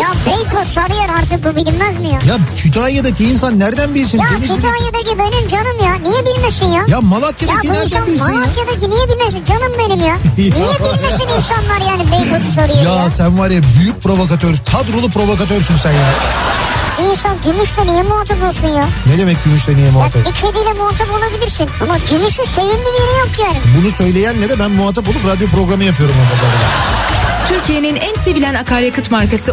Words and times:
Ya 0.00 0.08
Beykoz 0.26 0.68
Sarıyer 0.68 1.08
artık 1.08 1.44
bu 1.44 1.56
bilinmez 1.56 1.98
mi 2.00 2.06
ya? 2.08 2.12
Ya 2.28 2.38
Kütahya'daki 2.56 3.24
insan 3.24 3.58
nereden 3.58 3.94
bilsin? 3.94 4.18
Ya 4.18 4.24
Denizli'deki- 4.28 4.54
Kütahya'daki 4.56 5.18
benim 5.18 5.48
canım 5.48 5.78
ya. 5.84 5.94
Niye 6.10 6.24
bilmesin 6.26 6.66
ya? 6.66 6.84
Ya 6.88 7.00
Malatya'daki 7.00 7.66
Ya 7.66 7.72
nereden 7.72 7.86
insan 7.86 8.06
bilsin 8.06 8.32
ya? 8.32 8.38
Malatya'daki 8.38 8.90
niye 8.90 9.08
bilmesin 9.08 9.44
canım 9.44 9.72
benim 9.78 10.00
ya? 10.00 10.16
Niye 10.38 10.50
bilmesin 10.78 11.28
insanlar 11.38 11.80
yani 11.90 12.02
Beykoz'u 12.12 12.52
soruyor 12.54 12.84
ya? 12.96 13.02
Ya 13.02 13.10
sen 13.10 13.38
var 13.38 13.50
ya 13.50 13.60
büyük 13.78 14.02
provokatör, 14.02 14.54
kadrolu 14.72 15.08
provokatörsün 15.10 15.76
sen 15.76 15.92
ya. 15.92 16.08
İnsan 17.10 17.36
gümüşle 17.44 17.86
niye 17.86 18.02
muhatap 18.02 18.42
olsun 18.42 18.68
ya? 18.68 18.84
Ne 19.06 19.18
demek 19.18 19.44
gümüşle 19.44 19.76
niye 19.76 19.86
Ya 19.86 19.92
muhatap? 19.92 20.26
bir 20.26 20.32
kediyle 20.32 20.72
muhatap 20.72 21.08
olabilirsin. 21.10 21.68
Ama 21.82 21.98
gümüşün 22.10 22.44
sevimli 22.44 22.72
bir 22.72 23.00
yeri 23.00 23.18
yok 23.18 23.30
yani. 23.40 23.56
Bunu 23.80 23.90
söyleyenle 23.90 24.48
de 24.48 24.58
ben 24.58 24.70
muhatap 24.70 25.08
olup 25.08 25.26
radyo 25.26 25.48
programı 25.48 25.84
yapıyorum. 25.84 26.14
Türkiye'nin 27.48 27.96
en 27.96 28.14
sevilen 28.14 28.54
akaryakıt 28.54 29.10
markası 29.10 29.52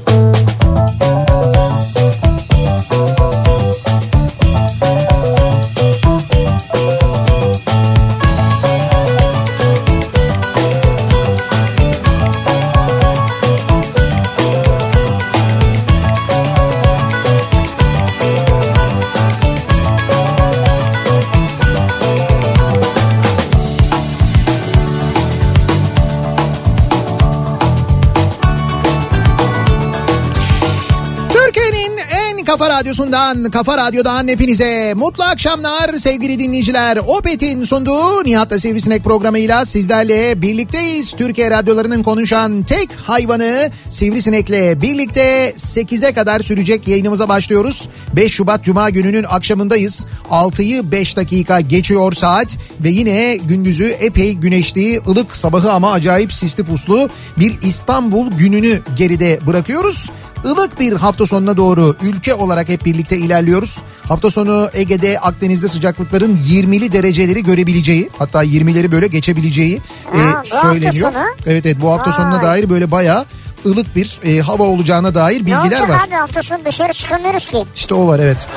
radyosundan, 32.91 33.51
kafa 33.51 33.77
radyodan 33.77 34.27
hepinize 34.27 34.93
mutlu 34.95 35.23
akşamlar 35.23 35.97
sevgili 35.97 36.39
dinleyiciler. 36.39 36.97
Opet'in 36.97 37.63
sunduğu 37.63 38.23
Nihat'la 38.23 38.59
Sivrisinek 38.59 39.03
programıyla 39.03 39.65
sizlerle 39.65 40.41
birlikteyiz. 40.41 41.11
Türkiye 41.11 41.51
radyolarının 41.51 42.03
konuşan 42.03 42.63
tek 42.63 42.89
hayvanı 43.05 43.69
Sivrisinek'le 43.89 44.81
birlikte 44.81 45.53
8'e 45.57 46.13
kadar 46.13 46.39
sürecek 46.39 46.87
yayınımıza 46.87 47.29
başlıyoruz. 47.29 47.89
5 48.15 48.33
Şubat 48.33 48.63
Cuma 48.63 48.89
gününün 48.89 49.25
akşamındayız. 49.29 50.05
6'yı 50.29 50.91
5 50.91 51.17
dakika 51.17 51.61
geçiyor 51.61 52.13
saat 52.13 52.57
ve 52.79 52.89
yine 52.89 53.35
gündüzü 53.35 53.85
epey 53.85 54.33
güneşli, 54.33 55.01
ılık 55.07 55.35
sabahı 55.35 55.71
ama 55.71 55.91
acayip 55.91 56.33
sisli 56.33 56.63
puslu 56.63 57.09
bir 57.37 57.61
İstanbul 57.61 58.31
gününü 58.31 58.79
geride 58.97 59.39
bırakıyoruz. 59.47 60.09
Ilık 60.45 60.79
bir 60.79 60.93
hafta 60.93 61.25
sonuna 61.25 61.57
doğru 61.57 61.95
ülke 62.01 62.33
olarak 62.33 62.69
hep 62.69 62.85
birlikte 62.85 63.17
ilerliyoruz. 63.17 63.81
Hafta 64.07 64.29
sonu 64.29 64.69
Ege'de 64.73 65.19
Akdeniz'de 65.19 65.67
sıcaklıkların 65.67 66.37
20'li 66.49 66.91
dereceleri 66.93 67.43
görebileceği 67.43 68.09
hatta 68.19 68.43
20'leri 68.43 68.91
böyle 68.91 69.07
geçebileceği 69.07 69.81
Ha, 70.13 70.41
e, 70.43 70.45
söyleniyor. 70.45 71.11
Evet 71.45 71.65
evet 71.65 71.77
bu 71.81 71.91
hafta 71.91 72.11
sonuna 72.11 72.35
Vay. 72.37 72.43
dair 72.43 72.69
böyle 72.69 72.91
bayağı 72.91 73.25
ılık 73.65 73.95
bir 73.95 74.19
e, 74.23 74.39
hava 74.39 74.63
olacağına 74.63 75.15
dair 75.15 75.35
Ne 75.35 75.39
bilgiler 75.39 75.61
olacak 75.61 75.89
var. 75.89 76.01
abi 76.07 76.15
hafta 76.15 76.43
sonu 76.43 76.65
dışarı 76.65 76.93
çıkamıyoruz 76.93 77.47
ki. 77.47 77.65
İşte 77.75 77.93
o 77.93 78.07
var 78.07 78.19
evet. 78.19 78.47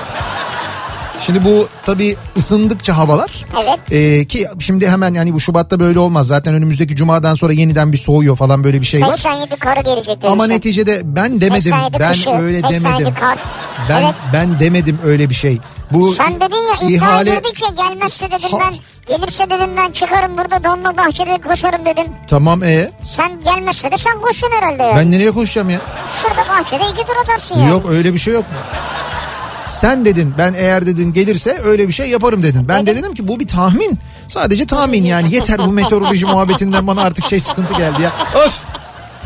Şimdi 1.21 1.45
bu 1.45 1.69
tabii 1.85 2.17
ısındıkça 2.37 2.97
havalar 2.97 3.45
Evet. 3.65 3.79
e, 3.91 4.25
ki 4.27 4.47
şimdi 4.61 4.89
hemen 4.89 5.15
yani 5.15 5.35
bu 5.35 5.41
Şubat'ta 5.41 5.81
böyle 5.81 5.99
olmaz. 5.99 6.27
Zaten 6.27 6.55
önümüzdeki 6.55 6.97
Cuma'dan 6.97 7.35
sonra 7.35 7.53
yeniden 7.53 7.93
bir 7.93 7.97
soğuyor 7.99 8.37
falan 8.37 8.65
böyle 8.65 8.81
bir 8.81 8.87
şey 8.87 9.01
var. 9.03 9.07
87 9.17 9.57
karı 9.57 9.81
gelecek 9.81 10.19
Ama 10.25 10.31
demişler. 10.43 10.49
neticede 10.57 11.01
ben 11.05 11.41
demedim. 11.41 11.63
87 11.73 12.01
Ben 12.01 12.13
kışı, 12.13 12.31
öyle 12.31 12.61
87 12.61 12.85
demedim. 12.99 13.15
kar. 13.21 13.39
Ben 13.89 14.03
Evet. 14.03 14.15
ben 14.33 14.61
demedim 14.61 14.99
öyle 15.05 15.31
bir 15.31 15.35
şey. 15.35 15.59
Bu 15.93 16.13
Sen 16.15 16.35
dedin 16.41 16.57
ya 16.57 16.75
iddia 16.89 17.09
ihale 17.09 17.31
ediyorduk 17.31 17.63
ya 17.63 17.69
gelmezse 17.89 18.27
dedim 18.27 18.49
Ha- 18.51 18.59
ben 18.61 18.75
gelirse 19.17 19.51
dedim 19.51 19.71
ben 19.77 19.93
çıkarım 19.93 20.39
burada 20.39 20.65
donma 20.65 20.97
bahçede 20.97 21.39
koşarım 21.49 21.85
dedim. 21.87 22.07
tamam 22.29 22.63
e 22.63 22.91
Sen 23.03 23.43
gelmezse 23.45 23.93
de 23.93 23.99
sen 23.99 24.21
koşun 24.21 24.49
herhalde 24.61 24.83
ya. 24.83 24.97
ben 24.97 25.11
nereye 25.11 25.31
koşacağım 25.31 25.71
ya? 25.71 25.81
Şurada 26.23 26.49
bahçede 26.49 26.83
iki 26.93 27.07
tur 27.07 27.17
atarsın 27.23 27.59
ya. 27.59 27.69
Yok 27.69 27.87
öyle 27.91 28.15
bir 28.15 28.19
şey 28.19 28.35
yok. 28.35 28.45
Sen 29.67 30.05
dedin 30.05 30.35
ben 30.39 30.55
eğer 30.55 30.87
dedin 30.87 31.13
gelirse 31.13 31.61
öyle 31.65 31.89
bir 31.89 31.93
şey 31.93 32.11
yaparım 32.11 32.43
dedin. 32.43 32.69
Ben 32.69 32.87
de 32.87 32.97
dedim 32.97 33.15
ki 33.15 33.29
bu 33.29 33.41
bir 33.41 33.49
tahmin. 33.49 33.99
Sadece 34.29 34.67
tahmin 34.67 35.05
yani 35.05 35.35
yeter 35.35 35.59
bu 35.59 35.73
meteoroloji 35.73 36.27
muhabbetinden 36.27 36.87
bana 36.87 37.03
artık 37.03 37.25
şey 37.25 37.41
sıkıntı 37.41 37.75
geldi 37.75 38.03
ya. 38.03 38.13
Öf! 38.47 38.55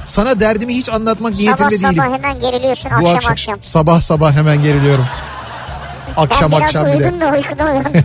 Sana 0.05 0.41
derdimi 0.41 0.77
hiç 0.77 0.89
anlatmak 0.89 1.35
Sabah 1.35 1.45
niyetinde 1.45 1.71
değilim. 1.71 2.03
sabah 2.03 2.15
hemen 2.15 2.39
geriliyorsun 2.39 2.91
Bu 3.01 3.09
akşam 3.09 3.33
akşam. 3.33 3.59
Sabah 3.63 4.01
sabah 4.01 4.33
hemen 4.33 4.63
geriliyorum. 4.63 5.05
Akşam 6.19 6.53
ben 6.53 6.59
biraz 6.59 6.77
akşam 6.77 6.85
uyudum 6.91 7.21
da 7.21 7.33
uykudan 7.37 7.71
uyandım. 7.71 7.93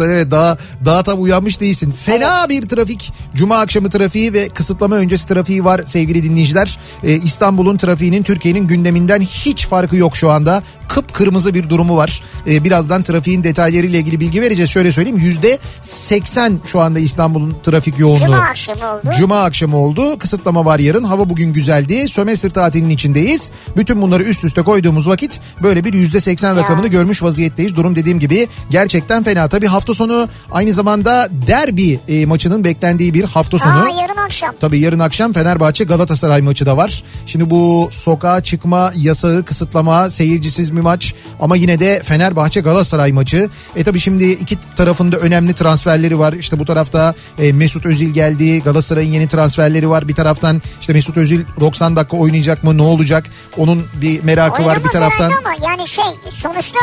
Evet 0.00 0.30
daha, 0.30 0.56
daha 0.84 1.02
tam 1.02 1.22
uyanmış 1.22 1.60
değilsin. 1.60 1.92
Fena 1.92 2.48
bir 2.48 2.68
trafik. 2.68 3.12
Cuma 3.34 3.58
akşamı 3.58 3.90
trafiği 3.90 4.32
ve 4.32 4.48
kısıtlama 4.48 4.96
öncesi 4.96 5.28
trafiği 5.28 5.64
var 5.64 5.80
sevgili 5.84 6.22
dinleyiciler. 6.24 6.78
Ee, 7.04 7.12
İstanbul'un 7.12 7.76
trafiğinin 7.76 8.22
Türkiye'nin 8.22 8.66
gündeminden 8.66 9.20
hiç 9.20 9.66
farkı 9.66 9.96
yok 9.96 10.16
şu 10.16 10.30
anda. 10.30 10.62
Kıpkırmızı 10.88 11.54
bir 11.54 11.68
durumu 11.68 11.96
var. 11.96 12.22
Ee, 12.46 12.64
birazdan 12.64 13.02
trafiğin 13.02 13.44
detaylarıyla 13.44 13.98
ilgili 13.98 14.20
bilgi 14.20 14.42
vereceğiz. 14.42 14.70
Şöyle 14.70 14.92
söyleyeyim 14.92 15.18
yüzde 15.18 15.58
80 15.82 16.60
şu 16.66 16.80
anda 16.80 16.98
İstanbul'un 16.98 17.56
trafik 17.64 17.98
yoğunluğu. 17.98 18.18
Cuma 18.26 18.38
akşamı 18.38 18.92
oldu. 18.92 19.10
Cuma 19.18 19.44
akşamı 19.44 19.76
oldu. 19.76 20.18
Kısıtlama 20.18 20.64
var 20.64 20.78
yarın. 20.78 21.04
Hava 21.04 21.28
bugün 21.28 21.52
güzeldi. 21.52 22.08
Sömestr 22.08 22.50
tatilinin 22.50 22.90
içindeyiz. 22.90 23.50
Bütün 23.76 24.02
bunları 24.02 24.22
üst 24.22 24.44
üste 24.44 24.62
koyduğumuz 24.62 25.08
vakit 25.08 25.40
böyle 25.62 25.84
bir 25.84 25.92
yüzde 25.92 26.20
seksen 26.50 26.64
rakamını 26.64 26.88
görmüş 26.88 27.22
vaziyetteyiz. 27.22 27.76
Durum 27.76 27.96
dediğim 27.96 28.18
gibi 28.20 28.48
gerçekten 28.70 29.22
fena. 29.22 29.48
Tabii 29.48 29.66
hafta 29.66 29.94
sonu 29.94 30.28
aynı 30.52 30.72
zamanda 30.72 31.28
derbi 31.46 32.00
e, 32.08 32.26
maçının 32.26 32.64
beklendiği 32.64 33.14
bir 33.14 33.24
hafta 33.24 33.58
sonu. 33.58 33.72
Aa 33.72 34.00
yarın 34.02 34.16
akşam. 34.16 34.50
Tabii 34.60 34.78
yarın 34.78 34.98
akşam 34.98 35.32
Fenerbahçe 35.32 35.84
Galatasaray 35.84 36.40
maçı 36.42 36.66
da 36.66 36.76
var. 36.76 37.02
Şimdi 37.26 37.50
bu 37.50 37.88
sokağa 37.90 38.42
çıkma 38.42 38.92
yasağı, 38.96 39.44
kısıtlama, 39.44 40.10
seyircisiz 40.10 40.76
bir 40.76 40.80
maç 40.80 41.14
ama 41.40 41.56
yine 41.56 41.80
de 41.80 42.00
Fenerbahçe 42.04 42.60
Galatasaray 42.60 43.12
maçı. 43.12 43.48
E 43.76 43.84
tabii 43.84 44.00
şimdi 44.00 44.24
iki 44.30 44.58
tarafında 44.76 45.16
önemli 45.16 45.54
transferleri 45.54 46.18
var. 46.18 46.32
İşte 46.32 46.58
bu 46.58 46.64
tarafta 46.64 47.14
e, 47.38 47.52
Mesut 47.52 47.86
Özil 47.86 48.10
geldi. 48.10 48.62
Galatasaray'ın 48.62 49.12
yeni 49.12 49.28
transferleri 49.28 49.90
var. 49.90 50.08
Bir 50.08 50.14
taraftan 50.14 50.62
işte 50.80 50.92
Mesut 50.92 51.16
Özil 51.16 51.44
90 51.60 51.96
dakika 51.96 52.16
oynayacak 52.16 52.64
mı? 52.64 52.78
Ne 52.78 52.82
olacak? 52.82 53.24
Onun 53.56 53.84
bir 54.02 54.22
merakı 54.24 54.64
var 54.64 54.78
bir 54.84 54.88
Oynamaz 54.88 54.92
taraftan. 54.92 55.30
ama 55.38 55.68
yani 55.68 55.88
şey 55.88 56.04
sonuçta 56.40 56.78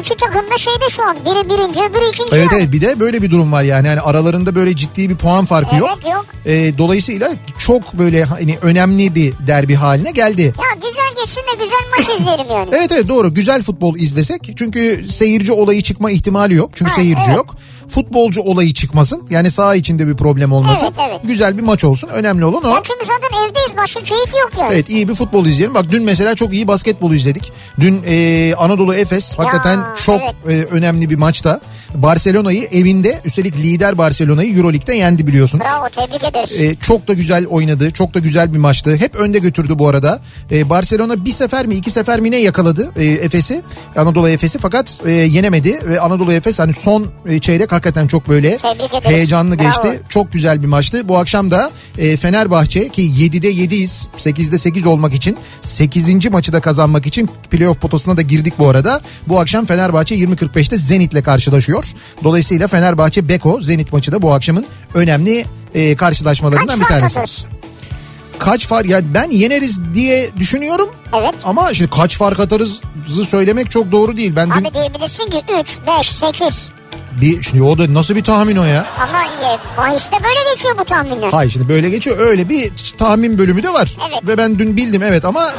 iki 0.00 0.16
takım 0.16 0.50
da 0.50 0.58
şeyde 0.58 0.88
şu 0.90 1.04
an. 1.04 1.16
Biri 1.16 1.50
birinci 1.50 1.80
öbürü 1.80 2.08
ikinci. 2.12 2.34
Evet 2.34 2.48
yani. 2.52 2.62
evet 2.62 2.72
bir 2.72 2.80
de 2.80 3.00
böyle 3.00 3.22
bir 3.22 3.30
durum 3.30 3.52
var 3.52 3.62
yani. 3.62 3.86
yani 3.86 4.00
aralarında 4.00 4.54
böyle 4.54 4.76
ciddi 4.76 5.08
bir 5.10 5.16
puan 5.16 5.44
farkı 5.44 5.76
yok. 5.76 5.90
Evet, 5.94 6.12
yok. 6.12 6.26
E, 6.46 6.78
dolayısıyla 6.78 7.30
çok 7.58 7.94
böyle 7.94 8.24
hani 8.24 8.58
önemli 8.62 9.14
bir 9.14 9.34
derbi 9.46 9.74
haline 9.74 10.10
geldi. 10.10 10.42
Ya 10.42 10.88
güzel 10.88 11.22
geçsin 11.22 11.40
de 11.40 11.64
güzel 11.64 11.90
maç 11.98 12.20
izleyelim 12.20 12.46
yani. 12.50 12.68
Evet 12.72 12.92
evet 12.92 13.08
doğru 13.08 13.34
güzel 13.34 13.62
futbol 13.62 13.96
izlesek 13.96 14.50
çünkü 14.56 15.04
seyirci 15.08 15.52
olayı 15.52 15.82
çıkma 15.82 16.10
ihtimali 16.10 16.54
yok 16.54 16.70
çünkü 16.74 16.90
Ha, 16.90 16.96
seyirci 16.96 17.22
evet. 17.26 17.36
yok. 17.36 17.54
Futbolcu 17.92 18.40
olayı 18.40 18.74
çıkmasın 18.74 19.26
yani 19.30 19.50
saha 19.50 19.74
içinde 19.74 20.06
bir 20.06 20.16
problem 20.16 20.52
olmasın. 20.52 20.86
Evet, 20.86 21.08
evet. 21.10 21.20
Güzel 21.24 21.58
bir 21.58 21.62
maç 21.62 21.84
olsun 21.84 22.08
önemli 22.08 22.44
olan 22.44 22.64
o. 22.64 22.68
Ya 22.68 22.80
çünkü 22.82 23.06
zaten 23.06 23.48
evdeyiz 23.48 23.76
başka 23.76 24.00
keyif 24.00 24.34
yok 24.34 24.50
yani. 24.58 24.68
Evet 24.72 24.90
iyi 24.90 25.08
bir 25.08 25.14
futbol 25.14 25.46
izleyelim. 25.46 25.74
Bak 25.74 25.86
dün 25.90 26.04
mesela 26.04 26.34
çok 26.34 26.54
iyi 26.54 26.68
basketbol 26.68 27.12
izledik. 27.12 27.52
Dün 27.80 28.02
e, 28.06 28.54
Anadolu 28.54 28.94
Efes 28.94 29.38
hakikaten 29.38 29.80
çok 30.04 30.20
evet. 30.46 30.72
e, 30.72 30.74
önemli 30.74 31.10
bir 31.10 31.16
maçta. 31.16 31.60
Barcelona'yı 31.94 32.68
evinde 32.72 33.20
üstelik 33.24 33.56
lider 33.56 33.98
Barcelona'yı 33.98 34.56
Euroleague'de 34.56 34.94
yendi 34.94 35.26
biliyorsunuz. 35.26 35.66
Bravo 35.66 36.06
tebrik 36.06 36.24
ederiz. 36.24 36.60
Ee, 36.60 36.76
çok 36.80 37.08
da 37.08 37.12
güzel 37.12 37.46
oynadı. 37.46 37.90
Çok 37.90 38.14
da 38.14 38.18
güzel 38.18 38.52
bir 38.54 38.58
maçtı. 38.58 38.96
Hep 38.96 39.14
önde 39.14 39.38
götürdü 39.38 39.78
bu 39.78 39.88
arada. 39.88 40.20
Ee, 40.52 40.70
Barcelona 40.70 41.24
bir 41.24 41.30
sefer 41.30 41.66
mi 41.66 41.74
iki 41.74 41.90
sefer 41.90 42.20
mi 42.20 42.30
ne 42.30 42.36
yakaladı 42.36 42.92
e, 42.96 43.04
Efes'i. 43.04 43.62
Anadolu 43.96 44.28
Efes'i 44.28 44.58
fakat 44.58 45.00
e, 45.06 45.10
yenemedi. 45.10 45.80
Ve 45.86 46.00
Anadolu 46.00 46.32
Efes 46.32 46.58
hani 46.58 46.72
son 46.72 47.06
e, 47.26 47.38
çeyrek 47.38 47.72
hakikaten 47.72 48.06
çok 48.06 48.28
böyle 48.28 48.58
heyecanlı 49.02 49.58
Bravo. 49.58 49.66
geçti. 49.66 50.02
Çok 50.08 50.32
güzel 50.32 50.62
bir 50.62 50.66
maçtı. 50.66 51.08
Bu 51.08 51.18
akşam 51.18 51.50
da 51.50 51.70
e, 51.98 52.16
Fenerbahçe 52.16 52.88
ki 52.88 53.02
7'de 53.02 53.52
7'yiz. 53.52 54.06
8'de 54.16 54.58
8 54.58 54.86
olmak 54.86 55.14
için 55.14 55.36
8. 55.60 56.30
maçı 56.30 56.52
da 56.52 56.60
kazanmak 56.60 57.06
için 57.06 57.30
playoff 57.50 57.80
potasına 57.80 58.16
da 58.16 58.22
girdik 58.22 58.54
bu 58.58 58.68
arada. 58.68 59.00
Bu 59.28 59.40
akşam 59.40 59.66
Fenerbahçe 59.66 60.14
20.45'te 60.14 60.76
Zenit'le 60.76 61.24
karşılaşıyor. 61.24 61.81
Dolayısıyla 62.24 62.68
Fenerbahçe 62.68 63.28
Beko 63.28 63.60
Zenit 63.60 63.92
maçı 63.92 64.12
da 64.12 64.22
bu 64.22 64.32
akşamın 64.32 64.66
önemli 64.94 65.46
e, 65.74 65.96
karşılaşmalarından 65.96 66.78
Kaç 66.78 66.80
bir 66.80 66.84
tanesi. 66.84 67.46
Kaç 68.38 68.66
fark 68.66 68.86
ya 68.86 69.00
ben 69.14 69.30
yeneriz 69.30 69.94
diye 69.94 70.30
düşünüyorum. 70.38 70.88
Evet. 71.14 71.34
Ama 71.44 71.74
şimdi 71.74 71.90
kaç 71.90 72.16
fark 72.16 72.40
atarızı 72.40 73.26
söylemek 73.26 73.70
çok 73.70 73.92
doğru 73.92 74.16
değil. 74.16 74.32
Ben 74.36 74.50
dün 74.50 74.64
Abi 74.64 74.74
diyebilirsin 74.74 75.26
ki 75.30 75.42
3, 75.60 75.78
5, 76.00 76.10
8. 76.10 76.70
bir 77.20 77.42
şimdi 77.42 77.62
o 77.62 77.78
da 77.78 77.94
nasıl 77.94 78.16
bir 78.16 78.24
tahmin 78.24 78.56
o 78.56 78.64
ya? 78.64 78.86
Ama 79.00 79.24
e, 79.24 79.58
bahiste 79.78 80.16
böyle 80.24 80.52
geçiyor 80.54 80.78
bu 80.78 80.84
tahminler. 80.84 81.28
Hayır 81.30 81.50
şimdi 81.50 81.68
böyle 81.68 81.90
geçiyor. 81.90 82.18
Öyle 82.18 82.48
bir 82.48 82.72
tahmin 82.98 83.38
bölümü 83.38 83.62
de 83.62 83.72
var. 83.72 83.96
Evet. 84.10 84.26
Ve 84.26 84.38
ben 84.38 84.58
dün 84.58 84.76
bildim 84.76 85.02
evet 85.02 85.24
ama 85.24 85.54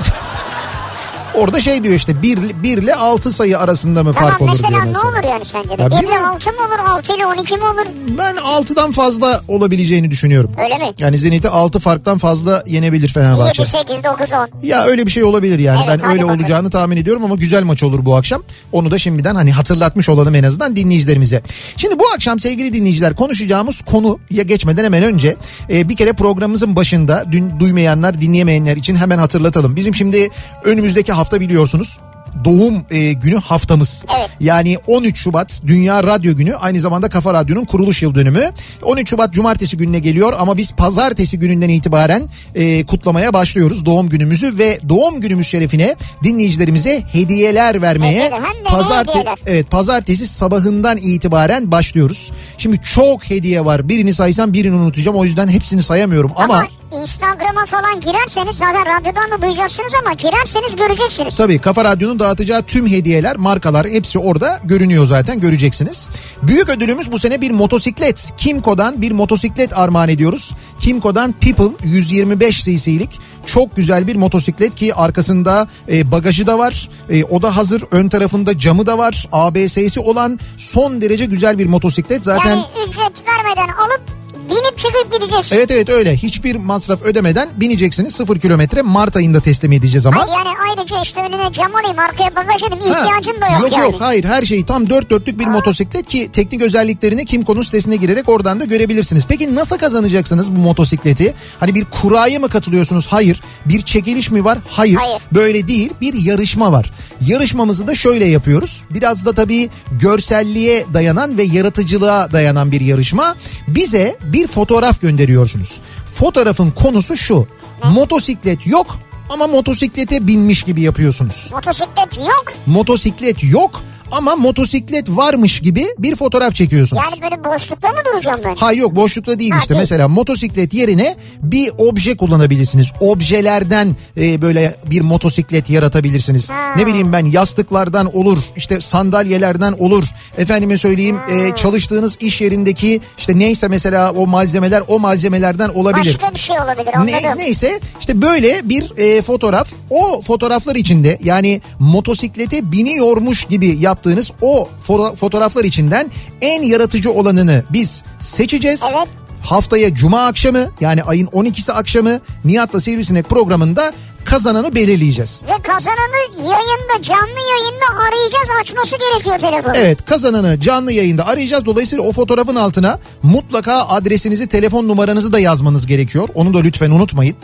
orada 1.35 1.61
şey 1.61 1.83
diyor 1.83 1.95
işte 1.95 2.21
1, 2.21 2.37
1 2.63 2.77
ile 2.77 2.95
6 2.95 3.31
sayı 3.31 3.59
arasında 3.59 4.03
mı 4.03 4.13
Tamam 4.13 4.29
fark 4.29 4.41
olur 4.41 4.49
mesela 4.49 4.69
diyor 4.69 4.81
ne 4.81 4.85
mesela. 4.87 5.07
olur 5.09 5.23
yani 5.29 5.45
sence 5.45 5.77
de? 5.77 5.81
Ya 5.81 5.89
1 5.89 5.95
ile 5.95 6.01
bilmiyorum. 6.01 6.27
6 6.29 6.49
mı 6.51 6.57
olur 6.67 6.79
6 6.89 7.15
ile 7.15 7.25
12 7.25 7.57
mi 7.57 7.63
olur? 7.63 7.85
Ben 8.17 8.35
6'dan 8.35 8.91
fazla 8.91 9.41
olabileceğini 9.47 10.11
düşünüyorum. 10.11 10.51
Öyle 10.63 10.77
mi? 10.77 10.85
Yani 10.99 11.17
Zenit'i 11.17 11.49
6 11.49 11.79
farktan 11.79 12.17
fazla 12.17 12.63
yenebilir 12.67 13.01
7, 13.01 13.13
Fenerbahçe. 13.13 13.65
8, 13.65 14.03
9, 14.03 14.27
10. 14.31 14.49
Ya 14.67 14.83
öyle 14.85 15.05
bir 15.05 15.11
şey 15.11 15.23
olabilir 15.23 15.59
yani. 15.59 15.79
Evet, 15.87 15.99
ben 16.03 16.09
öyle 16.11 16.23
bakalım. 16.23 16.39
olacağını 16.41 16.69
tahmin 16.69 16.97
ediyorum 16.97 17.23
ama 17.23 17.35
güzel 17.35 17.63
maç 17.63 17.83
olur 17.83 18.05
bu 18.05 18.15
akşam. 18.15 18.43
Onu 18.71 18.91
da 18.91 18.97
şimdiden 18.97 19.35
hani 19.35 19.51
hatırlatmış 19.51 20.09
olalım 20.09 20.35
en 20.35 20.43
azından 20.43 20.75
dinleyicilerimize. 20.75 21.41
Şimdi 21.77 21.99
bu 21.99 22.03
akşam 22.15 22.39
sevgili 22.39 22.73
dinleyiciler 22.73 23.15
konuşacağımız 23.15 23.81
konuya 23.81 24.43
geçmeden 24.45 24.83
hemen 24.83 25.03
önce 25.03 25.35
e, 25.69 25.89
bir 25.89 25.95
kere 25.95 26.13
programımızın 26.13 26.75
başında 26.75 27.25
dün 27.31 27.59
duymayanlar 27.59 28.21
dinleyemeyenler 28.21 28.77
için 28.77 28.95
hemen 28.95 29.17
hatırlatalım. 29.17 29.75
Bizim 29.75 29.95
şimdi 29.95 30.29
önümüzdeki 30.63 31.11
hafta 31.11 31.22
biliyorsunuz 31.31 31.99
doğum 32.45 32.85
e, 32.91 33.13
günü 33.13 33.35
haftamız. 33.35 34.05
Evet. 34.17 34.29
Yani 34.39 34.77
13 34.87 35.17
Şubat 35.17 35.61
Dünya 35.67 36.03
Radyo 36.03 36.35
Günü 36.35 36.55
aynı 36.55 36.79
zamanda 36.79 37.09
Kafa 37.09 37.33
Radyo'nun 37.33 37.65
kuruluş 37.65 38.01
yıl 38.01 38.15
dönümü. 38.15 38.43
13 38.83 39.09
Şubat 39.09 39.33
Cumartesi 39.33 39.77
gününe 39.77 39.99
geliyor 39.99 40.33
ama 40.39 40.57
biz 40.57 40.71
Pazartesi 40.71 41.39
gününden 41.39 41.69
itibaren 41.69 42.23
e, 42.55 42.85
kutlamaya 42.85 43.33
başlıyoruz 43.33 43.85
doğum 43.85 44.09
günümüzü 44.09 44.57
ve 44.57 44.79
doğum 44.89 45.21
günümüz 45.21 45.47
şerefine 45.47 45.95
dinleyicilerimize 46.23 47.03
hediyeler 47.11 47.81
vermeye 47.81 48.31
de 48.31 48.31
ne 48.31 48.69
hediyeler? 49.07 49.35
evet 49.45 49.71
Pazartesi 49.71 50.27
sabahından 50.27 50.97
itibaren 50.97 51.71
başlıyoruz. 51.71 52.31
Şimdi 52.57 52.81
çok 52.81 53.29
hediye 53.29 53.65
var. 53.65 53.89
Birini 53.89 54.13
saysam 54.13 54.53
birini 54.53 54.75
unutacağım. 54.75 55.17
O 55.17 55.23
yüzden 55.23 55.47
hepsini 55.47 55.83
sayamıyorum 55.83 56.31
ama, 56.35 56.53
Ama 56.53 56.67
Instagram'a 57.01 57.65
falan 57.65 57.99
girerseniz 57.99 58.55
zaten 58.55 58.85
radyodan 58.85 59.31
da 59.31 59.41
duyacaksınız 59.41 59.93
ama 60.01 60.13
girerseniz 60.13 60.75
göreceksiniz. 60.75 61.35
Tabii 61.35 61.59
Kafa 61.59 61.85
Radyo'nun 61.85 62.19
dağıtacağı 62.19 62.63
tüm 62.63 62.87
hediyeler, 62.87 63.35
markalar 63.35 63.87
hepsi 63.87 64.19
orada 64.19 64.59
görünüyor 64.63 65.05
zaten 65.05 65.39
göreceksiniz. 65.39 66.09
Büyük 66.41 66.69
ödülümüz 66.69 67.11
bu 67.11 67.19
sene 67.19 67.41
bir 67.41 67.51
motosiklet. 67.51 68.33
Kimco'dan 68.37 69.01
bir 69.01 69.11
motosiklet 69.11 69.77
armağan 69.77 70.09
ediyoruz. 70.09 70.51
Kimco'dan 70.79 71.31
People 71.31 71.87
125 71.87 72.63
cc'lik 72.63 73.19
çok 73.45 73.75
güzel 73.75 74.07
bir 74.07 74.15
motosiklet 74.15 74.75
ki 74.75 74.95
arkasında 74.95 75.67
e, 75.91 76.11
bagajı 76.11 76.47
da 76.47 76.59
var. 76.59 76.89
E, 77.09 77.23
o 77.23 77.41
da 77.41 77.55
hazır. 77.55 77.83
Ön 77.91 78.09
tarafında 78.09 78.57
camı 78.59 78.85
da 78.85 78.97
var. 78.97 79.27
ABS'si 79.31 79.99
olan 79.99 80.39
son 80.57 81.01
derece 81.01 81.25
güzel 81.25 81.57
bir 81.57 81.65
motosiklet. 81.65 82.23
Zaten 82.23 82.49
Yani 82.49 82.65
ücret 82.87 83.27
vermeden 83.27 83.73
alıp 83.73 84.22
binip 84.55 84.77
çıkıp 84.77 85.13
gideceksin. 85.13 85.55
Evet 85.55 85.71
evet 85.71 85.89
öyle. 85.89 86.15
Hiçbir 86.17 86.55
masraf 86.55 87.01
ödemeden 87.01 87.49
bineceksiniz. 87.55 88.15
Sıfır 88.15 88.39
kilometre 88.39 88.81
Mart 88.81 89.15
ayında 89.15 89.39
teslim 89.39 89.71
edeceğiz 89.71 90.05
ama. 90.05 90.17
Hayır, 90.21 90.31
yani 90.31 90.49
ayrıca 90.69 91.01
işte 91.01 91.21
önüne 91.21 91.51
cam 91.51 91.75
alayım 91.75 91.99
arkaya 91.99 92.35
bagaj 92.35 92.63
alayım 92.63 92.93
Ha, 92.93 92.99
ihtiyacın 92.99 93.41
da 93.41 93.47
yok, 93.47 93.61
yok 93.61 93.71
yani. 93.71 93.91
yok 93.91 94.01
hayır 94.01 94.23
her 94.23 94.43
şeyi 94.43 94.65
tam 94.65 94.89
dört 94.89 95.09
dörtlük 95.09 95.39
bir 95.39 95.45
motosiklet 95.45 96.07
ki 96.07 96.29
teknik 96.33 96.61
özelliklerini 96.61 97.25
Kimco'nun 97.25 97.61
sitesine 97.61 97.95
girerek 97.95 98.29
oradan 98.29 98.59
da 98.59 98.65
görebilirsiniz. 98.65 99.25
Peki 99.29 99.55
nasıl 99.55 99.77
kazanacaksınız 99.77 100.51
bu 100.55 100.59
motosikleti? 100.59 101.33
Hani 101.59 101.75
bir 101.75 101.85
kuraya 101.85 102.39
mı 102.39 102.49
katılıyorsunuz? 102.49 103.07
Hayır. 103.07 103.41
Bir 103.65 103.81
çekiliş 103.81 104.31
mi 104.31 104.45
var? 104.45 104.59
Hayır. 104.67 104.95
Hayır. 104.95 105.21
Böyle 105.31 105.67
değil 105.67 105.91
bir 106.01 106.13
yarışma 106.13 106.71
var. 106.71 106.91
Yarışmamızı 107.27 107.87
da 107.87 107.95
şöyle 107.95 108.25
yapıyoruz. 108.25 108.85
Biraz 108.89 109.25
da 109.25 109.33
tabii 109.33 109.69
görselliğe 109.91 110.85
dayanan 110.93 111.37
ve 111.37 111.43
yaratıcılığa 111.43 112.31
dayanan 112.31 112.71
bir 112.71 112.81
yarışma. 112.81 113.35
Bize 113.67 114.17
bir 114.23 114.42
fotoğraf 114.47 115.01
gönderiyorsunuz. 115.01 115.81
Fotoğrafın 116.15 116.71
konusu 116.71 117.17
şu. 117.17 117.47
Motosiklet 117.91 118.67
yok 118.67 118.97
ama 119.29 119.47
motosiklete 119.47 120.27
binmiş 120.27 120.63
gibi 120.63 120.81
yapıyorsunuz 120.81 121.49
Motosiklet 121.53 122.17
yok. 122.17 122.53
motosiklet 122.65 123.43
yok 123.43 123.81
ama 124.13 124.35
motosiklet 124.35 125.09
varmış 125.09 125.59
gibi 125.59 125.87
bir 125.99 126.15
fotoğraf 126.15 126.55
çekiyorsunuz. 126.55 127.03
Yani 127.03 127.31
böyle 127.31 127.43
boşlukta 127.43 127.89
mı 127.91 127.97
duracağım 128.13 128.41
ben? 128.45 128.55
Hayır 128.55 128.79
yok 128.79 128.95
boşlukta 128.95 129.39
değil 129.39 129.51
Ha, 129.51 129.59
işte. 129.59 129.69
değil. 129.69 129.81
Mesela 129.81 130.07
motosiklet 130.07 130.73
yerine 130.73 131.15
bir 131.43 131.71
obje 131.77 132.17
kullanabilirsiniz. 132.17 132.91
Objelerden 132.99 133.95
e, 134.17 134.41
böyle 134.41 134.75
bir 134.85 135.01
motosiklet 135.01 135.69
yaratabilirsiniz. 135.69 136.49
Ha. 136.49 136.73
Ne 136.77 136.87
bileyim 136.87 137.13
ben 137.13 137.25
yastıklardan 137.25 138.17
olur, 138.17 138.37
işte 138.55 138.81
sandalyelerden 138.81 139.73
olur. 139.73 140.03
Efendime 140.37 140.77
söyleyeyim 140.77 141.19
e, 141.29 141.55
çalıştığınız 141.55 142.17
iş 142.19 142.41
yerindeki 142.41 143.01
işte 143.17 143.39
neyse 143.39 143.67
mesela 143.67 144.11
o 144.11 144.27
malzemeler 144.27 144.83
o 144.87 144.99
malzemelerden 144.99 145.69
olabilir. 145.69 146.17
Başka 146.21 146.33
bir 146.33 146.39
şey 146.39 146.59
olabilir 146.59 146.91
anladım. 146.95 147.13
Ne, 147.23 147.37
neyse 147.37 147.79
işte 147.99 148.21
böyle 148.21 148.69
bir 148.69 148.97
e, 148.97 149.21
fotoğraf 149.21 149.73
o 149.89 150.21
fotoğraflar 150.21 150.75
içinde 150.75 151.19
yani 151.23 151.61
motosiklete 151.79 152.71
biniyormuş 152.71 153.45
gibi 153.45 153.67
yaptığınız 154.03 154.31
o 154.41 154.69
fo- 154.87 155.15
fotoğraflar 155.15 155.63
içinden 155.63 156.11
en 156.41 156.63
yaratıcı 156.63 157.11
olanını 157.11 157.63
biz 157.69 158.03
seçeceğiz. 158.19 158.83
Evet. 158.95 159.07
Haftaya 159.41 159.93
cuma 159.95 160.25
akşamı 160.25 160.71
yani 160.81 161.03
ayın 161.03 161.27
12'si 161.27 161.71
akşamı 161.71 162.19
Nihat'la 162.45 162.81
Sivrisinek 162.81 163.29
programında 163.29 163.93
kazananı 164.25 164.75
belirleyeceğiz. 164.75 165.43
Ve 165.47 165.61
kazananı 165.63 166.49
yayında 166.49 167.01
canlı 167.01 167.39
yayında 167.49 167.85
arayacağız 168.07 168.49
açması 168.61 168.95
gerekiyor 168.97 169.39
telefonu. 169.39 169.73
Evet 169.75 170.05
kazananı 170.05 170.59
canlı 170.59 170.91
yayında 170.91 171.27
arayacağız. 171.27 171.65
Dolayısıyla 171.65 172.03
o 172.03 172.11
fotoğrafın 172.11 172.55
altına 172.55 172.99
mutlaka 173.23 173.87
adresinizi, 173.87 174.47
telefon 174.47 174.87
numaranızı 174.87 175.33
da 175.33 175.39
yazmanız 175.39 175.87
gerekiyor. 175.87 176.29
Onu 176.35 176.53
da 176.53 176.59
lütfen 176.59 176.91
unutmayın. 176.91 177.35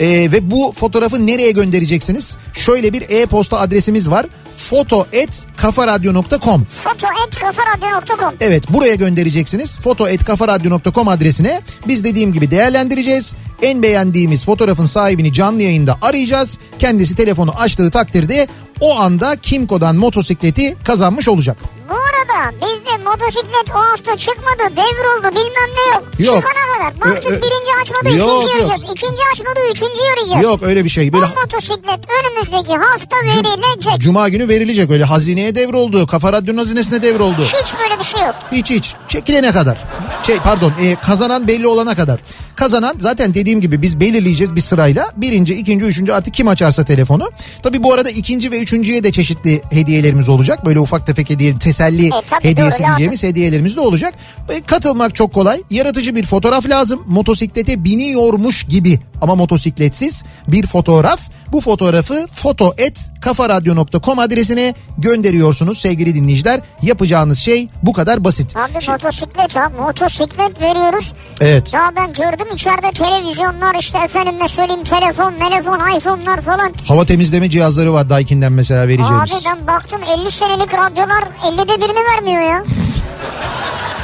Ee, 0.00 0.06
ve 0.08 0.50
bu 0.50 0.72
fotoğrafı 0.76 1.26
nereye 1.26 1.50
göndereceksiniz? 1.50 2.36
Şöyle 2.52 2.92
bir 2.92 3.02
e-posta 3.10 3.58
adresimiz 3.58 4.10
var. 4.10 4.26
foto.kafaradyo.com 4.56 6.64
Foto.kafaradyo.com 6.64 8.34
Evet 8.40 8.72
buraya 8.72 8.94
göndereceksiniz. 8.94 9.78
foto.kafaradyo.com 9.78 11.08
adresine. 11.08 11.60
Biz 11.88 12.04
dediğim 12.04 12.32
gibi 12.32 12.50
değerlendireceğiz. 12.50 13.36
En 13.62 13.82
beğendiğimiz 13.82 14.44
fotoğrafın 14.44 14.86
sahibini 14.86 15.32
canlı 15.32 15.62
yayında 15.62 15.96
arayacağız. 16.02 16.58
Kendisi 16.78 17.14
telefonu 17.14 17.52
açtığı 17.58 17.90
takdirde 17.90 18.46
o 18.80 18.98
anda 18.98 19.36
Kimco'dan 19.36 19.96
motosikleti 19.96 20.76
kazanmış 20.84 21.28
olacak. 21.28 21.56
Bu 21.90 21.94
arada 22.24 22.52
bizde 22.62 23.04
motosiklet 23.04 23.70
o 23.74 23.78
hafta 23.78 24.16
çıkmadı 24.16 24.62
devroldu 24.76 25.34
bilmem 25.36 25.70
ne 25.76 25.94
yok. 25.94 26.04
Yok. 26.18 26.36
Çıkana 26.36 26.64
kadar 26.90 27.00
baktık 27.00 27.32
Ö- 27.32 27.36
ö- 27.36 27.42
birinci 27.42 27.70
açmadı 27.82 28.18
Yok, 28.18 28.28
ikinci 28.42 28.58
yok. 28.58 28.70
arayacağız. 28.70 28.82
İkinci 28.82 29.22
açmadı 29.32 29.60
üçüncü 29.70 30.00
arayacağız. 30.14 30.44
Yok 30.44 30.62
öyle 30.62 30.84
bir 30.84 30.88
şey. 30.88 31.12
Böyle 31.12 31.24
Bu 31.24 31.40
motosiklet 31.40 32.00
önümüzdeki 32.10 32.76
hafta 32.76 33.16
verilecek. 33.16 33.98
Cuma 33.98 34.28
günü 34.28 34.48
verilecek 34.48 34.90
öyle 34.90 35.04
hazineye 35.04 35.54
devroldu. 35.54 36.06
Kafa 36.06 36.32
Radyo'nun 36.32 36.58
hazinesine 36.58 37.02
devroldu. 37.02 37.44
Hiç 37.44 37.74
böyle 37.80 37.98
bir 37.98 38.04
şey 38.04 38.22
yok. 38.22 38.34
Hiç 38.52 38.70
hiç. 38.70 38.94
Çekilene 39.08 39.52
kadar. 39.52 39.78
Şey 40.26 40.36
pardon 40.38 40.72
e, 40.82 40.94
kazanan 40.94 41.48
belli 41.48 41.66
olana 41.66 41.94
kadar. 41.94 42.20
Kazanan 42.56 42.96
zaten 42.98 43.34
dediğim 43.34 43.60
gibi 43.60 43.82
biz 43.82 44.00
belirleyeceğiz 44.00 44.56
bir 44.56 44.60
sırayla. 44.60 45.12
Birinci, 45.16 45.54
ikinci, 45.54 45.84
üçüncü 45.84 46.12
artık 46.12 46.34
kim 46.34 46.48
açarsa 46.48 46.84
telefonu. 46.84 47.30
Tabii 47.62 47.82
bu 47.82 47.92
arada 47.92 48.10
ikinci 48.10 48.50
ve 48.50 48.58
üçüncüye 48.62 49.04
de 49.04 49.12
çeşitli 49.12 49.62
hediyelerimiz 49.70 50.28
olacak. 50.28 50.66
Böyle 50.66 50.80
ufak 50.80 51.06
tefek 51.06 51.30
hediye, 51.30 51.58
teselli 51.58 52.10
tabii 52.28 52.48
hediyesi 52.48 52.78
doğru, 52.78 52.86
diyeceğimiz 52.86 53.22
hediyelerimiz 53.22 53.76
de 53.76 53.80
olacak. 53.80 54.14
E, 54.48 54.60
katılmak 54.60 55.14
çok 55.14 55.32
kolay. 55.32 55.62
Yaratıcı 55.70 56.14
bir 56.16 56.24
fotoğraf 56.26 56.68
lazım. 56.68 57.02
Motosiklete 57.06 57.84
biniyormuş 57.84 58.64
gibi 58.64 59.00
ama 59.20 59.34
motosikletsiz 59.34 60.24
bir 60.48 60.66
fotoğraf. 60.66 61.20
Bu 61.54 61.60
fotoğrafı 61.60 62.26
foto 62.32 62.74
et 62.78 63.10
kafaradyo.com 63.20 64.18
adresine 64.18 64.74
gönderiyorsunuz 64.98 65.78
sevgili 65.78 66.14
dinleyiciler. 66.14 66.60
Yapacağınız 66.82 67.38
şey 67.38 67.68
bu 67.82 67.92
kadar 67.92 68.24
basit. 68.24 68.56
Abi 68.56 68.70
Şimdi- 68.80 68.90
motosiklet 68.90 69.56
ha 69.56 69.68
motosiklet 69.78 70.60
veriyoruz. 70.60 71.14
Evet. 71.40 71.74
Ya 71.74 71.92
ben 71.96 72.12
gördüm 72.12 72.46
içeride 72.54 72.90
televizyonlar 72.90 73.74
işte 73.80 73.98
efendime 73.98 74.48
söyleyeyim 74.48 74.84
telefon, 74.84 75.34
telefon, 75.48 75.96
iPhone'lar 75.96 76.40
falan. 76.40 76.74
Hava 76.88 77.04
temizleme 77.04 77.50
cihazları 77.50 77.92
var 77.92 78.10
Daikin'den 78.10 78.52
mesela 78.52 78.88
vereceğimiz. 78.88 79.32
Abi 79.32 79.56
ben 79.56 79.66
baktım 79.66 80.00
50 80.18 80.30
senelik 80.30 80.74
radyolar 80.74 81.22
50'de 81.42 81.80
birini 81.80 82.04
vermiyor 82.14 82.42
ya. 82.42 82.64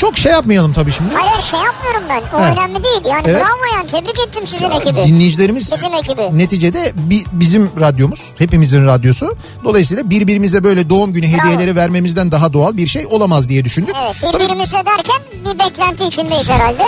Çok 0.00 0.18
şey 0.18 0.32
yapmayalım 0.32 0.72
tabii 0.72 0.92
şimdi. 0.92 1.14
Hayır 1.14 1.42
şey 1.42 1.60
yapmıyorum 1.60 2.02
ben. 2.08 2.38
O 2.38 2.40
He. 2.46 2.52
önemli 2.52 2.84
değil. 2.84 3.00
Yani 3.06 3.22
Evet. 3.26 3.42
bravo 3.42 3.76
yani 3.78 3.86
tebrik 3.86 4.18
ettim 4.28 4.46
sizin 4.46 4.70
ekibi. 4.70 5.04
Dinleyicilerimiz 5.06 5.72
Bizim 5.72 5.94
ekibi. 5.94 6.38
neticede 6.38 6.92
bi- 6.96 7.24
bizim 7.32 7.70
radyomuz, 7.80 8.32
hepimizin 8.38 8.86
radyosu. 8.86 9.36
Dolayısıyla 9.64 10.10
birbirimize 10.10 10.64
böyle 10.64 10.90
doğum 10.90 11.12
günü 11.12 11.26
hediyeleri 11.26 11.76
vermemizden 11.76 12.32
daha 12.32 12.52
doğal 12.52 12.76
bir 12.76 12.86
şey 12.86 13.06
olamaz 13.10 13.48
diye 13.48 13.64
düşündük. 13.64 13.94
Evet 14.04 14.16
Tabii- 14.20 14.34
birbirimize 14.44 14.76
derken 14.76 15.20
bir 15.44 15.58
beklenti 15.58 16.04
içindeyiz 16.04 16.48
herhalde. 16.48 16.86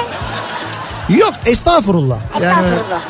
Yok 1.08 1.32
estağfurullah. 1.46 2.18
Yani 2.42 2.44
Estağfurullah. 2.44 3.00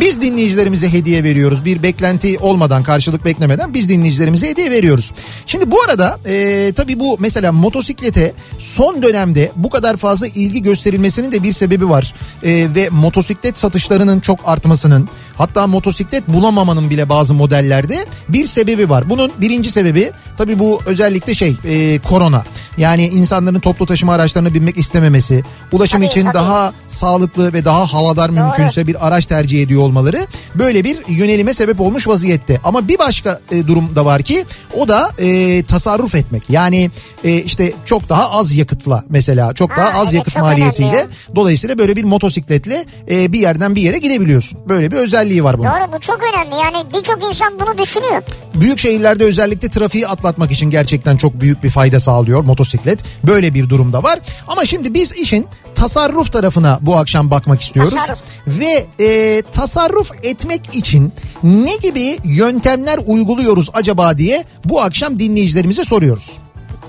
Biz 0.00 0.22
dinleyicilerimize 0.22 0.92
hediye 0.92 1.24
veriyoruz. 1.24 1.64
Bir 1.64 1.82
beklenti 1.82 2.38
olmadan, 2.38 2.82
karşılık 2.82 3.24
beklemeden 3.24 3.74
biz 3.74 3.88
dinleyicilerimize 3.88 4.48
hediye 4.48 4.70
veriyoruz. 4.70 5.12
Şimdi 5.46 5.70
bu 5.70 5.82
arada 5.82 6.18
e, 6.26 6.72
tabii 6.72 7.00
bu 7.00 7.16
mesela 7.20 7.52
motosiklete 7.52 8.32
son 8.58 9.02
dönemde 9.02 9.52
bu 9.56 9.70
kadar 9.70 9.96
fazla 9.96 10.26
ilgi 10.26 10.62
gösterilmesinin 10.62 11.32
de 11.32 11.42
bir 11.42 11.52
sebebi 11.52 11.88
var. 11.88 12.14
E, 12.42 12.74
ve 12.74 12.88
motosiklet 12.88 13.58
satışlarının 13.58 14.20
çok 14.20 14.38
artmasının 14.44 15.08
hatta 15.38 15.66
motosiklet 15.66 16.28
bulamamanın 16.28 16.90
bile 16.90 17.08
bazı 17.08 17.34
modellerde 17.34 18.06
bir 18.28 18.46
sebebi 18.46 18.90
var. 18.90 19.10
Bunun 19.10 19.32
birinci 19.40 19.70
sebebi 19.70 20.12
tabii 20.36 20.58
bu 20.58 20.80
özellikle 20.86 21.34
şey 21.34 21.56
e, 21.64 21.98
korona. 21.98 22.44
Yani 22.78 23.06
insanların 23.06 23.60
toplu 23.60 23.86
taşıma 23.86 24.12
araçlarına 24.12 24.54
binmek 24.54 24.78
istememesi, 24.78 25.42
ulaşım 25.72 26.00
Tabii, 26.00 26.06
için 26.10 26.24
tabii. 26.24 26.34
daha 26.34 26.72
sağlıklı 26.86 27.52
ve 27.52 27.64
daha 27.64 27.92
havadar 27.92 28.30
mümkünse 28.30 28.86
bir 28.86 29.06
araç 29.06 29.26
tercih 29.26 29.62
ediyor 29.62 29.82
olmaları 29.82 30.26
böyle 30.54 30.84
bir 30.84 30.98
yönelime 31.08 31.54
sebep 31.54 31.80
olmuş 31.80 32.08
vaziyette. 32.08 32.60
Ama 32.64 32.88
bir 32.88 32.98
başka 32.98 33.40
e, 33.50 33.66
durum 33.66 33.94
da 33.96 34.04
var 34.04 34.22
ki 34.22 34.44
o 34.76 34.88
da 34.88 35.12
e, 35.18 35.62
tasarruf 35.62 36.14
etmek. 36.14 36.50
Yani 36.50 36.90
e, 37.24 37.36
işte 37.36 37.72
çok 37.84 38.08
daha 38.08 38.30
az 38.30 38.56
yakıtla 38.56 39.04
mesela 39.08 39.54
çok 39.54 39.70
daha 39.70 39.94
Ha, 39.94 39.98
az 39.98 40.04
evet, 40.04 40.14
yakıt 40.14 40.36
maliyetiyle 40.36 40.96
önemli 40.96 41.08
dolayısıyla 41.34 41.78
böyle 41.78 41.96
bir 41.96 42.04
motosikletle 42.04 42.84
e, 43.10 43.32
bir 43.32 43.40
yerden 43.40 43.74
bir 43.76 43.82
yere 43.82 43.98
gidebiliyorsun. 43.98 44.60
Böyle 44.68 44.90
bir 44.90 44.96
özelliği 45.28 45.44
var 45.44 45.58
bunun. 45.58 45.68
Doğru 45.68 45.92
bu 45.96 46.00
çok 46.00 46.18
önemli. 46.22 46.54
Yani 46.54 46.86
birçok 46.94 47.28
insan 47.28 47.60
bunu 47.60 47.78
düşünüyor. 47.78 48.22
Büyük 48.54 48.78
şehirlerde 48.78 49.24
özellikle 49.24 49.68
trafiği 49.68 50.08
atlatmak 50.08 50.50
için 50.52 50.70
gerçekten 50.70 51.16
çok 51.16 51.40
büyük 51.40 51.62
bir 51.62 51.70
fayda 51.70 52.00
sağlıyor 52.00 52.44
motosiklet. 52.44 53.00
Böyle 53.26 53.54
bir 53.54 53.68
durumda 53.68 54.02
var. 54.02 54.18
Ama 54.48 54.64
şimdi 54.64 54.94
biz 54.94 55.12
işin 55.12 55.46
tasarruf 55.74 56.32
tarafına 56.32 56.78
bu 56.82 56.96
akşam 56.96 57.30
bakmak 57.30 57.60
istiyoruz. 57.60 57.94
Tasarruf. 57.94 58.22
Ve 58.46 58.86
e, 59.04 59.42
tasarruf 59.42 60.10
etmek 60.22 60.60
için 60.72 61.12
ne 61.42 61.76
gibi 61.76 62.18
yöntemler 62.24 62.98
uyguluyoruz 63.06 63.70
acaba 63.74 64.18
diye 64.18 64.44
bu 64.64 64.82
akşam 64.82 65.18
dinleyicilerimize 65.18 65.84
soruyoruz. 65.84 66.38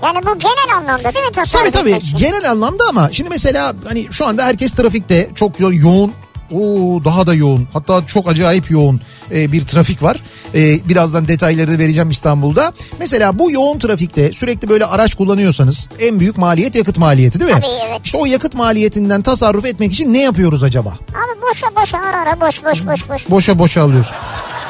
Yani 0.02 0.18
bu 0.26 0.38
genel 0.38 0.76
anlamda 0.76 1.14
değil 1.14 1.26
mi 1.26 1.32
tasarruf 1.32 1.52
Tabii 1.52 1.70
tabii 1.70 1.90
etmek 1.90 2.18
genel 2.18 2.50
anlamda 2.50 2.84
ama 2.88 3.08
şimdi 3.12 3.30
mesela 3.30 3.74
hani 3.88 4.06
şu 4.10 4.26
anda 4.26 4.44
herkes 4.44 4.74
trafikte 4.74 5.30
çok 5.34 5.60
yo- 5.60 5.72
yoğun 5.72 6.12
Oo, 6.52 7.04
daha 7.04 7.26
da 7.26 7.34
yoğun 7.34 7.68
hatta 7.72 8.06
çok 8.06 8.28
acayip 8.28 8.70
yoğun 8.70 9.00
e, 9.32 9.52
bir 9.52 9.64
trafik 9.66 10.02
var. 10.02 10.16
E, 10.54 10.88
birazdan 10.88 11.28
detayları 11.28 11.72
da 11.72 11.78
vereceğim 11.78 12.10
İstanbul'da. 12.10 12.72
Mesela 12.98 13.38
bu 13.38 13.50
yoğun 13.50 13.78
trafikte 13.78 14.32
sürekli 14.32 14.68
böyle 14.68 14.84
araç 14.86 15.14
kullanıyorsanız 15.14 15.88
en 16.00 16.20
büyük 16.20 16.38
maliyet 16.38 16.74
yakıt 16.74 16.98
maliyeti 16.98 17.40
değil 17.40 17.54
mi? 17.54 17.60
Tabii, 17.60 17.72
evet. 17.90 18.00
İşte 18.04 18.18
o 18.18 18.26
yakıt 18.26 18.54
maliyetinden 18.54 19.22
tasarruf 19.22 19.64
etmek 19.64 19.92
için 19.92 20.12
ne 20.14 20.20
yapıyoruz 20.22 20.62
acaba? 20.62 20.88
Abi 20.90 21.40
boşa 21.50 21.66
boşa 21.76 21.98
ara 21.98 22.20
ara 22.20 22.40
boş 22.40 22.64
boş 22.64 22.86
boş 22.86 23.08
boş. 23.08 23.30
Boşa 23.30 23.58
boşa 23.58 23.82
alıyorsun. 23.82 24.14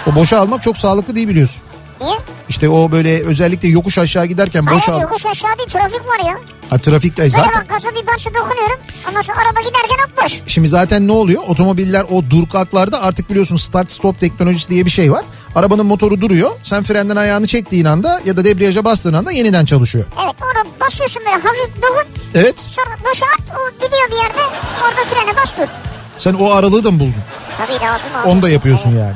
O 0.07 0.15
boşa 0.15 0.41
almak 0.41 0.63
çok 0.63 0.77
sağlıklı 0.77 1.15
değil 1.15 1.29
biliyorsun. 1.29 1.63
Niye? 2.01 2.17
İşte 2.49 2.69
o 2.69 2.93
böyle 2.93 3.23
özellikle 3.23 3.69
yokuş 3.69 3.99
aşağı 3.99 4.27
giderken 4.27 4.67
boşa 4.67 4.89
Hayır 4.89 4.99
al. 4.99 5.01
yokuş 5.03 5.27
aşağı 5.27 5.59
değil 5.59 5.69
trafik 5.69 6.07
var 6.07 6.29
ya. 6.29 6.39
Ha, 6.71 6.79
trafikte 6.79 7.23
Böyle 7.23 7.31
zaten 7.31 7.53
bak 7.55 7.69
gaza 7.69 7.91
bir 7.95 8.07
parça 8.07 8.31
dokunuyorum. 8.31 8.79
Ondan 9.09 9.23
sonra 9.23 9.39
araba 9.39 9.61
giderken 9.61 10.05
hop 10.05 10.25
boş. 10.25 10.41
Şimdi 10.47 10.69
zaten 10.69 11.09
ne 11.09 11.13
oluyor? 11.13 11.43
Otomobiller 11.47 12.05
o 12.11 12.23
dur 12.31 12.49
kalklarda 12.49 13.03
artık 13.03 13.31
biliyorsun 13.31 13.57
start 13.57 13.93
stop 13.93 14.21
teknolojisi 14.21 14.71
diye 14.71 14.85
bir 14.87 14.91
şey 14.91 15.13
var. 15.13 15.25
Arabanın 15.55 15.87
motoru 15.87 16.21
duruyor. 16.21 16.51
Sen 16.63 16.83
frenden 16.83 17.17
ayağını 17.17 17.47
çektiğin 17.47 17.85
anda 17.85 18.21
ya 18.25 18.37
da 18.37 18.45
debriyaja 18.45 18.85
bastığın 18.85 19.13
anda 19.13 19.33
yeniden 19.33 19.65
çalışıyor. 19.65 20.05
Evet 20.25 20.35
orada 20.43 20.69
basıyorsun 20.81 21.23
böyle 21.27 21.37
hafif 21.43 21.83
dokun. 21.83 22.05
Evet. 22.35 22.59
Sonra 22.59 22.97
boşa 23.11 23.27
at 23.27 23.57
o 23.61 23.75
gidiyor 23.87 24.11
bir 24.11 24.17
yerde. 24.17 24.41
Orada 24.85 25.05
frene 25.05 25.37
bas 25.37 25.51
dur. 25.59 25.69
Sen 26.17 26.35
o 26.35 26.51
aralığı 26.51 26.85
da 26.85 26.91
mı 26.91 27.01
buldun? 27.01 27.15
Tabii 27.59 27.73
lazım 27.85 28.09
abi. 28.21 28.29
Onu 28.29 28.43
da 28.43 28.49
yapıyorsun 28.49 28.91
yani. 28.91 29.15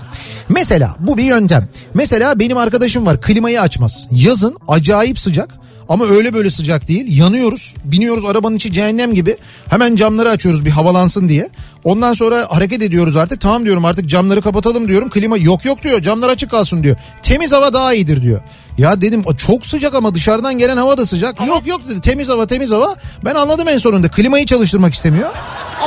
Mesela 0.48 0.96
bu 1.00 1.16
bir 1.18 1.24
yöntem. 1.24 1.68
Mesela 1.94 2.38
benim 2.38 2.56
arkadaşım 2.56 3.06
var 3.06 3.20
klimayı 3.20 3.60
açmaz. 3.60 4.08
Yazın 4.10 4.56
acayip 4.68 5.18
sıcak 5.18 5.50
ama 5.88 6.04
öyle 6.06 6.34
böyle 6.34 6.50
sıcak 6.50 6.88
değil. 6.88 7.18
Yanıyoruz. 7.18 7.74
Biniyoruz 7.84 8.24
arabanın 8.24 8.56
içi 8.56 8.72
cehennem 8.72 9.14
gibi. 9.14 9.36
Hemen 9.70 9.96
camları 9.96 10.30
açıyoruz 10.30 10.64
bir 10.64 10.70
havalansın 10.70 11.28
diye. 11.28 11.48
Ondan 11.84 12.12
sonra 12.12 12.46
hareket 12.50 12.82
ediyoruz 12.82 13.16
artık. 13.16 13.40
Tamam 13.40 13.64
diyorum 13.64 13.84
artık 13.84 14.06
camları 14.06 14.42
kapatalım 14.42 14.88
diyorum. 14.88 15.10
Klima 15.10 15.36
yok 15.36 15.64
yok 15.64 15.82
diyor. 15.82 16.02
Camlar 16.02 16.28
açık 16.28 16.50
kalsın 16.50 16.82
diyor. 16.82 16.96
Temiz 17.22 17.52
hava 17.52 17.72
daha 17.72 17.94
iyidir 17.94 18.22
diyor. 18.22 18.40
Ya 18.78 19.00
dedim 19.00 19.22
çok 19.36 19.66
sıcak 19.66 19.94
ama 19.94 20.14
dışarıdan 20.14 20.58
gelen 20.58 20.76
hava 20.76 20.98
da 20.98 21.06
sıcak. 21.06 21.46
Yok 21.46 21.66
yok 21.66 21.80
dedi 21.88 22.00
temiz 22.00 22.28
hava 22.28 22.46
temiz 22.46 22.70
hava. 22.70 22.94
Ben 23.24 23.34
anladım 23.34 23.68
en 23.68 23.78
sonunda. 23.78 24.08
Klimayı 24.08 24.46
çalıştırmak 24.46 24.94
istemiyor. 24.94 25.30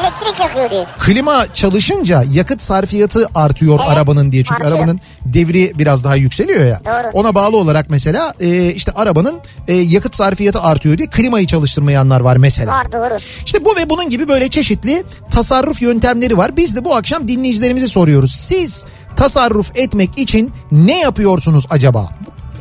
Elektrik 0.02 0.40
yakıyor 0.40 0.72
diyor. 0.72 0.86
Klima 1.00 1.54
çalışınca 1.54 2.24
yakıt 2.32 2.62
sarfiyatı 2.62 3.28
artıyor 3.36 3.80
Evet, 3.80 3.90
arabanın 3.90 4.32
diye. 4.32 4.44
Çünkü 4.44 4.64
artıyor. 4.64 4.78
arabanın 4.80 5.00
devri 5.26 5.74
biraz 5.78 6.04
daha 6.04 6.16
yükseliyor 6.16 6.66
ya. 6.66 6.82
Doğru. 6.86 7.10
Ona 7.14 7.36
bağlı 7.36 7.58
olarak 7.58 7.90
mesela 7.90 8.34
e, 8.40 8.72
işte 8.74 8.92
arabanın 8.96 9.36
e, 9.68 9.74
yakıt 9.74 10.16
sarfiyatı 10.16 10.62
artıyor 10.62 10.98
diye 10.98 11.08
klimayı 11.08 11.48
çalıştırmayanlar 11.48 12.20
var 12.20 12.38
mesela. 12.38 12.72
Var 12.72 12.92
doğru. 12.92 13.18
İşte 13.46 13.66
bu 13.66 13.76
ve 13.76 13.90
bunun 13.90 14.10
gibi 14.10 14.28
böyle 14.28 14.50
çeşitli 14.50 15.04
tasarruf 15.32 15.82
yöntemleri 15.82 16.38
var. 16.38 16.58
Biz 16.58 16.76
de 16.76 16.86
bu 16.86 16.96
akşam 16.96 17.28
dinleyicilerimize 17.28 17.88
soruyoruz. 17.88 18.36
Siz 18.36 18.86
tasarruf 19.16 19.72
etmek 19.76 20.18
için 20.18 20.52
ne 20.72 21.00
yapıyorsunuz 21.00 21.66
acaba? 21.70 22.10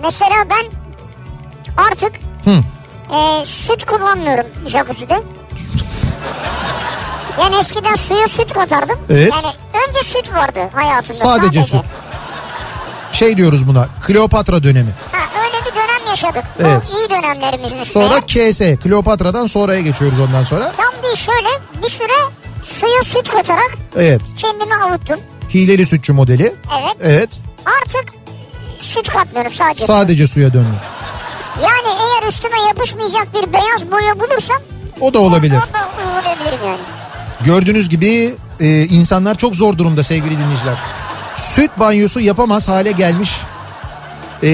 Mesela 0.03 0.35
ben 0.51 0.65
artık 1.85 2.13
Hı. 2.45 2.51
e, 3.17 3.47
süt 3.47 3.85
kullanmıyorum 3.85 4.47
jacuzzi'de. 4.67 5.23
Yani 7.41 7.57
eskiden 7.57 7.95
suya 7.95 8.29
süt 8.29 8.53
katardım. 8.53 8.99
Evet. 9.11 9.33
Yani 9.33 9.55
önce 9.89 10.01
süt 10.03 10.33
vardı 10.35 10.59
hayatımda. 10.73 11.15
Sadece 11.19 11.63
süt. 11.63 11.81
Şey 13.13 13.37
diyoruz 13.37 13.69
buna 13.69 13.89
Kleopatra 14.07 14.63
dönemi. 14.63 14.91
Ha, 15.13 15.19
öyle 15.45 15.65
bir 15.67 15.75
dönem 15.75 16.07
yaşadık. 16.11 16.45
Evet. 16.61 16.83
Bu 16.93 16.99
iyi 16.99 17.11
dönemlerimizin. 17.11 17.83
Sonra 17.85 18.21
KS 18.21 18.83
Kleopatra'dan 18.83 19.47
sonraya 19.47 19.81
geçiyoruz 19.81 20.21
ondan 20.21 20.45
sonra. 20.45 20.73
Tam 20.73 21.03
değil 21.03 21.17
şöyle 21.17 21.49
bir 21.85 21.91
süre 21.91 22.13
suya 22.63 23.03
süt 23.03 23.29
katarak 23.31 23.71
Evet. 23.97 24.21
kendimi 24.39 24.75
avuttum. 24.75 25.21
Hileli 25.55 25.87
sütçü 25.87 26.13
modeli. 26.13 26.55
Evet. 26.81 26.97
Evet. 27.03 27.41
Artık 27.67 28.05
süt 28.81 29.09
katmıyorum 29.11 29.53
sadece. 29.53 29.87
Sadece 29.87 30.27
suya 30.27 30.53
döndü. 30.53 30.67
Yani 31.63 31.89
eğer 31.89 32.29
üstüme 32.29 32.61
yapışmayacak 32.69 33.29
bir 33.35 33.53
beyaz 33.53 33.91
boya 33.93 34.21
bulursam 34.21 34.57
O 35.01 35.15
da 35.15 35.19
olabilir. 35.19 35.57
o 35.71 35.75
da 35.75 35.89
uygulayabilirim 35.99 36.67
yani. 36.67 36.81
Gördüğünüz 37.45 37.89
gibi 37.89 38.35
e, 38.61 38.85
insanlar 38.85 39.35
çok 39.39 39.57
zor 39.57 39.79
durumda 39.79 40.05
sevgili 40.05 40.31
dinleyiciler. 40.39 40.75
Süt 41.35 41.71
banyosu 41.79 42.21
yapamaz 42.21 42.69
hale 42.69 42.93
gelmiş 42.93 43.37
e, 44.43 44.49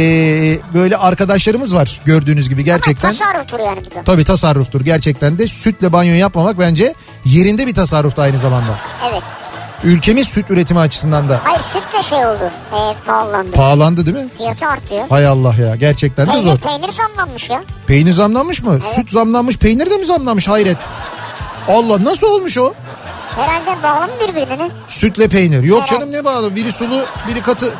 böyle 0.75 0.97
arkadaşlarımız 0.97 1.75
var 1.75 2.01
gördüğünüz 2.05 2.49
gibi 2.49 2.65
gerçekten. 2.65 3.09
Ama 3.09 3.19
tasarruftur 3.19 3.59
yani 3.61 3.81
bu 3.91 3.95
da. 3.95 4.03
Tabii 4.05 4.25
tasarruftur 4.25 4.81
gerçekten 4.81 5.39
de 5.39 5.47
sütle 5.47 5.93
banyo 5.93 6.15
yapmamak 6.15 6.59
bence 6.59 6.95
yerinde 7.25 7.67
bir 7.67 7.75
tasarruf 7.75 8.17
da 8.17 8.23
aynı 8.23 8.39
zamanda. 8.39 8.79
Evet. 9.13 9.23
Ülkemiz 9.85 10.29
süt 10.29 10.51
üretimi 10.51 10.81
açısından 10.81 11.29
da 11.29 11.41
Hayır 11.45 11.61
süt 11.61 11.83
de 11.99 12.03
şey 12.03 12.27
oldu. 12.27 12.51
E, 12.73 12.79
pahalandı. 13.07 13.51
pahalandı 13.53 14.07
değil 14.07 14.17
mi? 14.17 14.29
Fiyatı 14.39 14.67
artıyor. 14.67 15.09
Hay 15.09 15.27
Allah 15.27 15.55
ya 15.55 15.77
gerçekten 15.77 16.27
de 16.27 16.31
Peynir, 16.31 16.49
zor. 16.49 16.59
peynir 16.59 16.89
zamlanmış 16.93 17.51
ya. 17.51 17.63
Peynir 17.87 18.13
zamlanmış 18.13 18.63
mı? 18.63 18.79
Süt 18.95 19.11
zamlanmış 19.11 19.59
peynir 19.59 19.91
de 19.91 19.97
mi 19.97 20.05
zamlanmış 20.07 20.49
hayret. 20.49 20.79
Allah 21.69 22.05
nasıl 22.05 22.27
olmuş 22.27 22.59
o? 22.59 22.75
Herhalde 23.37 23.83
bağlı 23.83 24.07
mı 24.07 24.13
birbirine? 24.29 24.71
Sütle 24.89 25.29
peynir. 25.29 25.63
Yok 25.63 25.83
Herhalde. 25.83 26.01
canım 26.01 26.13
ne 26.13 26.25
bağlı? 26.25 26.57
Biri 26.57 26.73
sulu, 26.73 27.05
biri 27.29 27.43
katı. 27.43 27.75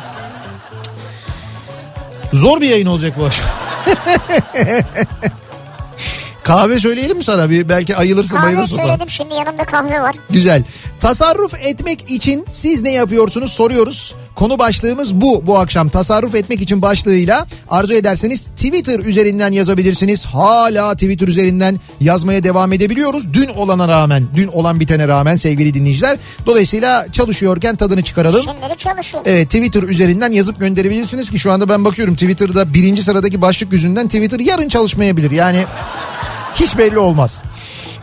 Zor 2.33 2.61
bir 2.61 2.69
yayın 2.69 2.85
olacak 2.87 3.13
bu 3.19 3.25
akşam. 3.25 3.47
Kahve 6.43 6.79
söyleyelim 6.79 7.17
mi 7.17 7.23
sana? 7.23 7.49
Bir 7.49 7.69
belki 7.69 7.95
ayılırsın 7.95 8.37
Kahve 8.37 8.47
bayılırsın. 8.47 8.75
falan. 8.75 8.87
söyledim 8.87 9.09
şimdi 9.09 9.33
yanımda 9.33 9.65
kahve 9.65 10.01
var. 10.01 10.15
Güzel. 10.29 10.63
Tasarruf 10.99 11.53
etmek 11.55 12.11
için 12.11 12.45
siz 12.47 12.81
ne 12.81 12.91
yapıyorsunuz 12.91 13.51
soruyoruz. 13.51 14.15
Konu 14.35 14.59
başlığımız 14.59 15.15
bu 15.15 15.47
bu 15.47 15.59
akşam. 15.59 15.89
Tasarruf 15.89 16.35
etmek 16.35 16.61
için 16.61 16.81
başlığıyla 16.81 17.45
arzu 17.69 17.93
ederseniz 17.93 18.45
Twitter 18.47 18.99
üzerinden 18.99 19.51
yazabilirsiniz. 19.51 20.25
Hala 20.25 20.93
Twitter 20.93 21.27
üzerinden 21.27 21.79
yazmaya 21.99 22.43
devam 22.43 22.73
edebiliyoruz. 22.73 23.33
Dün 23.33 23.47
olana 23.47 23.87
rağmen, 23.87 24.23
dün 24.35 24.47
olan 24.47 24.79
bitene 24.79 25.07
rağmen 25.07 25.35
sevgili 25.35 25.73
dinleyiciler. 25.73 26.17
Dolayısıyla 26.45 27.07
çalışıyorken 27.11 27.75
tadını 27.75 28.01
çıkaralım. 28.01 28.43
Şimdilik 28.43 28.79
çalışıyor. 28.79 29.23
Evet 29.25 29.45
Twitter 29.49 29.83
üzerinden 29.83 30.31
yazıp 30.31 30.59
gönderebilirsiniz 30.59 31.29
ki 31.29 31.39
şu 31.39 31.51
anda 31.51 31.69
ben 31.69 31.85
bakıyorum 31.85 32.13
Twitter'da 32.13 32.73
birinci 32.73 33.03
sıradaki 33.03 33.41
başlık 33.41 33.73
yüzünden 33.73 34.07
Twitter 34.07 34.39
yarın 34.39 34.69
çalışmayabilir. 34.69 35.31
Yani 35.31 35.65
hiç 36.55 36.77
belli 36.77 36.99
olmaz. 36.99 37.43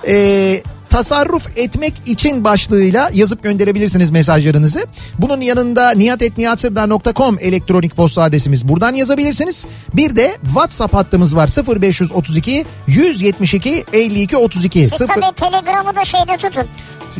Ee, 0.07 0.63
tasarruf 0.89 1.49
etmek 1.57 1.95
için 2.07 2.45
başlığıyla 2.45 3.11
yazıp 3.13 3.43
gönderebilirsiniz 3.43 4.11
mesajlarınızı. 4.11 4.87
Bunun 5.19 5.41
yanında 5.41 5.91
niyatetniyatsırdar.com 5.91 7.39
elektronik 7.41 7.97
posta 7.97 8.23
adresimiz. 8.23 8.69
Buradan 8.69 8.95
yazabilirsiniz. 8.95 9.67
Bir 9.95 10.17
de 10.17 10.37
WhatsApp 10.43 10.95
hattımız 10.95 11.37
var 11.37 11.49
0532 11.81 12.67
172 12.87 13.85
52 13.93 14.37
32 14.37 14.79
Siz 14.79 14.93
0 14.93 15.07
tabii 15.07 15.35
telegramı 15.35 15.97
da 15.97 16.05
şeyde 16.05 16.37
tutun. 16.37 16.67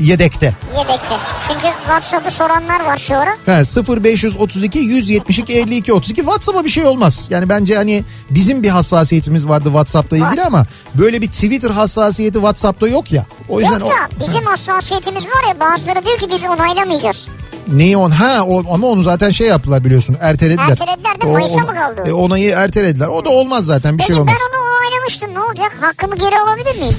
Yedekte. 0.01 0.55
Yedekte. 0.79 1.17
Çünkü 1.49 1.67
WhatsApp'ı 1.85 2.31
soranlar 2.31 2.85
var 2.87 2.97
şu 2.99 3.17
ara. 3.17 3.31
Ha, 3.47 3.63
0532 4.03 4.79
172 4.79 5.53
52 5.53 5.93
32 5.93 6.17
WhatsApp'a 6.21 6.65
bir 6.65 6.71
şey 6.71 6.87
olmaz. 6.87 7.27
Yani 7.31 7.49
bence 7.49 7.77
hani 7.77 8.05
bizim 8.31 8.63
bir 8.63 8.69
hassasiyetimiz 8.69 9.49
vardı 9.49 9.65
WhatsApp'la 9.65 10.17
ilgili 10.17 10.43
ama 10.45 10.67
böyle 10.95 11.21
bir 11.23 11.27
Twitter 11.27 11.71
hassasiyeti 11.71 12.35
WhatsApp'ta 12.35 12.89
yok 12.89 13.13
ya. 13.13 13.27
O 13.49 13.61
yüzden 13.61 13.81
Yok 13.81 13.89
o, 13.89 13.91
da 14.21 14.27
bizim 14.29 14.47
hassasiyetimiz 14.47 15.25
var 15.25 15.49
ya 15.49 15.61
bazıları 15.61 16.05
diyor 16.05 16.19
ki 16.19 16.27
biz 16.31 16.43
onaylamayacağız. 16.45 17.29
neyi 17.69 17.97
on 17.97 18.11
ha 18.11 18.43
o, 18.47 18.75
ama 18.75 18.87
onu 18.87 19.03
zaten 19.03 19.31
şey 19.31 19.47
yaptılar 19.49 19.85
biliyorsun 19.85 20.17
ertelediler. 20.21 20.69
Ertelediler 20.71 21.21
de 21.21 21.27
O- 21.27 21.33
Mayıs'a 21.33 21.57
o- 21.57 21.61
mı 21.61 21.75
kaldı? 21.75 22.05
E, 22.09 22.13
onayı 22.13 22.51
ertelediler. 22.51 23.07
O 23.09 23.25
da 23.25 23.29
olmaz 23.29 23.65
zaten 23.65 23.93
bir 23.93 23.99
Peki 23.99 24.07
şey 24.13 24.17
olmaz. 24.21 24.35
ben 24.39 24.59
onu 24.59 24.67
onaylamıştım 24.79 25.35
ne 25.35 25.41
olacak? 25.41 25.77
Hakkımı 25.81 26.17
geri 26.17 26.39
alabilir 26.39 26.79
miyim? 26.81 26.95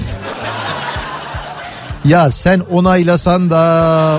Ya 2.04 2.30
sen 2.30 2.60
onaylasan 2.70 3.50
da 3.50 3.58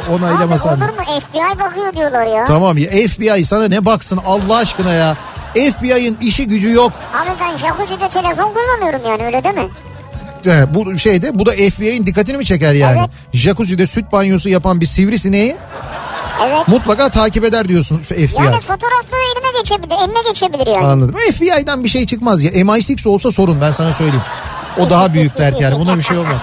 Abi 0.07 0.13
onaylamasan 0.15 0.81
da. 0.81 0.85
olur 0.85 0.93
mu? 0.93 1.03
FBI 1.19 1.59
bakıyor 1.59 1.95
diyorlar 1.95 2.25
ya. 2.25 2.45
Tamam 2.45 2.77
ya 2.77 2.89
FBI 2.89 3.45
sana 3.45 3.67
ne 3.67 3.85
baksın 3.85 4.19
Allah 4.25 4.55
aşkına 4.55 4.93
ya. 4.93 5.17
FBI'ın 5.53 6.17
işi 6.21 6.47
gücü 6.47 6.71
yok. 6.71 6.91
Abi 7.13 7.29
ben 7.41 7.57
jacuzzi'de 7.57 8.09
telefon 8.09 8.53
kullanıyorum 8.53 9.01
yani 9.09 9.25
öyle 9.25 9.43
değil 9.43 9.55
mi? 9.55 9.69
He, 10.43 10.73
bu 10.73 10.97
şeyde 10.97 11.39
bu 11.39 11.45
da 11.45 11.51
FBI'nin 11.51 12.05
dikkatini 12.05 12.37
mi 12.37 12.45
çeker 12.45 12.73
yani? 12.73 12.99
Evet. 12.99 13.09
Jacuzzi'de 13.33 13.87
süt 13.87 14.11
banyosu 14.11 14.49
yapan 14.49 14.81
bir 14.81 14.85
sivrisineği 14.85 15.55
Evet. 16.43 16.67
mutlaka 16.67 17.09
takip 17.09 17.43
eder 17.45 17.67
diyorsun 17.67 17.97
FBI. 17.97 18.35
Yani 18.37 18.59
fotoğrafları 18.61 19.21
elime 19.35 19.59
geçebilir, 19.61 19.95
eline 19.95 20.29
geçebilir 20.29 20.67
yani. 20.67 20.85
Anladım. 20.85 21.15
FBI'dan 21.33 21.83
bir 21.83 21.89
şey 21.89 22.05
çıkmaz 22.05 22.43
ya. 22.43 22.51
MI6 22.51 23.09
olsa 23.09 23.31
sorun 23.31 23.61
ben 23.61 23.71
sana 23.71 23.93
söyleyeyim. 23.93 24.21
O 24.79 24.89
daha 24.89 25.13
büyük 25.13 25.37
dert 25.37 25.61
yani. 25.61 25.79
Buna 25.79 25.97
bir 25.97 26.03
şey 26.03 26.17
olmaz. 26.17 26.41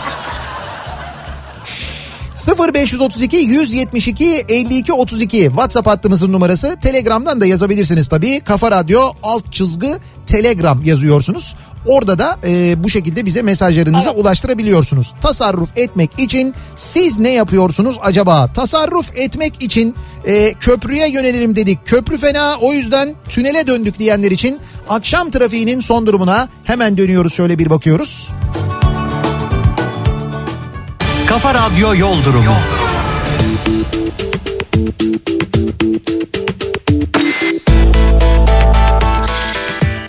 0532 2.58 3.36
172 3.36 4.44
52 4.48 4.92
32 4.92 5.42
WhatsApp 5.42 5.86
hattımızın 5.86 6.32
numarası. 6.32 6.76
Telegram'dan 6.82 7.40
da 7.40 7.46
yazabilirsiniz 7.46 8.08
tabii. 8.08 8.40
Kafa 8.40 8.70
Radyo 8.70 9.00
alt 9.22 9.52
çizgi 9.52 9.90
Telegram 10.26 10.84
yazıyorsunuz. 10.84 11.54
Orada 11.86 12.18
da 12.18 12.38
e, 12.44 12.84
bu 12.84 12.90
şekilde 12.90 13.26
bize 13.26 13.42
mesajlarınızı 13.42 14.08
Evet. 14.08 14.20
ulaştırabiliyorsunuz. 14.20 15.14
Tasarruf 15.22 15.78
etmek 15.78 16.10
için 16.18 16.54
siz 16.76 17.18
ne 17.18 17.30
yapıyorsunuz 17.30 17.96
acaba? 18.02 18.48
Tasarruf 18.54 19.06
etmek 19.16 19.62
için 19.62 19.94
e, 20.26 20.54
köprüye 20.54 21.10
yönelelim 21.10 21.56
dedik. 21.56 21.78
Köprü 21.86 22.18
fena 22.18 22.56
o 22.60 22.72
yüzden 22.72 23.14
tünele 23.28 23.66
döndük 23.66 23.98
diyenler 23.98 24.30
için 24.30 24.58
akşam 24.88 25.30
trafiğinin 25.30 25.80
son 25.80 26.06
durumuna 26.06 26.48
hemen 26.64 26.96
dönüyoruz 26.96 27.34
şöyle 27.34 27.58
bir 27.58 27.70
bakıyoruz. 27.70 28.32
Kafa 31.30 31.54
Radyo 31.54 31.94
Yol 31.94 32.24
Durumu. 32.24 32.54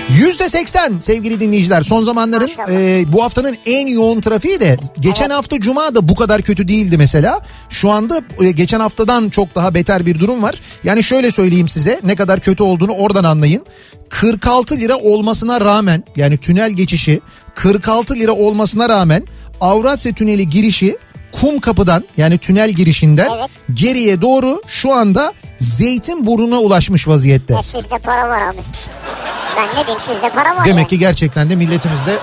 Yüzde 0.10 0.50
seksen 0.50 0.94
sevgili 1.02 1.40
dinleyiciler 1.40 1.82
son 1.82 2.04
zamanların 2.04 2.50
e, 2.70 3.04
bu 3.14 3.24
haftanın 3.24 3.58
en 3.66 3.88
yoğun 3.88 4.22
trafiği 4.22 4.60
de 4.60 4.78
geçen 5.00 5.30
hafta 5.30 5.60
cuma 5.60 5.96
da 5.96 6.10
bu 6.10 6.16
kadar 6.16 6.42
kötü 6.42 6.68
değildi 6.68 6.98
mesela. 6.98 7.42
Şu 7.70 7.90
anda 7.90 8.22
e, 8.42 8.52
geçen 8.52 8.80
haftadan 8.80 9.30
çok 9.30 9.56
daha 9.56 9.74
beter 9.74 10.06
bir 10.06 10.20
durum 10.20 10.44
var. 10.44 10.56
Yani 10.84 11.04
şöyle 11.04 11.32
söyleyeyim 11.32 11.68
size 11.68 12.00
ne 12.04 12.16
kadar 12.16 12.40
kötü 12.40 12.64
olduğunu 12.64 12.92
oradan 12.92 13.24
anlayın. 13.24 13.66
46 14.10 14.78
lira 14.78 14.98
olmasına 14.98 15.62
rağmen 15.62 16.04
yani 16.16 16.38
tünel 16.38 16.72
geçişi 16.72 17.22
46 17.56 18.16
lira 18.16 18.32
olmasına 18.32 18.90
rağmen 18.90 19.24
Avrasya 19.62 20.14
Tüneli 20.14 20.50
girişi 20.50 20.98
kum 21.32 21.60
kapıdan 21.60 22.04
yani 22.18 22.38
tünel 22.38 22.72
girişinden 22.72 23.28
Evet. 23.38 23.50
geriye 23.74 24.22
doğru 24.22 24.62
şu 24.68 24.94
anda 24.94 25.34
Zeytinburnu'na 25.58 26.60
ulaşmış 26.60 27.08
vaziyette. 27.08 27.54
Ya 27.54 27.64
sizde 27.64 27.98
para 27.98 28.30
var 28.30 28.42
abi. 28.42 28.58
Ben 29.58 29.68
ne 29.82 29.86
diyeyim 29.86 30.00
sizde 30.02 30.30
para 30.30 30.56
var 30.56 30.66
Demek 30.66 30.82
ya. 30.82 30.88
ki 30.88 31.00
gerçekten 31.00 31.50
de 31.50 31.56
milletimizde 31.56 32.18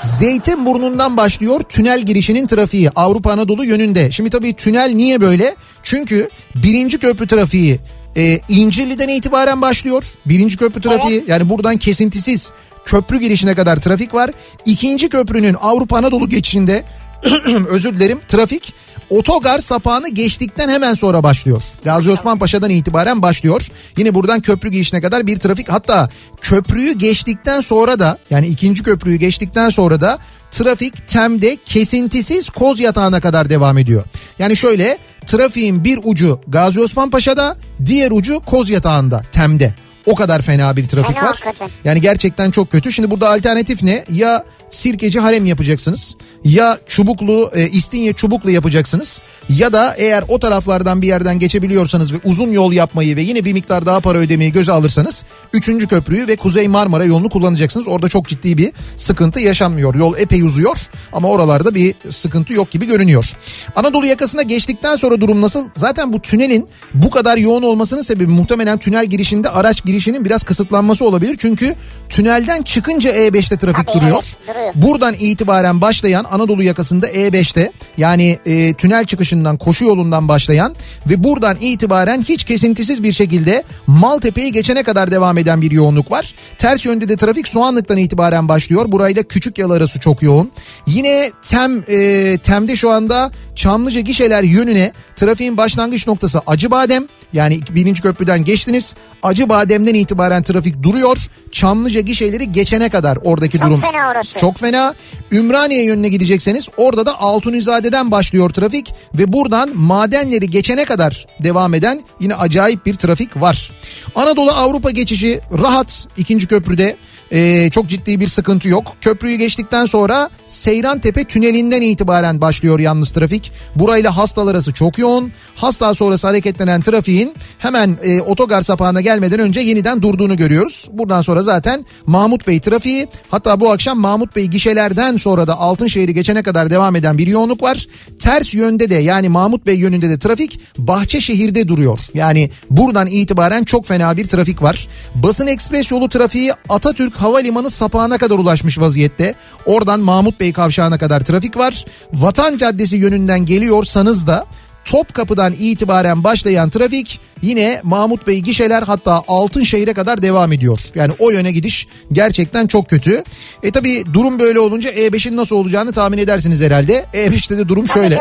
Zeytinburnu'ndan 0.00 1.16
başlıyor 1.16 1.60
tünel 1.68 2.00
girişinin 2.02 2.46
trafiği 2.46 2.90
Avrupa 2.90 3.32
Anadolu 3.32 3.64
yönünde. 3.64 4.10
Şimdi 4.10 4.30
tabii 4.30 4.54
tünel 4.56 4.92
niye 4.94 5.20
böyle? 5.20 5.54
Çünkü 5.82 6.28
birinci 6.54 6.98
köprü 6.98 7.26
trafiği 7.26 7.80
e, 8.16 8.40
İncirli'den 8.48 9.08
itibaren 9.08 9.62
başlıyor. 9.62 10.04
Birinci 10.26 10.56
köprü 10.56 10.80
trafiği 10.82 11.24
yani 11.26 11.48
buradan 11.48 11.76
kesintisiz 11.76 12.52
köprü 12.84 13.20
girişine 13.20 13.54
kadar 13.54 13.76
trafik 13.76 14.14
var. 14.14 14.30
İkinci 14.64 15.08
köprünün 15.08 15.54
Avrupa 15.60 15.96
Anadolu 15.98 16.28
geçişinde 16.28 16.84
özür 17.68 17.96
dilerim 17.96 18.20
trafik 18.28 18.74
otogar 19.10 19.58
sapağını 19.58 20.08
geçtikten 20.08 20.68
hemen 20.68 20.94
sonra 20.94 21.22
başlıyor. 21.22 21.62
Gazi 21.84 22.10
Osman 22.10 22.38
Paşa'dan 22.38 22.70
itibaren 22.70 23.22
başlıyor. 23.22 23.62
Yine 23.96 24.14
buradan 24.14 24.40
köprü 24.40 24.68
girişine 24.70 25.00
kadar 25.00 25.26
bir 25.26 25.38
trafik 25.38 25.68
hatta 25.68 26.08
köprüyü 26.40 26.92
geçtikten 26.98 27.60
sonra 27.60 27.98
da 27.98 28.18
yani 28.30 28.46
ikinci 28.46 28.82
köprüyü 28.82 29.16
geçtikten 29.16 29.68
sonra 29.70 30.00
da 30.00 30.18
trafik 30.50 31.08
Tem'de 31.08 31.56
kesintisiz 31.64 32.50
Koz 32.50 32.80
Yatağı'na 32.80 33.20
kadar 33.20 33.50
devam 33.50 33.78
ediyor. 33.78 34.04
Yani 34.38 34.56
şöyle 34.56 34.98
trafiğin 35.26 35.84
bir 35.84 35.98
ucu 36.04 36.40
Gazi 36.48 36.80
Osman 36.80 37.10
Paşa'da 37.10 37.56
diğer 37.86 38.10
ucu 38.10 38.40
Koz 38.40 38.70
Yatağı'nda 38.70 39.22
Tem'de. 39.32 39.74
O 40.06 40.14
kadar 40.14 40.42
fena 40.42 40.76
bir 40.76 40.88
trafik 40.88 41.16
Fena 41.16 41.26
var. 41.26 41.40
hakikaten. 41.44 41.70
Yani 41.84 42.00
gerçekten 42.00 42.50
çok 42.50 42.70
kötü. 42.70 42.92
Şimdi 42.92 43.10
burada 43.10 43.30
alternatif 43.30 43.82
ne? 43.82 44.04
Ya 44.10 44.44
sirkeci 44.74 45.20
harem 45.20 45.46
yapacaksınız. 45.46 46.16
Ya 46.44 46.78
çubuklu 46.88 47.50
e, 47.54 47.68
İstinye 47.68 48.12
çubuklu 48.12 48.50
yapacaksınız. 48.50 49.22
Ya 49.48 49.72
da 49.72 49.94
eğer 49.98 50.24
o 50.28 50.38
taraflardan 50.38 51.02
bir 51.02 51.06
yerden 51.06 51.38
geçebiliyorsanız 51.38 52.12
ve 52.12 52.16
uzun 52.24 52.52
yol 52.52 52.72
yapmayı 52.72 53.16
ve 53.16 53.22
yine 53.22 53.44
bir 53.44 53.52
miktar 53.52 53.86
daha 53.86 54.00
para 54.00 54.18
ödemeyi 54.18 54.52
göze 54.52 54.72
alırsanız 54.72 55.24
3. 55.52 55.88
köprüyü 55.88 56.28
ve 56.28 56.36
Kuzey 56.36 56.68
Marmara 56.68 57.04
yolunu 57.04 57.28
kullanacaksınız. 57.28 57.88
Orada 57.88 58.08
çok 58.08 58.28
ciddi 58.28 58.58
bir 58.58 58.72
sıkıntı 58.96 59.40
yaşanmıyor. 59.40 59.94
Yol 59.94 60.14
epey 60.18 60.42
uzuyor 60.42 60.76
ama 61.12 61.28
oralarda 61.28 61.74
bir 61.74 61.94
sıkıntı 62.10 62.52
yok 62.52 62.70
gibi 62.70 62.86
görünüyor. 62.86 63.32
Anadolu 63.76 64.06
yakasına 64.06 64.42
geçtikten 64.42 64.96
sonra 64.96 65.20
durum 65.20 65.40
nasıl? 65.40 65.68
Zaten 65.76 66.12
bu 66.12 66.20
tünelin 66.20 66.68
bu 66.94 67.10
kadar 67.10 67.36
yoğun 67.36 67.62
olmasının 67.62 68.02
sebebi 68.02 68.32
muhtemelen 68.32 68.78
tünel 68.78 69.06
girişinde 69.06 69.50
araç 69.50 69.84
girişinin 69.84 70.24
biraz 70.24 70.42
kısıtlanması 70.42 71.04
olabilir. 71.04 71.36
Çünkü 71.38 71.74
tünelden 72.08 72.62
çıkınca 72.62 73.10
E5'te 73.12 73.56
trafik 73.56 73.86
Tabii, 73.86 74.00
duruyor. 74.00 74.22
evet, 74.46 74.56
duruyor. 74.56 74.63
Buradan 74.74 75.14
itibaren 75.18 75.80
başlayan 75.80 76.24
Anadolu 76.30 76.62
yakasında 76.62 77.10
E5'te 77.10 77.72
yani 77.96 78.38
e, 78.46 78.74
tünel 78.74 79.04
çıkışından 79.04 79.56
koşu 79.56 79.84
yolundan 79.84 80.28
başlayan 80.28 80.74
ve 81.06 81.24
buradan 81.24 81.56
itibaren 81.60 82.22
hiç 82.28 82.44
kesintisiz 82.44 83.02
bir 83.02 83.12
şekilde 83.12 83.64
Maltepe'yi 83.86 84.52
geçene 84.52 84.82
kadar 84.82 85.10
devam 85.10 85.38
eden 85.38 85.62
bir 85.62 85.70
yoğunluk 85.70 86.10
var. 86.10 86.34
Ters 86.58 86.84
yönde 86.84 87.08
de 87.08 87.16
trafik 87.16 87.48
Soğanlık'tan 87.48 87.96
itibaren 87.98 88.48
başlıyor. 88.48 88.92
Burayla 88.92 89.22
Küçük 89.22 89.58
Yalı 89.58 89.74
arası 89.74 90.00
çok 90.00 90.22
yoğun. 90.22 90.50
Yine 90.86 91.32
Tem 91.42 91.84
e, 91.88 92.38
Tem'de 92.38 92.76
şu 92.76 92.90
anda 92.90 93.30
Çamlıca 93.54 94.00
gişeler 94.00 94.42
yönüne 94.42 94.92
trafiğin 95.16 95.56
başlangıç 95.56 96.06
noktası 96.06 96.40
Acıbadem. 96.46 97.06
Yani 97.32 97.60
birinci 97.70 98.02
köprüden 98.02 98.44
geçtiniz. 98.44 98.94
Acıbadem'den 99.22 99.94
itibaren 99.94 100.42
trafik 100.42 100.82
duruyor. 100.82 101.18
Çamlıca 101.52 102.00
gişeleri 102.00 102.52
geçene 102.52 102.88
kadar 102.88 103.18
oradaki 103.24 103.58
Çok 103.58 103.66
durum. 103.66 103.80
fena 103.80 104.10
orası. 104.10 104.38
Çok 104.38 104.58
fena. 104.58 104.94
Ümraniye 105.32 105.84
yönüne 105.84 106.08
gidecekseniz 106.08 106.68
orada 106.76 107.06
da 107.06 107.20
Altunizade'den 107.20 108.10
başlıyor 108.10 108.50
trafik 108.50 108.92
ve 109.14 109.32
buradan 109.32 109.76
madenleri 109.76 110.50
geçene 110.50 110.84
kadar 110.84 111.26
devam 111.42 111.74
eden 111.74 112.02
yine 112.20 112.34
acayip 112.34 112.86
bir 112.86 112.94
trafik 112.94 113.40
var. 113.40 113.72
Anadolu 114.14 114.50
Avrupa 114.50 114.90
geçişi 114.90 115.40
rahat 115.62 116.06
ikinci 116.16 116.46
köprüde. 116.46 116.96
Ee, 117.32 117.70
çok 117.70 117.88
ciddi 117.88 118.20
bir 118.20 118.28
sıkıntı 118.28 118.68
yok. 118.68 118.96
Köprüyü 119.00 119.38
geçtikten 119.38 119.84
sonra 119.84 120.30
Seyrantepe 120.46 121.24
tünelinden 121.24 121.82
itibaren 121.82 122.40
başlıyor 122.40 122.78
yalnız 122.78 123.10
trafik. 123.10 123.52
Burayla 123.76 124.16
Hastal 124.16 124.48
arası 124.48 124.72
çok 124.72 124.98
yoğun. 124.98 125.32
Hastal 125.54 125.94
sonrası 125.94 126.26
hareketlenen 126.26 126.80
trafiğin 126.80 127.34
hemen 127.58 127.96
e, 128.02 128.20
otogar 128.20 128.62
sapağına 128.62 129.00
gelmeden 129.00 129.40
önce 129.40 129.60
yeniden 129.60 130.02
durduğunu 130.02 130.36
görüyoruz. 130.36 130.88
Buradan 130.92 131.22
sonra 131.22 131.42
zaten 131.42 131.84
Mahmut 132.06 132.46
Bey 132.46 132.60
trafiği 132.60 133.08
hatta 133.28 133.60
bu 133.60 133.72
akşam 133.72 133.98
Mahmut 133.98 134.36
Bey 134.36 134.46
gişelerden 134.46 135.16
sonra 135.16 135.46
da 135.46 135.58
Altınşehir'i 135.58 136.14
geçene 136.14 136.42
kadar 136.42 136.70
devam 136.70 136.96
eden 136.96 137.18
bir 137.18 137.26
yoğunluk 137.26 137.62
var. 137.62 137.86
Ters 138.18 138.54
yönde 138.54 138.90
de 138.90 138.94
yani 138.94 139.28
Mahmut 139.28 139.66
Bey 139.66 139.76
yönünde 139.76 140.10
de 140.10 140.18
trafik 140.18 140.60
Bahçeşehir'de 140.78 141.68
duruyor. 141.68 141.98
Yani 142.14 142.50
buradan 142.70 143.06
itibaren 143.06 143.64
çok 143.64 143.86
fena 143.86 144.16
bir 144.16 144.24
trafik 144.24 144.62
var. 144.62 144.88
Basın 145.14 145.46
ekspres 145.46 145.90
yolu 145.90 146.08
trafiği 146.08 146.52
Atatürk 146.68 147.14
Havalimanı 147.24 147.70
sapağına 147.70 148.18
kadar 148.18 148.38
ulaşmış 148.38 148.78
vaziyette. 148.78 149.34
Oradan 149.66 150.00
Mahmut 150.00 150.40
Bey 150.40 150.52
kavşağına 150.52 150.98
kadar 150.98 151.20
trafik 151.20 151.56
var. 151.56 151.84
Vatan 152.12 152.56
Caddesi 152.56 152.96
yönünden 152.96 153.46
geliyorsanız 153.46 154.26
da 154.26 154.46
Topkapı'dan 154.84 155.52
itibaren 155.58 156.24
başlayan 156.24 156.70
trafik 156.70 157.20
yine 157.42 157.80
Mahmut 157.82 158.26
Bey 158.26 158.38
gişeler 158.38 158.82
hatta 158.82 159.22
Altınşehir'e 159.28 159.94
kadar 159.94 160.22
devam 160.22 160.52
ediyor. 160.52 160.80
Yani 160.94 161.12
o 161.18 161.30
yöne 161.30 161.52
gidiş 161.52 161.86
gerçekten 162.12 162.66
çok 162.66 162.88
kötü. 162.88 163.24
E 163.62 163.70
tabi 163.70 164.04
durum 164.12 164.38
böyle 164.38 164.58
olunca 164.58 164.90
E5'in 164.90 165.36
nasıl 165.36 165.56
olacağını 165.56 165.92
tahmin 165.92 166.18
edersiniz 166.18 166.60
herhalde. 166.60 167.04
E5'te 167.14 167.58
de 167.58 167.68
durum 167.68 167.88
şöyle. 167.88 168.18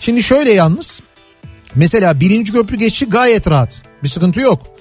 Şimdi 0.00 0.22
şöyle 0.22 0.52
yalnız. 0.52 1.00
Mesela 1.74 2.20
birinci 2.20 2.52
köprü 2.52 2.76
geçişi 2.76 3.06
gayet 3.06 3.50
rahat. 3.50 3.82
Bir 4.02 4.08
sıkıntı 4.08 4.40
yok. 4.40 4.75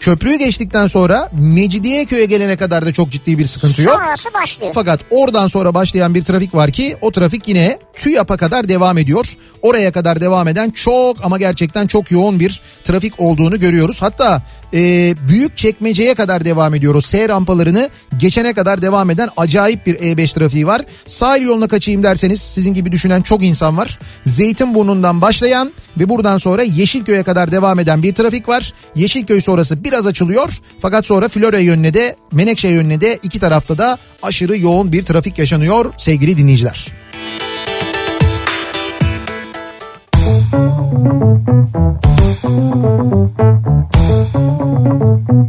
Köprüyü 0.00 0.38
geçtikten 0.38 0.86
sonra 0.86 1.30
Mecidiyeköy'e 1.32 2.24
gelene 2.24 2.56
kadar 2.56 2.86
da 2.86 2.92
çok 2.92 3.10
ciddi 3.10 3.38
bir 3.38 3.46
sıkıntı 3.46 3.82
yok. 3.82 3.94
Sonrası 3.94 4.28
başlıyor. 4.34 4.72
Fakat 4.74 5.00
oradan 5.10 5.46
sonra 5.46 5.74
başlayan 5.74 6.14
bir 6.14 6.24
trafik 6.24 6.54
var 6.54 6.70
ki 6.70 6.96
o 7.00 7.10
trafik 7.10 7.48
yine 7.48 7.78
TÜYAP'a 7.96 8.36
kadar 8.36 8.68
devam 8.68 8.98
ediyor. 8.98 9.26
Oraya 9.62 9.92
kadar 9.92 10.20
devam 10.20 10.48
eden 10.48 10.70
çok 10.70 11.24
ama 11.24 11.38
gerçekten 11.38 11.86
çok 11.86 12.10
yoğun 12.10 12.40
bir 12.40 12.60
trafik 12.84 13.20
olduğunu 13.20 13.60
görüyoruz. 13.60 14.02
Hatta 14.02 14.42
e, 14.74 15.14
büyük 15.28 15.56
çekmeceye 15.56 16.14
kadar 16.14 16.44
devam 16.44 16.74
ediyoruz. 16.74 17.06
S 17.06 17.28
rampalarını 17.28 17.90
geçene 18.18 18.52
kadar 18.54 18.82
devam 18.82 19.10
eden 19.10 19.30
acayip 19.36 19.86
bir 19.86 19.94
E5 19.94 20.34
trafiği 20.34 20.66
var. 20.66 20.82
Sahil 21.06 21.42
yoluna 21.42 21.68
kaçayım 21.68 22.02
derseniz 22.02 22.40
sizin 22.40 22.74
gibi 22.74 22.92
düşünen 22.92 23.22
çok 23.22 23.42
insan 23.42 23.76
var. 23.76 23.98
Zeytinburnu'ndan 24.26 25.20
başlayan 25.20 25.72
ve 25.98 26.08
buradan 26.08 26.38
sonra 26.38 26.62
Yeşilköy'e 26.62 27.22
kadar 27.22 27.52
devam 27.52 27.78
eden 27.78 28.02
bir 28.02 28.14
trafik 28.14 28.48
var. 28.48 28.72
Yeşilköy 28.94 29.40
sonrası 29.40 29.84
biraz 29.88 30.06
açılıyor. 30.06 30.58
Fakat 30.80 31.06
sonra 31.06 31.28
Florya 31.28 31.60
yönüne 31.60 31.94
de 31.94 32.16
Menekşe 32.32 32.68
yönüne 32.68 33.00
de 33.00 33.18
iki 33.22 33.38
tarafta 33.38 33.78
da 33.78 33.98
aşırı 34.22 34.58
yoğun 34.58 34.92
bir 34.92 35.02
trafik 35.02 35.38
yaşanıyor 35.38 35.92
sevgili 35.96 36.36
dinleyiciler. 36.36 36.92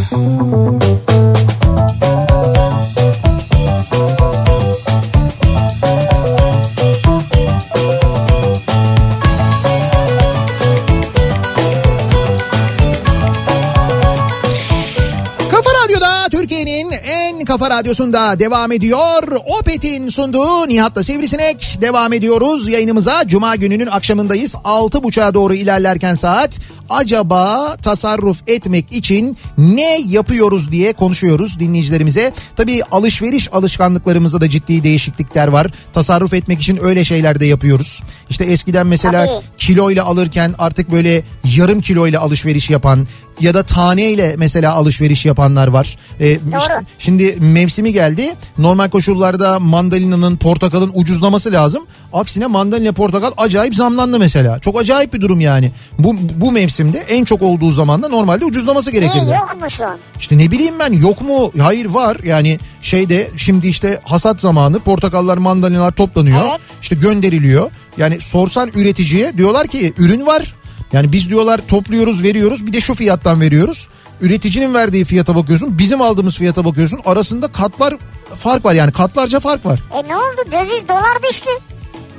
en 17.45 17.47
kafa 17.47 17.69
radyosunda 17.69 18.39
devam 18.39 18.71
ediyor. 18.71 19.23
Opet'in 19.59 20.09
sunduğu 20.09 20.67
Nihat'la 20.67 21.03
Sivrisinek 21.03 21.77
devam 21.81 22.13
ediyoruz. 22.13 22.69
Yayınımıza 22.69 23.27
Cuma 23.27 23.55
gününün 23.55 23.87
akşamındayız. 23.87 24.55
6.30'a 24.55 25.33
doğru 25.33 25.53
ilerlerken 25.53 26.13
saat 26.13 26.59
acaba 26.89 27.77
tasarruf 27.77 28.37
etmek 28.47 28.93
için 28.93 29.37
ne 29.57 29.99
yapıyoruz 29.99 30.71
diye 30.71 30.93
konuşuyoruz 30.93 31.59
dinleyicilerimize. 31.59 32.33
Tabii 32.55 32.81
alışveriş 32.91 33.53
alışkanlıklarımızda 33.53 34.41
da 34.41 34.49
ciddi 34.49 34.83
değişiklikler 34.83 35.47
var. 35.47 35.67
Tasarruf 35.93 36.33
etmek 36.33 36.61
için 36.61 36.79
öyle 36.83 37.05
şeyler 37.05 37.39
de 37.39 37.45
yapıyoruz. 37.45 38.03
İşte 38.29 38.43
eskiden 38.43 38.87
mesela 38.87 39.25
Tabii. 39.25 39.45
kiloyla 39.57 40.05
alırken 40.05 40.55
artık 40.59 40.91
böyle 40.91 41.23
yarım 41.55 41.81
kiloyla 41.81 42.21
alışveriş 42.21 42.69
yapan 42.69 43.07
ya 43.39 43.53
da 43.53 43.63
taneyle 43.63 44.35
mesela 44.37 44.73
alışveriş 44.73 45.25
yapanlar 45.25 45.67
var. 45.67 45.97
Ee, 46.19 46.31
işte 46.31 46.73
şimdi 46.99 47.37
mevsimi 47.39 47.93
geldi. 47.93 48.35
Normal 48.57 48.89
koşullarda 48.89 49.59
mandalinanın, 49.59 50.37
portakalın 50.37 50.91
ucuzlaması 50.93 51.51
lazım. 51.51 51.83
Aksine 52.13 52.47
mandalina 52.47 52.91
portakal 52.91 53.31
acayip 53.37 53.75
zamlandı 53.75 54.19
mesela. 54.19 54.59
Çok 54.59 54.81
acayip 54.81 55.13
bir 55.13 55.21
durum 55.21 55.41
yani. 55.41 55.71
Bu 55.99 56.15
bu 56.35 56.51
mevsimde 56.51 56.99
en 56.99 57.23
çok 57.23 57.41
olduğu 57.41 57.69
zamanda 57.69 58.09
normalde 58.09 58.45
ucuzlaması 58.45 58.91
gerekirdi. 58.91 59.25
Niye 59.25 59.35
yok 59.35 59.61
mu 59.61 59.69
şu 59.69 59.85
an? 59.85 59.97
İşte 60.19 60.37
ne 60.37 60.51
bileyim 60.51 60.75
ben 60.79 60.93
yok 60.93 61.21
mu? 61.21 61.51
Hayır 61.61 61.85
var. 61.85 62.17
Yani 62.23 62.59
şeyde 62.81 63.27
şimdi 63.37 63.67
işte 63.67 63.99
hasat 64.03 64.41
zamanı 64.41 64.79
portakallar 64.79 65.37
mandalinalar 65.37 65.91
toplanıyor. 65.91 66.41
Evet. 66.49 66.59
İşte 66.81 66.95
gönderiliyor. 66.95 67.71
Yani 67.97 68.21
sorsan 68.21 68.71
üreticiye 68.75 69.37
diyorlar 69.37 69.67
ki 69.67 69.93
ürün 69.97 70.25
var. 70.25 70.54
Yani 70.93 71.11
biz 71.11 71.29
diyorlar 71.29 71.61
topluyoruz 71.67 72.23
veriyoruz 72.23 72.65
bir 72.65 72.73
de 72.73 72.81
şu 72.81 72.95
fiyattan 72.95 73.41
veriyoruz. 73.41 73.87
Üreticinin 74.21 74.73
verdiği 74.73 75.05
fiyata 75.05 75.35
bakıyorsun 75.35 75.77
bizim 75.77 76.01
aldığımız 76.01 76.35
fiyata 76.37 76.65
bakıyorsun 76.65 76.99
arasında 77.05 77.47
katlar 77.47 77.93
fark 78.35 78.65
var 78.65 78.73
yani 78.73 78.91
katlarca 78.91 79.39
fark 79.39 79.65
var. 79.65 79.79
E 79.93 80.07
ne 80.07 80.17
oldu? 80.17 80.41
Döviz 80.51 80.87
dolar 80.87 81.23
düştü. 81.29 81.49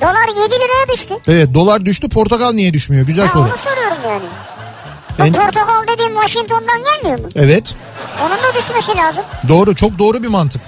Dolar 0.00 0.28
7 0.44 0.54
liraya 0.54 0.94
düştü. 0.94 1.14
Evet 1.28 1.54
dolar 1.54 1.84
düştü 1.86 2.08
portakal 2.08 2.52
niye 2.52 2.72
düşmüyor 2.74 3.06
güzel 3.06 3.26
Ha, 3.26 3.32
soru. 3.32 3.42
onu 3.42 3.56
soruyorum 3.56 3.96
yani. 4.08 4.22
En- 5.28 5.32
portakal 5.32 5.86
dediğim 5.94 6.12
Washington'dan 6.14 6.82
gelmiyor 6.84 7.18
mu? 7.18 7.28
Evet 7.36 7.74
Onun 8.22 8.30
da 8.36 8.58
düşmesi 8.58 8.96
lazım. 8.96 9.24
doğru 9.48 9.74
çok 9.74 9.98
doğru 9.98 10.22
bir 10.22 10.28
mantık. 10.28 10.62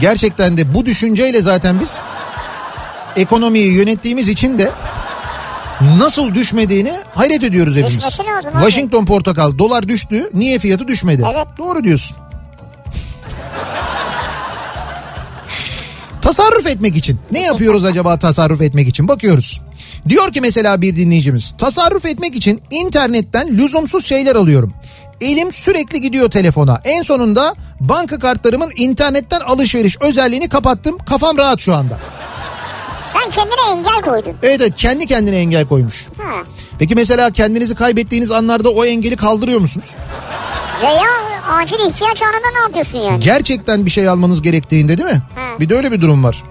Gerçekten 0.00 0.56
de 0.56 0.74
bu 0.74 0.86
düşünceyle 0.86 1.42
zaten 1.42 1.80
biz 1.80 2.02
ekonomiyi 3.16 3.72
yönettiğimiz 3.72 4.28
için 4.28 4.58
de 4.58 4.70
nasıl 5.80 6.34
düşmediğini 6.34 6.92
hayret 7.14 7.42
ediyoruz 7.42 7.72
hepimiz. 7.76 7.96
Düşmesi 7.96 8.22
lazım 8.24 8.50
abi. 8.56 8.64
Washington 8.64 9.04
portakal 9.04 9.58
dolar 9.58 9.88
düştü 9.88 10.30
niye 10.34 10.58
fiyatı 10.58 10.88
düşmedi? 10.88 11.22
Evet. 11.34 11.46
Doğru 11.58 11.84
diyorsun. 11.84 12.16
Tasarruf 16.22 16.66
etmek 16.66 16.96
için 16.96 17.18
ne 17.32 17.40
yapıyoruz 17.42 17.84
acaba 17.84 18.18
tasarruf 18.18 18.62
etmek 18.62 18.88
için 18.88 19.08
bakıyoruz. 19.08 19.60
Diyor 20.08 20.32
ki 20.32 20.40
mesela 20.40 20.80
bir 20.80 20.96
dinleyicimiz 20.96 21.54
tasarruf 21.58 22.04
etmek 22.04 22.36
için 22.36 22.62
internetten 22.70 23.58
lüzumsuz 23.58 24.06
şeyler 24.06 24.36
alıyorum. 24.36 24.74
Elim 25.20 25.52
sürekli 25.52 26.00
gidiyor 26.00 26.30
telefona. 26.30 26.80
En 26.84 27.02
sonunda 27.02 27.54
banka 27.80 28.18
kartlarımın 28.18 28.72
internetten 28.76 29.40
alışveriş 29.40 29.96
özelliğini 30.00 30.48
kapattım. 30.48 30.98
Kafam 30.98 31.38
rahat 31.38 31.60
şu 31.60 31.74
anda. 31.74 31.98
Sen 33.12 33.30
kendine 33.30 33.70
engel 33.70 34.02
koydun. 34.02 34.32
Evet 34.42 34.60
evet 34.60 34.74
kendi 34.76 35.06
kendine 35.06 35.36
engel 35.36 35.66
koymuş. 35.66 36.06
Ha. 36.18 36.32
Peki 36.78 36.94
mesela 36.94 37.30
kendinizi 37.30 37.74
kaybettiğiniz 37.74 38.30
anlarda 38.30 38.70
o 38.70 38.84
engeli 38.84 39.16
kaldırıyor 39.16 39.60
musunuz? 39.60 39.94
Veya 40.82 41.02
acil 41.50 41.74
ihtiyaç 41.90 42.22
anında 42.22 42.50
ne 42.54 42.58
yapıyorsun 42.62 42.98
yani? 42.98 43.20
Gerçekten 43.20 43.86
bir 43.86 43.90
şey 43.90 44.08
almanız 44.08 44.42
gerektiğinde 44.42 44.98
değil 44.98 45.08
mi? 45.08 45.22
Hı. 45.36 45.60
Bir 45.60 45.68
de 45.68 45.74
öyle 45.76 45.92
bir 45.92 46.00
durum 46.00 46.24
var. 46.24 46.42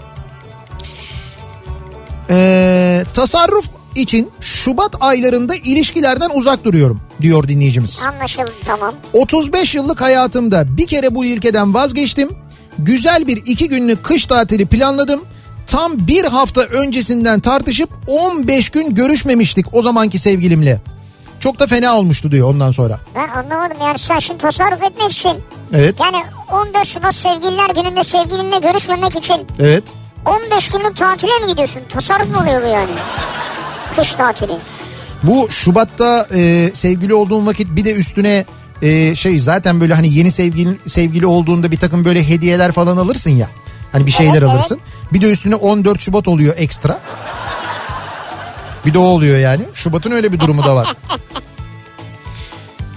Ee, 2.30 3.04
tasarruf 3.14 3.66
için 3.96 4.32
Şubat 4.42 4.96
aylarında 5.00 5.56
ilişkilerden 5.56 6.30
uzak 6.34 6.64
duruyorum 6.66 7.02
diyor 7.22 7.48
dinleyicimiz. 7.48 8.02
Anlaşıldı 8.14 8.52
tamam. 8.66 8.94
35 9.14 9.76
yıllık 9.76 10.02
hayatımda 10.02 10.78
bir 10.78 10.88
kere 10.88 11.16
bu 11.16 11.26
ilkeden 11.26 11.74
vazgeçtim. 11.74 12.30
Güzel 12.80 13.28
bir 13.28 13.38
iki 13.46 13.70
günlük 13.70 14.04
kış 14.04 14.26
tatili 14.26 14.66
planladım. 14.66 15.22
Tam 15.68 16.08
bir 16.08 16.24
hafta 16.24 16.62
öncesinden 16.62 17.40
tartışıp 17.40 17.90
15 18.08 18.70
gün 18.70 18.96
görüşmemiştik 18.96 19.66
o 19.74 19.82
zamanki 19.82 20.20
sevgilimle. 20.20 20.82
Çok 21.40 21.60
da 21.60 21.68
fena 21.68 21.96
olmuştu 21.98 22.32
diyor 22.32 22.50
ondan 22.50 22.72
sonra. 22.72 23.00
Ben 23.16 23.28
anlamadım 23.30 23.78
yani 23.82 24.00
sen 24.00 24.20
şimdi 24.20 24.38
tasarruf 24.40 24.84
etmek 24.84 25.12
için. 25.12 25.34
Evet. 25.74 25.96
Yani 26.00 26.24
14 26.52 26.88
Şubat 26.88 27.16
sevgililer 27.16 27.70
gününde 27.76 28.04
sevgilinle 28.04 28.58
görüşmemek 28.58 29.16
için 29.16 29.48
Evet. 29.60 29.84
15 30.26 30.70
günlük 30.70 30.98
tatile 30.98 31.32
mi 31.46 31.52
gidiyorsun? 31.52 31.82
Tasarruf 31.90 32.30
mu 32.30 32.42
oluyor 32.42 32.64
bu 32.64 32.68
yani? 32.68 32.92
Kış 33.96 34.14
tatili. 34.14 34.54
Bu 35.24 35.48
Şubat'ta 35.50 36.28
e, 36.36 36.70
sevgili 36.74 37.14
olduğun 37.14 37.46
vakit 37.46 37.76
bir 37.76 37.86
de 37.86 37.94
üstüne 37.94 38.46
e, 38.82 39.16
şey 39.16 39.40
zaten 39.40 39.82
böyle 39.82 39.94
hani 39.94 40.14
yeni 40.14 40.32
sevgili 40.32 40.78
sevgili 40.88 41.26
olduğunda 41.26 41.72
bir 41.72 41.80
takım 41.80 42.06
böyle 42.06 42.30
hediyeler 42.30 42.72
falan 42.72 42.98
alırsın 42.98 43.32
ya. 43.32 43.50
Hani 43.96 44.06
bir 44.06 44.12
şeyler 44.12 44.42
Evet, 44.42 44.50
alırsın. 44.50 44.80
Bir 45.14 45.22
de 45.22 45.32
üstüne 45.32 45.56
14 45.56 46.02
Şubat 46.02 46.28
oluyor 46.28 46.54
ekstra. 46.58 47.00
Bir 48.86 48.94
de 48.94 48.98
o 48.98 49.02
oluyor 49.02 49.40
yani. 49.40 49.64
Şubat'ın 49.74 50.12
öyle 50.12 50.32
bir 50.32 50.40
durumu 50.40 50.64
da 50.64 50.76
var. 50.76 50.96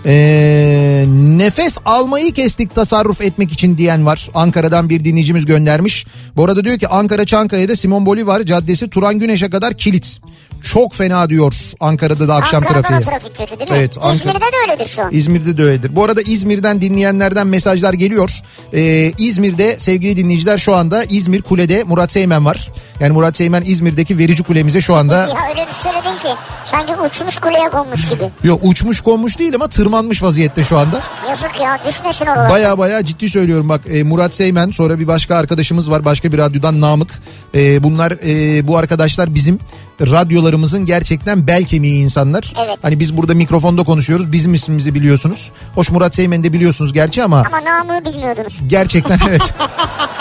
Ee, 0.07 1.05
nefes 1.09 1.79
almayı 1.85 2.33
kestik 2.33 2.75
tasarruf 2.75 3.21
etmek 3.21 3.53
için 3.53 3.79
diyen 3.79 4.07
var. 4.07 4.29
Ankara'dan 4.35 4.89
bir 4.89 5.05
dinleyicimiz 5.05 5.47
göndermiş. 5.47 6.07
Bu 6.37 6.45
arada 6.45 6.65
diyor 6.65 6.79
ki 6.79 6.89
Ankara 6.89 7.27
Çankaya'da 7.27 7.77
Simon 7.77 8.07
Bolivar 8.07 8.43
Caddesi 8.43 8.91
Turan 8.91 9.19
Güneş'e 9.19 9.51
kadar 9.51 9.75
kilit. 9.75 10.21
Çok 10.63 10.95
fena 10.95 11.29
diyor 11.31 11.55
Ankara'da 11.81 12.29
da 12.29 12.35
akşam 12.35 12.63
Ankara'da 12.63 12.83
trafiği. 12.89 13.07
da 13.07 13.11
trafik 13.11 13.37
kötü 13.39 13.59
değil 13.59 13.71
mi? 13.71 13.77
Evet, 13.79 13.97
Ankara- 14.01 14.15
İzmir'de 14.15 14.41
de 14.41 14.57
öyledir 14.71 14.87
şu 14.87 15.03
an. 15.03 15.09
İzmir'de 15.13 15.57
de 15.59 15.63
öyledir. 15.63 15.97
Bu 15.97 16.05
arada 16.05 16.23
İzmir'den 16.23 16.81
dinleyenlerden 16.81 17.47
mesajlar 17.47 17.93
geliyor. 17.95 18.31
Ee, 18.75 19.13
İzmir'de 19.19 19.79
sevgili 19.79 20.17
dinleyiciler 20.17 20.59
şu 20.59 20.75
anda 20.77 21.05
İzmir 21.05 21.43
Kule'de 21.43 21.85
Murat 21.85 22.13
Seymen 22.13 22.45
var. 22.45 22.71
Yani 23.01 23.13
Murat 23.13 23.37
Seymen 23.37 23.63
İzmir'deki 23.67 24.19
verici 24.19 24.43
kulemize 24.43 24.81
şu 24.81 24.95
anda 24.95 25.15
Ya 25.17 25.29
öyle 25.51 25.67
bir 25.69 25.75
söyledin 25.75 26.17
ki 26.23 26.29
sanki 26.65 26.93
uçmuş 27.09 27.39
kuleye 27.39 27.69
konmuş 27.69 28.09
gibi. 28.09 28.23
yok 28.43 28.61
uçmuş 28.63 29.01
konmuş 29.01 29.39
değil 29.39 29.55
ama 29.55 29.69
tırmanmış 29.69 30.23
vaziyette 30.23 30.65
şu 30.65 30.79
anda. 30.79 31.03
Yazık 31.29 31.61
ya 31.61 31.79
düşmesin 31.89 32.27
oralara. 32.27 32.51
Baya 32.51 32.79
baya 32.79 33.05
ciddi 33.05 33.29
söylüyorum 33.31 33.69
bak 33.69 33.81
e, 33.91 34.03
Murat 34.03 34.35
Seymen 34.35 34.71
sonra 34.71 34.99
bir 34.99 35.07
başka 35.09 35.37
arkadaşımız 35.37 35.91
var 35.91 36.05
başka 36.05 36.33
bir 36.33 36.39
radyodan 36.39 36.81
Namık. 36.81 37.11
E, 37.55 37.83
bunlar 37.83 38.13
e, 38.13 38.67
bu 38.69 38.77
arkadaşlar 38.79 39.35
bizim 39.35 39.59
radyolarımızın 40.01 40.87
gerçekten 40.87 41.47
bel 41.47 41.65
kemiği 41.65 42.05
insanlar. 42.05 42.55
Evet. 42.67 42.79
Hani 42.83 43.01
biz 43.01 43.17
burada 43.17 43.35
mikrofonda 43.35 43.83
konuşuyoruz 43.85 44.33
bizim 44.33 44.55
ismimizi 44.55 44.95
biliyorsunuz. 44.95 45.51
Hoş 45.75 45.91
Murat 45.91 46.15
Seymen'i 46.15 46.45
de 46.45 46.53
biliyorsunuz 46.53 46.93
gerçi 46.93 47.23
ama 47.23 47.45
Ama 47.47 47.65
namı 47.65 48.05
bilmiyordunuz. 48.05 48.59
gerçekten 48.67 49.19
evet. 49.29 49.55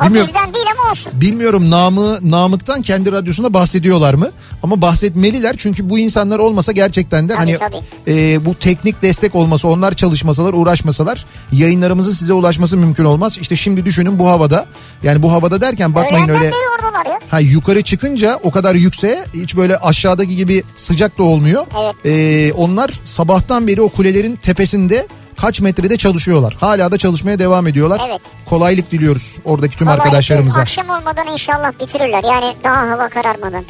O 0.00 0.04
Bilmiyorum. 0.06 0.28
bizden 0.34 0.54
değil 0.54 0.66
ama 0.78 0.90
olsun. 0.90 1.12
Bilmiyorum 1.20 1.70
Namı 1.70 2.30
Namık'tan 2.30 2.82
kendi 2.82 3.12
radyosunda 3.12 3.54
bahsediyorlar 3.54 4.14
mı? 4.14 4.30
Ama 4.62 4.80
bahsetmeliler 4.80 5.54
çünkü 5.56 5.90
bu 5.90 5.98
insanlar 5.98 6.38
olmasa 6.38 6.72
gerçekten 6.72 7.28
de 7.28 7.34
Tabii, 7.34 7.56
hani 7.56 7.58
tabii. 7.58 7.82
e, 8.08 8.44
bu 8.44 8.54
teknik 8.54 9.02
destek 9.02 9.34
olması 9.34 9.68
onlar 9.68 9.92
çalışmasalar 9.92 10.52
uğraşmasalar 10.52 11.26
yayınlarımızın 11.52 12.12
size 12.12 12.32
ulaşması 12.32 12.76
mümkün 12.76 13.04
olmaz. 13.04 13.38
İşte 13.40 13.56
şimdi 13.56 13.84
düşünün 13.84 14.18
bu 14.18 14.28
havada 14.28 14.66
yani 15.02 15.22
bu 15.22 15.32
havada 15.32 15.60
derken 15.60 15.94
bakmayın 15.94 16.28
Öğlenden 16.28 16.44
öyle 16.44 16.64
ha 17.28 17.40
yukarı 17.40 17.82
çıkınca 17.82 18.40
o 18.42 18.50
kadar 18.50 18.74
yükseğe 18.74 19.24
hiç 19.34 19.56
böyle 19.56 19.76
aşağıdaki 19.76 20.36
gibi 20.36 20.62
sıcak 20.76 21.18
da 21.18 21.22
olmuyor. 21.22 21.66
Evet. 21.82 21.94
E, 22.06 22.52
onlar 22.52 22.90
sabahtan 23.04 23.66
beri 23.66 23.82
o 23.82 23.88
kulelerin 23.88 24.36
tepesinde 24.36 25.06
kaç 25.40 25.60
metrede 25.60 25.96
çalışıyorlar. 25.96 26.56
Hala 26.60 26.90
da 26.90 26.98
çalışmaya 26.98 27.38
devam 27.38 27.66
ediyorlar. 27.66 28.02
Evet. 28.08 28.20
Kolaylık 28.46 28.90
diliyoruz 28.90 29.38
oradaki 29.44 29.76
tüm 29.76 29.86
Vallahi 29.86 30.00
arkadaşlarımıza. 30.00 30.60
Akşam 30.60 30.90
olmadan 30.90 31.26
inşallah 31.26 31.72
bitirirler. 31.80 32.24
Yani 32.24 32.54
daha 32.64 32.90
hava 32.90 33.08
kararmadan. 33.08 33.64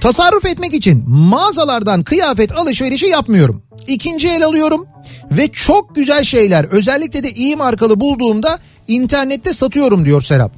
Tasarruf 0.00 0.46
etmek 0.46 0.74
için 0.74 1.04
mağazalardan 1.08 2.02
kıyafet 2.02 2.52
alışverişi 2.52 3.06
yapmıyorum. 3.06 3.62
İkinci 3.86 4.28
el 4.28 4.44
alıyorum 4.44 4.86
ve 5.30 5.48
çok 5.48 5.94
güzel 5.94 6.24
şeyler 6.24 6.64
özellikle 6.64 7.22
de 7.22 7.30
iyi 7.30 7.56
markalı 7.56 8.00
bulduğumda 8.00 8.58
internette 8.88 9.52
satıyorum 9.52 10.04
diyor 10.04 10.22
Serap. 10.22 10.52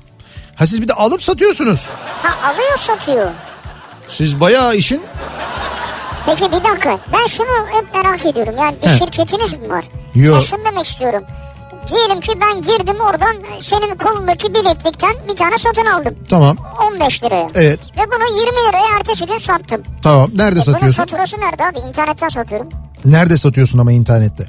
Ha 0.54 0.66
siz 0.66 0.82
bir 0.82 0.88
de 0.88 0.92
alıp 0.92 1.22
satıyorsunuz. 1.22 1.88
Ha 2.22 2.52
alıyor 2.52 2.76
satıyor. 2.76 3.30
Siz 4.08 4.40
bayağı 4.40 4.76
işin 4.76 5.02
Peki 6.28 6.52
bir 6.52 6.64
dakika 6.64 6.98
ben 7.12 7.26
şunu 7.26 7.46
hep 7.70 7.94
merak 7.94 8.26
ediyorum. 8.26 8.54
Yani 8.58 8.76
bir 8.82 8.88
He. 8.88 8.98
şirketiniz 8.98 9.52
mi 9.60 9.68
var? 9.68 9.84
Yok. 10.14 10.34
Ben 10.36 10.40
şunu 10.40 10.64
demek 10.64 10.86
istiyorum. 10.86 11.24
Diyelim 11.88 12.20
ki 12.20 12.32
ben 12.40 12.62
girdim 12.62 12.96
oradan 13.00 13.36
senin 13.60 13.96
kolundaki 13.96 14.54
bileklikten 14.54 15.12
bir 15.28 15.36
tane 15.36 15.58
satın 15.58 15.86
aldım. 15.86 16.14
tamam 16.30 16.56
15 16.92 17.22
liraya. 17.24 17.46
evet 17.54 17.80
Ve 17.96 18.00
bunu 18.12 18.40
20 18.40 18.56
liraya 18.68 18.96
ertesi 18.98 19.26
gün 19.26 19.38
sattım. 19.38 19.82
tamam 20.02 20.30
nerede 20.34 20.60
E 20.60 20.62
bunun 20.62 20.72
satıyorsun? 20.74 21.02
faturası 21.02 21.40
nerede 21.40 21.64
abi? 21.66 21.78
İnternetten 21.88 22.28
satıyorum. 22.28 22.68
Nerede 23.04 23.38
satıyorsun 23.38 23.78
ama 23.78 23.92
internette? 23.92 24.46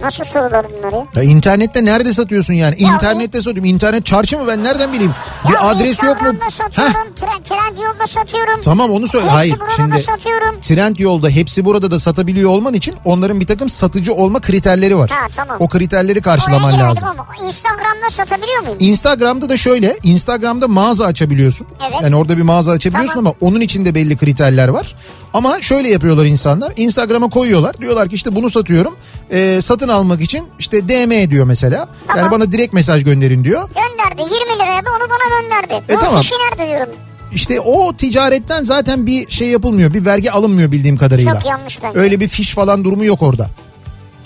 Nasıl 0.00 0.24
sorular 0.24 0.66
bunlar 0.78 0.92
ya? 0.92 1.06
Ya 1.14 1.22
internette 1.22 1.84
nerede 1.84 2.12
satıyorsun 2.12 2.54
yani? 2.54 2.74
İnternette 2.78 3.38
satıyorum. 3.40 3.64
İnternet 3.64 4.06
çarşı 4.06 4.38
mı 4.38 4.44
ben 4.48 4.64
nereden 4.64 4.92
bileyim? 4.92 5.12
Bir 5.48 5.54
Ya 5.54 5.60
adres 5.60 6.02
yok 6.02 6.22
mu? 6.22 6.28
Satıyorum, 6.50 7.14
tren, 7.16 7.42
tren 7.44 7.82
yolda 7.82 8.06
satıyorum. 8.06 8.60
Tamam 8.60 8.90
onu 8.90 9.06
söyle. 9.08 9.24
Hepsi 9.24 9.34
Hayır 9.34 9.56
şimdi 9.76 10.02
satıyorum. 10.02 10.60
Trend 10.60 10.96
yolda 10.98 11.28
hepsi 11.28 11.64
burada 11.64 11.90
da 11.90 11.98
satabiliyor 12.00 12.50
olman 12.50 12.74
için 12.74 12.94
onların 13.04 13.40
bir 13.40 13.46
takım 13.46 13.68
satıcı 13.68 14.14
olma 14.14 14.40
kriterleri 14.40 14.98
var. 14.98 15.10
Ha, 15.10 15.28
tamam. 15.36 15.56
O 15.60 15.68
kriterleri 15.68 16.22
karşılaman 16.22 16.78
lazım. 16.78 17.08
Ama 17.08 17.26
Instagram'da 17.48 18.10
satabiliyor 18.10 18.60
muyum? 18.62 18.76
Instagram'da 18.80 19.48
da 19.48 19.56
şöyle 19.56 19.96
Instagram'da 20.02 20.68
mağaza 20.68 21.04
açabiliyorsun. 21.06 21.66
Evet. 21.88 21.98
Yani 22.02 22.16
orada 22.16 22.36
bir 22.36 22.42
mağaza 22.42 22.72
açabiliyorsun 22.72 23.14
Tamam. 23.14 23.34
ama 23.40 23.48
onun 23.50 23.60
içinde 23.60 23.94
belli 23.94 24.16
kriterler 24.16 24.68
var. 24.68 24.94
Ama 25.34 25.60
şöyle 25.60 25.88
yapıyorlar 25.88 26.24
insanlar. 26.24 26.72
Instagram'a 26.76 27.28
koyuyorlar. 27.28 27.78
Diyorlar 27.80 28.08
ki 28.08 28.14
işte 28.14 28.34
bunu 28.34 28.50
satıyorum. 28.50 28.96
Ee, 29.30 29.60
satın 29.84 29.94
almak 29.96 30.20
için 30.20 30.48
işte 30.58 30.88
DM 30.88 31.30
diyor 31.30 31.46
mesela. 31.46 31.76
Yani 31.76 31.88
Tamam. 32.16 32.30
bana 32.30 32.52
direkt 32.52 32.72
mesaj 32.74 33.04
gönderin 33.04 33.44
diyor. 33.44 33.68
Gönderdi 33.68 34.22
20 34.34 34.58
liraya 34.58 34.84
da 34.84 34.90
onu 34.90 35.10
bana 35.10 35.40
gönderdi. 35.40 35.92
E, 35.92 35.96
Bu 35.96 36.00
tamam. 36.00 36.20
kişi 36.20 36.34
nerede 36.34 36.68
diyorum. 36.70 36.92
İşte 37.32 37.60
o 37.60 37.92
ticaretten 37.96 38.62
zaten 38.62 39.06
bir 39.06 39.30
şey 39.30 39.48
yapılmıyor. 39.48 39.94
Bir 39.94 40.04
vergi 40.04 40.32
alınmıyor 40.32 40.72
bildiğim 40.72 40.96
kadarıyla. 40.96 41.32
Çok 41.34 41.46
yanlış 41.46 41.82
bence. 41.82 41.98
Öyle 41.98 42.20
bir 42.20 42.28
fiş 42.28 42.54
falan 42.54 42.84
durumu 42.84 43.04
yok 43.04 43.22
orada. 43.22 43.48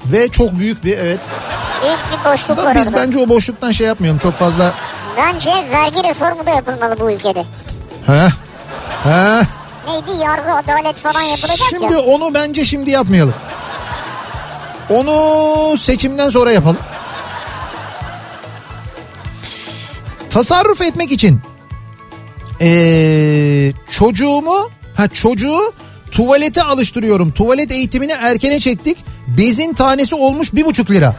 Ve 0.06 0.28
çok 0.28 0.58
büyük 0.58 0.84
bir 0.84 0.98
evet. 0.98 1.20
Büyük 1.84 1.98
bir 2.24 2.30
boşluk 2.32 2.58
Da 2.58 2.64
var 2.64 2.74
biz 2.74 2.86
orada. 2.88 2.96
bence 2.96 3.18
o 3.18 3.28
boşluktan 3.28 3.70
şey 3.70 3.86
yapmayalım 3.86 4.18
çok 4.18 4.34
fazla. 4.34 4.74
Bence 5.16 5.50
vergi 5.72 6.08
reformu 6.08 6.46
da 6.46 6.50
yapılmalı 6.50 6.96
bu 7.00 7.10
ülkede. 7.10 7.44
Ha? 8.06 8.28
Ha? 9.04 9.42
Neydi 9.88 10.22
yargı 10.22 10.52
adalet 10.54 10.96
falan 10.96 11.22
yapılacak 11.22 11.68
Şimdi 11.70 11.94
ya. 11.94 12.00
onu 12.00 12.34
bence 12.34 12.64
şimdi 12.64 12.90
yapmayalım. 12.90 13.34
Onu 14.90 15.76
seçimden 15.76 16.28
sonra 16.28 16.52
yapalım. 16.52 16.78
Tasarruf 20.30 20.82
etmek 20.82 21.12
için 21.12 21.40
ee, 22.60 23.72
çocuğumu 23.90 24.70
ha 24.94 25.08
çocuğu 25.08 25.72
tuvalete 26.10 26.62
alıştırıyorum. 26.62 27.30
Tuvalet 27.30 27.72
eğitimini 27.72 28.12
erkene 28.12 28.60
çektik. 28.60 28.98
Bezin 29.26 29.74
tanesi 29.74 30.14
olmuş 30.14 30.54
bir 30.54 30.64
buçuk 30.64 30.90
lira. 30.90 31.14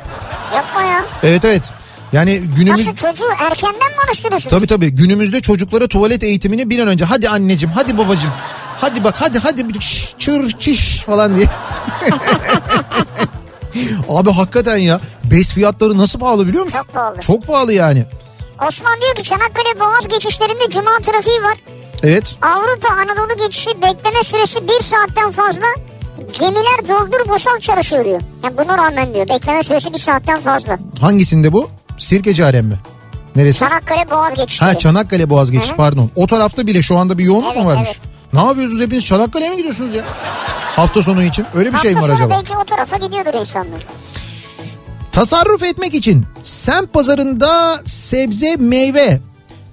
Yapma 0.55 0.81
ya. 0.81 1.05
Evet 1.23 1.45
evet. 1.45 1.71
Yani 2.13 2.37
günümüz 2.57 2.85
Nasıl 2.87 2.95
çocuğu 2.95 3.29
erkenden 3.39 3.91
mi 3.91 3.97
alıştırıyorsunuz? 4.07 4.49
tabii 4.55 4.67
tabii 4.67 4.89
günümüzde 4.89 5.41
çocuklara 5.41 5.87
tuvalet 5.87 6.23
eğitimini 6.23 6.69
bir 6.69 6.79
an 6.79 6.87
önce 6.87 7.05
hadi 7.05 7.29
anneciğim 7.29 7.75
hadi 7.75 7.97
babacığım 7.97 8.31
hadi 8.77 9.03
bak 9.03 9.15
hadi 9.17 9.39
hadi 9.39 9.69
bir 9.69 9.79
çır 10.19 10.49
çiş 10.59 10.97
falan 11.01 11.35
diye. 11.35 11.45
Abi 14.09 14.31
hakikaten 14.31 14.77
ya 14.77 14.99
bez 15.23 15.53
fiyatları 15.53 15.97
nasıl 15.97 16.19
pahalı 16.19 16.47
biliyor 16.47 16.63
musun? 16.63 16.77
Çok 16.79 16.93
pahalı. 16.93 17.19
Çok 17.19 17.47
pahalı 17.47 17.73
yani. 17.73 18.05
Osman 18.67 19.01
diyor 19.01 19.15
ki 19.15 19.23
Çanakkale 19.23 19.79
Boğaz 19.79 20.07
geçişlerinde 20.07 20.69
cuma 20.69 20.91
trafiği 21.05 21.43
var. 21.43 21.57
Evet. 22.03 22.35
Avrupa 22.41 22.87
Anadolu 22.93 23.37
geçişi 23.47 23.69
bekleme 23.81 24.23
süresi 24.23 24.67
bir 24.67 24.83
saatten 24.83 25.31
fazla. 25.31 25.65
Gemiler 26.39 26.79
doldur 26.89 27.29
boşalt 27.29 27.61
çalışıyor 27.61 28.05
diyor. 28.05 28.21
Yani 28.43 28.57
buna 28.57 28.77
rağmen 28.77 29.13
diyor 29.13 29.29
bekleme 29.29 29.63
süresi 29.63 29.93
bir 29.93 29.99
saatten 29.99 30.41
fazla. 30.41 30.77
Hangisinde 31.01 31.53
bu? 31.53 31.69
Sirkeciaren 31.97 32.65
mi? 32.65 32.75
Neresi? 33.35 33.59
Çanakkale 33.59 34.11
Boğaz 34.11 34.35
geçişleri. 34.35 34.69
Ha 34.71 34.77
Çanakkale 34.77 35.29
Boğaz 35.29 35.51
geçişi 35.51 35.75
pardon. 35.75 36.09
O 36.15 36.27
tarafta 36.27 36.67
bile 36.67 36.81
şu 36.81 36.97
anda 36.97 37.17
bir 37.17 37.23
yoğunluk 37.23 37.51
Evet, 37.53 37.63
mu 37.63 37.69
varmış? 37.69 37.89
evet. 37.89 37.99
Ne 38.33 38.39
yapıyorsunuz 38.39 38.81
hepiniz 38.81 39.05
Çanakkale'ye 39.05 39.49
mi 39.49 39.57
gidiyorsunuz 39.57 39.95
ya? 39.95 40.03
Hafta 40.75 41.01
sonu 41.03 41.23
için 41.23 41.45
öyle 41.55 41.73
bir 41.73 41.77
şey 41.77 41.91
mi 41.91 41.95
Hafta 41.95 42.13
var 42.13 42.17
sonu 42.17 42.25
acaba? 42.25 42.39
belki 42.39 42.57
o 42.57 42.65
tarafa 42.65 42.97
gidiyordur 42.97 43.33
insanlar. 43.41 43.85
Tasarruf 45.11 45.63
etmek 45.63 45.93
için 45.93 46.25
semt 46.43 46.93
pazarında 46.93 47.81
sebze 47.85 48.55
meyve 48.55 49.19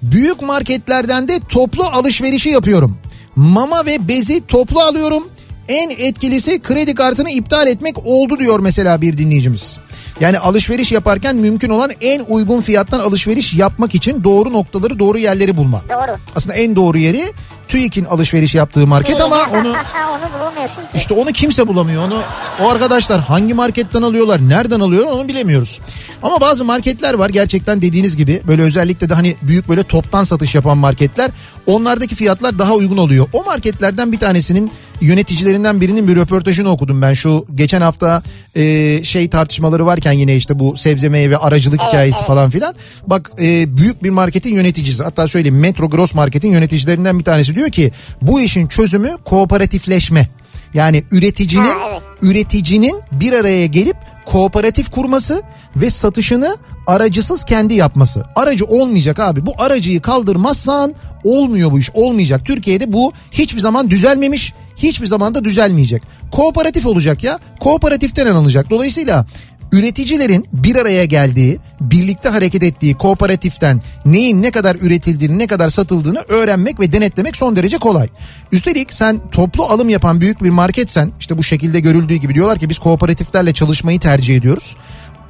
büyük 0.01 0.41
marketlerden 0.41 1.27
de 1.27 1.39
toplu 1.49 1.83
alışverişi 1.83 2.49
yapıyorum. 2.49 2.97
Mama 3.35 3.85
ve 3.85 4.07
bezi 4.07 4.47
toplu 4.47 4.79
alıyorum. 4.81 5.27
En 5.67 5.89
etkilisi 5.89 6.61
kredi 6.61 6.95
kartını 6.95 7.29
iptal 7.29 7.67
etmek 7.67 7.95
oldu 8.05 8.39
diyor 8.39 8.59
mesela 8.59 9.01
bir 9.01 9.17
dinleyicimiz. 9.17 9.79
Yani 10.19 10.39
alışveriş 10.39 10.91
yaparken 10.91 11.35
mümkün 11.35 11.69
olan 11.69 11.91
en 12.01 12.19
uygun 12.29 12.61
fiyattan 12.61 12.99
alışveriş 12.99 13.53
yapmak 13.53 13.95
için 13.95 14.23
doğru 14.23 14.53
noktaları 14.53 14.99
doğru 14.99 15.17
yerleri 15.17 15.57
bulma. 15.57 15.81
Doğru. 15.89 16.17
Aslında 16.35 16.55
en 16.55 16.75
doğru 16.75 16.97
yeri 16.97 17.23
TÜİK'in 17.67 18.05
alışveriş 18.05 18.55
yaptığı 18.55 18.87
market 18.87 19.21
ama 19.21 19.37
onu 19.51 19.57
onu 19.59 20.33
bulamıyorsun 20.39 20.81
ki. 20.81 20.87
işte 20.95 21.13
onu 21.13 21.31
kimse 21.31 21.67
bulamıyor. 21.67 22.03
Onu 22.07 22.21
o 22.61 22.69
arkadaşlar 22.69 23.21
hangi 23.21 23.53
marketten 23.53 24.01
alıyorlar, 24.01 24.49
nereden 24.49 24.79
alıyorlar 24.79 25.11
onu 25.11 25.27
bilemiyoruz. 25.27 25.81
Ama 26.23 26.41
bazı 26.41 26.65
marketler 26.65 27.13
var 27.13 27.29
gerçekten 27.29 27.81
dediğiniz 27.81 28.15
gibi 28.17 28.41
böyle 28.47 28.61
özellikle 28.61 29.09
de 29.09 29.13
hani 29.13 29.35
büyük 29.41 29.69
böyle 29.69 29.83
toptan 29.83 30.23
satış 30.23 30.55
yapan 30.55 30.77
marketler. 30.77 31.31
Onlardaki 31.65 32.15
fiyatlar 32.15 32.59
daha 32.59 32.73
uygun 32.73 32.97
oluyor. 32.97 33.25
O 33.33 33.43
marketlerden 33.43 34.11
bir 34.11 34.19
tanesinin 34.19 34.71
yöneticilerinden 35.01 35.81
birinin 35.81 36.07
bir 36.07 36.15
röportajını 36.15 36.69
okudum 36.69 37.01
ben 37.01 37.13
şu 37.13 37.45
geçen 37.55 37.81
hafta 37.81 38.23
e, 38.55 39.03
şey 39.03 39.29
tartışmaları 39.29 39.85
varken 39.85 40.11
yine 40.11 40.35
işte 40.35 40.59
bu 40.59 40.77
sebze 40.77 41.09
meyve 41.09 41.37
aracılık 41.37 41.81
hikayesi 41.81 42.23
falan 42.23 42.49
filan. 42.49 42.75
Bak 43.07 43.31
e, 43.41 43.77
büyük 43.77 44.03
bir 44.03 44.09
marketin 44.09 44.55
yöneticisi 44.55 45.03
hatta 45.03 45.27
söyleyeyim 45.27 45.59
Metro 45.59 45.89
Gross 45.89 46.13
Market'in 46.13 46.51
yöneticilerinden 46.51 47.19
bir 47.19 47.23
tanesi 47.23 47.55
diyor 47.55 47.69
ki 47.69 47.91
bu 48.21 48.41
işin 48.41 48.67
çözümü 48.67 49.17
kooperatifleşme. 49.25 50.29
Yani 50.73 51.03
üreticinin 51.11 51.63
Ha, 51.63 51.89
evet. 51.91 52.01
üreticinin 52.21 53.01
bir 53.11 53.33
araya 53.33 53.65
gelip 53.65 53.95
kooperatif 54.25 54.91
kurması 54.91 55.41
ve 55.75 55.89
satışını 55.89 56.57
aracısız 56.87 57.43
kendi 57.43 57.73
yapması. 57.73 58.23
Aracı 58.35 58.65
olmayacak 58.65 59.19
abi. 59.19 59.45
Bu 59.45 59.53
aracıyı 59.57 60.01
kaldırmazsan 60.01 60.93
olmuyor 61.23 61.71
bu 61.71 61.79
iş. 61.79 61.89
Olmayacak. 61.93 62.45
Türkiye'de 62.45 62.93
bu 62.93 63.11
hiçbir 63.31 63.59
zaman 63.59 63.89
düzelmemiş. 63.89 64.53
Hiçbir 64.77 65.07
zaman 65.07 65.35
da 65.35 65.45
düzelmeyecek. 65.45 66.03
Kooperatif 66.31 66.85
olacak 66.85 67.23
ya. 67.23 67.39
Kooperatiften 67.59 68.25
alınacak. 68.25 68.69
Dolayısıyla 68.69 69.25
üreticilerin 69.71 70.45
bir 70.53 70.75
araya 70.75 71.05
geldiği, 71.05 71.59
birlikte 71.81 72.29
hareket 72.29 72.63
ettiği 72.63 72.93
kooperatiften 72.93 73.81
neyin 74.05 74.43
ne 74.43 74.51
kadar 74.51 74.75
üretildiğini, 74.75 75.39
ne 75.39 75.47
kadar 75.47 75.69
satıldığını 75.69 76.19
öğrenmek 76.27 76.79
ve 76.79 76.91
denetlemek 76.91 77.35
son 77.35 77.55
derece 77.55 77.77
kolay. 77.77 78.09
Üstelik 78.51 78.93
sen 78.93 79.21
toplu 79.31 79.63
alım 79.63 79.89
yapan 79.89 80.21
büyük 80.21 80.43
bir 80.43 80.49
marketsen, 80.49 81.11
işte 81.19 81.37
bu 81.37 81.43
şekilde 81.43 81.79
görüldüğü 81.79 82.15
gibi 82.15 82.35
diyorlar 82.35 82.59
ki 82.59 82.69
biz 82.69 82.79
kooperatiflerle 82.79 83.53
çalışmayı 83.53 83.99
tercih 83.99 84.37
ediyoruz 84.37 84.75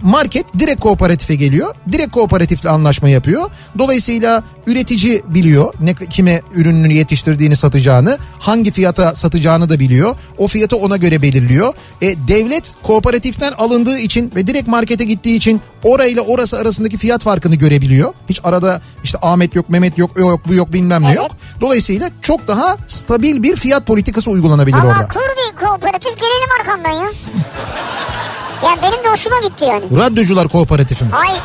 market 0.01 0.45
direkt 0.59 0.81
kooperatife 0.81 1.35
geliyor. 1.35 1.75
Direkt 1.91 2.11
kooperatifle 2.11 2.69
anlaşma 2.69 3.09
yapıyor. 3.09 3.49
Dolayısıyla 3.77 4.43
üretici 4.67 5.21
biliyor 5.27 5.73
ne 5.79 5.93
kime 5.93 6.41
ürününü 6.55 6.93
yetiştirdiğini 6.93 7.55
satacağını, 7.55 8.17
hangi 8.39 8.71
fiyata 8.71 9.15
satacağını 9.15 9.69
da 9.69 9.79
biliyor. 9.79 10.15
O 10.37 10.47
fiyatı 10.47 10.77
ona 10.77 10.97
göre 10.97 11.21
belirliyor. 11.21 11.73
E, 12.01 12.15
devlet 12.27 12.73
kooperatiften 12.83 13.51
alındığı 13.51 13.99
için 13.99 14.31
ve 14.35 14.47
direkt 14.47 14.67
markete 14.67 15.03
gittiği 15.03 15.35
için 15.37 15.61
orayla 15.83 16.21
orası 16.21 16.57
arasındaki 16.59 16.97
fiyat 16.97 17.23
farkını 17.23 17.55
görebiliyor. 17.55 18.13
Hiç 18.29 18.39
arada 18.43 18.81
işte 19.03 19.17
Ahmet 19.21 19.55
yok, 19.55 19.69
Mehmet 19.69 19.97
yok, 19.97 20.19
yok, 20.19 20.41
bu 20.47 20.53
yok, 20.53 20.73
bilmem 20.73 21.03
ne 21.03 21.07
Evet. 21.07 21.17
yok. 21.17 21.31
Dolayısıyla 21.61 22.09
çok 22.21 22.47
daha 22.47 22.77
stabil 22.87 23.43
bir 23.43 23.55
fiyat 23.55 23.85
politikası 23.87 24.31
uygulanabilir 24.31 24.77
Ama 24.77 24.89
orada. 24.89 25.07
kur 25.07 25.19
bir 25.21 25.65
kooperatif 25.65 26.19
gelelim 26.19 26.49
arkamdan 26.61 26.91
ya. 26.91 27.07
Yani 28.65 28.79
benim 28.81 29.03
de 29.03 29.07
hoşuma 29.09 29.39
gitti 29.39 29.65
yani. 29.65 29.83
Radyocular 29.97 30.47
kooperatifi 30.47 31.03
mi? 31.05 31.09
Hayır. 31.13 31.39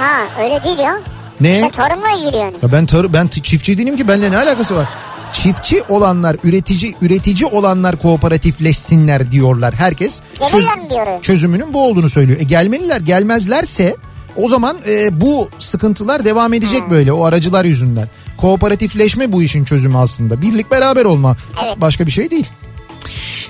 Ha 0.00 0.42
öyle 0.44 0.64
değil 0.64 0.78
ya. 0.78 1.00
Ne? 1.40 1.52
İşte 1.52 1.70
tarımla 1.70 2.10
ilgili 2.10 2.36
yani. 2.36 2.54
Ya 2.62 2.72
ben 2.72 2.86
tar 2.86 3.12
ben 3.12 3.28
çiftçi 3.28 3.78
değilim 3.78 3.96
ki 3.96 4.08
benimle 4.08 4.30
ne 4.30 4.36
alakası 4.36 4.76
var? 4.76 4.86
Çiftçi 5.32 5.82
olanlar, 5.88 6.36
üretici 6.44 6.94
üretici 7.00 7.46
olanlar 7.50 7.96
kooperatifleşsinler 7.96 9.30
diyorlar. 9.30 9.74
Herkes 9.74 10.20
Gelirler 10.40 10.78
mi 10.78 10.90
diyor? 10.90 11.22
çözümünün 11.22 11.74
bu 11.74 11.84
olduğunu 11.86 12.08
söylüyor. 12.08 12.40
E 12.40 12.42
gelmeliler. 12.42 13.00
Gelmezlerse 13.00 13.96
o 14.36 14.48
zaman 14.48 14.76
e, 14.88 15.20
bu 15.20 15.48
sıkıntılar 15.58 16.24
devam 16.24 16.54
edecek 16.54 16.82
böyle 16.90 17.12
o 17.12 17.24
aracılar 17.24 17.64
yüzünden. 17.64 18.08
Kooperatifleşme 18.36 19.32
bu 19.32 19.42
işin 19.42 19.64
çözümü 19.64 19.98
aslında. 19.98 20.42
Birlik 20.42 20.70
beraber 20.70 21.04
olma. 21.04 21.36
Evet. 21.64 21.80
Başka 21.80 22.06
bir 22.06 22.10
şey 22.12 22.30
değil. 22.30 22.46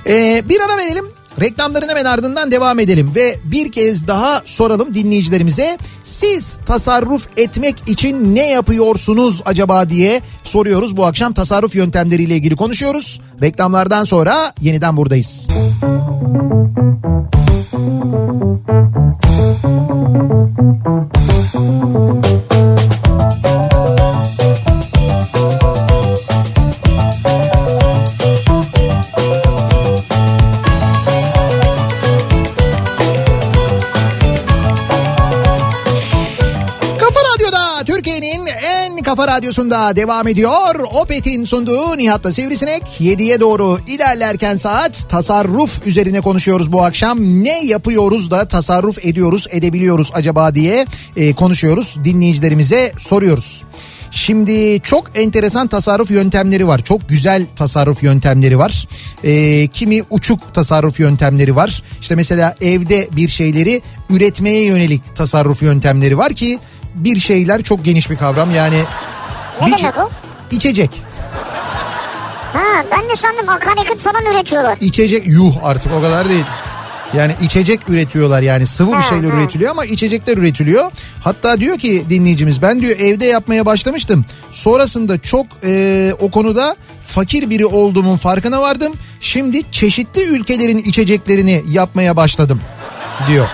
Ee, 0.07 0.43
bir 0.49 0.61
ara 0.61 0.77
verelim. 0.77 1.05
Reklamların 1.41 1.89
hemen 1.89 2.05
ardından 2.05 2.51
devam 2.51 2.79
edelim 2.79 3.13
ve 3.15 3.39
bir 3.45 3.73
kez 3.73 4.07
daha 4.07 4.43
soralım 4.45 4.95
dinleyicilerimize. 4.95 5.79
Siz 6.03 6.59
tasarruf 6.67 7.29
etmek 7.37 7.77
için 7.87 8.35
ne 8.35 8.51
yapıyorsunuz 8.51 9.43
acaba 9.45 9.89
diye 9.89 10.21
soruyoruz. 10.45 10.97
Bu 10.97 11.07
akşam 11.07 11.33
tasarruf 11.33 11.75
yöntemleriyle 11.75 12.35
ilgili 12.35 12.57
konuşuyoruz. 12.57 13.21
Reklamlardan 13.43 14.05
sonra 14.05 14.53
yeniden 14.61 14.97
buradayız. 14.97 15.49
Kafa 22.31 22.44
radyosunda 39.35 39.97
devam 39.97 40.29
ediyor. 40.29 40.75
Opet'in 41.03 41.45
sunduğu 41.45 41.99
Nihat'la 41.99 42.33
Sivrisinek 42.33 42.83
7'ye 43.01 43.41
doğru 43.41 43.79
ilerlerken 43.87 44.57
saat 44.57 45.11
tasarruf 45.11 45.87
üzerine 45.87 46.21
konuşuyoruz 46.21 46.73
bu 46.73 46.85
akşam. 46.85 47.21
Ne 47.21 47.65
yapıyoruz 47.65 48.31
da 48.31 48.49
tasarruf 48.49 48.99
ediyoruz 49.07 49.47
edebiliyoruz 49.51 50.11
acaba 50.15 50.55
diye 50.55 50.87
e, 51.17 51.35
konuşuyoruz. 51.35 51.99
Dinleyicilerimize 52.05 52.93
soruyoruz. 52.99 53.65
Şimdi 54.11 54.81
çok 54.81 55.11
enteresan 55.15 55.67
tasarruf 55.67 56.11
yöntemleri 56.11 56.67
var. 56.67 56.85
Çok 56.85 57.09
güzel 57.09 57.47
tasarruf 57.57 58.03
yöntemleri 58.03 58.59
var. 58.59 58.89
Ee, 59.25 59.67
kimi 59.67 60.03
uçuk 60.11 60.55
tasarruf 60.55 61.01
yöntemleri 61.01 61.57
var. 61.57 61.83
İşte 62.01 62.15
mesela 62.15 62.57
evde 62.61 63.09
bir 63.13 63.29
şeyleri 63.29 63.83
üretmeye 64.11 64.65
yönelik 64.65 65.17
tasarruf 65.17 65.63
yöntemleri 65.63 66.19
var 66.19 66.33
ki 66.33 66.59
bir 66.95 67.19
şeyler 67.19 67.63
çok 67.63 67.85
geniş 67.85 68.11
bir 68.11 68.17
kavram. 68.17 68.51
Yani 68.51 68.85
Ne 69.61 69.67
bir- 69.67 69.79
demek 69.79 69.99
o? 69.99 70.11
İçecek. 70.51 70.91
Ha 72.53 72.85
ben 72.91 73.09
de 73.09 73.17
sandım 73.17 73.49
akaryakıt 73.49 73.99
falan 73.99 74.35
üretiyorlar. 74.35 74.79
İçecek 74.81 75.27
yuh 75.27 75.53
artık 75.63 75.93
o 75.99 76.03
kadar 76.03 76.29
değil. 76.29 76.45
Yani 77.17 77.35
içecek 77.43 77.89
üretiyorlar 77.89 78.43
yani 78.43 78.67
sıvı 78.67 78.99
bir 78.99 79.03
şeyler 79.03 79.31
ha. 79.31 79.37
üretiliyor 79.37 79.71
ama 79.71 79.85
içecekler 79.85 80.37
üretiliyor. 80.39 80.91
Hatta 81.25 81.61
diyor 81.61 81.79
ki 81.79 82.05
dinleyicimiz 82.09 82.63
ben 82.63 82.81
diyor 82.81 82.99
evde 82.99 83.25
yapmaya 83.25 83.67
başlamıştım. 83.67 84.25
Sonrasında 84.51 85.19
çok 85.19 85.47
e, 85.65 86.13
o 86.21 86.31
konuda 86.31 86.77
fakir 87.07 87.51
biri 87.51 87.67
olduğumun 87.67 88.17
farkına 88.17 88.61
vardım. 88.61 88.93
Şimdi 89.21 89.71
çeşitli 89.73 90.23
ülkelerin 90.23 90.79
içeceklerini 90.79 91.65
yapmaya 91.69 92.17
başladım 92.17 92.61
diyor. 93.29 93.47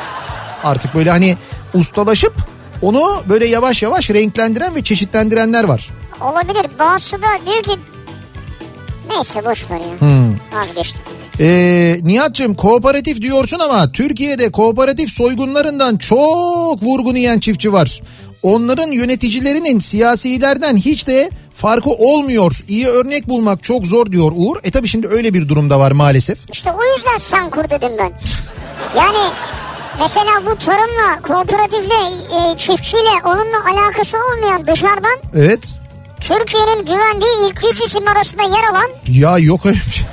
Artık 0.65 0.95
böyle 0.95 1.11
hani 1.11 1.37
ustalaşıp 1.75 2.35
onu 2.83 3.23
böyle 3.29 3.47
yavaş 3.47 3.83
yavaş 3.83 4.11
renklendiren 4.11 4.75
ve 4.75 4.83
çeşitlendirenler 4.83 5.65
var. 5.65 5.91
Olabilir. 6.21 6.67
Bazısı 6.79 7.17
da 7.23 7.27
diyor 7.47 7.63
ki 7.63 7.81
neyse 9.09 9.45
boş 9.45 9.71
ver 9.71 9.77
ya. 9.77 10.01
Hmm. 10.01 10.35
Vazgeçtim. 10.53 11.03
Ee, 11.41 11.97
Nihat'cığım 12.03 12.55
kooperatif 12.55 13.23
diyorsun 13.23 13.59
ama 13.59 13.93
Türkiye'de 13.93 14.51
kooperatif 14.51 15.11
soygunlarından 15.11 15.97
çok 15.97 16.83
vurgun 16.83 17.15
yiyen 17.15 17.39
çiftçi 17.39 17.73
var. 17.73 18.03
Onların 18.43 18.89
yöneticilerinin 18.89 19.79
siyasilerden 19.79 20.77
hiç 20.77 21.07
de 21.07 21.31
farkı 21.55 21.91
olmuyor. 21.91 22.59
İyi 22.69 22.87
örnek 22.87 23.29
bulmak 23.29 23.63
çok 23.63 23.87
zor 23.87 24.07
diyor 24.13 24.33
Uğur. 24.37 24.57
E 24.65 24.71
tabi 24.71 24.89
şimdi 24.89 25.09
öyle 25.09 25.35
bir 25.35 25.49
durumda 25.49 25.79
var 25.79 25.93
maalesef. 25.93 26.39
İşte 26.53 26.73
o 26.73 26.97
yüzden 26.97 27.17
sen 27.19 27.51
kur 27.51 27.65
dedim 27.71 27.93
ben. 27.99 28.13
Yani 28.97 29.19
mesela 30.01 30.47
bu 30.47 30.57
tarımla, 30.57 31.23
kooperatifle, 31.23 31.95
e, 32.37 32.59
çiftçiyle 32.59 33.15
onunla 33.25 33.65
alakası 33.73 34.17
olmayan 34.17 34.67
dışarıdan 34.67 35.19
Evet. 35.35 35.75
Türkiye'nin 36.21 36.85
güvendiği 36.85 37.51
ilk 37.51 37.65
100 37.65 37.87
isim 37.87 38.09
arasında 38.09 38.43
yer 38.43 38.65
alan 38.73 38.91
Ya 39.09 39.39
yok 39.39 39.67
öyle 39.67 39.77
bir 39.87 39.91
şey. 39.93 40.07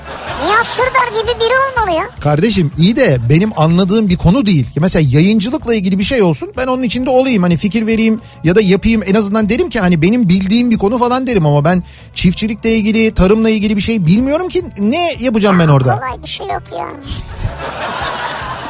Nihat 0.46 0.66
Sırdar 0.66 1.22
gibi 1.22 1.40
biri 1.40 1.54
olmalı 1.72 1.98
ya. 1.98 2.10
Kardeşim 2.20 2.72
iyi 2.78 2.96
de 2.96 3.18
benim 3.30 3.60
anladığım 3.60 4.10
bir 4.10 4.18
konu 4.18 4.46
değil. 4.46 4.66
Ki 4.74 4.80
Mesela 4.80 5.10
yayıncılıkla 5.12 5.76
ilgili 5.76 6.00
bir 6.00 6.04
şey 6.04 6.22
olsun 6.22 6.52
ben 6.58 6.68
onun 6.68 6.84
içinde 6.84 7.10
olayım. 7.10 7.44
Hani 7.44 7.58
fikir 7.58 7.88
vereyim 7.88 8.22
ya 8.44 8.56
da 8.56 8.62
yapayım 8.62 9.04
en 9.06 9.14
azından 9.16 9.50
derim 9.50 9.70
ki 9.70 9.80
hani 9.80 10.02
benim 10.02 10.30
bildiğim 10.30 10.72
bir 10.72 10.78
konu 10.78 10.98
falan 10.98 11.28
derim 11.28 11.46
ama 11.46 11.66
ben 11.66 11.84
çiftçilikle 12.16 12.76
ilgili, 12.76 13.14
tarımla 13.14 13.50
ilgili 13.50 13.76
bir 13.76 13.82
şey 13.82 14.06
bilmiyorum 14.06 14.50
ki 14.50 14.64
ne 14.80 15.14
yapacağım 15.20 15.60
ben 15.60 15.68
orada. 15.68 16.00
Kolay 16.00 16.24
bir 16.24 16.28
şey 16.28 16.48
yok 16.48 16.64
ya. 16.78 16.88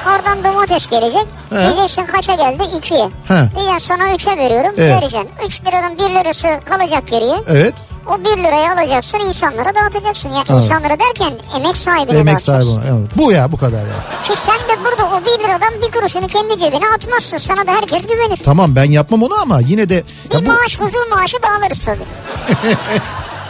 Oradan 0.07 0.43
domates 0.43 0.87
gelecek. 0.89 1.25
He. 1.49 1.55
Diyeceksin 1.55 2.05
kaça 2.05 2.33
geldi? 2.33 2.63
2'ye. 2.63 3.09
He. 3.27 3.49
Diyeceksin 3.59 3.87
sana 3.95 4.03
3'e 4.11 4.37
veriyorum. 4.37 4.71
Evet. 4.77 4.95
Vereceksin. 5.01 5.29
3 5.45 5.61
liranın 5.65 5.97
1 5.97 6.01
lirası 6.03 6.47
kalacak 6.69 7.07
geriye. 7.07 7.37
Evet. 7.47 7.73
O 8.07 8.19
1 8.19 8.25
lirayı 8.43 8.71
alacaksın 8.71 9.19
insanlara 9.19 9.75
dağıtacaksın. 9.75 10.29
Yani 10.29 10.43
Evet. 10.49 10.63
insanlara 10.63 10.97
derken 10.99 11.33
emek 11.55 11.77
sahibine 11.77 12.17
Emek 12.19 12.41
sahibi. 12.41 12.65
dağıtacaksın. 12.65 12.91
olan, 12.91 12.99
evet. 13.01 13.11
Bu 13.17 13.31
ya 13.31 13.51
bu 13.51 13.57
kadar 13.57 13.77
ya. 13.77 14.23
Ki 14.23 14.33
sen 14.45 14.55
de 14.55 14.83
burada 14.85 15.15
o 15.15 15.21
1 15.39 15.43
liradan 15.43 15.73
bir 15.81 15.91
kuruşunu 15.91 16.27
kendi 16.27 16.59
cebine 16.59 16.85
atmazsın. 16.95 17.37
Sana 17.37 17.67
da 17.67 17.71
herkes 17.71 18.07
güvenir. 18.07 18.37
Tamam 18.45 18.75
ben 18.75 18.91
yapmam 18.91 19.23
onu 19.23 19.33
ama 19.41 19.59
yine 19.59 19.89
de 19.89 20.03
Bir 20.33 20.45
bu, 20.45 20.51
maaş 20.51 20.79
huzur 20.79 21.09
maaşı 21.09 21.37
bağlarız 21.43 21.85
tabii. 21.85 22.03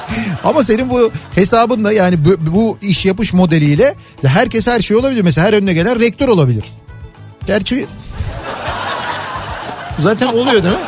ama 0.43 0.63
senin 0.63 0.89
bu 0.89 1.11
hesabınla 1.35 1.91
yani 1.91 2.25
bu, 2.25 2.35
bu 2.55 2.77
iş 2.81 3.05
yapış 3.05 3.33
modeliyle 3.33 3.95
herkes 4.25 4.67
her 4.67 4.79
şey 4.79 4.97
olabilir. 4.97 5.21
Mesela 5.21 5.47
her 5.47 5.53
önüne 5.53 5.73
gelen 5.73 5.99
rektör 5.99 6.27
olabilir. 6.27 6.63
Gerçi 7.47 7.85
zaten 9.99 10.27
oluyor 10.27 10.63
değil 10.63 10.75
mi? 10.75 10.81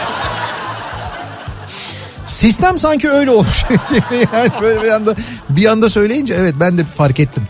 Sistem 2.25 2.79
sanki 2.79 3.09
öyle 3.09 3.31
olmuş. 3.31 3.65
yani 4.33 4.49
böyle 4.61 4.83
bir 4.83 4.89
anda 4.89 5.15
bir 5.49 5.65
anda 5.65 5.89
söyleyince 5.89 6.33
evet 6.33 6.55
ben 6.59 6.77
de 6.77 6.85
fark 6.85 7.19
ettim. 7.19 7.43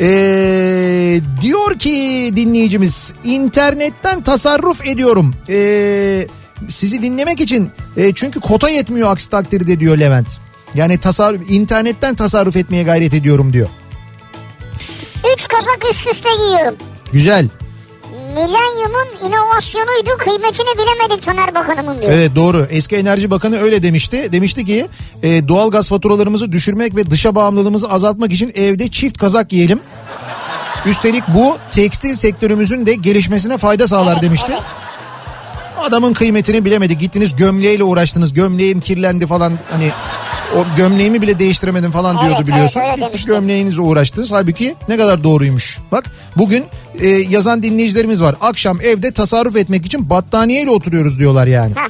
Ee, 0.00 1.20
diyor 1.40 1.78
ki 1.78 2.32
dinleyicimiz 2.36 3.14
internetten 3.24 4.22
tasarruf 4.22 4.86
ediyorum. 4.86 5.34
Ee, 5.48 6.26
sizi 6.68 7.02
dinlemek 7.02 7.40
için 7.40 7.70
e, 7.96 8.12
çünkü 8.14 8.40
kota 8.40 8.68
yetmiyor 8.68 9.12
aksi 9.12 9.30
takdirde 9.30 9.80
diyor 9.80 9.98
Levent. 9.98 10.40
Yani 10.74 10.98
tasarruf 10.98 11.50
internetten 11.50 12.14
tasarruf 12.14 12.56
etmeye 12.56 12.82
gayret 12.82 13.14
ediyorum 13.14 13.52
diyor. 13.52 13.68
Üç 15.34 15.48
kazak 15.48 15.78
üst 15.90 16.06
üste 16.06 16.28
giyiyorum. 16.38 16.74
Güzel. 17.12 17.48
Milenyumun 18.28 19.28
inovasyonuydu 19.28 20.10
kıymetini 20.18 20.66
bilemedik 20.78 21.22
Taner 21.26 21.54
Bakanımın 21.54 22.02
diyor. 22.02 22.12
Evet 22.12 22.36
doğru. 22.36 22.66
Eski 22.70 22.96
Enerji 22.96 23.30
Bakanı 23.30 23.58
öyle 23.58 23.82
demişti. 23.82 24.32
Demişti 24.32 24.64
ki 24.64 24.88
e, 25.22 25.48
doğal 25.48 25.70
gaz 25.70 25.88
faturalarımızı 25.88 26.52
düşürmek 26.52 26.96
ve 26.96 27.10
dışa 27.10 27.34
bağımlılığımızı 27.34 27.90
azaltmak 27.90 28.32
için 28.32 28.52
evde 28.54 28.88
çift 28.90 29.18
kazak 29.18 29.48
giyelim. 29.50 29.80
Üstelik 30.86 31.24
bu 31.28 31.58
tekstil 31.70 32.14
sektörümüzün 32.14 32.86
de 32.86 32.94
gelişmesine 32.94 33.58
fayda 33.58 33.88
sağlar 33.88 34.12
Evet, 34.12 34.22
demişti. 34.22 34.48
evet. 34.52 34.62
Adamın 35.80 36.12
kıymetini 36.12 36.64
bilemedik. 36.64 37.00
Gittiniz 37.00 37.36
gömleğiyle 37.36 37.84
uğraştınız. 37.84 38.32
Gömleğim 38.32 38.80
kirlendi 38.80 39.26
falan 39.26 39.52
hani 39.70 39.90
o 40.56 40.64
gömleğimi 40.76 41.22
bile 41.22 41.38
değiştiremedim 41.38 41.90
falan 41.90 42.14
Evet, 42.16 42.22
diyordu 42.24 42.36
evet, 42.38 42.48
biliyorsun. 42.48 42.80
öyle 42.80 42.90
Gittik 42.90 43.08
demişti. 43.08 43.26
gömleğinize 43.28 43.80
uğraştınız. 43.80 44.32
Halbuki 44.32 44.74
ne 44.88 44.96
kadar 44.96 45.24
doğruymuş. 45.24 45.78
Bak 45.92 46.04
bugün 46.36 46.64
e, 47.00 47.08
yazan 47.08 47.62
dinleyicilerimiz 47.62 48.22
var. 48.22 48.34
Akşam 48.40 48.80
evde 48.80 49.12
tasarruf 49.12 49.56
etmek 49.56 49.86
için 49.86 50.10
battaniyeyle 50.10 50.70
oturuyoruz 50.70 51.18
diyorlar 51.18 51.46
yani. 51.46 51.72
Heh. 51.74 51.88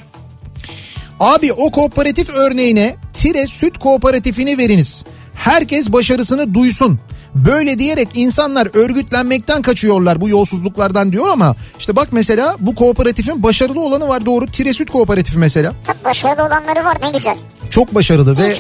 Abi 1.21 1.53
o 1.53 1.71
kooperatif 1.71 2.31
örneğine 2.31 2.97
Tire 3.13 3.47
Süt 3.47 3.79
Kooperatifini 3.79 4.59
veriniz. 4.59 5.05
Herkes 5.35 5.93
başarısını 5.93 6.55
duysun. 6.55 7.01
Böyle 7.35 7.79
diyerek 7.79 8.09
insanlar 8.15 8.69
örgütlenmekten 8.75 9.63
kaçıyorlar 9.63 10.21
bu 10.21 10.29
yolsuzluklardan 10.29 11.13
diyor 11.13 11.29
ama 11.29 11.57
işte 11.79 11.97
bak 11.97 12.09
mesela 12.13 12.57
bu 12.61 12.75
kooperatifin 12.75 13.43
başarılı 13.43 13.81
olanı 13.81 14.09
var 14.09 14.27
doğru 14.27 14.47
Tire 14.47 14.73
Süt 14.73 14.91
Kooperatifi 14.91 15.39
mesela. 15.39 15.73
Tabii 15.87 16.05
başarılı 16.05 16.43
olanları 16.47 16.85
var 16.85 16.97
ne 17.03 17.11
güzel. 17.11 17.37
Çok 17.71 17.95
başarılı 17.95 18.35
İyi 18.35 18.39
ve 18.39 18.57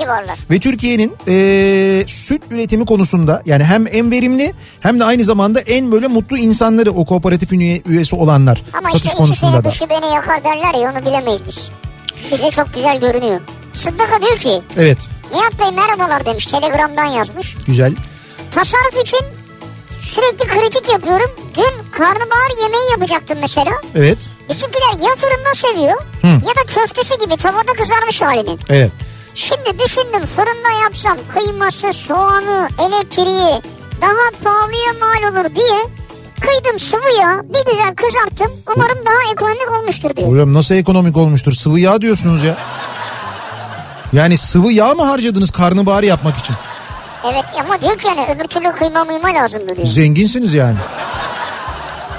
ve 0.50 0.58
Türkiye'nin 0.58 1.12
eee, 1.26 2.04
süt 2.06 2.42
üretimi 2.50 2.84
konusunda 2.86 3.42
yani 3.46 3.64
hem 3.64 3.86
en 3.92 4.10
verimli 4.10 4.52
hem 4.80 5.00
de 5.00 5.04
aynı 5.04 5.24
zamanda 5.24 5.60
en 5.60 5.92
böyle 5.92 6.06
mutlu 6.06 6.36
insanları 6.38 6.90
o 6.92 7.04
kooperatifin 7.04 7.60
üye- 7.60 7.82
üyesi 7.86 8.16
olanlar 8.16 8.62
Ama 8.78 8.88
satış 8.90 9.04
işte 9.06 9.16
konusunda 9.18 9.64
da. 9.64 9.70
dışı 9.70 9.84
beni 9.90 10.14
yakar 10.14 10.44
derler 10.44 10.74
ya 10.80 10.92
onu 10.96 11.06
bilemeyiz 11.06 11.42
biz. 11.48 11.68
Bize 12.32 12.50
çok 12.50 12.74
güzel 12.74 13.00
görünüyor. 13.00 13.40
Sıddık'a 13.72 14.22
diyor 14.22 14.36
ki 14.38 14.60
Evet 14.76 14.98
Nihat 15.34 15.60
Bey 15.60 15.72
merhabalar 15.76 16.26
demiş 16.26 16.46
telegramdan 16.46 17.04
yazmış. 17.04 17.56
güzel. 17.66 17.94
Tasarruf 18.54 19.02
için 19.02 19.18
sürekli 20.00 20.48
kritik 20.48 20.88
yapıyorum. 20.92 21.30
Dün 21.56 21.90
karnabahar 21.92 22.62
yemeği 22.62 22.90
yapacaktım 22.90 23.38
mesela. 23.40 23.70
Evet 23.94 24.18
Bizimkiler 24.48 25.08
ya 25.08 25.14
fırında 25.16 25.54
seviyor 25.54 26.02
ya 26.24 26.56
da 26.56 26.64
köftesi 26.74 27.18
gibi 27.18 27.36
tavada 27.36 27.72
kızarmış 27.78 28.22
halini. 28.22 28.56
evet. 28.68 28.90
Şimdi 29.34 29.78
düşündüm 29.84 30.26
fırında 30.26 30.82
yapsam 30.82 31.18
kıyması, 31.34 31.92
soğanı, 31.92 32.68
elektriği 32.78 33.62
daha 34.00 34.30
pahalıya 34.44 34.92
mal 35.00 35.32
olur 35.32 35.54
diye 35.54 35.78
kıydım 36.40 36.78
sıvıya 36.78 37.40
bir 37.44 37.70
güzel 37.72 37.94
kızarttım. 37.94 38.52
Umarım 38.76 38.98
daha 39.06 39.32
ekonomik 39.32 39.70
olmuştur 39.80 40.16
diyor. 40.16 40.28
Hocam 40.28 40.52
nasıl 40.54 40.74
ekonomik 40.74 41.16
olmuştur? 41.16 41.52
Sıvı 41.52 41.80
yağ 41.80 42.00
diyorsunuz 42.00 42.42
ya. 42.44 42.56
Yani 44.12 44.38
sıvı 44.38 44.72
yağ 44.72 44.94
mı 44.94 45.02
harcadınız 45.02 45.50
karnabahar 45.50 46.02
yapmak 46.02 46.38
için? 46.38 46.56
Evet 47.24 47.44
ama 47.64 47.80
diyor 47.80 47.98
ki 47.98 48.08
yani 48.08 48.26
öbür 48.34 48.44
türlü 48.44 48.72
kıyma 48.72 49.04
mıyma 49.04 49.28
lazımdı 49.28 49.76
diyor. 49.76 49.86
Zenginsiniz 49.86 50.54
yani. 50.54 50.76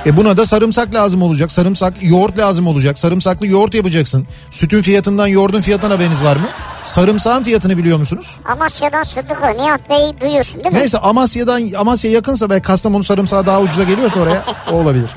E 0.06 0.18
buna 0.18 0.38
da 0.38 0.46
sarımsak 0.46 0.94
lazım 0.94 1.22
olacak. 1.22 1.52
Sarımsak, 1.52 1.94
yoğurt 2.02 2.38
lazım 2.38 2.68
olacak. 2.68 3.00
Sarımsaklı 3.00 3.48
yoğurt 3.48 3.74
yapacaksın. 3.74 4.28
Sütün 4.52 4.82
fiyatından 4.82 5.28
yoğurdun 5.28 5.62
fiyatından 5.62 5.92
haberiniz 5.92 6.24
var 6.24 6.36
mı? 6.36 6.48
Sarımsağın 6.84 7.44
fiyatını 7.44 7.78
biliyor 7.78 7.98
musunuz? 7.98 8.36
Amasya'dan 8.46 9.04
Sıddık 9.04 9.38
o. 9.44 9.64
Nihat 9.64 9.90
Bey 9.90 10.22
duyuyorsun 10.22 10.64
değil 10.64 10.74
mi? 10.74 10.80
Neyse 10.80 10.98
Amasya'dan 10.98 11.74
Amasya 11.78 12.12
yakınsa 12.12 12.50
belki 12.50 12.64
Kastamonu 12.64 13.04
sarımsağı 13.04 13.46
daha 13.46 13.62
ucuza 13.62 13.84
geliyorsa 13.84 14.20
oraya 14.20 14.44
o 14.72 14.76
olabilir. 14.76 15.10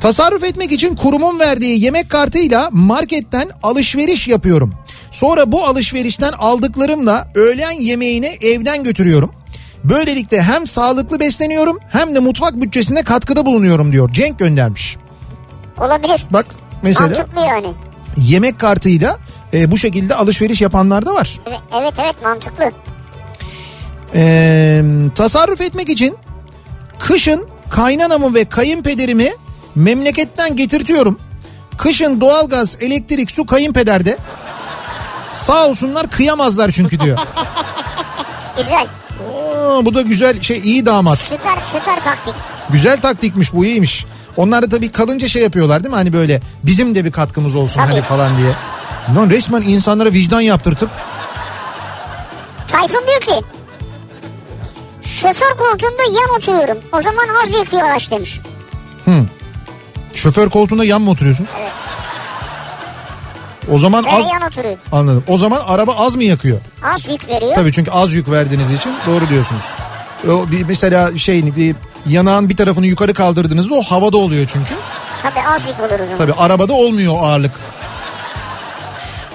Tasarruf 0.00 0.44
etmek 0.44 0.72
için 0.72 0.96
kurumun 0.96 1.38
verdiği 1.38 1.84
yemek 1.84 2.10
kartıyla 2.10 2.68
marketten 2.72 3.50
alışveriş 3.62 4.28
yapıyorum. 4.28 4.74
Sonra 5.12 5.52
bu 5.52 5.64
alışverişten 5.64 6.32
aldıklarımla 6.32 7.28
öğlen 7.34 7.80
yemeğini 7.80 8.38
evden 8.42 8.84
götürüyorum. 8.84 9.32
Böylelikle 9.84 10.42
hem 10.42 10.66
sağlıklı 10.66 11.20
besleniyorum 11.20 11.78
hem 11.88 12.14
de 12.14 12.18
mutfak 12.20 12.54
bütçesine 12.62 13.02
katkıda 13.02 13.46
bulunuyorum 13.46 13.92
diyor. 13.92 14.12
Cenk 14.12 14.38
göndermiş. 14.38 14.96
Olabilir. 15.78 16.24
Bak 16.30 16.46
mesela 16.82 17.06
Mantıklı 17.06 17.40
yani. 17.40 17.66
yemek 18.16 18.58
kartıyla 18.58 19.18
e, 19.52 19.70
bu 19.70 19.78
şekilde 19.78 20.14
alışveriş 20.14 20.60
yapanlar 20.60 21.06
da 21.06 21.14
var. 21.14 21.40
Evet 21.46 21.60
evet, 21.80 21.92
evet 21.98 22.22
mantıklı. 22.22 22.72
Ee, 24.14 24.82
tasarruf 25.14 25.60
etmek 25.60 25.88
için 25.88 26.16
kışın 26.98 27.46
kaynanamı 27.70 28.34
ve 28.34 28.44
kayınpederimi 28.44 29.32
memleketten 29.74 30.56
getirtiyorum. 30.56 31.18
Kışın 31.78 32.20
doğalgaz, 32.20 32.76
elektrik, 32.80 33.30
su 33.30 33.46
kayınpederde. 33.46 34.16
Sağ 35.32 35.66
olsunlar 35.66 36.10
kıyamazlar 36.10 36.70
çünkü 36.70 37.00
diyor. 37.00 37.18
Güzel. 38.56 38.86
Aa, 39.66 39.84
bu 39.84 39.94
da 39.94 40.02
güzel 40.02 40.42
şey 40.42 40.58
iyi 40.64 40.86
damat. 40.86 41.18
Süper 41.18 41.58
süper 41.72 42.04
taktik. 42.04 42.34
Güzel 42.70 43.00
taktikmiş 43.00 43.52
bu 43.52 43.64
iyiymiş. 43.64 44.06
Onlar 44.36 44.62
da 44.62 44.68
tabii 44.68 44.92
kalınca 44.92 45.28
şey 45.28 45.42
yapıyorlar 45.42 45.84
değil 45.84 45.90
mi? 45.90 45.96
Hani 45.96 46.12
böyle 46.12 46.40
bizim 46.62 46.94
de 46.94 47.04
bir 47.04 47.12
katkımız 47.12 47.54
olsun 47.56 47.80
Tabii. 47.80 47.92
hadi 47.92 48.02
falan 48.02 48.36
diye. 48.38 48.52
Lan 49.16 49.30
resmen 49.30 49.62
insanlara 49.62 50.12
vicdan 50.12 50.40
yaptırtıp 50.40 50.90
Tayfun 52.68 53.02
diyor 53.06 53.20
ki 53.20 53.46
şoför 55.02 55.56
koltuğunda 55.58 56.02
yan 56.02 56.38
oturuyorum. 56.38 56.78
O 56.92 57.02
zaman 57.02 57.24
az 57.42 57.54
yakıyor 57.54 57.82
araç 57.82 58.10
demiş. 58.10 58.40
şoför 60.14 60.48
koltuğunda 60.50 60.84
yan 60.84 61.02
mı 61.02 61.10
oturuyorsun? 61.10 61.46
O 63.72 63.78
zaman 63.78 64.04
az 64.04 64.30
yan 64.32 64.42
oturuyor. 64.42 64.76
anladım. 64.92 65.24
O 65.28 65.38
zaman 65.38 65.60
araba 65.66 65.94
az 65.96 66.14
mı 66.16 66.24
yakıyor? 66.24 66.58
Az 66.94 67.08
yük 67.08 67.28
veriyor. 67.28 67.54
Tabii 67.54 67.72
çünkü 67.72 67.90
az 67.90 68.14
yük 68.14 68.30
verdiğiniz 68.30 68.70
için 68.70 68.92
doğru 69.06 69.28
diyorsunuz. 69.28 69.64
O 70.28 70.50
bir 70.50 70.64
mesela 70.64 71.18
şey 71.18 71.56
bir 71.56 71.76
yanağın 72.06 72.48
bir 72.48 72.56
tarafını 72.56 72.86
yukarı 72.86 73.14
kaldırdığınızda 73.14 73.74
o 73.74 73.82
havada 73.82 74.16
oluyor 74.16 74.46
çünkü. 74.46 74.74
Tabii 75.22 75.46
az 75.48 75.68
yük 75.68 75.80
olur 75.80 76.00
o 76.00 76.02
zaman. 76.04 76.18
Tabii 76.18 76.32
arabada 76.32 76.72
olmuyor 76.72 77.12
o 77.16 77.18
ağırlık. 77.26 77.52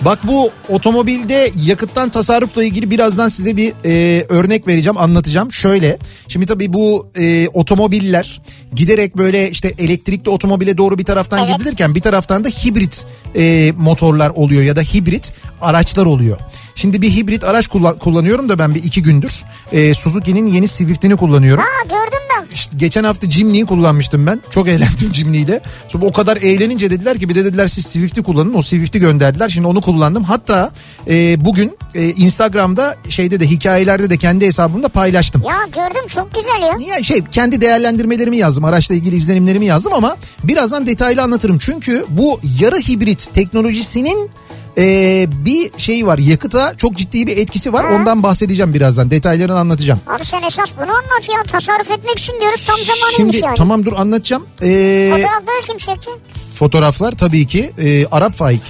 Bak 0.02 0.20
bu 0.28 0.52
otomobilde 0.70 1.52
yakıttan 1.66 2.10
tasarrufla 2.10 2.64
ilgili 2.64 2.92
birazdan 2.92 3.28
size 3.28 3.58
bir 3.58 3.74
e, 3.86 4.26
örnek 4.30 4.68
vereceğim 4.68 4.98
anlatacağım. 4.98 5.52
Şöyle 5.52 5.98
şimdi 6.28 6.46
tabii 6.46 6.74
bu 6.74 7.08
e, 7.20 7.48
otomobiller 7.48 8.42
giderek 8.76 9.18
böyle 9.18 9.50
işte 9.52 9.74
elektrikli 9.78 10.30
otomobile 10.30 10.78
doğru 10.78 10.98
bir 10.98 11.04
taraftan 11.06 11.40
Evet. 11.40 11.58
gidilirken 11.58 11.96
bir 11.96 12.02
taraftan 12.02 12.44
da 12.44 12.50
hibrit 12.50 13.06
e, 13.36 13.74
motorlar 13.78 14.30
oluyor 14.30 14.64
ya 14.64 14.76
da 14.76 14.82
hibrit 14.82 15.34
araçlar 15.62 16.06
oluyor. 16.06 16.38
Şimdi 16.78 17.02
bir 17.02 17.12
hibrit 17.12 17.44
araç 17.44 17.68
kullan- 17.68 18.00
kullanıyorum 18.00 18.50
da 18.50 18.60
ben 18.60 18.76
bir 18.76 18.84
iki 18.84 19.02
gündür. 19.02 19.44
E, 19.72 19.94
Suzuki'nin 19.94 20.48
yeni 20.48 20.68
Swift'ini 20.68 21.16
kullanıyorum. 21.16 21.64
Ha 21.64 21.84
gördüm 21.84 22.20
ben. 22.38 22.48
İşte 22.54 22.72
geçen 22.78 23.04
hafta 23.04 23.32
Jimny'yi 23.32 23.66
kullanmıştım 23.66 24.28
ben. 24.28 24.42
Çok 24.50 24.68
eğlendim 24.68 25.14
Jimny'yle. 25.14 25.62
Sonra 25.88 26.06
o 26.06 26.12
kadar 26.12 26.38
eğlenince 26.38 26.92
dediler 26.92 27.20
ki 27.20 27.30
bir 27.30 27.36
de 27.36 27.46
dediler 27.46 27.68
siz 27.68 27.86
Swift'i 27.86 28.24
kullanın. 28.24 28.54
O 28.54 28.62
Swift'i 28.62 29.00
gönderdiler. 29.00 29.50
Şimdi 29.50 29.68
onu 29.68 29.82
kullandım. 29.82 30.24
Hatta 30.24 30.72
e, 31.08 31.46
bugün 31.46 31.78
e, 31.96 32.10
Instagram'da 32.10 32.96
şeyde 33.10 33.40
de 33.40 33.48
hikayelerde 33.50 34.10
de 34.10 34.18
kendi 34.18 34.46
hesabımda 34.46 34.90
paylaştım. 34.90 35.44
Ya 35.48 35.56
gördüm 35.76 36.08
çok 36.08 36.34
güzel 36.34 36.62
ya. 36.90 36.96
Ya 36.96 37.04
şey 37.04 37.24
kendi 37.32 37.62
değerlendirmelerimi 37.62 38.38
yazdım. 38.38 38.64
Araçla 38.66 38.96
ilgili 38.96 39.16
izlenimlerimi 39.16 39.66
yazdım 39.66 39.94
ama 39.94 40.18
birazdan 40.44 40.88
detaylı 40.88 41.22
anlatırım. 41.22 41.58
Çünkü 41.58 42.06
bu 42.10 42.40
yarı 42.60 42.78
hibrit 42.78 43.30
teknolojisinin 43.34 44.30
e, 44.78 45.26
bir 45.46 45.72
şeyi 45.78 46.08
var. 46.08 46.18
Yakıta 46.18 46.74
çok 46.78 46.98
ciddi 46.98 47.28
bir 47.28 47.38
etkisi 47.38 47.74
var. 47.74 47.84
Ondan 47.84 48.24
bahsedeceğim 48.24 48.74
birazdan. 48.74 49.12
Detaylarını 49.12 49.60
anlatacağım. 49.60 50.00
Abi 50.08 50.26
sen 50.26 50.44
esas 50.44 50.70
bunu 50.78 50.92
anlat 50.92 51.30
ya. 51.30 51.44
Tasarruf 51.52 51.92
etmek 51.92 52.20
için 52.20 52.42
diyoruz 52.42 52.64
tam 52.68 52.78
zamanıymış 52.78 53.16
Şimdi 53.16 53.46
yani. 53.46 53.56
tamam 53.58 53.86
dur 53.86 53.94
anlatacağım. 53.94 54.46
Ee, 54.62 55.10
Fotoğrafları 55.12 55.62
kim 55.68 55.78
çekti? 55.78 56.10
fotoğraflar 56.56 57.12
tabii 57.12 57.48
ki 57.48 57.72
e, 57.78 58.06
Arap 58.06 58.34
Faik. 58.34 58.62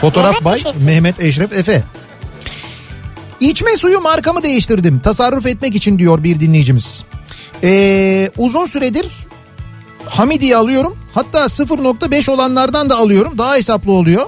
Fotoğraf 0.00 0.32
Mehmet 0.32 0.44
bay 0.44 0.58
çekti? 0.58 0.84
Mehmet 0.84 1.20
Eşref 1.20 1.52
Efe. 1.52 1.82
İçme 3.40 3.76
suyu 3.76 4.00
markamı 4.00 4.42
değiştirdim 4.42 5.00
tasarruf 5.00 5.46
etmek 5.46 5.74
için 5.74 5.98
diyor 5.98 6.22
bir 6.24 6.40
dinleyicimiz. 6.40 7.04
Ee, 7.64 8.30
uzun 8.38 8.66
süredir 8.66 9.06
Hamidi'yi 10.06 10.56
alıyorum. 10.56 10.98
Hatta 11.14 11.44
0.5 11.44 12.30
olanlardan 12.30 12.90
da 12.90 12.96
alıyorum. 12.96 13.38
Daha 13.38 13.54
hesaplı 13.56 13.92
oluyor. 13.92 14.26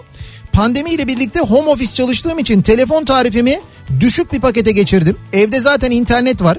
Pandemiyle 0.52 1.06
birlikte 1.06 1.40
home 1.40 1.70
office 1.70 1.94
çalıştığım 1.94 2.38
için 2.38 2.62
telefon 2.62 3.04
tarifimi 3.04 3.60
düşük 4.00 4.32
bir 4.32 4.40
pakete 4.40 4.72
geçirdim. 4.72 5.16
Evde 5.32 5.60
zaten 5.60 5.90
internet 5.90 6.42
var. 6.42 6.58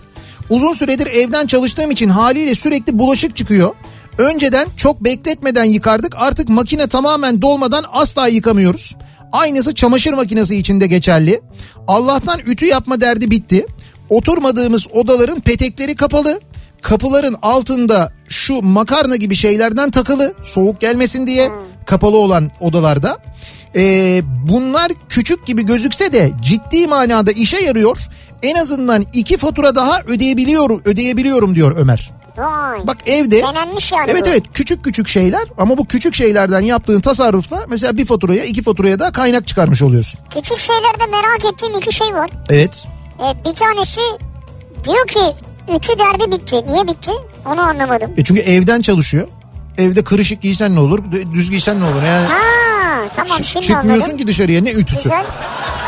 Uzun 0.49 0.73
süredir 0.73 1.07
evden 1.07 1.47
çalıştığım 1.47 1.91
için 1.91 2.09
haliyle 2.09 2.55
sürekli 2.55 2.99
bulaşık 2.99 3.35
çıkıyor. 3.35 3.75
Önceden 4.17 4.67
çok 4.77 5.03
bekletmeden 5.03 5.63
yıkardık. 5.63 6.15
Artık 6.17 6.49
makine 6.49 6.87
tamamen 6.87 7.41
dolmadan 7.41 7.85
asla 7.93 8.27
yıkamıyoruz. 8.27 8.95
Aynısı 9.31 9.75
çamaşır 9.75 10.13
makinesi 10.13 10.55
için 10.55 10.81
de 10.81 10.87
geçerli. 10.87 11.41
Allah'tan 11.87 12.39
ütü 12.39 12.65
yapma 12.65 13.01
derdi 13.01 13.31
bitti. 13.31 13.65
Oturmadığımız 14.09 14.87
odaların 14.93 15.39
petekleri 15.39 15.95
kapalı. 15.95 16.41
Kapıların 16.81 17.35
altında 17.41 18.13
şu 18.27 18.61
makarna 18.61 19.15
gibi 19.15 19.35
şeylerden 19.35 19.91
takılı 19.91 20.33
soğuk 20.43 20.81
gelmesin 20.81 21.27
diye 21.27 21.51
kapalı 21.85 22.17
olan 22.17 22.51
odalarda. 22.59 23.17
Ee, 23.75 24.21
bunlar 24.49 24.91
küçük 25.09 25.45
gibi 25.45 25.65
gözükse 25.65 26.13
de 26.13 26.31
ciddi 26.41 26.87
manada 26.87 27.31
işe 27.31 27.57
yarıyor. 27.57 27.97
En 28.43 28.55
azından 28.55 29.05
iki 29.13 29.37
fatura 29.37 29.75
daha 29.75 30.01
ödeyebiliyorum, 30.01 30.81
ödeyebiliyorum 30.85 31.55
diyor 31.55 31.75
Ömer. 31.77 32.11
Vay. 32.37 32.87
Bak 32.87 32.97
evde 33.05 33.41
Denenmiş 33.41 33.91
yani 33.91 34.11
Evet 34.11 34.25
bu. 34.25 34.29
evet 34.29 34.43
küçük 34.53 34.83
küçük 34.83 35.07
şeyler 35.07 35.41
ama 35.57 35.77
bu 35.77 35.85
küçük 35.85 36.15
şeylerden 36.15 36.61
yaptığın 36.61 36.99
tasarrufla 37.01 37.65
mesela 37.69 37.97
bir 37.97 38.05
faturaya 38.05 38.43
iki 38.45 38.61
faturaya 38.63 38.99
da 38.99 39.11
kaynak 39.11 39.47
çıkarmış 39.47 39.81
oluyorsun. 39.81 40.19
Küçük 40.33 40.59
şeylerde 40.59 41.05
merak 41.11 41.53
ettiğim 41.53 41.73
iki 41.75 41.93
şey 41.95 42.13
var. 42.13 42.29
Evet. 42.49 42.87
Ee, 43.19 43.49
bir 43.49 43.55
tanesi 43.55 43.99
diyor 44.85 45.07
ki 45.07 45.19
ütü 45.75 45.99
derdi 45.99 46.31
bitti. 46.31 46.55
Niye 46.67 46.87
bitti? 46.87 47.11
Onu 47.45 47.61
anlamadım. 47.61 48.11
E 48.17 48.23
çünkü 48.23 48.41
evden 48.41 48.81
çalışıyor. 48.81 49.27
Evde 49.77 50.03
kırışık 50.03 50.41
giysen 50.41 50.75
ne 50.75 50.79
olur, 50.79 50.99
düz 51.33 51.49
giysen 51.51 51.79
ne 51.79 51.83
olur? 51.83 52.01
Yani 52.03 52.27
Ha 52.27 52.37
tamam 53.15 53.37
Ç- 53.37 53.43
şimdi 53.43 53.65
çıkmıyorsun 53.65 54.01
anladım. 54.01 54.17
ki 54.17 54.27
dışarıya 54.27 54.61
ne 54.61 54.71
ütüsü. 54.71 55.03
Güzel. 55.03 55.25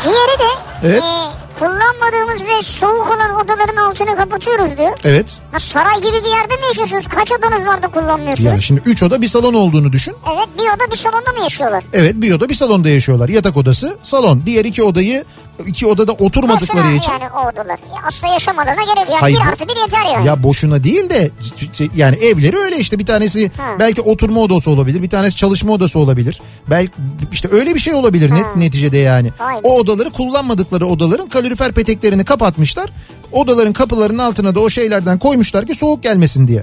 Diğeri 0.04 0.38
de 0.38 0.48
Evet. 0.84 1.02
e, 1.02 1.58
kullanmadığımız 1.58 2.42
ve 2.42 2.62
soğuk 2.62 3.10
olan 3.10 3.34
odaların 3.44 3.76
altını 3.76 4.16
kapatıyoruz 4.16 4.76
diyor. 4.78 4.98
Evet. 5.04 5.40
Ha, 5.52 5.58
saray 5.58 5.96
gibi 6.00 6.24
bir 6.24 6.30
yerde 6.30 6.56
mi 6.56 6.66
yaşıyorsunuz? 6.68 7.06
Kaç 7.08 7.32
odanız 7.32 7.66
var 7.66 7.82
da 7.82 7.88
kullanmıyorsunuz? 7.88 8.44
Yani 8.50 8.62
şimdi 8.62 8.82
üç 8.86 9.02
oda 9.02 9.22
bir 9.22 9.28
salon 9.28 9.54
olduğunu 9.54 9.92
düşün. 9.92 10.16
Evet 10.34 10.48
bir 10.58 10.68
oda 10.68 10.92
bir 10.92 10.96
salonda 10.96 11.32
mı 11.32 11.40
yaşıyorlar? 11.40 11.84
Evet 11.92 12.14
bir 12.16 12.32
oda 12.32 12.48
bir 12.48 12.54
salonda 12.54 12.88
yaşıyorlar. 12.88 13.28
Yatak 13.28 13.56
odası, 13.56 13.98
salon. 14.02 14.42
Diğer 14.46 14.64
iki 14.64 14.82
odayı 14.82 15.24
iki 15.66 15.86
odada 15.86 16.12
oturmadıkları 16.12 16.84
Mesela 16.84 16.98
için. 16.98 17.12
yani 17.12 17.24
o 17.34 17.48
odalar. 17.48 17.78
Ya 17.78 18.02
Aslında 18.06 18.32
yaşamalarına 18.32 18.82
gerek 18.94 19.08
yok. 19.08 19.18
Hayır, 19.20 19.36
bir 19.36 19.46
artı 19.48 19.68
bir 19.68 19.76
yeter 19.76 20.12
yani. 20.14 20.26
Ya 20.26 20.42
boşuna 20.42 20.84
değil 20.84 21.10
de 21.10 21.30
yani 21.96 22.16
evleri 22.16 22.56
öyle 22.56 22.76
işte 22.76 22.98
bir 22.98 23.06
tanesi 23.06 23.50
Ha. 23.56 23.76
belki 23.78 24.00
oturma 24.00 24.40
odası 24.40 24.70
olabilir 24.70 25.02
bir 25.02 25.10
tanesi 25.10 25.36
çalışma 25.36 25.72
odası 25.72 25.98
olabilir. 25.98 26.40
Belki 26.70 26.92
işte 27.32 27.48
öyle 27.52 27.74
bir 27.74 27.80
şey 27.80 27.94
olabilir 27.94 28.30
net, 28.30 28.56
neticede 28.56 28.98
yani. 28.98 29.28
Be. 29.28 29.60
O 29.62 29.78
odaları 29.78 30.10
kullanmadıkları 30.10 30.86
odaların 30.86 31.28
kalorifer 31.28 31.72
peteklerini 31.72 32.24
kapatmışlar. 32.24 32.90
Odaların 33.32 33.72
kapılarının 33.72 34.18
altına 34.18 34.54
da 34.54 34.60
o 34.60 34.70
şeylerden 34.70 35.18
koymuşlar 35.18 35.66
ki 35.66 35.74
soğuk 35.74 36.02
gelmesin 36.02 36.48
diye. 36.48 36.62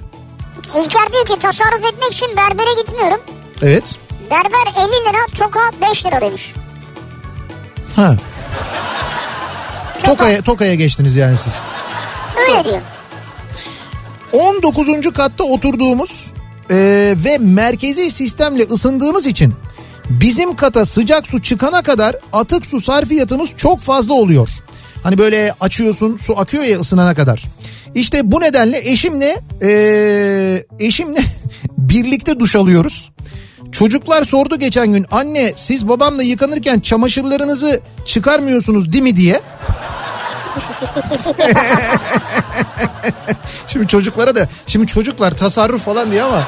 İlker 0.67 1.13
diyor 1.13 1.25
ki 1.25 1.39
tasarruf 1.41 1.85
etmek 1.93 2.13
için 2.13 2.27
berbere 2.37 2.81
gitmiyorum. 2.81 3.19
Evet. 3.61 3.95
Berber 4.31 4.83
50 4.83 4.87
lira, 4.87 5.25
toka 5.39 5.59
5 5.89 6.05
lira 6.05 6.21
demiş. 6.21 6.53
Ha. 7.95 8.15
Tokaya, 10.03 10.41
Tokaya 10.41 10.75
geçtiniz 10.75 11.15
yani 11.15 11.37
siz. 11.37 11.53
Öyle 12.37 12.63
diyor. 12.63 12.81
19. 14.33 15.11
katta 15.13 15.43
oturduğumuz 15.43 16.33
e, 16.69 16.75
ve 17.25 17.37
merkezi 17.37 18.11
sistemle 18.11 18.63
ısındığımız 18.63 19.27
için 19.27 19.53
bizim 20.09 20.55
kata 20.55 20.85
sıcak 20.85 21.27
su 21.27 21.41
çıkana 21.41 21.81
kadar 21.81 22.15
atık 22.33 22.65
su 22.65 22.81
sarfiyatımız 22.81 23.53
çok 23.57 23.79
fazla 23.79 24.13
oluyor. 24.13 24.49
Hani 25.03 25.17
böyle 25.17 25.53
açıyorsun 25.59 26.17
su 26.17 26.39
akıyor 26.39 26.63
ya 26.63 26.79
ısınana 26.79 27.15
kadar. 27.15 27.43
İşte 27.95 28.31
bu 28.31 28.41
nedenle 28.41 28.77
eşimle 28.91 29.41
e, 29.61 30.63
eşimle 30.79 31.19
birlikte 31.77 32.39
duş 32.39 32.55
alıyoruz. 32.55 33.11
Çocuklar 33.71 34.23
sordu 34.23 34.59
geçen 34.59 34.87
gün 34.87 35.05
anne 35.11 35.53
siz 35.55 35.87
babamla 35.87 36.23
yıkanırken 36.23 36.79
çamaşırlarınızı 36.79 37.81
çıkarmıyorsunuz 38.05 38.91
değil 38.91 39.03
mi 39.03 39.15
diye. 39.15 39.41
Şimdi 43.67 43.87
çocuklara 43.87 44.35
da 44.35 44.47
şimdi 44.67 44.87
çocuklar 44.87 45.31
tasarruf 45.37 45.85
falan 45.85 46.11
diye 46.11 46.23
ama 46.23 46.43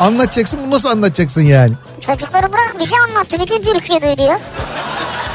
anlatacaksın 0.00 0.60
bunu 0.62 0.70
nasıl 0.70 0.88
anlatacaksın 0.88 1.42
yani? 1.42 1.72
Çocukları 2.00 2.52
bırak 2.52 2.76
bize 2.80 2.94
anlattı. 3.08 3.36
Bütün 3.40 3.62
Türkiye 3.62 4.00
duyuyor. 4.18 4.40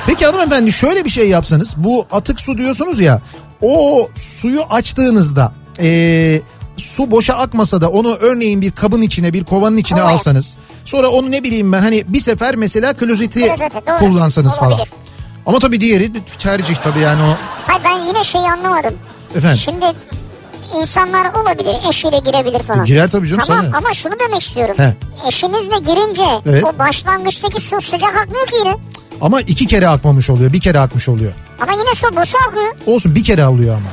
Peki 0.07 0.25
hanımefendi 0.25 0.71
şöyle 0.71 1.05
bir 1.05 1.09
şey 1.09 1.29
yapsanız 1.29 1.73
bu 1.77 2.07
atık 2.11 2.39
su 2.39 2.57
diyorsunuz 2.57 2.99
ya 2.99 3.21
o 3.61 4.07
suyu 4.15 4.63
açtığınızda 4.69 5.51
eee, 5.79 6.41
su 6.77 7.11
boşa 7.11 7.33
akmasa 7.33 7.81
da 7.81 7.89
onu 7.89 8.13
örneğin 8.15 8.61
bir 8.61 8.71
kabın 8.71 9.01
içine 9.01 9.33
bir 9.33 9.43
kovanın 9.43 9.77
içine 9.77 9.99
Evet. 9.99 10.09
alsanız 10.09 10.57
sonra 10.85 11.09
onu 11.09 11.31
ne 11.31 11.43
bileyim 11.43 11.71
ben 11.71 11.81
hani 11.81 12.03
bir 12.07 12.19
sefer 12.19 12.55
mesela 12.55 12.93
klozeti 12.93 13.41
doğru. 13.41 13.97
kullansanız 13.99 14.55
falan. 14.57 14.71
Olabilir. 14.71 14.89
Ama 15.45 15.59
tabii 15.59 15.81
diğeri 15.81 16.11
tercih 16.39 16.75
tabii 16.75 16.99
yani 16.99 17.21
o 17.23 17.35
Hayır 17.67 17.81
ben 17.85 18.07
yine 18.07 18.23
şeyi 18.23 18.43
anlamadım. 18.51 18.93
efendim. 19.35 19.57
Şimdi 19.57 19.85
insanlar 20.81 21.33
olabilir. 21.33 21.75
Eşiyle 21.89 22.17
girebilir 22.19 22.59
falan. 22.63 22.85
Girer 22.85 23.11
tabii 23.11 23.27
canım, 23.27 23.43
Tamam 23.47 23.65
sana 23.65 23.77
ama 23.77 23.93
şunu 23.93 24.13
demek 24.27 24.41
istiyorum. 24.41 24.75
He. 24.77 24.95
Eşinizle 25.27 25.77
girince 25.79 26.23
Evet. 26.45 26.63
o 26.65 26.79
başlangıçtaki 26.79 27.61
su 27.61 27.81
sıcak 27.81 28.15
akmıyor 28.17 28.47
ki 28.47 28.55
yine. 28.65 28.75
Ama 29.21 29.41
iki 29.41 29.67
kere 29.67 29.87
akmamış 29.87 30.29
oluyor 30.29 30.53
bir 30.53 30.61
kere 30.61 30.79
akmış 30.79 31.09
oluyor. 31.09 31.31
Ama 31.61 31.71
yine 31.71 31.95
su 31.95 32.15
boşa 32.15 32.37
akıyor. 32.49 32.75
Olsun 32.85 33.15
bir 33.15 33.23
kere 33.23 33.43
alıyor 33.43 33.75
ama. 33.75 33.89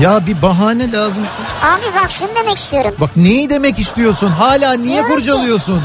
Ya 0.00 0.26
bir 0.26 0.42
bahane 0.42 0.92
lazım. 0.92 1.22
ki. 1.22 1.28
Abi 1.66 1.94
bak 2.02 2.10
şunu 2.10 2.28
demek 2.40 2.58
istiyorum. 2.58 2.94
Bak 3.00 3.10
neyi 3.16 3.50
demek 3.50 3.78
istiyorsun? 3.78 4.28
Hala 4.30 4.72
niye 4.74 4.92
Diyorum 4.94 5.08
ki- 5.08 5.14
kurcalıyorsun? 5.14 5.82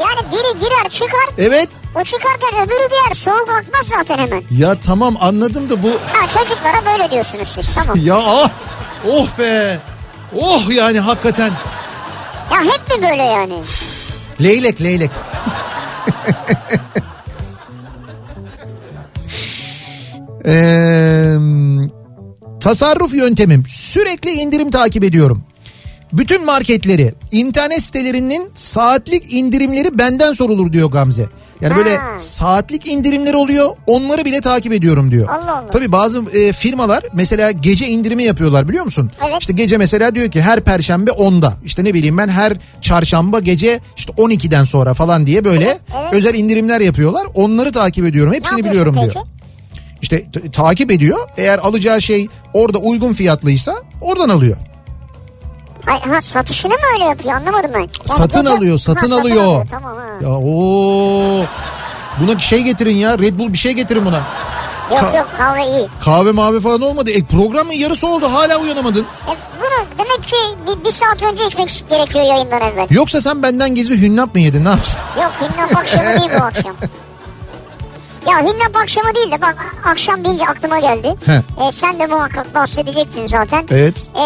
Yani 0.00 0.20
biri 0.32 0.60
girer 0.60 0.88
çıkar. 0.90 1.28
Evet. 1.38 1.68
O 2.00 2.04
çıkarken 2.04 2.54
öbürü 2.66 2.88
girer. 2.88 3.14
Soğuk 3.14 3.48
akmaz 3.48 3.86
zaten 3.86 4.18
hemen. 4.18 4.42
Ya 4.50 4.74
tamam 4.80 5.16
anladım 5.20 5.70
da 5.70 5.82
bu... 5.82 5.88
Ha 5.88 6.26
çocuklara 6.28 6.86
böyle 6.92 7.10
diyorsunuz 7.10 7.48
siz. 7.48 7.74
Tamam. 7.74 7.98
Ya 8.04 8.16
ah! 8.16 8.48
Oh 9.10 9.26
be! 9.38 9.78
Oh 10.40 10.70
yani 10.70 11.00
hakikaten. 11.00 11.50
Ya 12.52 12.60
hep 12.62 12.96
mi 12.98 13.08
böyle 13.10 13.22
yani? 13.22 13.62
Leylek 14.42 14.82
leylek. 14.82 15.10
Ee, 20.46 21.36
tasarruf 22.62 23.14
yöntemim. 23.14 23.64
Sürekli 23.68 24.30
indirim 24.30 24.70
takip 24.70 25.04
ediyorum. 25.04 25.42
Bütün 26.12 26.44
marketleri, 26.44 27.12
internet 27.32 27.82
sitelerinin 27.82 28.50
saatlik 28.54 29.34
indirimleri 29.34 29.98
benden 29.98 30.32
sorulur 30.32 30.72
diyor 30.72 30.90
Gamze. 30.90 31.26
Yani 31.60 31.76
böyle 31.76 31.96
Ha. 31.96 32.18
saatlik 32.18 32.86
indirimler 32.86 33.34
oluyor 33.34 33.76
onları 33.86 34.24
bile 34.24 34.40
takip 34.40 34.72
ediyorum 34.72 35.10
diyor. 35.10 35.28
Allah 35.28 35.56
Allah. 35.58 35.70
Tabii 35.70 35.92
bazı 35.92 36.22
e, 36.32 36.52
firmalar 36.52 37.04
mesela 37.12 37.50
gece 37.50 37.86
indirimi 37.88 38.22
yapıyorlar 38.24 38.68
biliyor 38.68 38.84
musun? 38.84 39.10
Evet. 39.28 39.36
İşte 39.40 39.52
gece 39.52 39.78
mesela 39.78 40.14
diyor 40.14 40.30
ki 40.30 40.42
her 40.42 40.60
perşembe 40.60 41.10
10'da 41.10 41.54
işte 41.64 41.84
ne 41.84 41.94
bileyim 41.94 42.18
ben 42.18 42.28
her 42.28 42.52
çarşamba 42.80 43.40
gece 43.40 43.80
işte 43.96 44.12
12'den 44.12 44.64
sonra 44.64 44.94
falan 44.94 45.26
diye 45.26 45.44
böyle 45.44 45.64
Evet, 45.64 45.80
evet. 46.02 46.12
özel 46.14 46.34
indirimler 46.34 46.80
yapıyorlar. 46.80 47.26
Onları 47.34 47.72
takip 47.72 48.04
ediyorum 48.06 48.32
hepsini 48.32 48.64
biliyorum 48.64 48.94
yapıyorsun 48.94 49.22
diyor. 49.22 49.41
İşte 50.02 50.30
t- 50.32 50.50
takip 50.50 50.90
ediyor 50.90 51.18
eğer 51.36 51.58
alacağı 51.58 52.02
şey 52.02 52.28
orada 52.54 52.78
uygun 52.78 53.12
fiyatlıysa 53.12 53.74
oradan 54.00 54.28
alıyor. 54.28 54.56
Hayır, 55.86 56.00
ha 56.02 56.20
satışını 56.20 56.72
mı 56.72 56.80
öyle 56.94 57.04
yapıyor 57.04 57.34
anlamadım 57.34 57.70
ben. 57.74 57.78
Yani 57.80 57.90
Satın 58.04 58.42
gece- 58.44 58.56
alıyor, 58.56 58.78
satın 58.78 59.10
Ha, 59.10 59.20
alıyor. 59.20 59.66
Tamam 59.70 59.96
ha. 59.96 60.02
Ya 60.22 60.28
o 60.30 61.44
buna 62.20 62.36
bir 62.36 62.42
şey 62.42 62.62
getirin 62.62 62.96
ya 62.96 63.18
Red 63.18 63.38
Bull 63.38 63.52
bir 63.52 63.58
şey 63.58 63.72
getirin 63.72 64.04
buna. 64.06 64.20
Yok 64.90 65.00
Ka- 65.00 65.16
yok 65.18 65.28
kahve 65.38 65.66
iyi. 65.66 65.88
Kahve 66.00 66.32
mavi 66.32 66.60
falan 66.60 66.80
olmadı. 66.80 67.10
E, 67.10 67.24
programın 67.24 67.72
yarısı 67.72 68.06
oldu 68.06 68.26
hala 68.32 68.56
uyanamadın. 68.60 69.00
E, 69.02 69.32
bunu 69.60 69.86
demek 69.98 70.24
ki 70.24 70.36
bir, 70.66 70.84
bir 70.84 70.92
saat 70.92 71.22
önce 71.32 71.46
içmek 71.46 71.84
gerekiyor 71.90 72.24
yayından 72.24 72.60
evvel. 72.60 72.86
Yoksa 72.90 73.20
sen 73.20 73.42
benden 73.42 73.74
gizli 73.74 74.02
hünnap 74.02 74.34
mı 74.34 74.40
yedin 74.40 74.64
ne 74.64 74.68
yaptın? 74.68 74.98
Yok 75.22 75.32
hünnap 75.40 75.76
akşamı 75.76 76.20
değil 76.20 76.30
bu 76.40 76.44
akşam. 76.44 76.72
Ya 78.30 78.38
hünnap 78.40 78.76
akşamı 78.82 79.14
değil 79.14 79.32
de 79.32 79.40
bak 79.42 79.56
akşam 79.84 80.24
deyince 80.24 80.46
aklıma 80.46 80.78
geldi. 80.78 81.14
He. 81.26 81.32
E, 81.68 81.72
sen 81.72 82.00
de 82.00 82.06
muhakkak 82.06 82.54
bahsedecektin 82.54 83.26
zaten. 83.26 83.64
Evet. 83.70 84.08
E, 84.16 84.22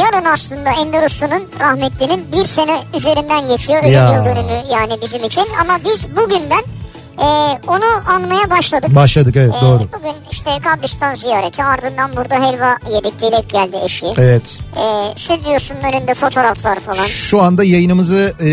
yarın 0.00 0.24
aslında 0.24 0.70
Ender 0.70 1.02
Uslu'nun 1.06 1.42
rahmetlinin 1.60 2.32
bir 2.32 2.46
sene 2.46 2.78
üzerinden 2.96 3.46
geçiyor. 3.46 3.82
Ölüm 3.84 3.92
Ya. 3.92 4.12
yıl 4.16 4.24
dönümü 4.24 4.62
yani 4.72 4.92
bizim 5.02 5.24
için. 5.24 5.44
Ama 5.60 5.78
biz 5.84 6.16
bugünden 6.16 6.62
e, 7.18 7.26
onu 7.66 7.84
anmaya 8.14 8.50
başladık. 8.50 8.94
Başladık 8.94 9.36
evet 9.36 9.54
Ee, 9.58 9.60
doğru. 9.66 9.78
Bugün 9.98 10.14
işte 10.30 10.50
kabristan 10.64 11.14
ziyareti 11.14 11.64
ardından 11.64 12.16
burada 12.16 12.34
helva 12.34 12.78
yedik 12.94 13.20
dilek 13.20 13.50
geldi 13.50 13.76
eşi. 13.84 14.06
Evet. 14.18 14.58
Ee, 14.76 15.18
stüdyosunun 15.18 15.80
önünde 15.80 16.14
fotoğraflar 16.14 16.80
falan. 16.80 17.04
Şu 17.06 17.42
anda 17.42 17.64
yayınımızı 17.64 18.34
e, 18.40 18.48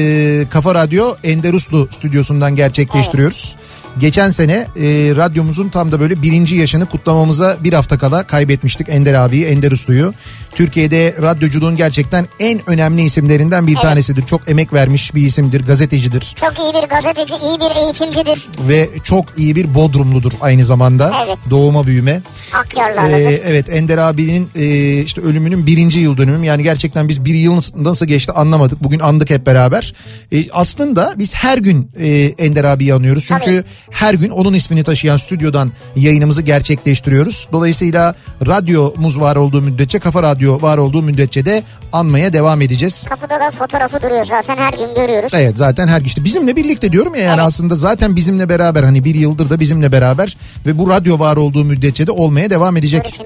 Kafa 0.50 0.76
Radyo 0.76 1.16
Enderuslu 1.24 1.88
stüdyosundan 1.92 2.56
gerçekleştiriyoruz. 2.56 3.56
Geçen 3.98 4.30
sene 4.30 4.54
e, 4.54 4.86
radyomuzun 5.16 5.70
tam 5.70 5.92
da 5.92 6.00
böyle 6.00 6.22
birinci 6.22 6.56
yaşını 6.56 6.86
kutlamamıza 6.86 7.58
bir 7.64 7.74
hafta 7.74 7.98
kala 7.98 8.24
kaybetmiştik 8.24 8.90
Ender 8.90 9.14
abiyi, 9.14 9.46
Ender 9.46 9.72
Uslu'yu. 9.72 10.14
Türkiye'de 10.56 11.16
radyoculuğun 11.22 11.76
gerçekten 11.76 12.28
en 12.40 12.70
önemli 12.70 13.02
isimlerinden 13.02 13.68
bir 13.68 13.76
tanesidir. 13.76 14.26
Çok 14.26 14.50
emek 14.50 14.74
vermiş 14.74 15.16
bir 15.16 15.22
isimdir, 15.22 15.66
gazetecidir 15.66 16.36
Çok 16.36 16.54
iyi 16.60 16.74
bir 16.84 16.88
gazeteci, 16.90 17.34
iyi 17.34 17.60
bir 17.60 17.76
eğitimcidir. 17.84 18.48
ve 18.70 18.90
çok 19.04 19.26
iyi 19.38 19.56
bir 19.56 19.74
Bodrumludur 19.74 20.32
aynı 20.42 20.66
zamanda. 20.66 21.14
Evet. 21.26 21.38
Doğuma 21.50 21.88
büyüme. 21.88 22.22
Akyarlarlıdır. 22.54 23.18
Ee, 23.18 23.42
evet 23.46 23.70
Ender 23.70 23.98
abinin 23.98 24.50
e, 24.56 24.98
işte 25.02 25.22
ölümünün 25.22 25.68
birinci 25.68 26.00
yıl 26.00 26.18
dönümü 26.18 26.46
yani 26.46 26.64
gerçekten 26.64 27.10
biz 27.10 27.26
bir 27.26 27.34
yıl 27.34 27.62
nasıl 27.76 28.06
geçti 28.06 28.32
anlamadık 28.32 28.84
bugün 28.84 29.00
andık 29.00 29.30
hep 29.30 29.46
beraber 29.46 29.94
E, 30.32 30.52
aslında 30.52 31.14
biz 31.18 31.36
her 31.36 31.58
gün 31.58 31.92
e, 32.00 32.10
Ender 32.38 32.64
abiyi 32.64 32.94
anıyoruz 32.94 33.26
çünkü 33.28 33.46
Tabii. 33.46 33.64
Her 33.92 34.14
gün 34.14 34.30
onun 34.30 34.54
ismini 34.54 34.84
taşıyan 34.84 35.18
stüdyodan 35.18 35.72
yayınımızı 35.96 36.42
gerçekleştiriyoruz. 36.42 37.48
Dolayısıyla 37.52 38.16
radyomuz 38.48 39.20
var 39.20 39.36
olduğu 39.36 39.62
müddetçe 39.62 40.00
kafa 40.00 40.24
radyo 40.24 40.62
var 40.62 40.78
olduğu 40.78 41.02
müddetçe 41.02 41.46
de 41.46 41.64
anmaya 41.94 42.34
devam 42.34 42.62
edeceğiz. 42.62 43.06
Kapıda 43.10 43.40
da 43.40 43.52
fotoğrafı 43.52 44.02
duruyor. 44.02 44.26
Zaten 44.26 44.58
her 44.58 44.74
gün 44.74 44.96
görüyoruz. 44.96 45.32
Evet 45.34 45.58
zaten 45.58 45.88
her 45.88 46.02
işte 46.02 46.24
bizimle 46.24 46.56
birlikte 46.56 46.92
diyorum 46.92 47.16
ya 47.16 47.22
yani 47.22 47.42
aslında 47.42 47.76
zaten 47.76 48.16
bizimle 48.16 48.50
beraber 48.50 48.84
hani 48.84 49.06
bir 49.06 49.16
yıldır 49.16 49.50
da 49.50 49.60
bizimle 49.60 49.92
beraber 49.92 50.38
ve 50.66 50.78
bu 50.78 50.90
radyo 50.90 51.20
var 51.20 51.38
olduğu 51.38 51.66
müddetçe 51.66 52.08
de 52.08 52.12
olmaya 52.12 52.50
devam 52.50 52.78
edecek 52.78 53.20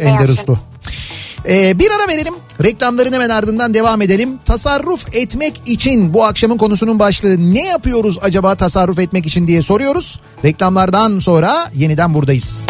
Dur 0.48 0.58
Ee, 1.48 1.80
bir 1.80 1.92
ara 1.92 2.08
verelim. 2.08 2.34
Reklamların 2.64 3.14
hemen 3.14 3.30
ardından 3.30 3.74
devam 3.74 4.02
edelim. 4.02 4.30
Tasarruf 4.46 5.16
etmek 5.16 5.62
için 5.66 6.14
bu 6.14 6.26
akşamın 6.26 6.58
konusunun 6.58 7.00
başlığı 7.00 7.54
ne 7.54 7.66
yapıyoruz 7.66 8.18
acaba 8.22 8.56
tasarruf 8.56 9.00
etmek 9.00 9.26
için 9.26 9.48
diye 9.48 9.62
soruyoruz. 9.62 10.20
Reklamlardan 10.46 11.20
sonra 11.20 11.72
yeniden 11.76 12.14
buradayız. 12.14 12.66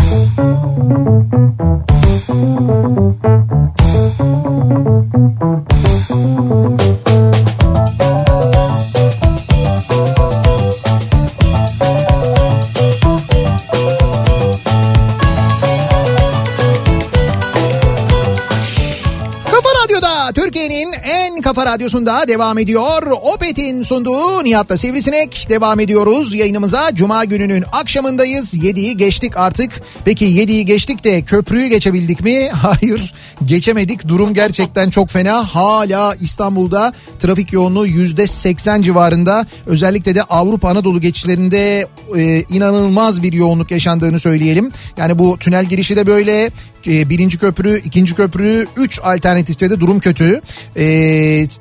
Kafa 6.09 7.03
Türkiye'nin 20.32 20.93
en 20.93 21.41
kafa 21.41 21.65
radyosunda 21.65 22.28
devam 22.28 22.57
ediyor. 22.57 23.11
Opet'in 23.34 23.84
sunduğu 23.84 24.43
Nihat'la 24.43 24.78
Sivrisinek 24.78 25.45
devam 25.49 25.80
ediyoruz. 25.80 26.36
Yayınımıza 26.36 26.95
Cuma 26.95 27.26
gününün 27.26 27.63
akşamındayız. 27.71 28.53
7'yi 28.53 28.97
geçtik 28.97 29.38
artık. 29.38 29.71
Peki 30.05 30.26
7'yi 30.26 30.65
geçtik 30.65 31.03
de 31.03 31.21
köprüyü 31.21 31.67
geçebildik 31.67 32.21
mi? 32.21 32.49
Hayır 32.53 33.13
geçemedik. 33.45 34.07
Durum 34.07 34.34
gerçekten 34.34 34.89
çok 34.89 35.09
fena. 35.09 35.55
Hala 35.55 36.15
İstanbul'da 36.15 36.93
trafik 37.19 37.53
yoğunluğu 37.53 37.88
%80 37.88 38.84
civarında. 38.84 39.45
Özellikle 39.65 40.15
de 40.15 40.24
Avrupa 40.24 40.69
Anadolu 40.69 41.01
geçişlerinde 41.01 41.88
e, 42.17 42.41
inanılmaz 42.41 43.24
bir 43.24 43.34
yoğunluk 43.34 43.71
yaşandığını 43.71 44.19
söyleyelim. 44.19 44.71
Yani 44.97 45.19
bu 45.19 45.38
tünel 45.38 45.65
girişi 45.65 45.95
de 45.95 46.07
böyle 46.07 46.51
e, 46.88 47.09
birinci 47.09 47.38
köprü, 47.38 47.79
ikinci 47.79 48.15
köprü, 48.15 48.65
üç 48.77 48.99
alternatifte 49.03 49.69
de 49.69 49.79
durum 49.79 49.99
kötü. 49.99 50.41
E, 50.75 50.84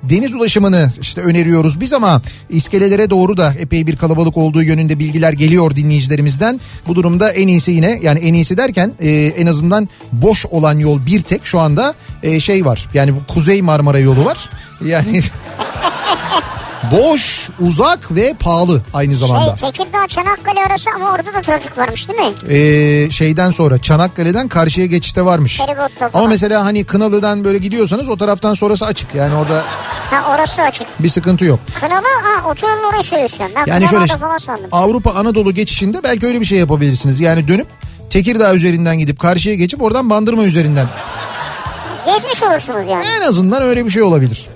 deniz 0.02 0.34
ulaşımını 0.34 0.92
işte 1.00 1.20
öneriyoruz 1.20 1.80
biz 1.80 1.92
ama 1.92 2.22
iskelelere 2.50 3.10
doğru 3.10 3.36
da 3.36 3.54
epey 3.58 3.86
bir 3.86 3.96
kalabalık 3.96 4.36
olduğu 4.36 4.62
yönünde 4.62 4.98
bilgiler 4.98 5.32
geliyor 5.32 5.76
dinleyicilerimizden. 5.76 6.60
Bu 6.86 6.94
durumda 6.94 7.30
en 7.30 7.48
iyisi 7.48 7.70
yine 7.70 7.98
yani 8.02 8.18
en 8.18 8.34
iyisi 8.34 8.56
derken 8.56 8.92
e, 9.00 9.10
en 9.10 9.46
azından 9.46 9.88
boş 10.12 10.46
olan 10.46 10.78
yol 10.78 11.06
bir 11.06 11.22
tek 11.22 11.46
şu 11.46 11.58
anda 11.58 11.94
e, 12.22 12.40
şey 12.40 12.64
var. 12.64 12.88
Yani 12.94 13.14
bu 13.14 13.32
Kuzey 13.34 13.62
Marmara 13.62 13.98
yolu 13.98 14.24
var. 14.24 14.50
Yani 14.84 15.22
boş, 16.90 17.48
uzak 17.60 18.14
ve 18.14 18.34
pahalı 18.40 18.82
aynı 18.94 19.16
zamanda. 19.16 19.56
Şey 19.56 19.70
Tekirdağ 19.70 20.06
Çanakkale 20.08 20.60
arası 20.66 20.90
ama 20.96 21.10
orada 21.12 21.34
da 21.34 21.42
trafik 21.42 21.78
varmış 21.78 22.08
değil 22.08 22.18
mi? 22.20 22.54
Ee, 22.56 23.10
şeyden 23.10 23.50
sonra 23.50 23.78
Çanakkale'den 23.82 24.48
karşıya 24.48 24.86
geçişte 24.86 25.24
varmış. 25.24 25.58
Feribotta 25.66 26.10
Ama 26.14 26.26
mesela 26.26 26.64
hani 26.64 26.84
Kınalı'dan 26.84 27.44
böyle 27.44 27.58
gidiyorsanız 27.58 28.08
o 28.08 28.16
taraftan 28.16 28.54
sonrası 28.54 28.86
açık. 28.86 29.14
Yani 29.14 29.34
orada 29.34 29.64
Ha 30.10 30.34
orası 30.34 30.62
açık. 30.62 30.86
bir 30.98 31.08
sıkıntı 31.08 31.44
yok. 31.44 31.60
Kınalı 31.80 32.02
ha 32.22 32.50
otoyolun 32.50 32.82
orayı 32.84 33.02
söylüyorsun. 33.02 33.46
Ben 33.56 33.66
Yani 33.66 33.88
şöyle 33.88 34.06
falan 34.06 34.38
sandım. 34.38 34.66
Avrupa 34.72 35.10
Anadolu 35.10 35.54
geçişinde 35.54 36.02
belki 36.02 36.26
öyle 36.26 36.40
bir 36.40 36.46
şey 36.46 36.58
yapabilirsiniz. 36.58 37.20
Yani 37.20 37.48
dönüp 37.48 37.66
Tekirdağ 38.10 38.54
üzerinden 38.54 38.98
gidip 38.98 39.18
karşıya 39.20 39.54
geçip 39.54 39.82
oradan 39.82 40.10
Bandırma 40.10 40.44
üzerinden. 40.44 40.86
Gezmiş 42.06 42.42
olursunuz 42.42 42.88
yani. 42.90 43.06
En 43.06 43.20
azından 43.22 43.62
öyle 43.62 43.84
bir 43.86 43.90
şey 43.90 44.02
olabilir. 44.02 44.48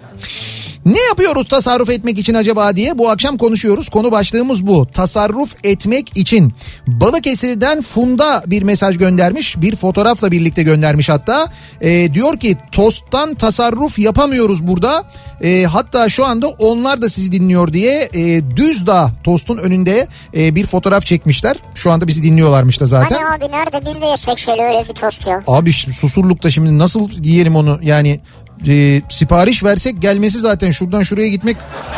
Ne 0.87 1.01
yapıyoruz 1.01 1.49
tasarruf 1.49 1.91
etmek 1.91 2.19
için 2.19 2.35
acaba 2.35 2.77
diye 2.77 2.99
bu 2.99 3.11
akşam 3.11 3.37
konuşuyoruz. 3.37 3.89
Konu 3.89 4.13
başlığımız 4.13 4.67
bu. 4.67 4.87
Tasarruf 4.87 5.55
etmek 5.65 6.17
için. 6.17 6.55
Balıkesir'den 6.87 7.83
Funda 7.83 8.43
bir 8.47 8.63
mesaj 8.63 8.99
göndermiş. 8.99 9.61
Bir 9.61 9.77
fotoğrafla 9.77 10.31
birlikte 10.31 10.63
göndermiş 10.63 11.09
hatta. 11.09 11.47
Ee, 11.81 12.15
diyor 12.15 12.39
ki 12.39 12.57
tosttan 12.73 13.35
tasarruf 13.35 13.99
yapamıyoruz 13.99 14.67
burada. 14.67 15.05
Ee, 15.43 15.65
hatta 15.65 16.09
şu 16.09 16.25
anda 16.25 16.49
onlar 16.49 17.03
da 17.03 17.09
sizi 17.09 17.33
dinliyor 17.33 17.73
diye 17.73 18.11
e, 18.15 18.57
Düzdağ 18.57 19.11
tostun 19.25 19.59
önünde 19.59 20.07
e, 20.37 20.55
bir 20.55 20.67
fotoğraf 20.67 21.07
çekmişler. 21.07 21.57
Şu 21.75 21.91
anda 21.91 22.07
bizi 22.07 22.23
dinliyorlarmış 22.23 22.81
da 22.81 22.87
zaten. 22.87 23.17
Hani 23.23 23.37
abi 23.37 23.53
nerede 23.53 23.91
biz 23.91 24.01
de 24.01 24.07
yesek 24.07 24.39
şöyle 24.39 24.63
öyle 24.63 24.89
bir 24.89 24.95
tost 24.95 25.27
ya. 25.27 25.43
Abi 25.47 25.73
Susurluk'ta 25.73 26.51
şimdi 26.51 26.79
nasıl 26.79 27.11
yiyelim 27.23 27.57
onu 27.57 27.79
yani 27.83 28.21
e, 28.69 29.03
sipariş 29.11 29.65
versek 29.65 30.03
gelmesi 30.03 30.41
zaten 30.41 30.71
şuradan 30.71 31.03
şuraya 31.03 31.29
gitmek 31.29 31.57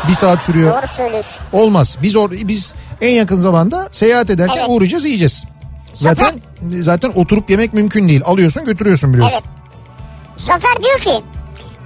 bir 0.09 0.15
saat 0.15 0.45
sürüyor. 0.45 0.75
Doğru 0.77 0.87
söylüyorsun. 0.87 1.45
Olmaz. 1.53 1.97
Biz 2.03 2.17
or 2.17 2.31
biz 2.31 2.75
en 3.01 3.11
yakın 3.11 3.37
zamanda 3.37 3.89
seyahat 3.91 4.31
ederken 4.31 4.57
Evet. 4.59 4.67
uğrayacağız 4.69 5.05
yiyeceğiz. 5.05 5.45
Zaten 5.93 6.41
zaten 6.81 7.13
oturup 7.15 7.51
yemek 7.51 7.73
mümkün 7.75 8.09
değil. 8.09 8.23
Alıyorsun 8.25 8.65
götürüyorsun 8.65 9.15
biliyorsun. 9.15 9.39
Evet. 9.43 9.49
Zafer 10.37 10.83
diyor 10.83 10.99
ki 10.99 11.25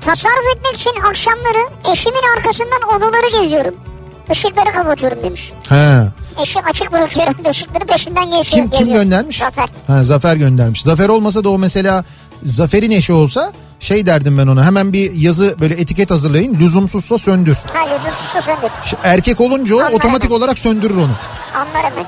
tasarruf 0.01 0.57
etmek 0.57 0.75
için 0.75 0.93
akşamları 1.11 1.93
eşimin 1.93 2.37
arkasından 2.37 2.97
odaları 2.97 3.43
geziyorum. 3.43 3.75
Işıkları 4.33 4.73
kapatıyorum 4.73 5.23
demiş. 5.23 5.53
He. 5.69 6.03
Eşi 6.43 6.61
açık 6.61 6.93
bırakıyorum 6.93 7.45
da 7.45 7.51
ışıkları 7.51 7.87
peşinden 7.87 8.31
geçiyor. 8.31 8.71
Kim 8.71 8.71
kim 8.71 8.93
göndermiş? 8.93 9.39
Zafer. 9.39 9.69
Ha, 9.87 10.05
Zafer 10.05 10.37
göndermiş. 10.37 10.83
Zafer 10.83 11.09
olmasa 11.09 11.45
da 11.45 11.49
o 11.49 11.59
mesela 11.59 12.05
Zafer'in 12.43 12.91
eşi 12.91 13.13
olsa 13.13 13.53
şey 13.83 14.07
derdim 14.07 14.39
ben 14.39 14.47
ona 14.47 14.65
hemen 14.67 14.93
bir 14.93 15.13
yazı 15.13 15.57
böyle 15.61 15.75
etiket 15.75 16.11
hazırlayın 16.11 16.55
lüzumsuzsa 16.61 17.19
söndür. 17.19 17.57
Ha 17.73 17.95
lüzumsuzsa 17.95 18.41
söndür. 18.41 18.71
Erkek 19.03 19.41
olunca 19.41 19.77
o 19.77 19.79
Anlarım. 19.79 19.95
otomatik 19.97 20.33
olarak 20.33 20.59
söndürür 20.59 20.97
onu. 20.97 21.11
Anlar 21.55 21.85
hemen. 21.91 22.05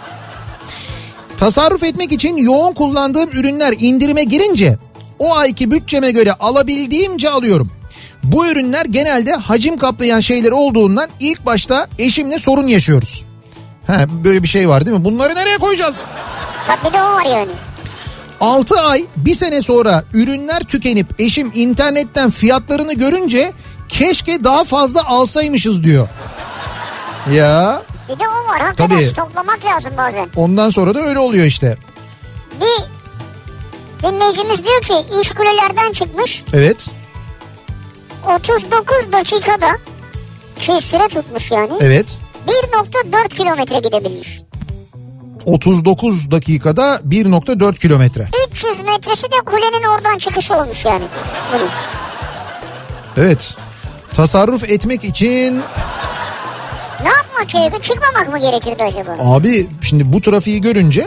Tasarruf 1.37 1.83
etmek 1.83 2.13
için 2.13 2.37
yoğun 2.37 2.75
kullandığım 2.75 3.31
ürünler 3.31 3.75
indirime 3.79 4.25
girince 4.25 4.79
o 5.19 5.37
ayki 5.37 5.71
bütçeme 5.71 6.11
göre 6.11 6.33
alabildiğimce 6.33 7.31
alıyorum. 7.31 7.71
Bu 8.23 8.47
ürünler 8.47 8.87
genelde 8.87 9.33
hacim 9.33 9.77
kaplayan 9.79 10.21
şeyler 10.21 10.51
olduğundan 10.51 11.09
ilk 11.21 11.47
başta 11.47 11.87
eşimle 11.99 12.39
sorun 12.39 12.67
yaşıyoruz. 12.67 13.25
Ha, 13.87 14.05
böyle 14.25 14.43
bir 14.43 14.49
şey 14.49 14.69
var 14.69 14.87
değil 14.87 14.97
mi? 14.97 15.05
Bunları 15.05 15.35
nereye 15.35 15.59
koyacağız? 15.59 16.01
Bak 16.69 16.79
bir 16.85 16.93
de 16.93 17.03
o 17.03 17.07
var 17.07 17.25
yani. 17.25 17.51
6 18.45 18.81
ay 18.81 19.05
bir 19.17 19.35
sene 19.35 19.63
sonra 19.63 20.05
ürünler 20.15 20.61
tükenip 20.61 21.07
eşim 21.21 21.53
internetten 21.55 22.31
fiyatlarını 22.31 22.95
görünce 22.95 23.53
keşke 23.89 24.45
daha 24.45 24.65
fazla 24.65 25.05
alsaymışız 25.07 25.85
diyor. 25.85 26.09
Ya 27.33 27.83
Bir 28.09 28.19
de 28.19 28.25
o 28.29 28.49
var. 28.53 28.61
Hakikaten 28.61 28.97
Tabii. 28.97 29.07
stoklamak 29.07 29.65
lazım 29.65 29.93
bazen. 29.99 30.29
ondan 30.37 30.71
sonra 30.71 30.95
da 30.95 31.01
öyle 31.01 31.19
oluyor 31.19 31.47
işte. 31.47 31.77
Bir 32.61 32.85
dinleyicimiz 34.09 34.65
diyor 34.65 34.83
ki 34.83 34.95
iş 35.23 35.31
kulelerden 35.31 35.93
çıkmış. 35.93 36.45
Evet 36.53 36.91
39 38.37 39.13
dakikada 39.13 39.79
ki 40.59 40.73
süre 40.81 41.09
tutmuş 41.09 41.51
yani. 41.51 41.73
evet 41.81 42.19
1.4 42.49 43.29
kilometre 43.29 43.79
gidebilmiş. 43.79 44.41
39 45.47 46.31
dakikada 46.31 47.01
1.4 47.09 47.79
kilometre. 47.79 48.29
300 48.53 48.81
metresi 48.83 49.23
de 49.27 49.37
kulenin 49.47 49.83
oradan 49.89 50.19
çıkışı 50.19 50.55
olmuş 50.55 50.85
yani. 50.85 51.05
Bunun. 51.55 51.69
Evet. 53.17 53.57
Tasarruf 54.15 54.65
etmek 54.65 55.05
için 55.05 55.63
Ne 57.03 57.09
yapmak 57.09 57.49
gerekiyor? 57.49 57.83
Çıkmamak 57.83 58.29
mı 58.33 58.39
gerekirdi 58.41 58.83
acaba? 58.85 59.17
abi 59.37 59.67
şimdi 59.83 60.13
bu 60.13 60.21
trafiği 60.21 60.61
görünce 60.61 61.05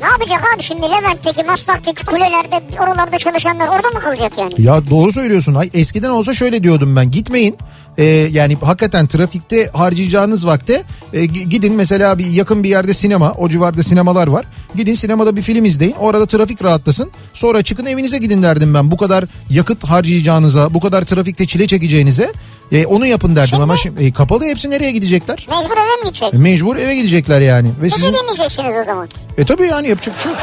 Ne 0.00 0.06
yapacak 0.06 0.54
abi 0.54 0.62
şimdi 0.62 0.82
Levent'teki, 0.82 1.44
Maslak'taki 1.44 2.06
kulelerde, 2.06 2.62
oralarda 2.82 3.18
çalışanlar 3.18 3.68
orada 3.68 3.88
mı 3.88 4.00
kalacak 4.00 4.32
yani? 4.38 4.52
Ya 4.58 4.90
doğru 4.90 5.12
söylüyorsun. 5.12 5.54
Ay, 5.54 5.70
eskiden 5.74 6.10
olsa 6.10 6.34
şöyle 6.34 6.62
diyordum 6.62 6.96
ben. 6.96 7.10
Gitmeyin. 7.10 7.56
Ee, 7.98 8.04
yani 8.32 8.56
hakikaten 8.62 9.06
trafikte 9.06 9.70
harcayacağınız 9.74 10.46
vakte 10.46 10.82
e, 11.12 11.24
gi- 11.24 11.48
gidin 11.48 11.74
mesela 11.74 12.18
bir 12.18 12.26
yakın 12.30 12.62
bir 12.62 12.68
yerde 12.68 12.94
sinema. 12.94 13.32
O 13.32 13.48
civarda 13.48 13.82
sinemalar 13.82 14.26
var. 14.26 14.46
Gidin 14.76 14.94
sinemada 14.94 15.36
bir 15.36 15.42
film 15.42 15.64
izleyin. 15.64 15.94
Orada 15.98 16.26
trafik 16.26 16.64
rahatlasın. 16.64 17.10
Sonra 17.34 17.62
çıkın 17.62 17.86
evinize 17.86 18.18
gidin 18.18 18.42
derdim 18.42 18.74
ben. 18.74 18.90
Bu 18.90 18.96
kadar 18.96 19.24
yakıt 19.50 19.84
harcayacağınıza, 19.84 20.74
bu 20.74 20.80
kadar 20.80 21.02
trafikte 21.02 21.46
çile 21.46 21.66
çekeceğinize 21.66 22.32
e, 22.72 22.86
onu 22.86 23.06
yapın 23.06 23.36
derdim. 23.36 23.48
Şimdi- 23.50 23.62
Ama 23.62 23.76
şimdi 23.76 24.04
e, 24.04 24.12
kapalı 24.12 24.44
hepsi 24.44 24.70
nereye 24.70 24.92
gidecekler? 24.92 25.46
Mecbur 25.50 25.72
eve 25.76 25.96
mi 26.02 26.04
gidecek? 26.04 26.34
E, 26.34 26.38
mecbur 26.38 26.76
eve 26.76 26.94
gidecekler 26.96 27.40
yani. 27.40 27.68
Ve 27.80 27.84
Bizi 27.84 27.94
sizin... 27.96 28.12
dinleyeceksiniz 28.14 28.72
o 28.82 28.84
zaman. 28.84 29.08
E 29.38 29.44
tabii 29.44 29.66
yani 29.66 29.88
yapacak 29.88 30.16
bir 30.16 30.22
şey 30.22 30.32
yok. 30.32 30.40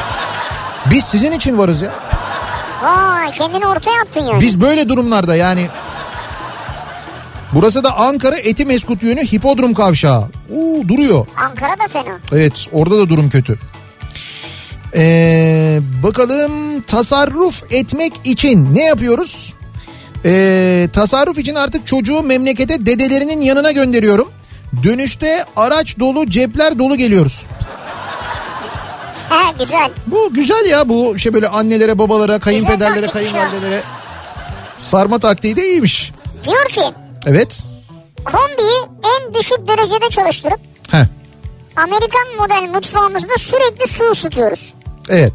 Biz 0.90 1.04
sizin 1.04 1.32
için 1.32 1.58
varız 1.58 1.82
ya. 1.82 1.90
Vay 2.82 3.30
kendini 3.30 3.66
ortaya 3.66 4.00
attın 4.02 4.20
yani. 4.20 4.40
Biz 4.40 4.60
böyle 4.60 4.88
durumlarda 4.88 5.36
yani 5.36 5.66
Burası 7.52 7.84
da 7.84 7.96
Ankara 7.96 8.36
Etimeskut 8.36 9.02
yönü 9.02 9.20
hipodrom 9.20 9.74
kavşağı. 9.74 10.24
Uuu 10.50 10.88
duruyor. 10.88 11.26
Ankara 11.36 11.72
da 11.80 11.88
fena. 11.88 12.18
Evet 12.32 12.66
orada 12.72 12.98
da 12.98 13.08
durum 13.08 13.28
kötü. 13.30 13.58
Ee, 14.94 15.80
bakalım 16.02 16.80
tasarruf 16.80 17.72
etmek 17.72 18.12
için 18.24 18.74
ne 18.74 18.84
yapıyoruz? 18.84 19.54
Ee, 20.24 20.88
tasarruf 20.92 21.38
için 21.38 21.54
artık 21.54 21.86
çocuğu 21.86 22.22
memlekete 22.22 22.86
dedelerinin 22.86 23.40
yanına 23.40 23.72
gönderiyorum. 23.72 24.28
Dönüşte 24.82 25.44
araç 25.56 25.98
dolu 25.98 26.30
cepler 26.30 26.78
dolu 26.78 26.96
geliyoruz. 26.96 27.46
He 29.30 29.64
güzel. 29.64 29.90
Bu 30.06 30.34
güzel 30.34 30.66
ya 30.70 30.88
bu 30.88 31.18
şey 31.18 31.34
böyle 31.34 31.48
annelere 31.48 31.98
babalara 31.98 32.38
kayınpederlere 32.38 33.06
kayınvalidelere 33.06 33.82
sarma 34.76 35.18
taktiği 35.18 35.56
de 35.56 35.68
iyiymiş. 35.68 36.12
Diyor 36.44 36.68
ki 36.68 36.80
Evet. 37.26 37.62
kombiyi 38.24 38.80
en 39.04 39.34
düşük 39.34 39.68
derecede 39.68 40.08
çalıştırıp 40.10 40.60
Heh. 40.90 41.04
Amerikan 41.76 42.36
model 42.38 42.70
mutfağımızda 42.74 43.34
sürekli 43.38 43.88
su 43.88 44.04
ısıtıyoruz. 44.04 44.74
Evet. 45.08 45.32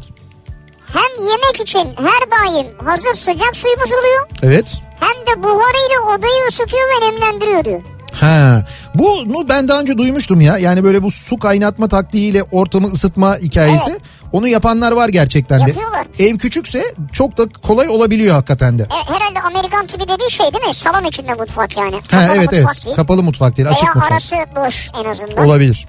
Hem 0.92 1.26
yemek 1.26 1.60
için 1.60 1.94
her 1.96 2.30
daim 2.40 2.66
hazır 2.84 3.14
sıcak 3.14 3.56
suyumuz 3.56 3.92
oluyor 3.92 4.28
Evet. 4.42 4.76
hem 5.00 5.26
de 5.26 5.42
buharıyla 5.42 6.16
odayı 6.18 6.48
ısıtıyor 6.48 6.82
ve 6.88 7.06
nemlendiriyor 7.06 7.64
diyor. 7.64 7.82
Ha. 8.12 8.64
Bunu 8.94 9.48
ben 9.48 9.68
daha 9.68 9.80
önce 9.80 9.98
duymuştum 9.98 10.40
ya. 10.40 10.58
Yani 10.58 10.84
böyle 10.84 11.02
bu 11.02 11.10
su 11.10 11.38
kaynatma 11.38 11.88
taktiğiyle 11.88 12.42
ortamı 12.42 12.88
ısıtma 12.88 13.38
hikayesi. 13.38 13.90
Evet. 13.90 14.00
Onu 14.32 14.48
yapanlar 14.48 14.92
var 14.92 15.08
gerçekten 15.08 15.58
de. 15.58 15.70
Yapıyorlar. 15.70 16.06
Ev 16.18 16.38
küçükse 16.38 16.94
çok 17.12 17.36
da 17.38 17.48
kolay 17.48 17.88
olabiliyor 17.88 18.34
hakikaten 18.34 18.78
de. 18.78 18.82
E, 18.82 19.12
herhalde 19.14 19.40
Amerikan 19.40 19.86
tipi 19.86 20.08
dediği 20.08 20.30
şey 20.30 20.46
değil 20.52 20.64
mi? 20.66 20.74
Salon 20.74 21.04
içinde 21.04 21.34
mutfak 21.34 21.76
yani. 21.76 21.94
Ha 21.94 22.00
Kapalı 22.20 22.36
evet 22.36 22.52
mutfak 22.52 22.74
evet. 22.74 22.84
değil. 22.86 22.96
Kapalı 22.96 23.22
mutfak 23.22 23.56
değil, 23.56 23.68
açık 23.68 23.84
Veya 23.84 23.94
mutfak. 23.94 24.12
arası 24.12 24.36
boş 24.56 24.90
en 25.04 25.10
azından. 25.10 25.46
Olabilir. 25.46 25.86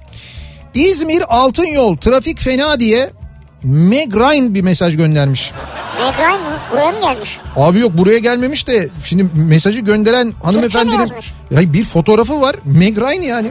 İzmir 0.74 1.24
Altın 1.28 1.64
Yol 1.66 1.96
trafik 1.96 2.40
fena 2.40 2.80
diye 2.80 3.10
Meg 3.62 4.14
Ryan 4.14 4.54
bir 4.54 4.62
mesaj 4.62 4.96
göndermiş. 4.96 5.52
Megran 6.00 6.32
mı? 6.32 6.56
Buraya 6.72 6.92
mı 6.92 7.00
gelmiş? 7.00 7.38
Abi 7.56 7.78
yok 7.78 7.92
buraya 7.98 8.18
gelmemiş 8.18 8.66
de 8.66 8.88
şimdi 9.04 9.26
mesajı 9.34 9.80
gönderen 9.80 10.32
hanımefendinin? 10.42 11.12
Ya 11.50 11.72
bir 11.72 11.84
fotoğrafı 11.84 12.40
var. 12.40 12.56
Meg 12.64 12.98
Ryan 12.98 13.22
yani. 13.22 13.50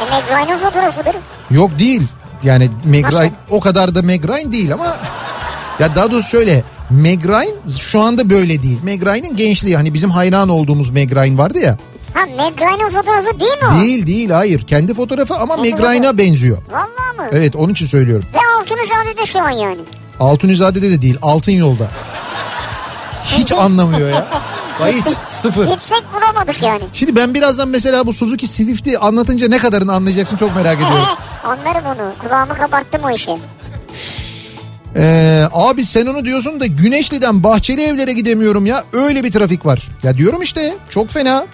E 0.00 0.04
Megran'ın 0.10 0.58
fotoğrafıdır. 0.58 1.16
Yok 1.50 1.78
değil. 1.78 2.02
Yani 2.42 2.70
Meg? 2.84 3.12
Ryan 3.12 3.32
o 3.50 3.60
kadar 3.60 3.94
da 3.94 4.02
Meg 4.02 4.24
Ryan 4.24 4.52
değil 4.52 4.72
ama 4.72 4.96
ya 5.78 5.94
daha 5.94 6.10
doğrusu 6.10 6.28
şöyle 6.28 6.62
Meg 6.90 7.26
Ryan 7.26 7.54
şu 7.78 8.00
anda 8.00 8.30
böyle 8.30 8.62
değil. 8.62 8.78
Meg 8.82 9.02
Ryan'ın 9.02 9.36
gençliği 9.36 9.76
hani 9.76 9.94
bizim 9.94 10.10
hayran 10.10 10.48
olduğumuz 10.48 10.90
Meg 10.90 11.12
Ryan 11.12 11.38
vardı 11.38 11.58
ya. 11.58 11.78
Ha 12.14 12.20
Megran'ın 12.26 12.90
fotoğrafı 12.90 13.40
değil 13.40 13.58
mi 13.62 13.68
o? 13.76 13.80
Değil 13.82 14.06
değil 14.06 14.30
hayır. 14.30 14.60
Kendi 14.66 14.94
fotoğrafı 14.94 15.34
ama 15.36 15.56
Meg? 15.56 15.80
Ryan'a 15.80 16.18
benziyor. 16.18 16.58
Vallahi 16.70 17.16
mı? 17.16 17.38
Evet 17.38 17.56
onun 17.56 17.72
için 17.72 17.86
söylüyorum. 17.86 18.26
Ve 18.34 18.38
Altunizade'de 18.60 19.26
şu 19.26 19.42
an 19.42 19.50
yani. 19.50 19.80
Altunizade'de 20.20 20.90
de 20.90 21.02
değil 21.02 21.18
Altın 21.22 21.52
Yolda. 21.52 21.88
Hiç 23.24 23.52
anlamıyor 23.52 24.08
ya. 24.10 24.26
Hayır 24.78 25.04
sıfır. 25.24 25.66
Gitsek 25.66 26.04
bulamadık 26.14 26.62
yani. 26.62 26.82
Şimdi 26.92 27.16
ben 27.16 27.34
birazdan 27.34 27.68
mesela 27.68 28.06
bu 28.06 28.12
Suzuki 28.12 28.46
Swift'i 28.46 28.98
anlatınca 28.98 29.48
ne 29.48 29.58
kadarını 29.58 29.92
anlayacaksın 29.94 30.36
çok 30.36 30.56
merak 30.56 30.76
ediyorum. 30.76 31.06
Anlarım 31.44 31.86
onu. 31.86 32.12
Kulağımı 32.18 32.54
kabarttım 32.54 33.00
o 33.04 33.10
işi. 33.10 33.38
Ee, 34.96 35.44
abi 35.52 35.84
sen 35.84 36.06
onu 36.06 36.24
diyorsun 36.24 36.60
da 36.60 36.66
Güneşli'den 36.66 37.42
Bahçeli 37.44 37.82
Evler'e 37.82 38.12
gidemiyorum 38.12 38.66
ya. 38.66 38.84
Öyle 38.92 39.24
bir 39.24 39.32
trafik 39.32 39.66
var. 39.66 39.88
Ya 40.02 40.14
diyorum 40.14 40.42
işte 40.42 40.74
çok 40.88 41.10
fena. 41.10 41.46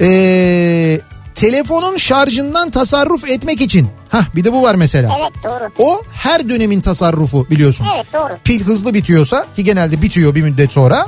Ee, 0.00 1.00
telefonun 1.34 1.96
şarjından 1.96 2.70
tasarruf 2.70 3.28
etmek 3.28 3.60
için. 3.60 3.88
Hah 4.12 4.24
bir 4.34 4.44
de 4.44 4.52
bu 4.52 4.62
var 4.62 4.74
mesela. 4.74 5.18
Evet 5.20 5.32
doğru. 5.44 5.70
O 5.78 6.02
her 6.12 6.48
dönemin 6.48 6.80
tasarrufu 6.80 7.46
biliyorsun. 7.50 7.86
Evet 7.94 8.06
doğru. 8.12 8.38
Pil 8.44 8.64
hızlı 8.64 8.94
bitiyorsa 8.94 9.46
ki 9.56 9.64
genelde 9.64 10.02
bitiyor 10.02 10.34
bir 10.34 10.42
müddet 10.42 10.72
sonra. 10.72 11.06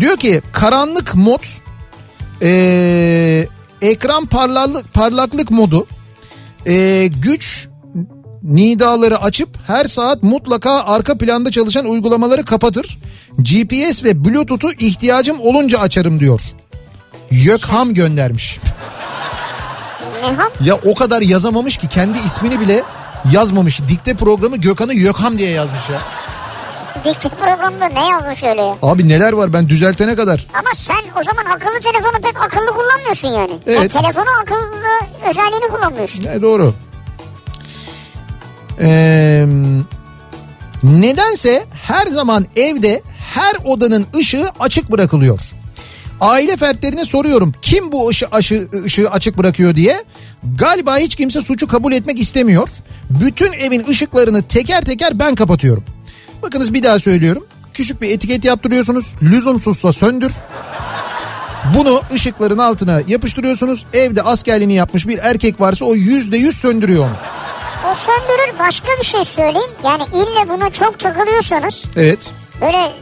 Diyor 0.00 0.16
ki 0.16 0.42
karanlık 0.52 1.14
mod 1.14 1.42
ee, 2.42 3.46
ekran 3.82 4.26
parlaklık, 4.26 4.94
parlaklık 4.94 5.50
modu 5.50 5.86
ee, 6.66 7.10
güç 7.22 7.68
nidaları 8.42 9.22
açıp 9.22 9.48
her 9.66 9.84
saat 9.84 10.22
mutlaka 10.22 10.84
arka 10.84 11.18
planda 11.18 11.50
çalışan 11.50 11.86
uygulamaları 11.86 12.44
kapatır. 12.44 12.98
GPS 13.38 14.04
ve 14.04 14.24
Bluetooth'u 14.24 14.72
ihtiyacım 14.72 15.40
olunca 15.40 15.78
açarım 15.78 16.20
diyor. 16.20 16.40
Gökham 17.30 17.94
göndermiş. 17.94 18.58
Neham 20.22 20.50
Ya 20.64 20.74
o 20.86 20.94
kadar 20.94 21.22
yazamamış 21.22 21.76
ki 21.76 21.88
kendi 21.88 22.18
ismini 22.18 22.60
bile 22.60 22.82
yazmamış. 23.32 23.80
Dikte 23.88 24.14
programı 24.16 24.56
Gökhan'ı 24.56 24.94
Gökham 24.94 25.38
diye 25.38 25.50
yazmış 25.50 25.88
ya. 25.90 25.98
dikte 27.04 27.28
programda 27.28 27.86
ne 27.86 28.08
yazmış 28.08 28.44
öyle 28.44 28.62
ya? 28.62 28.74
Abi 28.82 29.08
neler 29.08 29.32
var 29.32 29.52
ben 29.52 29.68
düzeltene 29.68 30.16
kadar. 30.16 30.46
Ama 30.54 30.68
sen 30.74 31.20
o 31.20 31.24
zaman 31.24 31.44
akıllı 31.44 31.80
telefonu 31.80 32.22
pek 32.22 32.42
akıllı 32.42 32.66
kullanmıyorsun 32.76 33.28
yani. 33.28 33.52
Evet. 33.66 33.78
Yani 33.78 33.88
telefonu 33.88 34.26
akıllı 34.42 35.28
özelliğini 35.30 35.68
kullanmıyorsun. 35.72 36.24
Ne 36.24 36.42
doğru. 36.42 36.74
Ee, 38.80 39.46
nedense 40.82 41.64
her 41.88 42.06
zaman 42.06 42.46
evde 42.56 43.02
her 43.34 43.52
odanın 43.64 44.06
ışığı 44.16 44.50
açık 44.60 44.90
bırakılıyor. 44.92 45.40
Aile 46.20 46.56
fertlerine 46.56 47.04
soruyorum 47.04 47.54
kim 47.62 47.92
bu 47.92 48.08
ışı, 48.08 48.26
aşı, 48.32 48.68
ışığı 48.84 49.10
açık 49.10 49.38
bırakıyor 49.38 49.76
diye. 49.76 50.04
Galiba 50.58 50.98
hiç 50.98 51.16
kimse 51.16 51.40
suçu 51.40 51.68
kabul 51.68 51.92
etmek 51.92 52.20
istemiyor. 52.20 52.68
Bütün 53.10 53.52
evin 53.52 53.86
ışıklarını 53.88 54.42
teker 54.42 54.82
teker 54.84 55.18
ben 55.18 55.34
kapatıyorum. 55.34 55.84
Bakınız 56.42 56.74
bir 56.74 56.82
daha 56.82 56.98
söylüyorum. 56.98 57.46
Küçük 57.74 58.02
bir 58.02 58.10
etiket 58.10 58.44
yaptırıyorsunuz. 58.44 59.14
Lüzumsuzsa 59.22 59.92
söndür. 59.92 60.32
Bunu 61.78 62.00
ışıkların 62.14 62.58
altına 62.58 63.00
yapıştırıyorsunuz. 63.08 63.86
Evde 63.92 64.22
askerliğini 64.22 64.74
yapmış 64.74 65.08
bir 65.08 65.18
erkek 65.18 65.60
varsa 65.60 65.84
o 65.84 65.94
yüzde 65.94 66.36
yüz 66.36 66.56
söndürüyor 66.56 67.04
onu. 67.04 67.12
O 67.92 67.94
söndürür 67.94 68.58
başka 68.58 68.88
bir 69.00 69.06
şey 69.06 69.24
söyleyeyim. 69.24 69.70
Yani 69.84 70.02
ille 70.14 70.48
buna 70.48 70.70
çok 70.70 70.98
takılıyorsanız 70.98 71.84
Evet. 71.96 72.30
böyle 72.60 72.92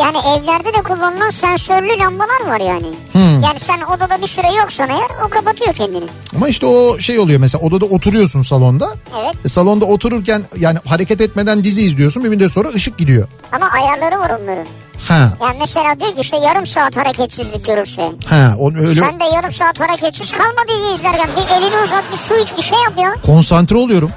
yani 0.00 0.18
evlerde 0.18 0.74
de 0.74 0.82
kullanılan 0.82 1.30
sensörlü 1.30 1.98
lambalar 1.98 2.46
var 2.46 2.60
yani. 2.60 2.86
Hmm. 3.12 3.40
Yani 3.40 3.58
sen 3.58 3.80
odada 3.80 4.22
bir 4.22 4.26
süre 4.26 4.52
yoksan 4.52 4.88
eğer 4.90 5.26
o 5.26 5.28
kapatıyor 5.28 5.74
kendini. 5.74 6.04
Ama 6.36 6.48
işte 6.48 6.66
o 6.66 6.98
şey 6.98 7.18
oluyor 7.18 7.40
mesela 7.40 7.62
odada 7.66 7.84
oturuyorsun 7.84 8.42
salonda. 8.42 8.94
Evet. 9.22 9.34
E, 9.44 9.48
salonda 9.48 9.84
otururken 9.84 10.42
yani 10.58 10.78
hareket 10.88 11.20
etmeden 11.20 11.64
dizi 11.64 11.82
izliyorsun 11.82 12.24
bir 12.24 12.28
müddet 12.28 12.52
sonra 12.52 12.68
ışık 12.68 12.98
gidiyor. 12.98 13.28
Ama 13.52 13.68
ayarları 13.70 14.20
var 14.20 14.30
onların. 14.40 14.66
Ha. 15.08 15.32
Yani 15.42 15.56
mesela 15.60 16.00
diyor 16.00 16.14
ki 16.14 16.20
işte 16.20 16.36
yarım 16.36 16.66
saat 16.66 16.96
hareketsizlik 16.96 17.66
görürse. 17.66 18.12
Ha 18.28 18.54
onu 18.58 18.78
öyle 18.78 19.00
Sen 19.00 19.20
de 19.20 19.24
yarım 19.24 19.52
saat 19.52 19.80
hareketsiz 19.80 20.32
kalma 20.32 20.60
dizi 20.68 20.94
izlerken 20.94 21.28
bir 21.36 21.54
elini 21.56 21.82
uzat 21.84 22.04
bir 22.12 22.16
su 22.16 22.36
iç 22.36 22.56
bir 22.56 22.62
şey 22.62 22.78
yap 22.78 22.92
ya. 22.98 23.14
konsantre 23.26 23.76
oluyorum. 23.76 24.10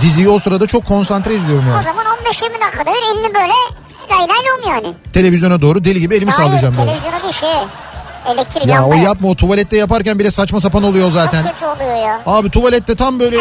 Diziyi 0.00 0.28
o 0.28 0.38
sırada 0.38 0.66
çok 0.66 0.86
konsantre 0.86 1.34
izliyorum 1.34 1.64
O 1.68 1.70
yani. 1.70 1.84
zaman 1.84 2.04
15-20 2.06 2.60
dakikada 2.66 2.90
bir 2.94 3.16
elini 3.16 3.34
böyle 3.34 3.52
lay 4.10 4.18
lay 4.28 4.28
lom 4.28 4.70
yani. 4.70 4.94
Televizyona 5.12 5.60
doğru 5.62 5.84
deli 5.84 6.00
gibi 6.00 6.14
elimi 6.14 6.30
Hayır 6.30 6.46
sallayacağım 6.48 6.74
böyle. 6.78 6.86
televizyona 6.90 7.22
değil 7.22 7.32
şey. 7.34 7.50
Elektrik 8.32 8.66
Ya 8.66 8.84
o 8.86 8.90
lamba. 8.90 9.02
yapma 9.04 9.28
o 9.28 9.34
tuvalette 9.34 9.76
yaparken 9.76 10.18
bile 10.18 10.30
saçma 10.30 10.60
sapan 10.60 10.82
oluyor 10.82 11.10
zaten. 11.10 11.42
Çok 11.42 11.52
kötü 11.52 11.64
oluyor 11.66 11.96
ya. 12.06 12.20
Abi 12.26 12.50
tuvalette 12.50 12.94
tam 12.96 13.20
böyle... 13.20 13.36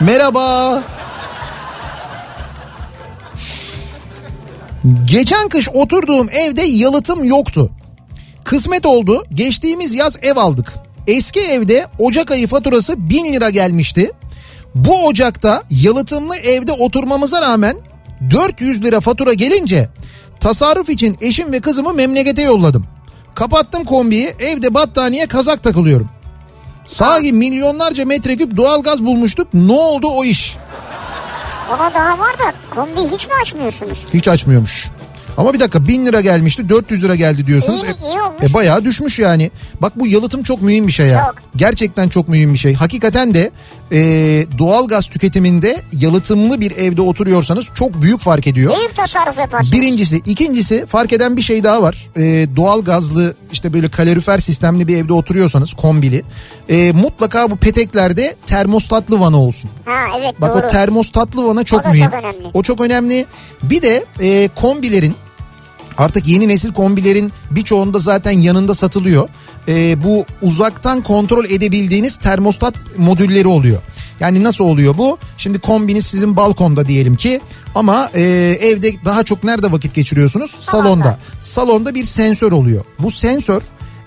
Merhaba. 0.00 0.82
Geçen 5.04 5.48
kış 5.48 5.68
oturduğum 5.68 6.30
evde 6.30 6.62
yalıtım 6.62 7.24
yoktu. 7.24 7.70
Kısmet 8.44 8.86
oldu. 8.86 9.24
Geçtiğimiz 9.34 9.94
yaz 9.94 10.18
ev 10.22 10.36
aldık. 10.36 10.72
Eski 11.06 11.40
evde 11.40 11.86
Ocak 11.98 12.30
ayı 12.30 12.48
faturası 12.48 13.10
1000 13.10 13.32
lira 13.32 13.50
gelmişti. 13.50 14.12
Bu 14.74 15.06
Ocak'ta 15.06 15.62
yalıtımlı 15.70 16.36
evde 16.36 16.72
oturmamıza 16.72 17.42
rağmen 17.42 17.76
400 18.30 18.82
lira 18.84 19.00
fatura 19.00 19.32
gelince 19.32 19.88
tasarruf 20.40 20.88
için 20.88 21.18
eşim 21.20 21.52
ve 21.52 21.60
kızımı 21.60 21.94
memlekete 21.94 22.42
yolladım. 22.42 22.86
Kapattım 23.34 23.84
kombiyi 23.84 24.34
evde 24.40 24.74
battaniye 24.74 25.26
kazak 25.26 25.62
takılıyorum. 25.62 26.08
Sahi 26.86 27.32
milyonlarca 27.32 28.04
metreküp 28.04 28.56
doğalgaz 28.56 29.04
bulmuştuk. 29.04 29.48
Ne 29.54 29.72
oldu 29.72 30.06
o 30.08 30.24
iş? 30.24 30.56
Ona 31.74 31.94
daha 31.94 32.18
var 32.18 32.38
da 32.38 32.54
kombi 32.70 33.00
hiç 33.00 33.26
mi 33.26 33.32
açmıyorsunuz? 33.42 34.06
Hiç 34.14 34.28
açmıyormuş. 34.28 34.90
Ama 35.36 35.54
bir 35.54 35.60
dakika 35.60 35.88
1000 35.88 36.06
lira 36.06 36.20
gelmişti 36.20 36.68
400 36.68 37.04
lira 37.04 37.14
geldi 37.14 37.46
diyorsunuz. 37.46 37.82
İyi, 37.82 38.08
iyi 38.10 38.20
olmuş. 38.20 38.42
E, 38.42 38.54
bayağı 38.54 38.84
düşmüş 38.84 39.18
yani. 39.18 39.50
Bak 39.82 39.92
bu 39.98 40.06
yalıtım 40.06 40.42
çok 40.42 40.62
mühim 40.62 40.86
bir 40.86 40.92
şey 40.92 41.06
ya. 41.06 41.24
Çok. 41.26 41.34
Gerçekten 41.56 42.08
çok 42.08 42.28
mühim 42.28 42.52
bir 42.52 42.58
şey. 42.58 42.74
Hakikaten 42.74 43.34
de 43.34 43.50
e, 43.92 43.98
doğal 44.58 44.88
gaz 44.88 45.06
tüketiminde 45.06 45.82
yalıtımlı 45.92 46.60
bir 46.60 46.76
evde 46.76 47.02
oturuyorsanız 47.02 47.66
çok 47.74 48.02
büyük 48.02 48.20
fark 48.20 48.46
ediyor. 48.46 48.76
Büyük 48.78 48.96
tasarruf 48.96 49.38
yaparsınız. 49.38 49.72
Birincisi, 49.72 50.16
ikincisi 50.16 50.86
fark 50.86 51.12
eden 51.12 51.36
bir 51.36 51.42
şey 51.42 51.64
daha 51.64 51.82
var. 51.82 52.06
Ee, 52.16 52.46
doğal 52.56 52.82
gazlı 52.84 53.34
işte 53.52 53.72
böyle 53.72 53.88
kalorifer 53.88 54.38
sistemli 54.38 54.88
bir 54.88 54.96
evde 54.96 55.12
oturuyorsanız 55.12 55.74
kombili 55.74 56.22
e, 56.68 56.92
mutlaka 56.92 57.50
bu 57.50 57.56
peteklerde 57.56 58.36
termostatlı 58.46 59.20
vana 59.20 59.36
olsun. 59.42 59.70
Ha 59.84 59.96
evet 60.18 60.34
Bak 60.40 60.56
doğru. 60.56 60.64
o 60.66 60.68
termostatlı 60.68 61.44
vana 61.46 61.64
çok 61.64 61.86
O 61.86 61.90
mühim. 61.90 62.04
çok 62.04 62.14
önemli. 62.14 62.48
O 62.54 62.62
çok 62.62 62.80
önemli. 62.80 63.26
Bir 63.62 63.82
de 63.82 64.04
e, 64.20 64.48
kombilerin 64.54 65.14
artık 65.98 66.28
yeni 66.28 66.48
nesil 66.48 66.72
kombilerin 66.72 67.32
birçoğunda 67.50 67.98
zaten 67.98 68.32
yanında 68.32 68.74
satılıyor. 68.74 69.28
E, 69.68 70.04
bu 70.04 70.24
uzaktan 70.42 71.02
kontrol 71.02 71.44
edebildiğiniz 71.44 72.16
termostat 72.16 72.74
modülleri 72.98 73.46
oluyor. 73.46 73.82
Yani 74.20 74.44
nasıl 74.44 74.64
oluyor 74.64 74.98
bu? 74.98 75.18
Şimdi 75.36 75.58
kombiniz 75.58 76.06
sizin 76.06 76.36
balkonda 76.36 76.88
diyelim 76.88 77.16
ki 77.16 77.40
ama 77.74 78.10
e, 78.14 78.22
evde 78.60 78.92
daha 79.04 79.22
çok 79.22 79.44
nerede 79.44 79.72
vakit 79.72 79.94
geçiriyorsunuz? 79.94 80.50
Salonda. 80.50 81.18
Salonda 81.40 81.94
bir 81.94 82.04
sensör 82.04 82.52
oluyor. 82.52 82.84
Bu 82.98 83.10
sensör 83.10 83.62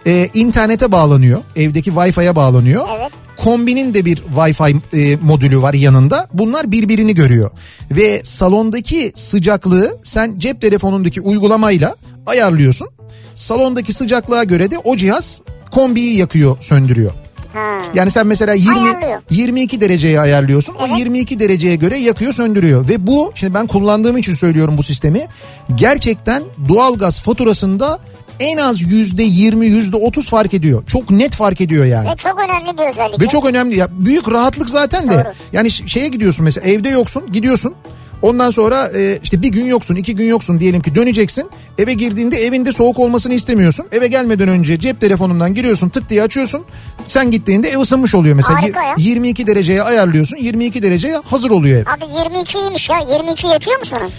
e, 0.08 0.30
internete 0.34 0.92
bağlanıyor. 0.92 1.40
Evdeki 1.56 1.90
Wi-Fi'ye 1.92 2.36
bağlanıyor. 2.36 2.88
Evet. 3.00 3.12
Kombinin 3.38 3.94
de 3.94 4.06
bir 4.06 4.18
Wi-Fi 4.18 4.76
e, 4.94 5.18
modülü 5.22 5.62
var 5.62 5.74
yanında. 5.74 6.28
Bunlar 6.34 6.72
birbirini 6.72 7.16
görüyor. 7.16 7.52
Ve 7.92 8.22
salondaki 8.24 9.12
sıcaklığı 9.16 9.98
sen 10.04 10.40
cep 10.40 10.62
telefonundaki 10.62 11.22
uygulamayla 11.22 11.96
ayarlıyorsun. 12.26 12.88
Salondaki 13.36 13.94
sıcaklığa 13.94 14.44
göre 14.44 14.72
de 14.72 14.78
o 14.78 14.96
cihaz 14.96 15.42
kombiyi 15.72 16.18
yakıyor, 16.18 16.58
söndürüyor. 16.60 17.12
Ha. 17.54 17.82
Yani 17.94 18.12
sen 18.12 18.28
mesela 18.28 18.54
20 18.54 18.80
Ayarlıyor. 18.80 19.22
22 19.30 19.82
dereceye 19.82 20.20
ayarlıyorsun. 20.20 20.76
O 20.76 20.86
Evet. 20.88 21.00
22 21.00 21.40
dereceye 21.40 21.76
göre 21.76 21.98
yakıyor, 21.98 22.34
söndürüyor 22.34 22.88
ve 22.90 23.08
bu 23.08 23.32
şimdi 23.36 23.54
ben 23.54 23.68
kullandığım 23.68 24.18
için 24.18 24.34
söylüyorum 24.34 24.78
bu 24.78 24.84
sistemi. 24.84 25.28
Gerçekten 25.76 26.44
doğalgaz 26.70 27.22
faturasında 27.22 28.00
en 28.40 28.58
az 28.58 28.82
yüzde 28.82 29.24
20 29.24 29.66
yüzde 29.68 29.96
30 29.98 30.30
fark 30.30 30.54
ediyor. 30.54 30.84
Çok 30.88 31.10
net 31.10 31.36
fark 31.36 31.62
ediyor 31.62 31.86
yani. 31.86 32.10
Ve 32.10 32.16
çok 32.16 32.40
önemli 32.40 32.78
bir 32.78 32.90
özellik. 32.90 33.22
Ve 33.22 33.28
çok 33.28 33.46
önemli 33.46 33.78
ya 33.78 33.88
büyük 33.92 34.32
rahatlık 34.32 34.70
zaten 34.70 35.10
de. 35.10 35.14
Doğru. 35.14 35.34
Yani 35.54 35.72
şeye 35.72 36.08
gidiyorsun 36.08 36.44
mesela 36.44 36.68
evde 36.68 36.90
yoksun 36.90 37.32
gidiyorsun. 37.32 37.74
Ondan 38.22 38.52
sonra 38.52 38.88
e, 38.96 39.20
işte 39.24 39.42
bir 39.42 39.48
gün 39.50 39.66
yoksun 39.66 39.96
iki 39.96 40.16
gün 40.16 40.26
yoksun 40.26 40.60
diyelim 40.60 40.82
ki 40.82 40.96
döneceksin. 40.96 41.50
Eve 41.78 41.94
girdiğinde 41.94 42.38
evinde 42.46 42.72
soğuk 42.72 43.00
olmasını 43.00 43.34
istemiyorsun. 43.34 43.86
Eve 43.92 44.08
gelmeden 44.08 44.48
önce 44.50 44.80
cep 44.80 45.02
telefonundan 45.02 45.54
giriyorsun 45.54 45.90
tık 45.90 46.10
diye 46.10 46.24
açıyorsun. 46.24 46.66
Sen 47.08 47.32
gittiğinde 47.32 47.70
ev 47.70 47.80
ısınmış 47.80 48.16
oluyor 48.16 48.36
mesela. 48.36 48.62
Harika 48.62 48.84
ya. 48.84 48.96
22 48.98 49.48
dereceye 49.48 49.84
ayarlıyorsun 49.84 50.38
22 50.38 50.84
dereceye 50.84 51.18
hazır 51.18 51.50
oluyor 51.52 51.78
ev. 51.82 51.86
Abi 51.98 52.04
22'ymiş 52.34 52.92
ya. 52.94 53.16
22 53.18 53.48
yetiyor 53.48 53.80
mu 53.80 53.86
sana? 53.86 54.10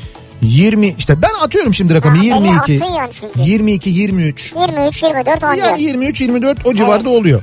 20 0.42 0.94
işte 0.98 1.22
ben 1.22 1.30
atıyorum 1.40 1.74
şimdi 1.74 1.94
rakamı 1.94 2.16
Ha, 2.16 2.22
beni 2.22 2.26
22. 2.48 2.60
attın 2.60 2.94
yani 2.94 3.10
çünkü. 3.12 3.40
22 3.40 3.90
23. 3.90 4.52
23, 4.60 5.02
24 5.02 5.44
anca. 5.44 5.66
Ya 5.66 5.76
23 5.76 6.20
24 6.20 6.58
o 6.66 6.74
civarda 6.74 7.08
oluyor. 7.10 7.42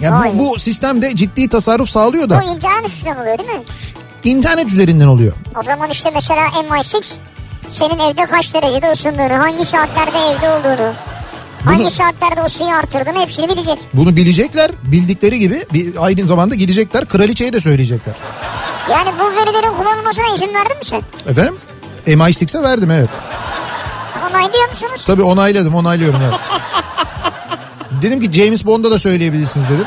Ya 0.00 0.14
Aynen. 0.14 0.38
bu, 0.38 0.48
bu 0.50 0.58
sistemde 0.58 1.16
ciddi 1.16 1.48
tasarruf 1.48 1.88
sağlıyor 1.88 2.30
da 2.30 2.42
Bu 2.42 2.50
internet 2.56 2.86
üstünden 2.88 3.16
oluyor 3.16 3.38
değil 3.38 3.50
mi? 3.50 3.60
internet 4.24 4.66
üzerinden 4.66 5.06
oluyor. 5.06 5.32
O 5.60 5.62
zaman 5.62 5.90
işte 5.90 6.10
mesela 6.14 6.46
MI6 6.46 7.14
senin 7.68 7.98
evde 7.98 8.26
kaç 8.26 8.54
derecede 8.54 8.90
ısındığını, 8.92 9.32
hangi 9.32 9.64
saatlerde 9.64 10.18
evde 10.18 10.50
olduğunu, 10.50 10.92
hangi 11.64 11.78
Bunu- 11.80 11.90
saatlerde 11.90 12.40
ısıyı 12.42 12.74
arttırdığını 12.74 13.20
hepsini 13.22 13.48
bilecek. 13.48 13.78
Bunu 13.94 14.16
bilecekler. 14.16 14.70
Bildikleri 14.82 15.38
gibi 15.38 15.64
bir 15.72 16.04
aynı 16.04 16.26
zamanda 16.26 16.54
gidecekler. 16.54 17.04
Kraliçeye 17.06 17.52
de 17.52 17.60
söyleyecekler. 17.60 18.14
Yani 18.90 19.08
bu 19.20 19.24
verilerin 19.36 19.74
kullanılmasına 19.76 20.34
izin 20.34 20.54
verdin 20.54 20.76
mi 20.78 20.84
sen? 20.84 21.02
Efendim? 21.28 21.54
MI6'e 22.06 22.62
verdim 22.62 22.90
evet. 22.90 23.08
Onaylıyor 24.30 24.68
musunuz? 24.70 25.02
Tabii 25.06 25.22
onayladım 25.22 25.74
onaylıyorum 25.74 26.20
evet. 26.24 26.40
dedim 28.02 28.20
ki 28.20 28.32
James 28.32 28.66
Bond'a 28.66 28.90
da 28.90 28.98
söyleyebilirsiniz 28.98 29.68
dedim. 29.68 29.86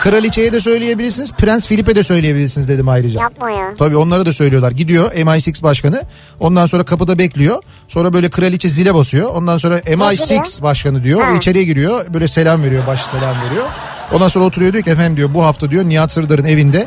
Kraliçeye 0.00 0.52
de 0.52 0.60
söyleyebilirsiniz. 0.60 1.32
Prens 1.32 1.68
Philip'e 1.68 1.96
de 1.96 2.02
söyleyebilirsiniz 2.02 2.68
dedim 2.68 2.88
ayrıca. 2.88 3.20
Yapma 3.20 3.50
ya. 3.50 3.74
Tabii 3.78 3.96
onlara 3.96 4.26
da 4.26 4.32
söylüyorlar. 4.32 4.70
Gidiyor 4.70 5.12
MI6 5.12 5.62
başkanı. 5.62 6.02
Ondan 6.40 6.66
sonra 6.66 6.84
kapıda 6.84 7.18
bekliyor. 7.18 7.62
Sonra 7.88 8.12
böyle 8.12 8.30
kraliçe 8.30 8.68
zile 8.68 8.94
basıyor. 8.94 9.28
Ondan 9.34 9.58
sonra 9.58 9.78
MI6 9.78 10.24
giriyor? 10.24 10.62
başkanı 10.62 11.04
diyor. 11.04 11.22
Ha. 11.22 11.32
İçeriye 11.36 11.64
giriyor. 11.64 12.14
Böyle 12.14 12.28
selam 12.28 12.62
veriyor. 12.62 12.86
Baş 12.86 13.02
selam 13.02 13.34
veriyor. 13.46 13.64
Ondan 14.12 14.28
sonra 14.28 14.44
oturuyor 14.44 14.72
diyor 14.72 14.84
ki 14.84 14.90
efendim 14.90 15.16
diyor 15.16 15.34
bu 15.34 15.44
hafta 15.44 15.70
diyor 15.70 15.84
Nihat 15.84 16.12
Sırdar'ın 16.12 16.44
evinde 16.44 16.86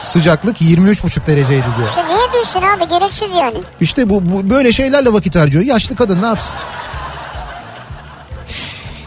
sıcaklık 0.00 0.60
23,5 0.60 1.26
dereceydi 1.26 1.64
diyor. 1.78 1.88
İşte 1.88 2.08
niye 2.08 2.32
bilsin 2.34 2.62
abi 2.62 2.88
gereksiz 2.88 3.30
yani. 3.36 3.58
İşte 3.80 4.08
bu, 4.08 4.28
bu 4.28 4.50
böyle 4.50 4.72
şeylerle 4.72 5.12
vakit 5.12 5.36
harcıyor. 5.36 5.64
Yaşlı 5.64 5.96
kadın 5.96 6.22
ne 6.22 6.26
yapsın? 6.26 6.54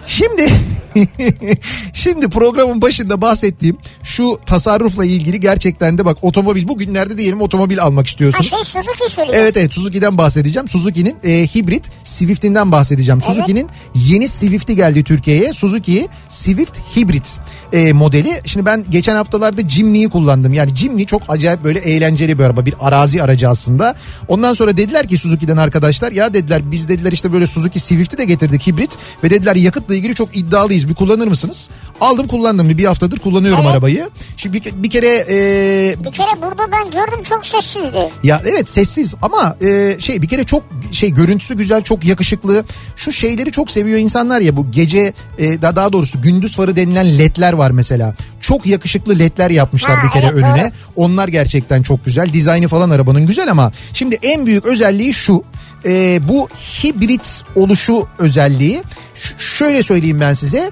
Şimdi 0.08 0.50
şimdi 1.94 2.30
programın 2.30 2.82
başında 2.82 3.22
bahsettiğim 3.22 3.78
şu 4.04 4.40
tasarrufla 4.46 5.06
ilgili 5.06 5.40
gerçekten 5.40 5.98
de 5.98 6.06
bak 6.06 6.18
otomobil 6.22 6.68
bugünlerde 6.68 7.18
diyelim 7.18 7.42
otomobil 7.42 7.82
almak 7.82 8.06
Ha 8.06 8.10
istiyorsunuz. 8.10 8.50
şey 8.50 8.60
Suzuki 8.66 9.12
söylüyor. 9.12 9.38
Evet 9.42 9.58
evet 9.58 9.74
Suzuki'den 9.74 10.18
bahsedeceğim. 10.18 10.68
Suzuki'nin 10.68 11.16
e, 11.24 11.48
hibrit 11.48 11.90
Swift'inden 12.04 12.72
bahsedeceğim. 12.72 13.22
Suzuki'nin 13.22 13.70
yeni 13.96 14.28
Swift'i 14.28 14.76
geldi 14.76 15.04
Türkiye'ye. 15.04 15.54
Suzuki 15.54 16.08
Swift 16.30 16.80
Hibrit 16.96 17.40
e, 17.74 17.94
modeli. 17.94 18.42
Şimdi 18.46 18.66
ben 18.66 18.86
geçen 18.90 19.16
haftalarda 19.16 19.70
Jimny'yi 19.70 20.10
kullandım. 20.10 20.54
Yani 20.54 20.76
Jimny 20.76 21.06
çok 21.06 21.22
acayip 21.28 21.64
böyle 21.64 21.80
eğlenceli 21.80 22.40
bir 22.40 22.44
araba. 22.44 22.66
Bir 22.66 22.74
arazi 22.80 23.24
aracı 23.24 23.50
aslında. 23.50 23.96
Ondan 24.28 24.54
sonra 24.54 24.78
dediler 24.78 25.08
ki 25.08 25.18
Suzuki'den 25.18 25.58
arkadaşlar 25.58 26.12
ya 26.12 26.34
dediler 26.34 26.72
biz 26.72 26.90
dediler 26.90 27.12
işte 27.12 27.34
böyle 27.34 27.48
Suzuki 27.48 27.80
Swift'i 27.80 28.18
de 28.18 28.26
getirdik 28.26 28.68
hibrit. 28.68 28.98
Ve 29.24 29.30
dediler 29.30 29.56
yakıtla 29.56 29.96
ilgili 29.96 30.16
çok 30.16 30.38
iddialıyız. 30.38 30.83
Bir 30.90 30.96
kullanır 30.96 31.28
mısınız? 31.28 31.70
Aldım 32.02 32.28
kullandım. 32.28 32.70
Bir 32.70 32.86
haftadır 32.86 33.18
kullanıyorum 33.20 33.62
Evet. 33.64 33.74
arabayı. 33.74 34.10
Şimdi 34.38 34.66
bir, 34.66 34.84
bir 34.84 34.90
kere 34.90 35.08
e, 35.30 35.96
Bir 36.04 36.12
kere 36.12 36.42
burada 36.42 36.72
ben 36.72 36.92
gördüm 36.92 37.24
çok 37.24 37.46
sessizdi. 37.46 38.10
ya 38.24 38.42
evet 38.46 38.70
sessiz 38.70 39.16
ama 39.22 39.56
e, 39.62 39.96
şey 40.00 40.22
bir 40.22 40.28
kere 40.28 40.44
çok 40.44 40.64
şey 40.92 41.10
görüntüsü 41.14 41.58
güzel 41.58 41.82
çok 41.82 42.06
yakışıklı. 42.06 42.64
Şu 42.96 43.12
şeyleri 43.12 43.52
çok 43.52 43.72
seviyor 43.72 44.00
insanlar 44.00 44.42
ya 44.42 44.56
bu 44.56 44.72
gece 44.72 45.14
e, 45.38 45.62
daha 45.62 45.76
daha 45.76 45.94
doğrusu 45.94 46.22
gündüz 46.22 46.56
farı 46.56 46.76
denilen 46.76 47.18
ledler 47.20 47.54
var 47.54 47.72
mesela. 47.72 48.16
Çok 48.40 48.66
yakışıklı 48.66 49.20
ledler 49.20 49.50
yapmışlar 49.50 49.98
Ha, 49.98 50.06
bir 50.08 50.12
kere 50.12 50.26
evet, 50.26 50.36
önüne. 50.44 50.62
doğru. 50.64 50.72
Onlar 51.06 51.28
gerçekten 51.28 51.82
çok 51.82 52.06
güzel. 52.06 52.34
Dizaynı 52.34 52.68
falan 52.68 52.90
arabanın 52.90 53.26
güzel 53.26 53.52
ama 53.52 53.72
şimdi 53.94 54.20
en 54.24 54.46
büyük 54.46 54.66
özelliği 54.66 55.14
şu. 55.14 55.44
e, 55.86 56.20
bu 56.30 56.48
hibrit 56.84 57.42
oluşu 57.56 58.08
özelliği. 58.20 58.84
Şöyle 59.38 59.84
söyleyeyim 59.84 60.20
ben 60.20 60.34
size. 60.34 60.72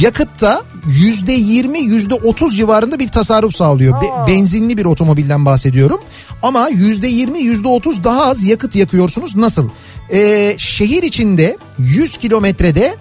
Yakıtta 0.00 0.62
yüzde 0.86 1.32
yirmi 1.32 1.78
yüzde 1.80 2.14
otuz 2.14 2.56
civarında 2.56 2.98
bir 2.98 3.08
tasarruf 3.08 3.54
sağlıyor. 3.56 4.02
Be- 4.02 4.32
benzinli 4.32 4.76
bir 4.78 4.84
otomobilden 4.84 5.46
bahsediyorum. 5.46 6.00
Ama 6.42 6.68
yüzde 6.68 7.06
yirmi 7.08 7.40
yüzde 7.40 7.68
otuz 7.68 8.04
daha 8.04 8.26
az 8.26 8.44
yakıt 8.44 8.76
yakıyorsunuz. 8.76 9.36
Nasıl? 9.36 9.70
Ee, 10.12 10.54
şehir 10.58 11.02
içinde 11.02 11.56
100 11.78 12.16
kilometrede 12.16 12.94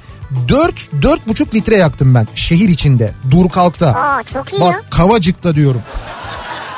4 0.47 0.75
4,5 1.01 1.53
litre 1.55 1.75
yaktım 1.75 2.15
ben 2.15 2.27
şehir 2.35 2.69
içinde. 2.69 3.13
Dur 3.31 3.49
kalkta. 3.49 3.87
Aa 3.93 4.23
çok 4.23 4.53
iyi 4.53 4.61
ya. 4.61 4.67
Bak 4.67 4.85
Kavacık'ta 4.91 5.55
diyorum. 5.55 5.81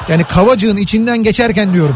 Yani 0.09 0.23
Kavacık'ın 0.23 0.77
içinden 0.77 1.23
geçerken 1.23 1.73
diyorum. 1.73 1.95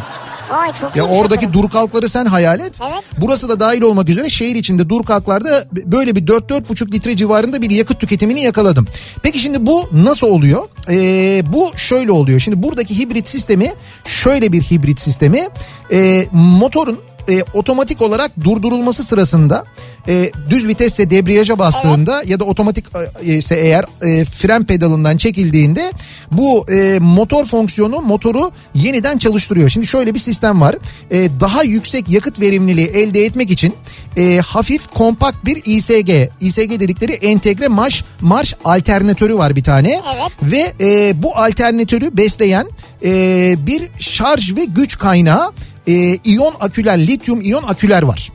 Vay 0.54 0.74
çok 0.74 0.96
Ya 0.96 1.04
oradaki 1.04 1.54
dur 1.54 1.70
kalkları 1.70 2.10
sen 2.10 2.26
hayal 2.26 2.60
et. 2.60 2.80
Evet. 2.84 3.04
Burası 3.18 3.50
da 3.50 3.60
dahil 3.60 3.82
olmak 3.82 4.10
üzere 4.10 4.30
şehir 4.30 4.56
içinde 4.56 4.90
dur 4.90 5.04
kalklarda 5.04 5.68
böyle 5.72 6.16
bir 6.16 6.26
4-4,5 6.28 6.92
litre 6.92 7.16
civarında 7.16 7.62
bir 7.62 7.72
yakıt 7.72 8.00
tüketimini 8.00 8.42
yakaladım. 8.42 8.88
Peki 9.24 9.40
şimdi 9.40 9.66
bu 9.66 9.90
nasıl 9.92 10.28
oluyor? 10.28 10.68
Ee, 10.90 11.44
bu 11.54 11.72
şöyle 11.76 12.12
oluyor. 12.12 12.40
Şimdi 12.40 12.64
buradaki 12.64 13.00
hibrit 13.00 13.28
sistemi 13.28 13.74
şöyle 14.06 14.52
bir 14.52 14.62
hibrit 14.62 15.00
sistemi. 15.00 15.48
Ee, 15.92 16.28
motorun 16.32 17.00
e, 17.30 17.44
otomatik 17.54 18.02
olarak 18.02 18.32
durdurulması 18.44 19.04
sırasında 19.04 19.64
e, 20.08 20.32
düz 20.50 20.68
vitesse 20.68 21.10
debriyaja 21.10 21.60
bastığında 21.60 22.24
ya 22.26 22.40
da 22.40 22.44
otomatik 22.44 22.86
e, 23.24 23.34
ise 23.34 23.56
eğer 23.56 23.86
e, 24.02 24.26
fren 24.26 24.64
pedalından 24.64 25.18
çekildiğinde 25.18 25.92
bu 26.32 26.66
e, 26.72 27.00
motor 27.02 27.46
fonksiyonu 27.46 28.02
motoru 28.02 28.52
yeniden 28.74 29.18
çalıştırıyor. 29.18 29.70
Şimdi 29.70 29.88
şöyle 29.88 30.14
bir 30.14 30.20
sistem 30.20 30.62
var. 30.62 30.76
E, 31.12 31.30
daha 31.40 31.64
yüksek 31.64 32.10
yakıt 32.10 32.40
verimliliği 32.40 32.88
elde 32.88 33.26
etmek 33.26 33.52
için 33.52 33.76
e, 34.18 34.42
hafif 34.46 34.88
kompakt 34.88 35.46
bir 35.46 35.62
ISG, 35.66 36.32
ISG 36.42 36.80
dedikleri 36.80 37.12
entegre 37.12 37.68
marş 37.68 38.04
marş 38.22 38.56
alternatörü 38.66 39.38
var 39.38 39.56
bir 39.56 39.64
tane 39.64 40.02
Evet. 40.16 40.32
ve 40.44 40.74
e, 40.80 41.24
bu 41.24 41.38
alternatörü 41.38 42.18
besleyen 42.18 42.68
e, 43.04 43.56
bir 43.68 43.90
şarj 44.00 44.56
ve 44.56 44.66
güç 44.66 44.98
kaynağı 44.98 45.52
e, 45.88 46.18
iyon 46.24 46.54
aküler, 46.60 47.08
lityum 47.08 47.42
iyon 47.42 47.64
aküler 47.64 48.04
var. 48.04 48.32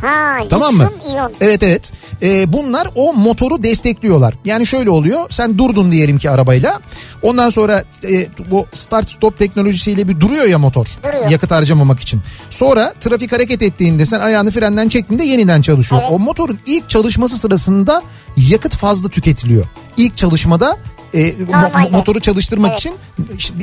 Ha, 0.00 0.38
Tamam 0.50 0.74
mı? 0.74 0.90
iyon. 1.08 1.32
Evet 1.40 1.62
evet. 1.62 1.92
Ee, 2.22 2.52
bunlar 2.52 2.88
o 2.94 3.14
motoru 3.14 3.62
destekliyorlar. 3.62 4.34
Yani 4.44 4.66
şöyle 4.66 4.90
oluyor. 4.90 5.26
Sen 5.30 5.58
durdun 5.58 5.92
diyelim 5.92 6.18
ki 6.18 6.30
arabayla. 6.30 6.80
Ondan 7.22 7.50
sonra 7.50 7.84
e, 8.04 8.26
bu 8.50 8.66
start 8.72 9.10
stop 9.10 9.38
teknolojisiyle 9.38 10.08
bir 10.08 10.20
duruyor 10.20 10.44
ya 10.44 10.58
motor. 10.58 10.86
Duruyor. 11.04 11.30
Yakıt 11.30 11.50
harcamamak 11.50 12.00
için. 12.00 12.20
Sonra 12.50 12.94
trafik 13.00 13.32
hareket 13.32 13.62
ettiğinde 13.62 14.06
sen 14.06 14.20
ayağını 14.20 14.50
frenden 14.50 14.88
çektiğinde 14.88 15.24
yeniden 15.24 15.62
çalışıyor. 15.62 16.02
Evet. 16.04 16.12
O 16.14 16.18
motorun 16.18 16.58
ilk 16.66 16.90
çalışması 16.90 17.38
sırasında 17.38 18.02
yakıt 18.36 18.76
fazla 18.76 19.08
tüketiliyor. 19.08 19.64
İlk 19.96 20.16
çalışmada 20.16 20.76
e, 21.14 21.34
Normalde. 21.48 21.90
motoru 21.90 22.20
çalıştırmak 22.20 22.70
Evet. 22.70 22.80
için 22.80 22.96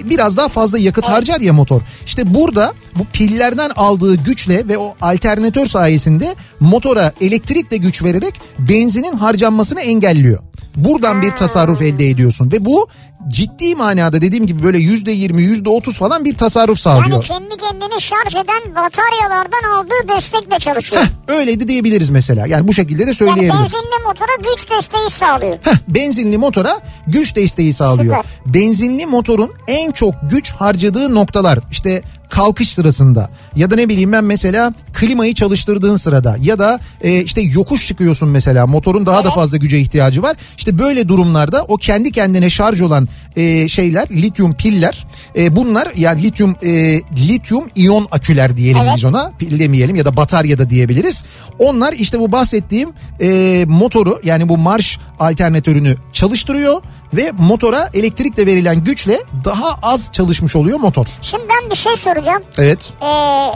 biraz 0.09 0.37
daha 0.37 0.47
fazla 0.47 0.79
yakıt 0.79 1.05
harcar 1.05 1.41
ya 1.41 1.53
motor. 1.53 1.81
İşte 2.05 2.33
burada 2.33 2.73
bu 2.95 3.05
pillerden 3.13 3.71
aldığı 3.75 4.15
güçle 4.15 4.67
ve 4.67 4.77
o 4.77 4.95
alternatör 5.01 5.65
sayesinde 5.65 6.35
motora 6.59 7.13
elektrikle 7.21 7.77
güç 7.77 8.03
vererek 8.03 8.41
benzinin 8.59 9.15
harcanmasını 9.17 9.81
engelliyor. 9.81 10.39
Buradan 10.75 11.21
bir 11.21 11.31
tasarruf 11.31 11.81
elde 11.81 12.09
ediyorsun 12.09 12.51
ve 12.51 12.65
bu 12.65 12.87
ciddi 13.27 13.75
manada 13.75 14.21
dediğim 14.21 14.47
gibi 14.47 14.63
böyle 14.63 14.77
yüzde 14.77 15.11
yirmi 15.11 15.41
yüzde 15.43 15.69
otuz 15.69 15.97
falan 15.97 16.25
bir 16.25 16.37
tasarruf 16.37 16.85
Yani 16.85 16.99
sağlıyor. 17.01 17.23
kendi 17.23 17.57
kendini 17.57 18.01
şarj 18.01 18.35
eden 18.35 18.75
bataryalardan 18.75 19.69
aldığı 19.75 20.15
destekle 20.15 20.59
çalışıyor. 20.59 21.01
Heh, 21.01 21.07
öyle 21.35 21.59
de 21.59 21.67
diyebiliriz 21.67 22.09
mesela. 22.09 22.47
Yani 22.47 22.67
bu 22.67 22.73
şekilde 22.73 22.99
de 22.99 23.03
yani 23.03 23.13
söyleyebiliriz. 23.15 23.59
benzinli 23.61 24.03
motora 24.07 24.31
güç 24.53 24.69
desteği 24.69 25.09
sağlıyor. 25.09 25.57
Heh, 25.61 25.73
benzinli 25.87 26.37
motora 26.37 26.79
güç 27.07 27.35
desteği 27.35 27.73
sağlıyor. 27.73 28.15
Süper. 28.17 28.53
Benzinli 28.53 29.05
motorun 29.05 29.51
en 29.67 29.91
çok 29.91 30.13
güç 30.29 30.51
harcadığı 30.51 31.15
noktalar 31.15 31.59
işte 31.71 32.03
kalkış 32.29 32.69
sırasında 32.69 33.29
ya 33.55 33.71
da 33.71 33.75
ne 33.75 33.89
bileyim 33.89 34.11
ben 34.11 34.23
mesela 34.23 34.73
klimayı 34.93 35.33
çalıştırdığın 35.33 35.95
sırada 35.95 36.37
ya 36.41 36.59
da 36.59 36.79
e, 37.01 37.21
işte 37.21 37.41
yokuş 37.41 37.87
çıkıyorsun 37.87 38.29
mesela 38.29 38.67
motorun 38.67 39.05
daha 39.05 39.25
da 39.25 39.31
fazla 39.31 39.57
güce 39.57 39.79
ihtiyacı 39.79 40.21
var. 40.21 40.37
İşte 40.57 40.79
böyle 40.79 41.07
durumlarda 41.07 41.63
o 41.63 41.77
kendi 41.77 42.11
kendine 42.11 42.49
şarj 42.49 42.81
olan 42.81 43.07
e, 43.35 43.67
şeyler 43.67 44.07
lityum 44.09 44.53
piller 44.53 45.07
e, 45.35 45.55
bunlar 45.55 45.91
yani 45.95 46.23
lityum 46.23 46.55
e, 46.63 47.01
lityum 47.27 47.69
iyon 47.75 48.07
aküler 48.11 48.57
diyelim 48.57 48.81
Evet. 48.83 48.93
biz 48.95 49.05
ona 49.05 49.31
pil 49.39 49.59
demeyelim 49.59 49.95
ya 49.95 50.05
da 50.05 50.17
batarya 50.17 50.57
da 50.57 50.69
diyebiliriz. 50.69 51.23
Onlar 51.59 51.93
işte 51.93 52.19
bu 52.19 52.31
bahsettiğim 52.31 52.89
e, 53.21 53.65
motoru 53.67 54.19
yani 54.23 54.49
bu 54.49 54.57
marş 54.57 54.99
alternatörünü 55.19 55.95
çalıştırıyor 56.11 56.81
ve 57.13 57.31
motora 57.39 57.89
elektrikle 57.93 58.45
verilen 58.45 58.83
güçle 58.83 59.21
daha 59.43 59.79
az 59.83 60.11
çalışmış 60.13 60.55
oluyor 60.55 60.79
motor. 60.79 61.05
Şimdi 61.21 61.43
ben 61.49 61.69
bir 61.69 61.75
şey 61.75 61.95
soracağım. 61.95 62.43
Evet. 62.57 62.93
Ee, 63.01 63.51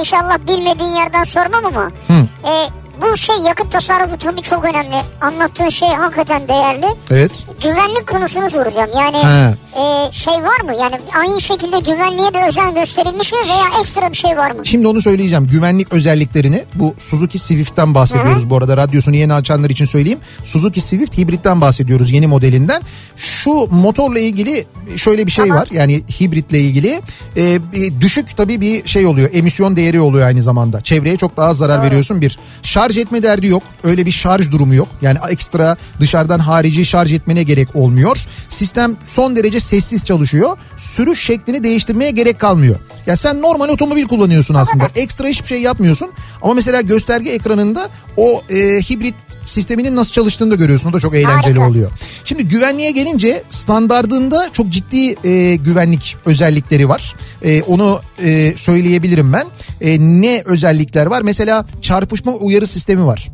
inşallah 0.00 0.38
bilmediğin 0.48 0.90
yerden 0.94 1.24
sormam 1.24 1.64
ama. 1.64 1.90
Ee, 2.10 2.68
bu 3.02 3.16
şey 3.16 3.36
yakıt 3.36 3.72
tasarrufu 3.72 4.18
tabii 4.18 4.42
çok 4.42 4.64
önemli. 4.64 4.96
Anlattığın 5.20 5.68
şey 5.68 5.88
hakikaten 5.88 6.48
değerli. 6.48 6.86
Evet. 7.10 7.46
Güvenlik 7.62 8.06
konusunu 8.06 8.50
soracağım. 8.50 8.90
Yani 8.94 9.16
He. 9.16 9.54
e, 9.80 10.12
şey 10.12 10.34
var 10.34 10.60
mı? 10.64 10.72
Yani 10.82 11.00
aynı 11.20 11.40
şekilde 11.40 11.78
güvenliğe 11.78 12.34
de 12.34 12.46
özen 12.48 12.74
gösterilmiş 12.74 13.32
mi 13.32 13.38
veya 13.38 13.80
ekstra 13.80 14.10
bir 14.10 14.16
şey 14.16 14.36
var 14.36 14.50
mı? 14.50 14.66
Şimdi 14.66 14.86
onu 14.88 15.00
söyleyeceğim. 15.00 15.46
Güvenlik 15.46 15.92
özelliklerini 15.92 16.64
bu 16.74 16.94
Suzuki 16.98 17.38
Swift'ten 17.38 17.94
bahsediyoruz 17.94 18.50
bu 18.50 18.56
arada. 18.56 18.76
Radyosunu 18.76 19.16
yeni 19.16 19.34
açanlar 19.34 19.70
için 19.70 19.84
söyleyeyim. 19.84 20.18
Suzuki 20.44 20.80
Swift 20.80 21.18
hibritten 21.18 21.60
bahsediyoruz 21.60 22.10
yeni 22.10 22.26
modelinden. 22.26 22.82
Şu 23.16 23.68
motorla 23.70 24.18
ilgili 24.18 24.66
şöyle 24.96 25.26
bir 25.26 25.30
şey 25.30 25.44
Tamam. 25.44 25.60
var. 25.60 25.68
Yani 25.72 26.02
hibritle 26.20 26.60
ilgili 26.60 27.00
e, 27.36 27.58
düşük 28.00 28.36
tabii 28.36 28.60
bir 28.60 28.86
şey 28.86 29.06
oluyor. 29.06 29.30
Emisyon 29.32 29.76
değeri 29.76 30.00
oluyor 30.00 30.26
aynı 30.26 30.42
zamanda. 30.42 30.80
Çevreye 30.80 31.16
çok 31.16 31.36
daha 31.36 31.48
az 31.48 31.58
zarar 31.58 31.82
veriyorsun 31.82 32.20
bir. 32.20 32.38
Şarj 32.62 32.87
etme 32.96 33.22
derdi 33.22 33.46
yok. 33.46 33.62
Öyle 33.84 34.06
bir 34.06 34.10
şarj 34.10 34.50
durumu 34.50 34.74
yok. 34.74 34.88
Yani 35.02 35.18
ekstra 35.30 35.76
dışarıdan 36.00 36.38
harici 36.38 36.84
şarj 36.84 37.12
etmene 37.12 37.42
gerek 37.42 37.76
olmuyor. 37.76 38.26
Sistem 38.48 38.96
son 39.06 39.36
derece 39.36 39.60
sessiz 39.60 40.04
çalışıyor. 40.04 40.56
Sürüş 40.76 41.24
şeklini 41.24 41.64
değiştirmeye 41.64 42.10
gerek 42.10 42.38
kalmıyor. 42.38 42.76
Ya 43.06 43.16
sen 43.16 43.42
normal 43.42 43.68
otomobil 43.68 44.04
kullanıyorsun 44.04 44.54
aslında. 44.54 44.88
Ekstra 44.96 45.28
hiçbir 45.28 45.48
şey 45.48 45.62
yapmıyorsun. 45.62 46.12
Ama 46.42 46.54
mesela 46.54 46.80
gösterge 46.80 47.30
ekranında 47.30 47.88
o 48.18 48.42
e, 48.50 48.56
hibrit 48.90 49.14
sisteminin 49.44 49.96
nasıl 49.96 50.12
çalıştığını 50.12 50.50
da 50.50 50.54
görüyorsun. 50.54 50.90
O 50.90 50.92
da 50.92 51.00
çok 51.00 51.14
eğlenceli 51.14 51.58
Harika. 51.58 51.68
oluyor. 51.68 51.90
Şimdi 52.24 52.48
güvenliğe 52.48 52.90
gelince 52.90 53.42
standardında 53.48 54.50
çok 54.52 54.68
ciddi 54.68 55.28
e, 55.28 55.56
güvenlik 55.56 56.16
özellikleri 56.26 56.88
var. 56.88 57.14
E, 57.44 57.62
onu 57.62 58.00
e, 58.24 58.52
söyleyebilirim 58.56 59.32
ben. 59.32 59.46
E, 59.80 59.98
ne 60.00 60.42
özellikler 60.44 61.06
var? 61.06 61.22
Mesela 61.22 61.66
çarpışma 61.82 62.32
uyarı 62.32 62.66
sistemi 62.66 63.06
var. 63.06 63.28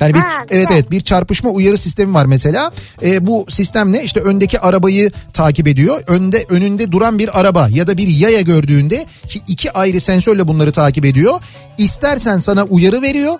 Yani 0.00 0.14
bir 0.14 0.18
Ha, 0.18 0.44
evet 0.50 0.68
evet 0.72 0.90
bir 0.90 1.00
çarpışma 1.00 1.50
uyarı 1.50 1.78
sistemi 1.78 2.14
var 2.14 2.26
mesela. 2.26 2.70
E, 3.02 3.26
bu 3.26 3.46
sistem 3.48 3.92
ne? 3.92 4.04
İşte 4.04 4.20
öndeki 4.20 4.60
arabayı 4.60 5.10
takip 5.32 5.68
ediyor. 5.68 6.02
Önde 6.06 6.46
önünde 6.48 6.92
duran 6.92 7.18
bir 7.18 7.40
araba 7.40 7.68
ya 7.68 7.86
da 7.86 7.96
bir 7.96 8.08
yaya 8.08 8.40
gördüğünde 8.40 9.06
ki 9.28 9.40
iki 9.46 9.72
ayrı 9.72 10.00
sensörle 10.00 10.48
bunları 10.48 10.72
takip 10.72 11.04
ediyor. 11.04 11.40
İstersen 11.78 12.38
sana 12.38 12.64
uyarı 12.64 13.02
veriyor. 13.02 13.38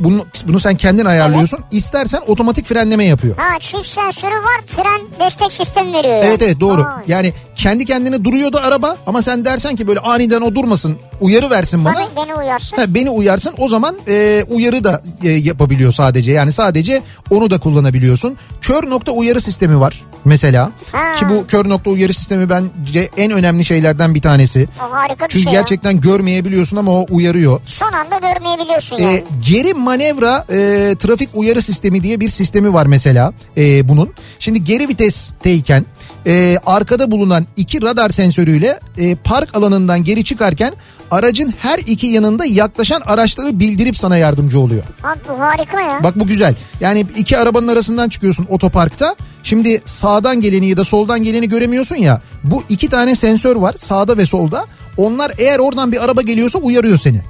Bunu, 0.00 0.26
bunu 0.48 0.60
sen 0.60 0.76
kendin 0.76 1.04
ayarlıyorsun. 1.04 1.60
İstersen 1.70 2.20
otomatik 2.26 2.66
frenleme 2.66 3.04
yapıyor. 3.04 3.36
Ha 3.36 3.58
çift 3.60 3.86
sensörü 3.86 4.34
var 4.34 4.60
fren 4.66 5.00
destek 5.20 5.52
sistemi 5.52 5.92
veriyor. 5.92 6.18
Evet 6.24 6.42
evet 6.42 6.60
doğru. 6.60 6.80
Vay. 6.80 7.02
Yani 7.06 7.32
kendi 7.56 7.84
kendine 7.84 8.24
duruyordu 8.24 8.60
araba 8.62 8.96
ama 9.06 9.22
sen 9.22 9.44
dersen 9.44 9.76
ki 9.76 9.86
böyle 9.86 10.00
aniden 10.00 10.40
o 10.40 10.54
durmasın 10.54 10.98
uyarı 11.22 11.50
versin 11.50 11.84
bana. 11.84 11.94
Tabii 11.94 12.16
beni 12.16 12.34
uyarsın. 12.34 12.76
Ha, 12.76 12.94
beni 12.94 13.10
uyarsın 13.10 13.54
o 13.58 13.68
zaman 13.68 13.96
e, 14.08 14.44
uyarı 14.50 14.84
da 14.84 15.02
e, 15.22 15.28
yapabiliyor 15.30 15.92
sadece. 15.92 16.32
Yani 16.32 16.52
sadece 16.52 17.02
onu 17.30 17.50
da 17.50 17.58
kullanabiliyorsun. 17.60 18.36
Kör 18.60 18.90
nokta 18.90 19.12
uyarı 19.12 19.40
sistemi 19.40 19.80
var 19.80 20.02
mesela. 20.24 20.70
Ha. 20.92 21.14
Ki 21.18 21.28
bu 21.28 21.46
kör 21.46 21.68
nokta 21.68 21.90
uyarı 21.90 22.14
sistemi 22.14 22.50
bence 22.50 23.10
en 23.16 23.30
önemli 23.30 23.64
şeylerden 23.64 24.14
bir 24.14 24.20
tanesi. 24.22 24.68
O 24.88 24.92
harika 24.94 25.24
bir 25.24 25.28
Çünkü 25.28 25.44
şey 25.44 25.52
ya. 25.52 25.60
gerçekten 25.60 26.00
görmeyebiliyorsun 26.00 26.76
ama 26.76 26.92
o 26.92 27.06
uyarıyor. 27.10 27.60
Son 27.66 27.92
anda 27.92 28.18
görmeyebiliyorsun 28.18 28.98
E, 28.98 29.02
yani. 29.02 29.24
geri 29.50 29.74
manevra 29.74 30.44
e, 30.50 30.56
trafik 30.98 31.28
uyarı 31.34 31.62
sistemi 31.62 32.02
diye 32.02 32.20
bir 32.20 32.28
sistemi 32.28 32.72
var 32.74 32.86
mesela 32.86 33.32
e, 33.56 33.88
bunun. 33.88 34.10
Şimdi 34.38 34.64
geri 34.64 34.88
vitesteyken 34.88 35.86
e, 36.26 36.58
arkada 36.66 37.10
bulunan 37.10 37.46
iki 37.56 37.82
radar 37.82 38.10
sensörüyle 38.10 38.80
e, 38.98 39.14
park 39.14 39.54
alanından 39.56 40.04
geri 40.04 40.24
çıkarken 40.24 40.72
aracın 41.12 41.54
her 41.58 41.78
iki 41.78 42.06
yanında 42.06 42.44
yaklaşan 42.44 43.00
araçları 43.06 43.58
bildirip 43.60 43.96
sana 43.96 44.16
yardımcı 44.16 44.60
oluyor. 44.60 44.82
Bak 45.02 45.18
bu 45.28 45.40
harika 45.40 45.80
ya. 45.80 46.00
Bak 46.02 46.18
bu 46.20 46.26
güzel. 46.26 46.54
Yani 46.80 47.06
iki 47.16 47.38
arabanın 47.38 47.68
arasından 47.68 48.08
çıkıyorsun 48.08 48.46
otoparkta. 48.50 49.16
Şimdi 49.42 49.82
sağdan 49.84 50.40
geleni 50.40 50.68
ya 50.68 50.76
da 50.76 50.84
soldan 50.84 51.22
geleni 51.22 51.48
göremiyorsun 51.48 51.96
ya. 51.96 52.22
Bu 52.44 52.62
iki 52.68 52.88
tane 52.88 53.16
sensör 53.16 53.56
var 53.56 53.74
sağda 53.78 54.16
ve 54.16 54.26
solda. 54.26 54.66
Onlar 54.96 55.32
eğer 55.38 55.58
oradan 55.58 55.92
bir 55.92 56.04
araba 56.04 56.22
geliyorsa 56.22 56.58
uyarıyor 56.58 56.98
seni. 56.98 57.20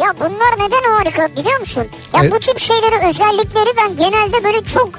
Ya 0.00 0.06
bunlar 0.20 0.54
neden 0.66 0.92
harika 0.98 1.36
biliyor 1.36 1.60
musun? 1.60 1.84
Ya 2.14 2.20
Evet. 2.22 2.32
bu 2.32 2.38
tip 2.40 2.58
şeyleri 2.58 3.08
özellikleri 3.08 3.76
ben 3.76 3.96
genelde 3.96 4.44
böyle 4.44 4.64
çok 4.64 4.90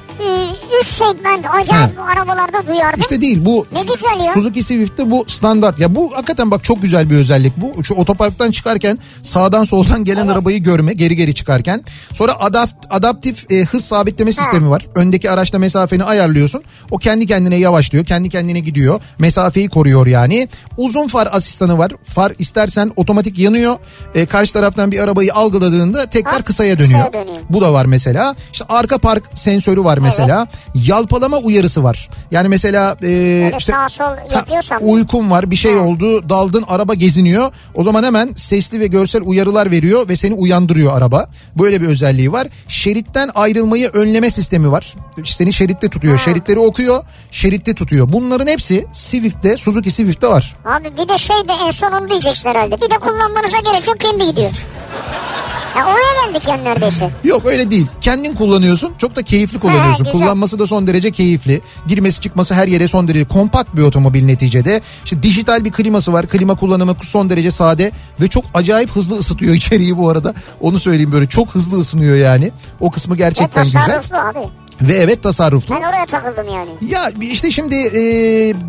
üst 0.80 0.90
segment 0.92 1.46
acayip 1.54 2.00
arabalarda 2.16 2.66
duyardım. 2.66 3.00
İşte 3.00 3.20
değil 3.20 3.44
bu 3.44 3.66
Ne 3.72 3.80
güzel 3.80 4.24
ya. 4.26 4.32
Suzuki 4.32 4.62
Swift'te 4.62 5.10
bu 5.10 5.24
standart. 5.28 5.78
Ya 5.78 5.94
bu 5.94 6.12
hakikaten 6.16 6.50
bak 6.50 6.64
çok 6.64 6.82
güzel 6.82 7.10
bir 7.10 7.16
özellik. 7.16 7.52
Bu 7.56 7.84
şu 7.84 7.94
otoparktan 7.94 8.50
çıkarken 8.50 8.98
sağdan 9.22 9.64
soldan 9.64 10.04
gelen 10.04 10.28
arabayı 10.28 10.62
görme 10.62 10.92
geri 10.92 11.16
geri 11.16 11.34
çıkarken. 11.34 11.84
Sonra 12.12 12.40
adapt, 12.40 12.74
adaptif 12.90 13.52
e, 13.52 13.64
hız 13.64 13.84
sabitleme 13.84 14.32
sistemi 14.32 14.70
var. 14.70 14.86
Öndeki 14.94 15.30
araçla 15.30 15.58
mesafeni 15.58 16.04
ayarlıyorsun. 16.04 16.62
O 16.90 16.98
kendi 16.98 17.26
kendine 17.26 17.56
yavaşlıyor. 17.56 18.04
Kendi 18.04 18.28
kendine 18.28 18.60
gidiyor. 18.60 19.00
Mesafeyi 19.18 19.68
koruyor 19.68 20.06
yani. 20.06 20.48
Uzun 20.76 21.08
far 21.08 21.28
asistanı 21.32 21.78
var. 21.78 21.92
Far 22.04 22.32
istersen 22.38 22.90
otomatik 22.96 23.38
yanıyor. 23.38 23.76
E, 24.14 24.26
karşı 24.26 24.52
taraftan 24.52 24.92
bir 24.92 25.00
arabayı 25.00 25.34
algıladığında 25.34 26.06
tekrar 26.06 26.32
Ha, 26.34 26.42
kısaya 26.42 26.76
kısaya 26.76 26.78
dönüyor. 26.78 27.12
dönüyor. 27.12 27.36
Bu 27.50 27.60
da 27.60 27.72
var 27.72 27.84
mesela. 27.84 28.34
İşte 28.52 28.64
arka 28.68 28.98
park 28.98 29.24
sensörü 29.34 29.84
var 29.84 29.98
mesela. 30.02 30.46
Yalpalama 30.74 31.36
uyarısı 31.38 31.84
var. 31.84 32.08
Yani 32.30 32.48
mesela 32.48 32.96
e, 32.98 33.02
Böyle 33.02 33.56
işte 33.58 33.72
sağ 33.72 33.88
sol 33.88 34.04
Ha, 34.04 34.16
yapıyorsam. 34.34 34.78
uykun 34.82 35.30
var 35.30 35.50
bir 35.50 35.56
şey 35.56 35.76
oldu 35.76 36.28
daldın 36.28 36.64
araba 36.68 36.94
geziniyor 36.94 37.50
o 37.74 37.84
zaman 37.84 38.04
hemen 38.04 38.32
sesli 38.36 38.80
ve 38.80 38.86
görsel 38.86 39.22
uyarılar 39.24 39.70
veriyor 39.70 40.08
ve 40.08 40.16
seni 40.16 40.34
uyandırıyor 40.34 40.96
araba 40.96 41.26
böyle 41.58 41.80
bir 41.80 41.86
özelliği 41.88 42.32
var 42.32 42.46
şeritten 42.68 43.30
ayrılmayı 43.34 43.88
önleme 43.88 44.30
sistemi 44.30 44.72
var 44.72 44.94
seni 45.24 45.52
şeritte 45.52 45.88
tutuyor 45.88 46.18
şeritleri 46.18 46.58
okuyor 46.58 47.04
şeritte 47.30 47.74
tutuyor 47.74 48.12
bunların 48.12 48.46
hepsi 48.46 48.86
Swift'te 48.92 49.56
Suzuki 49.56 49.90
Swift'te 49.90 50.26
var 50.26 50.56
Abi 50.64 50.96
bir 50.98 51.08
de 51.08 51.18
şey 51.18 51.36
de 51.48 51.52
en 51.66 51.70
son 51.70 51.92
onu 51.92 52.10
diyeceksin 52.10 52.48
herhalde. 52.48 52.76
Bir 52.76 52.90
de 52.90 52.94
kullanmanıza 52.98 53.58
gerek 53.58 53.86
yok 53.86 54.00
kendi 54.00 54.26
gidiyor. 54.26 54.50
Ya 55.78 55.86
oraya 55.86 56.26
geldik 56.26 56.48
yani 56.48 56.64
neredeyse. 56.64 57.10
Yok 57.24 57.46
öyle 57.46 57.70
değil. 57.70 57.86
Kendin 58.00 58.34
kullanıyorsun. 58.34 58.92
Çok 58.98 59.16
da 59.16 59.22
keyifli 59.22 59.58
kullanıyorsun. 59.58 60.04
güzel. 60.04 60.12
Kullanması 60.12 60.58
da 60.58 60.66
son 60.66 60.86
derece 60.86 61.10
keyifli. 61.10 61.60
Girmesi 61.86 62.20
çıkması 62.20 62.54
her 62.54 62.68
yere 62.68 62.88
son 62.88 63.08
derece 63.08 63.24
kompakt 63.24 63.76
bir 63.76 63.82
otomobil 63.82 64.24
neticede. 64.24 64.80
İşte 65.04 65.22
dijital 65.22 65.64
bir 65.64 65.72
kliması 65.72 66.12
var. 66.12 66.26
Klima 66.26 66.54
kullanımı 66.54 66.94
son 67.02 67.30
derece 67.30 67.50
sade 67.50 67.90
ve 68.20 68.28
çok 68.28 68.44
acayip 68.54 68.90
hızlı 68.90 69.18
ısıtıyor 69.18 69.54
içeriği 69.62 69.98
bu 69.98 70.08
arada. 70.10 70.34
Onu 70.60 70.80
söyleyeyim 70.80 71.12
böyle 71.12 71.26
çok 71.26 71.54
hızlı 71.54 71.78
ısınıyor 71.78 72.16
yani. 72.16 72.50
O 72.80 72.90
kısmı 72.90 73.16
gerçekten 73.16 73.64
güzel. 73.64 73.98
abi. 73.98 74.61
Ve 74.82 74.94
evet 74.94 75.22
tasarruflu. 75.22 75.74
Ben 75.74 75.80
oraya 75.82 76.06
takıldım 76.06 76.46
yani. 76.54 76.70
Ya 76.92 77.10
işte 77.20 77.50
şimdi 77.50 77.74
e, 77.74 77.92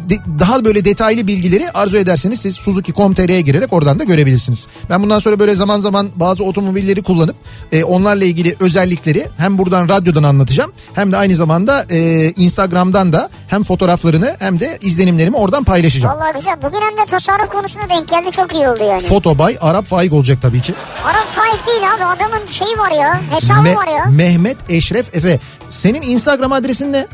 de- 0.09 0.39
daha 0.39 0.65
böyle 0.65 0.85
detaylı 0.85 1.27
bilgileri 1.27 1.71
arzu 1.71 1.97
ederseniz 1.97 2.41
siz 2.41 2.55
Suzuki.com.tr'ye 2.55 3.41
girerek 3.41 3.73
oradan 3.73 3.99
da 3.99 4.03
görebilirsiniz. 4.03 4.67
Ben 4.89 5.03
bundan 5.03 5.19
sonra 5.19 5.39
böyle 5.39 5.55
zaman 5.55 5.79
zaman 5.79 6.09
bazı 6.15 6.43
otomobilleri 6.43 7.03
kullanıp 7.03 7.35
e, 7.71 7.83
onlarla 7.83 8.25
ilgili 8.25 8.55
özellikleri 8.59 9.27
hem 9.37 9.57
buradan 9.57 9.89
radyodan 9.89 10.23
anlatacağım 10.23 10.71
hem 10.93 11.11
de 11.11 11.17
aynı 11.17 11.35
zamanda 11.35 11.85
e, 11.89 12.29
Instagram'dan 12.31 13.13
da 13.13 13.29
hem 13.47 13.63
fotoğraflarını 13.63 14.35
hem 14.39 14.59
de 14.59 14.77
izlenimlerimi 14.81 15.37
oradan 15.37 15.63
paylaşacağım. 15.63 16.15
Vallahi 16.19 16.33
güzel. 16.37 16.55
Bugün 16.63 16.81
hem 16.81 16.97
de 16.97 17.05
tasarruf 17.11 17.49
konusuna 17.49 17.89
denk 17.89 18.09
geldi 18.09 18.31
çok 18.31 18.53
iyi 18.53 18.67
oldu 18.69 18.83
yani. 18.89 19.01
Fotobay 19.01 19.57
Arap 19.61 19.85
Faik 19.85 20.13
olacak 20.13 20.37
tabii 20.41 20.61
ki. 20.61 20.73
Arap 21.05 21.27
Faik 21.35 21.67
değil 21.67 21.93
abi 21.95 22.03
adamın 22.03 22.47
şeyi 22.51 22.77
var 22.77 22.91
ya 22.91 23.21
hesabı 23.31 23.59
Me- 23.69 23.75
var 23.75 23.87
ya. 23.87 24.05
Mehmet 24.05 24.57
Eşref 24.69 25.15
Efe. 25.15 25.39
Senin 25.69 26.01
Instagram 26.03 26.51
adresin 26.51 26.93
ne? 26.93 27.07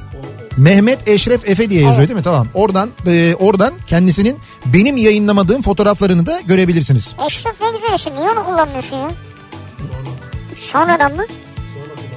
Mehmet 0.57 1.07
Eşref 1.07 1.49
Efe 1.49 1.69
diye 1.69 1.81
yazıyor 1.81 2.07
değil 2.07 2.17
mi? 2.17 2.23
Tamam. 2.23 2.47
Oradan 2.53 2.89
e, 3.07 3.35
oradan 3.39 3.73
kendisinin 3.87 4.37
benim 4.65 4.97
yayınlamadığım 4.97 5.61
fotoğraflarını 5.61 6.25
da 6.25 6.39
görebilirsiniz. 6.45 7.15
Eşref 7.27 7.61
ne 7.61 7.67
güzel 7.71 7.95
isim 7.95 8.15
niye 8.15 8.29
onu 8.29 8.43
kullanmıyorsun 8.45 8.95
ya? 8.97 9.11
Sonradan 10.57 11.15
mı? 11.15 11.25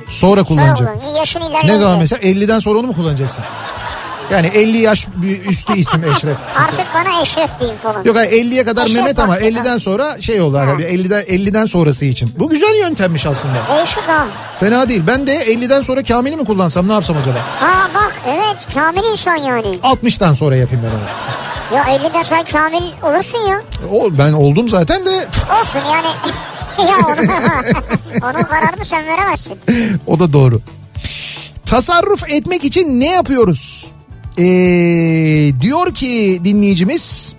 Sonra 0.08 0.10
Sonra 0.10 0.42
kullanacağım. 0.44 0.98
kullan. 1.00 1.10
İyi, 1.12 1.16
Yaşın 1.18 1.40
ilerleyince. 1.40 1.72
Ne 1.72 1.78
zaman 1.78 1.98
mesela 1.98 2.22
50'den 2.22 2.58
sonra 2.58 2.78
onu 2.78 2.86
mu 2.86 2.94
kullanacaksın? 2.94 3.44
Yani 4.32 4.46
50 4.46 4.78
yaş 4.78 5.08
üstü 5.48 5.76
isim 5.76 6.04
Eşref. 6.04 6.36
Artık 6.56 6.86
bana 6.94 7.22
Eşref 7.22 7.60
deyin 7.60 7.76
falan. 7.82 8.04
Yok 8.04 8.16
hayır 8.16 8.30
50'ye 8.30 8.64
kadar 8.64 8.86
Eşref 8.86 8.96
Mehmet 8.96 9.18
ama 9.18 9.32
vakti, 9.32 9.46
50'den 9.46 9.78
sonra 9.78 10.20
şey 10.20 10.40
oldu. 10.40 10.58
Hani 10.58 10.82
50'den 10.82 11.22
50'den 11.22 11.66
sonrası 11.66 12.04
için. 12.04 12.32
Bu 12.38 12.48
güzel 12.48 12.78
yöntemmiş 12.78 13.26
aslında. 13.26 13.54
Değişik 13.76 14.08
ha. 14.08 14.26
Fena 14.60 14.88
değil. 14.88 15.02
Ben 15.06 15.26
de 15.26 15.44
50'den 15.44 15.80
sonra 15.80 16.02
Kamil'i 16.02 16.36
mi 16.36 16.44
kullansam 16.44 16.88
ne 16.88 16.92
yapsam 16.92 17.16
acaba? 17.16 17.38
Ha 17.60 17.90
bak 17.94 18.14
evet 18.28 18.56
kamil 18.74 19.12
insan 19.12 19.36
yani. 19.36 19.78
60'tan 19.82 20.34
sonra 20.34 20.56
yapayım 20.56 20.84
ben 20.84 20.90
onu. 20.90 21.76
Ya 21.76 21.82
50'den 21.82 22.22
sen 22.22 22.44
kamil 22.44 22.82
olursun 23.02 23.38
ya. 23.38 23.62
O, 23.92 24.18
ben 24.18 24.32
oldum 24.32 24.68
zaten 24.68 25.06
de 25.06 25.10
Olsun 25.60 25.80
yani. 25.92 26.08
ya 26.90 26.96
onu, 27.06 27.20
onun 28.30 28.42
kararını 28.42 28.84
sen 28.84 29.06
veremezsin. 29.06 29.58
O 30.06 30.20
da 30.20 30.32
doğru. 30.32 30.60
Tasarruf 31.66 32.30
etmek 32.30 32.64
için 32.64 33.00
ne 33.00 33.10
yapıyoruz? 33.10 33.92
Ee, 34.38 34.42
diyor 35.60 35.94
ki 35.94 36.40
dinleyicimiz 36.44 37.34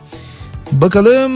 bakalım 0.71 1.33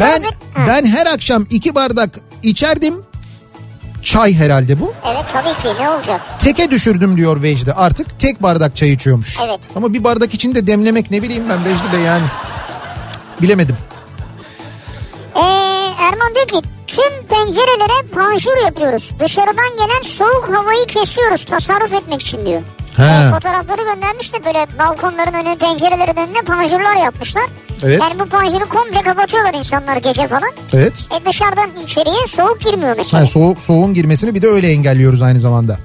ben 0.00 0.22
ben 0.68 0.86
her 0.86 1.06
akşam 1.06 1.46
iki 1.50 1.74
bardak 1.74 2.20
içerdim 2.42 2.94
çay 4.02 4.34
herhalde 4.34 4.80
bu 4.80 4.94
Evet 5.12 5.24
tabii 5.32 5.62
ki 5.62 5.82
ne 5.82 5.90
olacak? 5.90 6.20
teke 6.38 6.70
düşürdüm 6.70 7.16
diyor 7.16 7.42
Vecdi 7.42 7.72
artık 7.72 8.18
tek 8.20 8.42
bardak 8.42 8.76
çay 8.76 8.92
içiyormuş. 8.92 9.38
Evet. 9.46 9.60
Ama 9.76 9.92
bir 9.92 10.04
bardak 10.04 10.34
içinde 10.34 10.66
demlemek 10.66 11.10
ne 11.10 11.22
bileyim 11.22 11.44
ben 11.48 11.64
Vecdi 11.64 11.84
Bey 11.92 12.00
yani 12.00 12.24
bilemedim. 13.42 13.76
Ee, 15.36 15.40
Erman 16.00 16.34
diyor 16.34 16.46
ki 16.48 16.68
tüm 16.86 17.26
pencerelere 17.28 18.08
panjur 18.14 18.64
yapıyoruz. 18.64 19.10
Dışarıdan 19.18 19.74
gelen 19.74 20.02
soğuk 20.02 20.50
havayı 20.56 20.86
kesiyoruz 20.86 21.44
tasarruf 21.44 21.92
etmek 21.92 22.22
için 22.22 22.46
diyor. 22.46 22.62
He. 22.96 23.02
Ee, 23.02 23.30
fotoğrafları 23.30 23.94
göndermiş 23.94 24.32
de 24.34 24.44
böyle 24.44 24.66
balkonların 24.78 25.34
önü 25.34 25.58
pencerelerin 25.58 26.16
önüne 26.16 26.42
panjurlar 26.42 26.96
yapmışlar. 26.96 27.44
Evet. 27.82 28.00
Yani 28.00 28.18
bu 28.20 28.26
panjuru 28.26 28.68
komple 28.68 29.02
kapatıyorlar 29.02 29.54
insanlar 29.54 29.96
gece 29.96 30.28
falan. 30.28 30.50
Evet. 30.72 31.06
E 31.20 31.28
dışarıdan 31.28 31.70
içeriye 31.84 32.26
soğuk 32.28 32.60
girmiyor 32.60 32.96
mesela. 32.96 33.22
Ha, 33.22 33.26
soğuk 33.26 33.62
soğuğun 33.62 33.94
girmesini 33.94 34.34
bir 34.34 34.42
de 34.42 34.48
öyle 34.48 34.70
engelliyoruz 34.70 35.22
aynı 35.22 35.40
zamanda. 35.40 35.78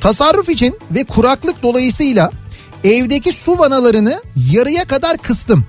Tasarruf 0.00 0.48
için 0.48 0.78
ve 0.90 1.04
kuraklık 1.04 1.62
dolayısıyla 1.62 2.30
evdeki 2.84 3.32
su 3.32 3.58
vanalarını 3.58 4.22
yarıya 4.52 4.84
kadar 4.84 5.18
kıstım. 5.18 5.66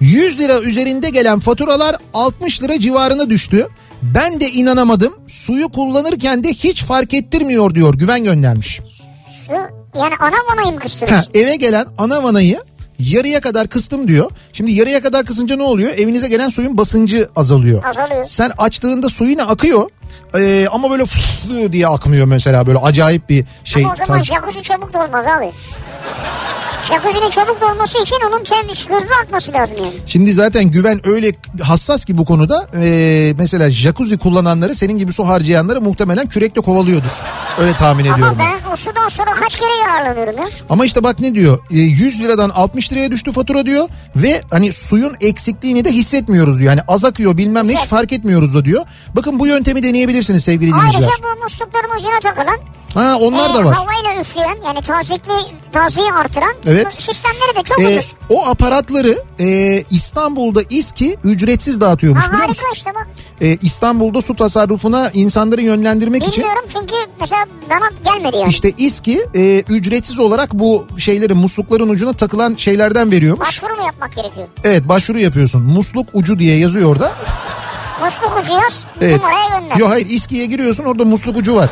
100 0.00 0.38
lira 0.38 0.60
üzerinde 0.60 1.10
gelen 1.10 1.38
faturalar 1.38 1.96
60 2.14 2.62
lira 2.62 2.78
civarına 2.80 3.30
düştü. 3.30 3.68
Ben 4.02 4.40
de 4.40 4.50
inanamadım. 4.50 5.14
Suyu 5.26 5.68
kullanırken 5.68 6.44
de 6.44 6.48
hiç 6.48 6.84
fark 6.84 7.14
ettirmiyor 7.14 7.74
diyor. 7.74 7.94
Güven 7.94 8.24
göndermiş. 8.24 8.80
Su, 9.46 9.52
yani 9.94 10.14
ana 10.20 10.36
vanayı 10.50 10.72
mı 10.72 10.80
kıstınız? 10.80 11.12
Ha, 11.12 11.24
eve 11.34 11.56
gelen 11.56 11.86
ana 11.98 12.22
vanayı 12.22 12.62
yarıya 12.98 13.40
kadar 13.40 13.68
kıstım 13.68 14.08
diyor. 14.08 14.30
Şimdi 14.52 14.72
yarıya 14.72 15.02
kadar 15.02 15.24
kısınca 15.24 15.56
ne 15.56 15.62
oluyor? 15.62 15.92
Evinize 15.92 16.28
gelen 16.28 16.48
suyun 16.48 16.78
basıncı 16.78 17.28
azalıyor. 17.36 17.84
Azalıyor. 17.84 18.24
Sen 18.24 18.52
açtığında 18.58 19.08
su 19.08 19.24
yine 19.24 19.42
akıyor. 19.42 19.90
Ee, 20.38 20.66
ama 20.72 20.90
böyle 20.90 21.04
fıslıyor 21.06 21.72
diye 21.72 21.86
akmıyor 21.86 22.26
mesela 22.26 22.66
böyle 22.66 22.78
acayip 22.78 23.28
bir 23.28 23.44
şey. 23.64 23.84
Ama 23.84 23.92
o 23.92 23.96
zaman 23.96 24.18
Taz- 24.20 24.24
jacuzzi 24.24 24.62
çabuk 24.62 24.92
dolmaz 24.94 25.26
abi. 25.26 25.52
Jacuzzi'nin 26.92 27.30
çabuk 27.30 27.60
dolması 27.60 27.98
için 28.02 28.16
onun 28.28 28.44
temiz 28.44 28.88
hızlı 28.90 29.14
akması 29.24 29.52
lazım 29.52 29.76
yani. 29.78 29.92
Şimdi 30.06 30.32
zaten 30.32 30.64
güven 30.64 31.00
öyle 31.06 31.32
hassas 31.62 32.04
ki 32.04 32.18
bu 32.18 32.24
konuda 32.24 32.68
Ee, 32.74 33.32
mesela 33.38 33.70
jacuzzi 33.70 34.18
kullananları 34.18 34.74
senin 34.74 34.98
gibi 34.98 35.12
su 35.12 35.28
harcayanları 35.28 35.80
muhtemelen 35.80 36.28
kürekle 36.28 36.60
kovalıyordur. 36.60 37.10
Öyle 37.58 37.72
tahmin 37.76 38.02
ediyorum 38.04 38.24
Ama 38.24 38.38
ben. 38.38 38.72
o 38.72 38.76
sudan 38.76 39.08
sonra 39.08 39.30
kaç 39.30 39.56
kere 39.58 39.70
yararlanıyorum 39.82 40.36
ya. 40.36 40.48
Ama 40.70 40.84
işte 40.84 41.02
bak 41.04 41.20
ne 41.20 41.34
diyor 41.34 41.58
Ee, 41.70 41.78
100 41.78 42.20
liradan 42.20 42.50
60 42.50 42.92
liraya 42.92 43.10
düştü 43.10 43.32
fatura 43.32 43.66
diyor 43.66 43.88
ve 44.16 44.42
hani 44.50 44.72
suyun 44.72 45.16
eksikliğini 45.20 45.84
de 45.84 45.90
hissetmiyoruz 45.92 46.58
diyor. 46.58 46.70
Yani 46.70 46.80
az 46.88 47.04
akıyor 47.04 47.36
bilmem 47.36 47.68
ne 47.68 47.72
hiç 47.72 47.80
fark 47.84 48.12
etmiyoruz 48.12 48.54
da 48.54 48.64
diyor. 48.64 48.84
Bakın 49.16 49.38
bu 49.38 49.46
yöntemi 49.46 49.82
deneyebilirsiniz 49.82 50.44
sevgili 50.44 50.70
dinleyiciler. 50.72 51.02
Ayrıca 51.02 51.22
bu 51.38 51.42
muslukların 51.42 51.98
ucuna 51.98 52.20
takılan 52.32 52.58
Ha 52.94 53.16
onlar 53.20 53.50
e, 53.50 53.54
da 53.54 53.64
var. 53.64 53.74
havayla 53.74 54.20
üfleyen 54.20 54.56
yani 54.66 54.80
tazikli, 54.82 55.32
taziği 55.72 56.12
artıran 56.12 56.54
Evet. 56.66 56.92
sistemleri 57.02 57.56
de 57.56 57.62
çok 57.64 57.80
Ee, 57.80 57.86
ucuz. 57.86 58.12
o 58.30 58.46
aparatları 58.46 59.18
e, 59.40 59.78
İstanbul'da 59.90 60.60
İSKİ 60.70 61.16
ücretsiz 61.24 61.80
dağıtıyormuş 61.80 62.24
Ha, 62.24 62.32
biliyor 62.32 62.48
musun? 62.48 62.64
işte 62.74 62.90
bak. 62.94 63.08
Ee, 63.40 63.56
İstanbul'da 63.62 64.22
su 64.22 64.36
tasarrufuna 64.36 65.10
insanları 65.14 65.62
yönlendirmek 65.62 66.22
için 66.28 66.44
Bilmiyorum 66.44 66.64
çünkü 66.72 66.94
mesela 67.20 67.44
bana 67.70 68.12
gelmedi 68.14 68.36
yani. 68.36 68.48
işte 68.50 68.72
İSKİ 68.78 69.26
e, 69.34 69.58
ücretsiz 69.68 70.18
olarak 70.18 70.52
bu 70.54 70.86
şeylerin 70.98 71.36
muslukların 71.36 71.88
ucuna 71.88 72.12
takılan 72.12 72.54
şeylerden 72.58 73.10
veriyormuş. 73.12 73.48
Başvuru 73.48 73.76
mu 73.76 73.86
yapmak 73.86 74.14
gerekiyor? 74.16 74.46
Evet 74.64 74.88
başvuru 74.88 75.18
yapıyorsun. 75.18 75.62
Musluk 75.62 76.06
ucu 76.12 76.38
diye 76.38 76.58
yazıyor 76.58 76.90
orada. 76.92 77.12
Musluk 78.04 78.38
ucu 78.42 78.52
yaz 78.52 78.84
Evet. 79.00 79.16
numaraya 79.16 79.58
gönder. 79.60 79.76
Yok 79.76 79.90
hayır 79.90 80.06
İSKİ'ye 80.06 80.46
giriyorsun 80.46 80.84
orada 80.84 81.04
musluk 81.04 81.36
ucu 81.36 81.54
var. 81.54 81.70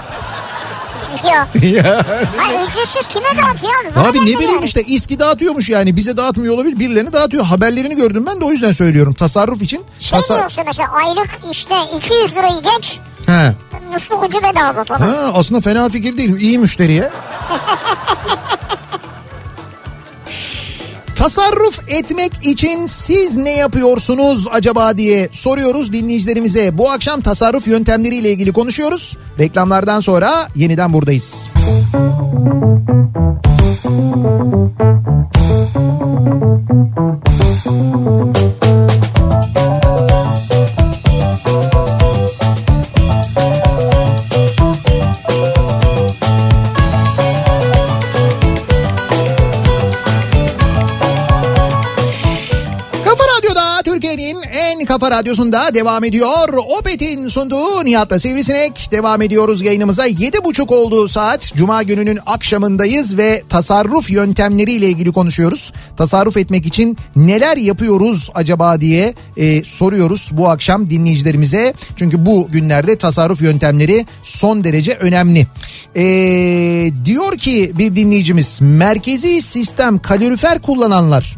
Ya. 1.63 2.05
Hayır 2.37 2.69
ücretsiz 2.69 3.09
kime 3.09 3.27
dağıtıyor 3.27 3.73
abi? 3.85 3.95
Bana 3.97 4.09
Abi 4.09 4.19
ne 4.21 4.25
bileyim 4.25 4.51
yani. 4.55 4.65
işte 4.65 4.83
İSKİ 4.83 5.19
dağıtıyor 5.19 5.55
yani 5.69 5.97
bize 5.97 6.17
dağıtmıyor 6.17 6.55
olabilir 6.55 6.79
birilerine 6.79 7.13
dağıtıyor. 7.13 7.45
Haberlerini 7.45 7.97
gördüm 7.97 8.27
ben 8.27 8.41
de 8.41 8.45
o 8.45 8.51
yüzden 8.51 8.73
söylüyorum. 8.73 9.15
Tasarruf 9.15 9.63
için. 9.63 9.85
Şey 9.99 10.19
mi 10.19 10.23
Tasa- 10.23 10.39
yoksa 10.43 10.63
mesela 10.67 10.89
aylık 10.93 11.29
işte 11.51 11.75
200 11.97 12.37
lirayı 12.37 12.63
geç 12.63 12.99
He. 13.27 13.53
musluk 13.93 14.25
ucu 14.25 14.39
bedava 14.39 14.85
falan. 14.85 15.01
Ha, 15.01 15.31
aslında 15.35 15.61
fena 15.61 15.89
fikir 15.89 16.17
değil. 16.17 16.37
İyi 16.37 16.59
müşteriye. 16.59 17.11
Tasarruf 21.21 21.81
etmek 21.89 22.33
için 22.43 22.87
siz 22.87 23.37
ne 23.37 23.51
yapıyorsunuz 23.51 24.47
acaba 24.51 24.97
diye 24.97 25.29
soruyoruz 25.33 25.93
dinleyicilerimize. 25.93 26.79
Bu 26.79 26.91
akşam 26.91 27.21
tasarruf 27.21 27.66
yöntemleriyle 27.66 28.31
ilgili 28.31 28.53
konuşuyoruz. 28.53 29.16
Reklamlardan 29.39 30.01
sonra 30.01 30.49
yeniden 30.55 30.93
buradayız. 30.93 31.49
Kafa 55.01 55.18
Radyosu'nda 55.18 55.75
devam 55.75 56.05
ediyor. 56.05 56.55
Opet'in 56.79 57.29
sunduğu 57.29 57.85
Nihat'la 57.85 58.18
Sivrisinek. 58.18 58.89
Devam 58.93 59.22
ediyoruz 59.22 59.63
yayınımıza. 59.63 60.07
Yedi 60.07 60.45
buçuk 60.45 60.72
olduğu 60.72 61.09
saat 61.09 61.53
Cuma 61.55 61.83
gününün 61.83 62.18
akşamındayız 62.27 63.18
ve 63.18 63.43
tasarruf 63.49 64.11
yöntemleriyle 64.11 64.89
ilgili 64.89 65.13
konuşuyoruz. 65.13 65.72
Tasarruf 65.97 66.37
etmek 66.37 66.67
için 66.67 66.97
neler 67.17 67.57
yapıyoruz 67.57 68.31
acaba 68.35 68.81
diye 68.81 69.14
e, 69.37 69.64
soruyoruz 69.64 70.31
bu 70.33 70.49
akşam 70.49 70.91
dinleyicilerimize. 70.91 71.75
Çünkü 71.97 72.27
bu 72.27 72.49
günlerde 72.53 72.97
tasarruf 72.97 73.43
yöntemleri 73.43 74.07
son 74.22 74.64
derece 74.64 74.95
önemli. 74.95 75.47
E, 75.97 76.05
diyor 77.05 77.39
ki 77.39 77.72
bir 77.79 77.97
dinleyicimiz 77.97 78.59
merkezi 78.63 79.43
sistem 79.43 79.99
kalorifer 79.99 80.63
kullananlar 80.63 81.37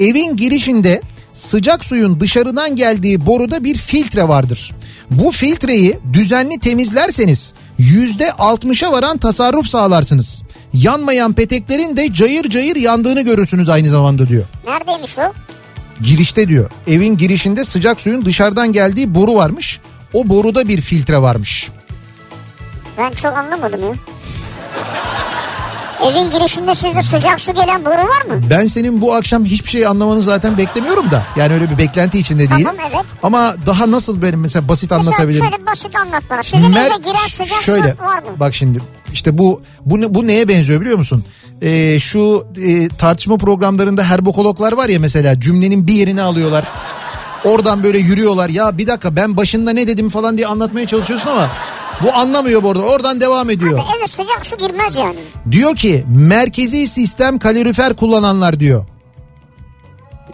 evin 0.00 0.36
girişinde 0.36 1.00
sıcak 1.38 1.84
suyun 1.84 2.20
dışarıdan 2.20 2.76
geldiği 2.76 3.26
boruda 3.26 3.64
bir 3.64 3.76
filtre 3.76 4.28
vardır. 4.28 4.72
Bu 5.10 5.32
filtreyi 5.32 5.98
düzenli 6.12 6.58
temizlerseniz 6.60 7.52
yüzde 7.78 8.32
altmışa 8.32 8.92
varan 8.92 9.18
tasarruf 9.18 9.66
sağlarsınız. 9.66 10.42
Yanmayan 10.72 11.32
peteklerin 11.32 11.96
de 11.96 12.12
cayır 12.12 12.50
cayır 12.50 12.76
yandığını 12.76 13.20
görürsünüz 13.22 13.68
aynı 13.68 13.90
zamanda 13.90 14.28
diyor. 14.28 14.44
Neredeymiş 14.66 15.18
o? 15.18 15.32
Girişte 16.02 16.48
diyor. 16.48 16.70
Evin 16.86 17.16
girişinde 17.16 17.64
sıcak 17.64 18.00
suyun 18.00 18.24
dışarıdan 18.24 18.72
geldiği 18.72 19.14
boru 19.14 19.34
varmış. 19.34 19.80
O 20.12 20.28
boruda 20.28 20.68
bir 20.68 20.80
filtre 20.80 21.22
varmış. 21.22 21.68
Ben 22.98 23.10
çok 23.10 23.36
anlamadım 23.38 23.80
ya. 23.82 23.94
Evin 26.04 26.30
girişinde 26.30 26.74
sizde 26.74 27.02
sıcak 27.02 27.40
su 27.40 27.54
gelen 27.54 27.84
boru 27.84 27.94
var 27.94 28.22
mı? 28.36 28.42
Ben 28.50 28.66
senin 28.66 29.00
bu 29.00 29.14
akşam 29.14 29.44
hiçbir 29.44 29.68
şey 29.70 29.86
anlamanı 29.86 30.22
zaten 30.22 30.58
beklemiyorum 30.58 31.10
da. 31.10 31.22
Yani 31.36 31.54
öyle 31.54 31.70
bir 31.70 31.78
beklenti 31.78 32.18
içinde 32.18 32.50
değilim. 32.50 32.64
Tamam, 32.64 32.76
evet. 32.92 33.04
Ama 33.22 33.54
daha 33.66 33.90
nasıl 33.90 34.22
benim 34.22 34.40
mesela 34.40 34.68
basit 34.68 34.90
Mesela 34.90 35.08
anlatabilirim. 35.10 35.44
şöyle 35.44 35.66
basit 35.66 35.96
anlat 35.96 36.22
bana. 36.30 36.42
Sizin 36.42 36.72
Mer- 36.72 36.86
eve 36.86 36.96
giren 36.98 37.28
sıcak 37.30 37.62
şöyle, 37.62 37.94
su 37.98 38.04
var 38.04 38.18
mı? 38.18 38.28
Bak 38.40 38.54
şimdi 38.54 38.80
işte 39.12 39.38
bu 39.38 39.62
bu 39.84 40.14
bu 40.14 40.26
neye 40.26 40.48
benziyor 40.48 40.80
biliyor 40.80 40.98
musun? 40.98 41.24
Ee, 41.62 41.98
şu 42.00 42.46
e, 42.66 42.88
tartışma 42.88 43.36
programlarında 43.36 44.02
herbokologlar 44.04 44.72
var 44.72 44.88
ya 44.88 45.00
mesela 45.00 45.40
cümlenin 45.40 45.86
bir 45.86 45.92
yerini 45.94 46.22
alıyorlar. 46.22 46.64
Oradan 47.44 47.84
böyle 47.84 47.98
yürüyorlar. 47.98 48.48
Ya 48.48 48.78
bir 48.78 48.86
dakika 48.86 49.16
ben 49.16 49.36
başında 49.36 49.70
ne 49.72 49.88
dedim 49.88 50.10
falan 50.10 50.38
diye 50.38 50.46
anlatmaya 50.46 50.86
çalışıyorsun 50.86 51.30
ama 51.30 51.48
bu 52.02 52.14
anlamıyor 52.14 52.62
bu 52.62 52.70
arada. 52.70 52.82
Oradan 52.82 53.20
devam 53.20 53.50
ediyor. 53.50 53.80
Eve 53.98 54.06
sıcak 54.06 54.46
su 54.46 54.56
girmez 54.56 54.96
yani. 54.96 55.16
Diyor 55.50 55.76
ki 55.76 56.04
merkezi 56.08 56.86
sistem 56.86 57.38
kalorifer 57.38 57.96
kullananlar 57.96 58.60
diyor. 58.60 58.84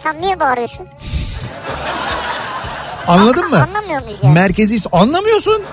Tam 0.03 0.21
niye 0.21 0.39
bağırıyorsun? 0.39 0.87
Anladın 3.07 3.49
mı? 3.49 3.57
Anlamıyor 3.63 4.03
muyuz 4.03 4.19
yani? 4.23 4.33
Merkezi 4.33 4.89
anlamıyorsun. 4.91 5.63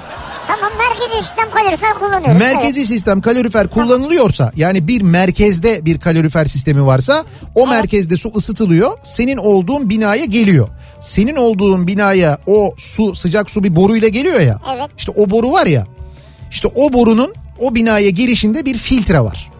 Tamam 0.47 0.71
merkezi 0.79 1.23
sistem 1.23 1.51
kalorifer 1.51 1.95
kullanıyoruz. 1.95 2.41
Merkezi 2.41 2.87
sistem 2.87 3.21
kalorifer 3.21 3.69
kullanılıyorsa 3.69 4.53
yani 4.57 4.89
bir 4.89 5.03
merkezde 5.03 5.85
bir 5.85 6.01
kalorifer 6.01 6.45
sistemi 6.45 6.87
varsa 6.87 7.25
o 7.55 7.67
merkezde 7.67 8.17
su 8.17 8.33
ısıtılıyor. 8.37 8.99
Senin 9.03 9.37
olduğun 9.37 9.91
binaya 9.91 10.25
geliyor. 10.25 10.69
Senin 11.01 11.37
olduğun 11.37 11.87
binaya 11.87 12.39
o 12.47 12.75
su 12.77 13.15
sıcak 13.15 13.51
su 13.51 13.65
bir 13.65 13.77
boruyla 13.77 14.09
geliyor 14.09 14.41
ya. 14.41 14.59
Evet. 14.77 14.91
İşte 14.99 15.13
o 15.17 15.31
boru 15.31 15.53
var 15.53 15.67
ya. 15.67 15.87
İşte 16.51 16.69
o 16.75 16.93
borunun 16.93 17.35
o 17.59 17.75
binaya 17.75 18.11
girişinde 18.11 18.65
bir 18.65 18.79
filtre 18.79 19.21
var. 19.21 19.51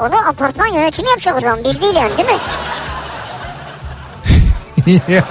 Evet. 0.00 0.12
Onu 0.12 0.28
apartman 0.28 0.66
yönetimi 0.66 1.08
yapacak 1.08 1.36
o 1.36 1.40
zaman 1.40 1.58
biz 1.64 1.80
değil 1.80 1.94
yani 1.94 2.12
değil 2.18 2.28
mi? 2.28 2.38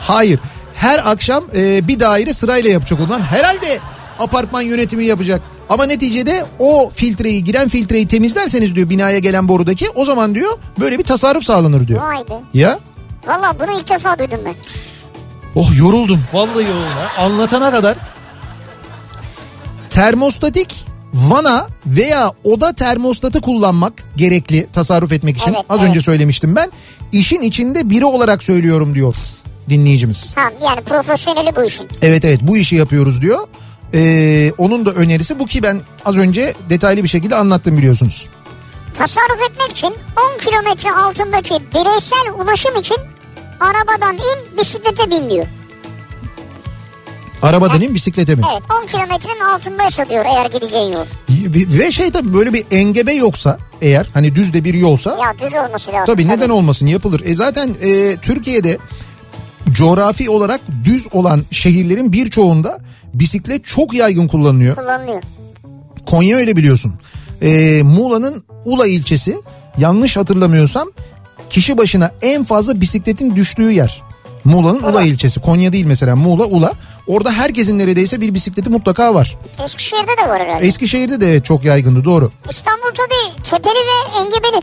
Hayır. 0.00 0.40
Her 0.82 1.10
akşam 1.10 1.44
e, 1.54 1.88
bir 1.88 2.00
daire 2.00 2.32
sırayla 2.32 2.70
yapacak 2.70 3.00
olan 3.00 3.20
herhalde 3.20 3.78
apartman 4.18 4.62
yönetimi 4.62 5.04
yapacak. 5.04 5.42
Ama 5.68 5.84
neticede 5.86 6.46
o 6.58 6.90
filtreyi 6.94 7.44
giren 7.44 7.68
filtreyi 7.68 8.08
temizlerseniz 8.08 8.74
diyor 8.74 8.90
binaya 8.90 9.18
gelen 9.18 9.48
borudaki 9.48 9.90
o 9.94 10.04
zaman 10.04 10.34
diyor 10.34 10.58
böyle 10.80 10.98
bir 10.98 11.04
tasarruf 11.04 11.44
sağlanır 11.44 11.88
diyor. 11.88 12.02
Vay 12.02 12.18
be. 12.18 12.42
Ya 12.54 12.78
Valla 13.26 13.54
bunu 13.60 13.78
ilk 13.78 13.88
defa 13.90 14.18
duydum 14.18 14.40
ben. 14.44 14.54
oh 15.54 15.78
yoruldum 15.78 16.20
vallahi 16.32 16.64
yoruldum 16.64 16.88
anlatana 17.18 17.70
kadar 17.70 17.96
termostatik 19.90 20.86
vana 21.14 21.66
veya 21.86 22.30
oda 22.44 22.72
termostatı 22.72 23.40
kullanmak 23.40 23.92
gerekli 24.16 24.66
tasarruf 24.72 25.12
etmek 25.12 25.36
için. 25.36 25.52
Evet, 25.54 25.64
Az 25.68 25.80
evet. 25.80 25.88
önce 25.90 26.00
söylemiştim 26.00 26.56
ben. 26.56 26.70
İşin 27.12 27.42
içinde 27.42 27.90
biri 27.90 28.04
olarak 28.04 28.42
söylüyorum 28.42 28.94
diyor 28.94 29.14
dinleyicimiz. 29.70 30.32
Ha 30.36 30.50
yani 30.64 30.80
profesyoneli 30.80 31.56
bu 31.56 31.64
işin. 31.64 31.88
Evet 32.02 32.24
evet 32.24 32.40
bu 32.42 32.56
işi 32.56 32.76
yapıyoruz 32.76 33.22
diyor. 33.22 33.38
Ee, 33.94 34.52
onun 34.58 34.86
da 34.86 34.90
önerisi 34.90 35.38
bu 35.38 35.46
ki 35.46 35.62
ben 35.62 35.80
az 36.04 36.18
önce 36.18 36.54
detaylı 36.70 37.02
bir 37.02 37.08
şekilde 37.08 37.36
anlattım 37.36 37.78
biliyorsunuz. 37.78 38.28
Tasarruf 38.98 39.50
etmek 39.50 39.70
için 39.70 39.94
10 40.34 40.38
kilometre 40.38 40.92
altındaki 40.92 41.54
bireysel 41.74 42.32
ulaşım 42.38 42.76
için 42.76 42.96
arabadan 43.60 44.16
in 44.16 44.58
bisiklete 44.58 45.10
bin 45.10 45.30
diyor. 45.30 45.46
Arabadan 47.42 47.82
in 47.82 47.94
bisiklete 47.94 48.34
mi? 48.34 48.42
Evet 48.52 48.62
10 48.82 48.86
kilometrenin 48.86 49.40
altındaysa 49.40 50.08
diyor 50.08 50.24
eğer 50.24 50.46
gideceğin 50.46 50.92
yol. 50.92 51.06
Ve 51.78 51.92
şey 51.92 52.10
tabii 52.10 52.34
böyle 52.34 52.52
bir 52.52 52.64
engebe 52.70 53.12
yoksa 53.12 53.58
eğer 53.80 54.06
hani 54.14 54.34
düz 54.34 54.52
de 54.54 54.64
bir 54.64 54.74
yolsa 54.74 55.10
Ya 55.10 55.46
düz 55.46 55.54
olması 55.54 55.92
lazım. 55.92 56.06
tabii 56.06 56.28
neden 56.28 56.48
olmasın 56.48 56.86
yapılır. 56.86 57.22
E 57.24 57.34
zaten 57.34 57.74
e, 57.82 58.16
Türkiye'de 58.16 58.78
coğrafi 59.72 60.30
olarak 60.30 60.60
düz 60.84 61.08
olan 61.12 61.42
şehirlerin 61.50 62.12
birçoğunda 62.12 62.78
bisiklet 63.14 63.64
çok 63.64 63.94
yaygın 63.94 64.28
kullanılıyor. 64.28 64.76
Kullanılıyor. 64.76 65.22
Konya 66.06 66.36
öyle 66.36 66.56
biliyorsun. 66.56 66.94
Ee, 67.42 67.82
Muğla'nın 67.82 68.44
Ula 68.64 68.86
ilçesi 68.86 69.36
yanlış 69.78 70.16
hatırlamıyorsam 70.16 70.88
kişi 71.50 71.78
başına 71.78 72.10
en 72.22 72.44
fazla 72.44 72.80
bisikletin 72.80 73.36
düştüğü 73.36 73.72
yer. 73.72 74.02
Muğla'nın 74.44 74.82
Ula 74.82 75.02
ilçesi. 75.02 75.40
Konya 75.40 75.72
değil 75.72 75.84
mesela 75.86 76.16
Muğla 76.16 76.44
Ula. 76.44 76.72
Orada 77.06 77.32
herkesin 77.32 77.78
neredeyse 77.78 78.20
bir 78.20 78.34
bisikleti 78.34 78.70
mutlaka 78.70 79.14
var. 79.14 79.38
Eskişehir'de 79.64 80.22
de 80.24 80.28
var 80.28 80.40
herhalde. 80.42 80.66
Eskişehir'de 80.66 81.20
de 81.20 81.30
evet 81.30 81.44
çok 81.44 81.64
yaygındı 81.64 82.04
doğru. 82.04 82.30
İstanbul 82.50 82.90
tabii 82.94 83.42
tepeli 83.42 83.74
ve 83.74 84.20
engebeli. 84.20 84.62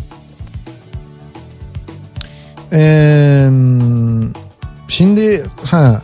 Ee, 2.74 3.50
şimdi 4.90 5.46
ha 5.66 6.02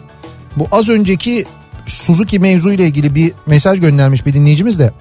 bu 0.56 0.68
az 0.72 0.90
önceki 0.90 1.45
Suzuki 1.88 2.40
mevzu 2.40 2.72
ile 2.72 2.84
ilgili 2.88 3.16
bir 3.16 3.32
mesaj 3.45 3.80
göndermiş 3.80 4.26
bir 4.26 4.34
dinleyicimiz 4.34 4.80
de. 4.80 4.91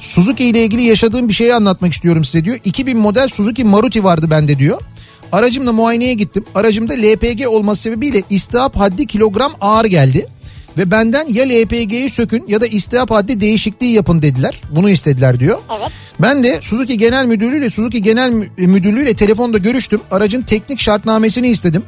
Suzuki 0.00 0.44
ile 0.44 0.64
ilgili 0.64 0.82
yaşadığım 0.82 1.28
bir 1.28 1.32
şeyi 1.32 1.54
anlatmak 1.54 1.92
istiyorum 1.92 2.24
size 2.24 2.44
diyor. 2.44 2.58
2000 2.64 2.98
model 2.98 3.28
Suzuki 3.28 3.64
Maruti 3.64 4.04
vardı 4.04 4.30
bende 4.30 4.58
diyor. 4.58 4.80
Aracımla 5.32 5.72
muayeneye 5.72 6.14
gittim. 6.14 6.44
Aracımda 6.54 6.92
LPG 6.94 7.46
olması 7.48 7.82
sebebiyle 7.82 8.22
istihap 8.30 8.76
haddi 8.76 9.06
kilogram 9.06 9.52
ağır 9.60 9.84
geldi. 9.84 10.26
Ve 10.78 10.90
benden 10.90 11.26
ya 11.28 11.44
LPG'yi 11.44 12.10
sökün 12.10 12.44
ya 12.48 12.60
da 12.60 12.66
istihap 12.66 13.10
haddi 13.10 13.40
değişikliği 13.40 13.92
yapın 13.92 14.22
dediler. 14.22 14.60
Bunu 14.70 14.90
istediler 14.90 15.40
diyor. 15.40 15.58
Evet. 15.78 15.90
Ben 16.20 16.44
de 16.44 16.58
Suzuki 16.60 16.98
Genel 16.98 17.26
Müdürlüğü 17.26 17.58
ile 17.58 17.70
Suzuki 17.70 18.02
Genel 18.02 18.30
Mü- 18.30 18.48
Müdürlüğü 18.56 19.02
ile 19.02 19.14
telefonda 19.14 19.58
görüştüm. 19.58 20.00
Aracın 20.10 20.42
teknik 20.42 20.80
şartnamesini 20.80 21.48
istedim. 21.48 21.82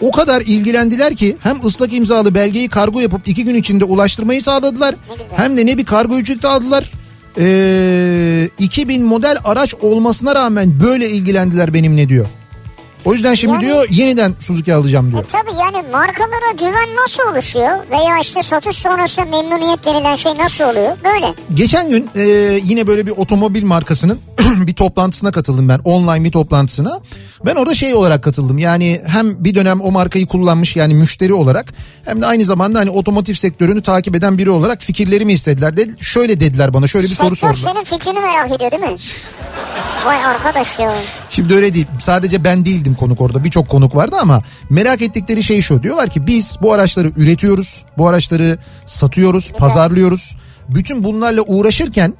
O 0.00 0.10
kadar 0.10 0.40
ilgilendiler 0.40 1.14
ki 1.16 1.36
hem 1.42 1.66
ıslak 1.66 1.92
imzalı 1.92 2.34
belgeyi 2.34 2.68
kargo 2.68 3.00
yapıp 3.00 3.28
iki 3.28 3.44
gün 3.44 3.54
içinde 3.54 3.84
ulaştırmayı 3.84 4.42
sağladılar. 4.42 4.94
Hem 5.36 5.56
de 5.56 5.66
ne 5.66 5.78
bir 5.78 5.84
kargo 5.84 6.18
ücreti 6.18 6.46
aldılar. 6.46 6.92
Ee, 7.38 8.48
2000 8.58 9.04
model 9.04 9.36
araç 9.44 9.74
olmasına 9.74 10.34
rağmen 10.34 10.80
böyle 10.80 11.10
ilgilendiler 11.10 11.74
benimle 11.74 12.08
diyor. 12.08 12.26
O 13.06 13.12
yüzden 13.14 13.34
şimdi 13.34 13.54
Yani- 13.54 13.64
diyor 13.64 13.86
yeniden 13.90 14.34
Suzuki 14.40 14.74
alacağım 14.74 15.12
diyor. 15.12 15.22
E 15.24 15.26
tabii 15.26 15.50
yani 15.60 15.88
markalara 15.92 16.52
güven 16.58 16.96
nasıl 17.04 17.32
oluşuyor? 17.32 17.70
Veya 17.90 18.18
işte 18.22 18.42
satış 18.42 18.76
sonrası 18.76 19.20
memnuniyet 19.26 19.84
denilen 19.84 20.16
şey 20.16 20.32
nasıl 20.38 20.64
oluyor? 20.64 20.96
Böyle. 21.04 21.34
Geçen 21.54 21.90
gün 21.90 22.10
e, 22.16 22.20
yine 22.64 22.86
böyle 22.86 23.06
bir 23.06 23.10
otomobil 23.10 23.64
markasının 23.64 24.20
bir 24.66 24.74
toplantısına 24.74 25.32
katıldım 25.32 25.68
ben. 25.68 25.78
Online 25.84 26.24
bir 26.24 26.32
toplantısına. 26.32 27.00
Ben 27.46 27.54
orada 27.54 27.74
şey 27.74 27.94
olarak 27.94 28.22
katıldım. 28.24 28.58
Yani 28.58 29.00
hem 29.06 29.44
bir 29.44 29.54
dönem 29.54 29.80
o 29.80 29.90
markayı 29.90 30.26
kullanmış 30.26 30.76
yani 30.76 30.94
müşteri 30.94 31.34
olarak 31.34 31.66
hem 32.04 32.20
de 32.20 32.26
aynı 32.26 32.44
zamanda 32.44 32.78
hani 32.78 32.90
otomotiv 32.90 33.34
sektörünü 33.34 33.82
takip 33.82 34.14
eden 34.16 34.38
biri 34.38 34.50
olarak 34.50 34.82
fikirlerimi 34.82 35.32
istediler. 35.32 35.76
De, 35.76 35.86
şöyle 36.00 36.40
dediler 36.40 36.74
bana 36.74 36.86
şöyle 36.86 37.06
bir 37.06 37.14
soru 37.14 37.36
Sektör 37.36 37.54
sordular. 37.54 37.72
senin 37.74 37.84
fikrini 37.84 38.20
merak 38.20 38.52
ediyor 38.52 38.70
değil 38.70 38.82
mi? 38.82 38.96
Vay 40.06 40.24
arkadaş 40.24 40.78
ya. 40.78 40.94
Şimdi 41.28 41.54
öyle 41.54 41.74
değil. 41.74 41.86
Sadece 41.98 42.44
ben 42.44 42.66
değildim 42.66 42.94
konuk 42.96 43.20
orada. 43.20 43.44
Birçok 43.44 43.68
konuk 43.68 43.96
vardı 43.96 44.16
ama 44.22 44.42
merak 44.70 45.02
ettikleri 45.02 45.42
şey 45.42 45.60
şu. 45.62 45.82
Diyorlar 45.82 46.10
ki 46.10 46.26
biz 46.26 46.58
bu 46.62 46.72
araçları 46.72 47.12
üretiyoruz. 47.16 47.84
Bu 47.98 48.08
araçları 48.08 48.58
satıyoruz, 48.86 49.52
pazarlıyoruz. 49.52 50.36
Bütün 50.68 51.04
bunlarla 51.04 51.42
uğraşırken 51.42 52.14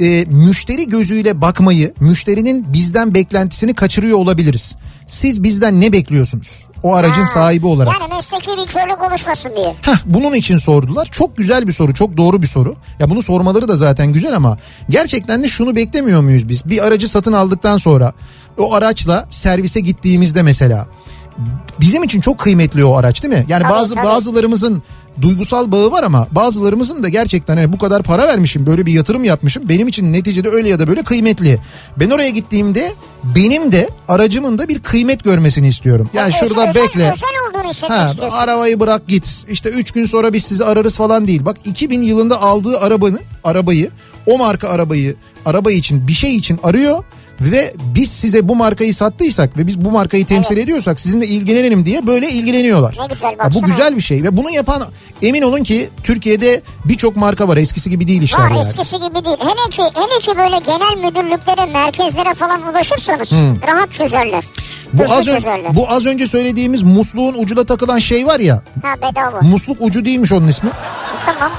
e, 0.00 0.24
müşteri 0.24 0.88
gözüyle 0.88 1.40
bakmayı, 1.40 1.94
müşterinin 2.00 2.72
bizden 2.72 3.14
beklentisini 3.14 3.74
kaçırıyor 3.74 4.18
olabiliriz. 4.18 4.76
Siz 5.06 5.42
bizden 5.42 5.80
ne 5.80 5.92
bekliyorsunuz? 5.92 6.66
O 6.82 6.94
aracın 6.94 7.22
Ha, 7.22 7.28
sahibi 7.28 7.66
olarak. 7.66 7.94
Yani 8.00 8.14
mesleki 8.14 8.46
bir 8.46 8.66
körlük 8.66 9.02
oluşmasın 9.10 9.50
diye. 9.56 9.74
Heh, 9.82 9.96
bunun 10.06 10.34
için 10.34 10.58
sordular. 10.58 11.08
Çok 11.10 11.36
güzel 11.36 11.66
bir 11.66 11.72
soru, 11.72 11.94
çok 11.94 12.16
doğru 12.16 12.42
bir 12.42 12.46
soru. 12.46 12.76
Ya 12.98 13.10
bunu 13.10 13.22
sormaları 13.22 13.68
da 13.68 13.76
zaten 13.76 14.12
güzel 14.12 14.36
ama 14.36 14.58
gerçekten 14.90 15.42
de 15.42 15.48
şunu 15.48 15.76
beklemiyor 15.76 16.22
muyuz 16.22 16.48
biz? 16.48 16.70
Bir 16.70 16.86
aracı 16.86 17.08
satın 17.08 17.32
aldıktan 17.32 17.76
sonra 17.76 18.12
o 18.58 18.74
araçla 18.74 19.26
servise 19.30 19.80
gittiğimizde 19.80 20.42
mesela 20.42 20.86
bizim 21.80 22.02
için 22.02 22.20
çok 22.20 22.38
kıymetli 22.38 22.84
o 22.84 22.96
araç 22.96 23.22
değil 23.22 23.34
mi? 23.34 23.44
Yani 23.48 23.62
Tabii, 23.62 23.72
bazı 23.72 23.94
tabii. 23.94 24.06
bazılarımızın 24.06 24.82
duygusal 25.20 25.72
bağı 25.72 25.90
var 25.90 26.02
ama 26.02 26.28
bazılarımızın 26.32 27.02
da 27.02 27.08
gerçekten 27.08 27.56
hani 27.56 27.72
bu 27.72 27.78
kadar 27.78 28.02
para 28.02 28.28
vermişim 28.28 28.66
böyle 28.66 28.86
bir 28.86 28.92
yatırım 28.92 29.24
yapmışım 29.24 29.68
benim 29.68 29.88
için 29.88 30.12
neticede 30.12 30.48
öyle 30.48 30.68
ya 30.68 30.78
da 30.78 30.88
böyle 30.88 31.02
kıymetli. 31.02 31.58
Ben 31.96 32.10
oraya 32.10 32.30
gittiğimde 32.30 32.92
benim 33.24 33.72
de 33.72 33.90
aracımın 34.08 34.58
da 34.58 34.68
bir 34.68 34.78
kıymet 34.78 35.24
görmesini 35.24 35.68
istiyorum. 35.68 36.10
Yani 36.14 36.28
Özel- 36.28 36.48
şurada 36.48 36.70
özel, 36.70 36.82
bekle. 36.82 37.12
Özel 37.12 37.88
Ha, 37.88 38.06
istiyorsun. 38.06 38.36
arabayı 38.38 38.80
bırak 38.80 39.08
git. 39.08 39.44
İşte 39.50 39.68
3 39.70 39.90
gün 39.90 40.04
sonra 40.06 40.32
biz 40.32 40.44
sizi 40.44 40.64
ararız 40.64 40.96
falan 40.96 41.26
değil. 41.26 41.44
Bak 41.44 41.56
2000 41.64 42.02
yılında 42.02 42.42
aldığı 42.42 42.78
arabanı, 42.80 43.18
arabayı, 43.44 43.90
o 44.26 44.38
marka 44.38 44.68
arabayı, 44.68 45.16
araba 45.44 45.72
için 45.72 46.08
bir 46.08 46.12
şey 46.12 46.36
için 46.36 46.60
arıyor 46.62 47.04
ve 47.40 47.74
biz 47.94 48.10
size 48.12 48.48
bu 48.48 48.56
markayı 48.56 48.94
sattıysak 48.94 49.56
ve 49.56 49.66
biz 49.66 49.84
bu 49.84 49.90
markayı 49.90 50.26
temsil 50.26 50.56
ediyorsak 50.56 51.00
sizinle 51.00 51.26
ilgilenelim 51.26 51.86
diye 51.86 52.06
böyle 52.06 52.30
ilgileniyorlar. 52.30 52.96
Ne 53.00 53.06
güzel, 53.06 53.34
Ha, 53.38 53.50
bu 53.50 53.54
baksana. 53.54 53.66
güzel 53.66 53.96
bir 53.96 54.00
şey 54.02 54.22
ve 54.22 54.36
bunu 54.36 54.50
yapan 54.50 54.82
emin 55.22 55.42
olun 55.42 55.62
ki 55.62 55.88
Türkiye'de 56.02 56.62
birçok 56.84 57.16
marka 57.16 57.48
var. 57.48 57.56
Eskisi 57.56 57.90
gibi 57.90 58.08
değil 58.08 58.22
işler 58.22 58.38
Var 58.38 58.50
yani. 58.50 58.60
eskisi 58.60 58.96
gibi 58.96 59.24
değil. 59.24 59.36
Hele 59.40 59.70
ki, 59.70 59.82
hele 59.82 60.20
ki 60.20 60.30
böyle 60.38 60.58
genel 60.58 61.06
müdürlüklere, 61.08 61.66
merkezlere 61.72 62.34
falan 62.34 62.62
ulaşırsanız 62.70 63.32
rahat 63.68 63.92
çözerler. 63.92 64.44
Bu 64.92 65.02
Hızlı 65.02 65.14
az, 65.14 65.28
ön- 65.28 65.34
çözerler. 65.34 65.76
bu 65.76 65.90
az 65.90 66.06
önce 66.06 66.26
söylediğimiz 66.26 66.82
musluğun 66.82 67.34
ucuna 67.38 67.64
takılan 67.64 67.98
şey 67.98 68.26
var 68.26 68.40
ya. 68.40 68.62
Ha 68.82 68.94
bedava. 68.96 69.40
Musluk 69.42 69.76
ucu 69.80 70.04
değilmiş 70.04 70.32
onun 70.32 70.48
ismi. 70.48 70.70
tamam. 71.26 71.50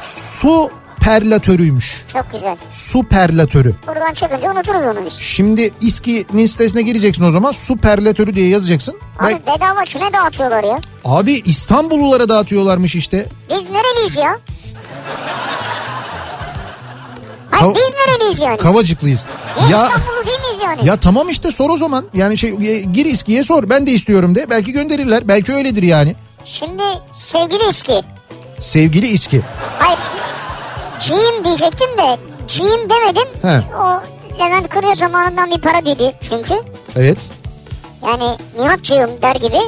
Su 0.00 0.70
perlatörüymüş. 1.06 2.04
Çok 2.12 2.32
güzel. 2.32 2.56
Su 2.70 3.02
perlatörü. 3.08 3.74
Buradan 3.86 4.14
çıkınca 4.14 4.52
unuturuz 4.52 4.82
onu 4.82 5.06
biz. 5.06 5.12
Şimdi 5.12 5.72
İSKİ'nin 5.80 6.46
sitesine 6.46 6.82
gireceksin 6.82 7.24
o 7.24 7.30
zaman 7.30 7.52
su 7.52 7.76
perlatörü 7.76 8.34
diye 8.34 8.48
yazacaksın. 8.48 8.98
Abi 9.18 9.32
Bak, 9.34 9.46
bedava 9.56 9.84
kime 9.84 10.12
dağıtıyorlar 10.12 10.64
ya? 10.64 10.78
abi 11.04 11.32
İstanbullulara 11.32 12.28
dağıtıyorlarmış 12.28 12.94
işte. 12.96 13.26
Biz 13.50 13.62
nereliyiz 13.70 14.16
ya? 14.16 14.38
Kav- 17.50 17.74
biz 17.74 17.92
nereliyiz 18.06 18.38
yani? 18.40 18.56
Kavacıklıyız. 18.56 19.26
Biz 19.62 19.70
Ya 19.70 19.86
İstanbullu 19.86 20.26
değil 20.26 20.38
miyiz 20.40 20.62
yani? 20.64 20.88
ya 20.88 20.96
tamam 20.96 21.28
işte 21.28 21.52
sor 21.52 21.70
o 21.70 21.76
zaman. 21.76 22.04
Yani 22.14 22.38
şey 22.38 22.50
e, 22.50 22.80
gir 22.80 23.06
İSKİ'ye 23.06 23.44
sor. 23.44 23.70
Ben 23.70 23.86
de 23.86 23.90
istiyorum 23.90 24.34
de. 24.34 24.50
Belki 24.50 24.72
gönderirler. 24.72 25.28
Belki 25.28 25.52
öyledir 25.52 25.82
yani. 25.82 26.16
Şimdi 26.44 26.82
sevgili 27.14 27.68
İSKİ. 27.70 28.02
Sevgili 28.58 29.06
İSKİ. 29.06 29.40
Hayır. 29.78 29.98
Cim 31.00 31.44
diyecektim 31.44 31.88
de 31.98 32.18
Cim 32.48 32.90
demedim. 32.90 33.28
He. 33.42 33.60
O 33.76 34.02
Levent 34.40 34.68
Kırıyor 34.68 34.94
zamanından 34.94 35.50
bir 35.50 35.60
para 35.60 35.86
dedi 35.86 36.14
çünkü. 36.20 36.54
Evet. 36.96 37.30
Yani 38.06 38.38
Nihat'cığım 38.58 39.10
der 39.22 39.36
gibi. 39.36 39.58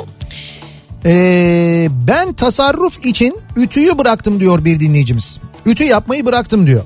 Ee, 1.05 1.89
ben 1.91 2.33
tasarruf 2.33 3.07
için 3.07 3.41
ütüyü 3.57 3.99
bıraktım 3.99 4.41
diyor 4.41 4.65
bir 4.65 4.81
dinleyicimiz. 4.81 5.41
Ütü 5.67 5.85
yapmayı 5.85 6.27
bıraktım 6.27 6.67
diyor. 6.67 6.83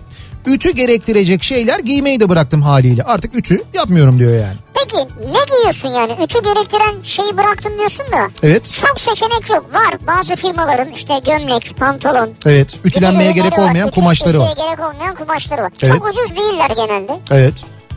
Ütü 0.46 0.70
gerektirecek 0.70 1.42
şeyler 1.42 1.78
giymeyi 1.80 2.20
de 2.20 2.28
bıraktım 2.28 2.62
haliyle. 2.62 3.02
Artık 3.02 3.36
ütü 3.36 3.62
yapmıyorum 3.74 4.18
diyor 4.18 4.32
yani. 4.32 4.56
Peki 4.74 4.96
ne 5.20 5.54
giyiyorsun 5.56 5.88
yani? 5.88 6.12
Ütü 6.24 6.42
gerektiren 6.42 6.94
şeyi 7.02 7.36
bıraktım 7.36 7.78
diyorsun 7.78 8.06
da. 8.12 8.28
Evet. 8.42 8.74
Çok 8.86 9.00
seçenek 9.00 9.50
yok. 9.50 9.74
Var 9.74 9.94
bazı 10.06 10.36
firmaların 10.36 10.92
işte 10.92 11.14
gömlek, 11.26 11.74
pantolon. 11.78 12.30
Evet. 12.46 12.78
Ütülenmeye 12.84 13.32
gerek 13.32 13.58
olmayan 13.58 13.88
Ütü- 13.88 13.94
kumaşları 13.94 14.40
var. 14.40 14.50
ütüye 14.52 14.66
gerek 14.66 14.80
olmayan 14.94 15.14
kumaşları 15.14 15.62
var. 15.62 15.72
Evet. 15.82 15.94
Çok 15.94 16.06
ucuz 16.08 16.36
değiller 16.36 16.70
genelde. 16.76 17.18
Evet. 17.30 17.54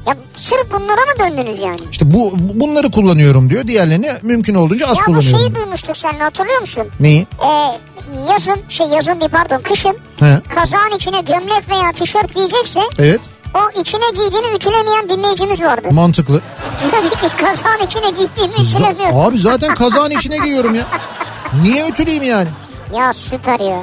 Ya 0.07 0.15
sırf 0.38 0.72
bunlara 0.72 1.02
mı 1.02 1.14
döndünüz 1.19 1.61
yani? 1.61 1.80
İşte 1.91 2.14
bu 2.14 2.32
bunları 2.53 2.91
kullanıyorum 2.91 3.49
diyor. 3.49 3.68
Diğerlerini 3.68 4.11
mümkün 4.22 4.56
olduğunca 4.56 4.88
az 4.88 4.98
ya 4.98 5.02
bu 5.02 5.06
kullanıyorum. 5.06 5.40
şeyi 5.40 5.56
duymuştuk 5.56 5.98
seninle 5.98 6.23
hatırlıyor 6.23 6.60
musun? 6.61 6.88
Neyi? 6.99 7.27
Ee, 7.45 7.80
yazın 8.32 8.60
şey 8.69 8.88
yazın 8.88 9.19
değil 9.19 9.32
pardon 9.32 9.61
kışın 9.61 9.98
He. 10.19 10.40
kazağın 10.56 10.91
içine 10.95 11.22
gömlek 11.22 11.69
veya 11.69 11.91
tişört 11.91 12.36
giyecekse 12.36 12.80
Evet. 12.99 13.22
o 13.53 13.80
içine 13.80 14.06
giydiğini 14.15 14.56
ütülemeyen 14.56 15.10
dinleyicimiz 15.10 15.64
vardı. 15.64 15.88
Mantıklı. 15.91 16.41
Dedi 16.91 17.10
ki 17.22 17.27
kazağın 17.45 17.86
içine 17.88 18.10
giydiğimi 18.10 18.53
ütülemiyorum. 18.69 19.18
Abi 19.19 19.38
zaten 19.38 19.73
kazağın 19.76 20.11
içine 20.11 20.38
giyiyorum 20.38 20.76
ya. 20.76 20.86
Niye 21.64 21.88
ütüleyeyim 21.90 22.23
yani? 22.23 22.48
Ya 22.95 23.14
süper 23.14 23.60
ya. 23.60 23.82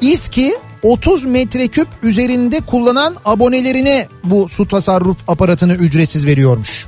İSKİ 0.00 0.58
30 0.82 1.24
metreküp 1.24 1.88
üzerinde 2.02 2.60
kullanan 2.60 3.16
abonelerine 3.24 4.08
bu 4.24 4.48
su 4.48 4.68
tasarruf 4.68 5.16
aparatını 5.28 5.74
ücretsiz 5.74 6.26
veriyormuş. 6.26 6.86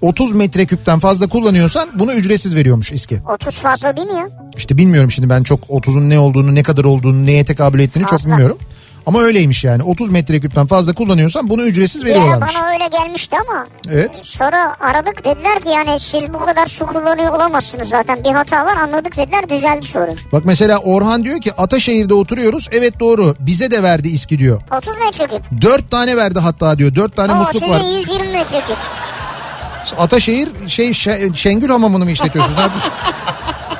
30 0.00 0.32
metreküpten 0.32 0.98
fazla 0.98 1.28
kullanıyorsan 1.28 1.88
bunu 1.94 2.12
ücretsiz 2.12 2.54
veriyormuş 2.54 2.92
İSKİ. 2.92 3.20
30 3.34 3.58
fazla 3.58 3.96
değil 3.96 4.08
mi 4.08 4.14
ya? 4.14 4.28
İşte 4.56 4.78
bilmiyorum 4.78 5.10
şimdi 5.10 5.30
ben 5.30 5.42
çok 5.42 5.60
30'un 5.60 6.10
ne 6.10 6.18
olduğunu 6.18 6.54
ne 6.54 6.62
kadar 6.62 6.84
olduğunu 6.84 7.26
neye 7.26 7.44
tekabül 7.44 7.80
ettiğini 7.80 8.02
çok 8.02 8.10
Fazla. 8.10 8.30
bilmiyorum. 8.30 8.58
Ama 9.08 9.20
öyleymiş 9.20 9.64
yani 9.64 9.82
30 9.82 10.08
metreküpten 10.10 10.66
fazla 10.66 10.94
kullanıyorsan 10.94 11.50
bunu 11.50 11.62
ücretsiz 11.62 12.04
veriyorlarmış. 12.04 12.54
bana 12.56 12.68
öyle 12.72 12.88
gelmişti 12.88 13.36
ama 13.48 13.66
Evet. 13.92 14.20
sonra 14.22 14.76
aradık 14.80 15.24
dediler 15.24 15.60
ki 15.60 15.68
yani 15.68 16.00
siz 16.00 16.34
bu 16.34 16.38
kadar 16.44 16.66
su 16.66 16.86
kullanıyor 16.86 17.34
olamazsınız 17.34 17.88
zaten 17.88 18.24
bir 18.24 18.30
hata 18.30 18.66
var 18.66 18.76
anladık 18.76 19.16
dediler 19.16 19.48
düzeldi 19.48 19.86
sorun. 19.86 20.16
Bak 20.32 20.42
mesela 20.44 20.78
Orhan 20.78 21.24
diyor 21.24 21.40
ki 21.40 21.52
Ataşehir'de 21.52 22.14
oturuyoruz. 22.14 22.68
Evet 22.72 23.00
doğru 23.00 23.34
bize 23.40 23.70
de 23.70 23.82
verdi 23.82 24.08
İSKİ 24.08 24.38
diyor. 24.38 24.62
30 24.78 24.98
metreküp. 24.98 25.42
Dört 25.62 25.90
tane 25.90 26.16
verdi 26.16 26.38
hatta 26.38 26.78
diyor. 26.78 26.94
Dört 26.94 27.16
tane 27.16 27.32
Oo, 27.32 27.36
musluk 27.36 27.62
var. 27.68 27.80
120 27.98 28.28
metreküp. 28.28 28.76
Ataşehir 29.98 30.48
şey 30.66 30.88
Şe- 30.90 31.36
Şengül 31.36 31.68
Hamamı'nı 31.68 32.04
mı 32.04 32.10
işletiyorsunuz? 32.10 32.56
ne 32.58 32.62
yapıyorsunuz? 32.62 32.94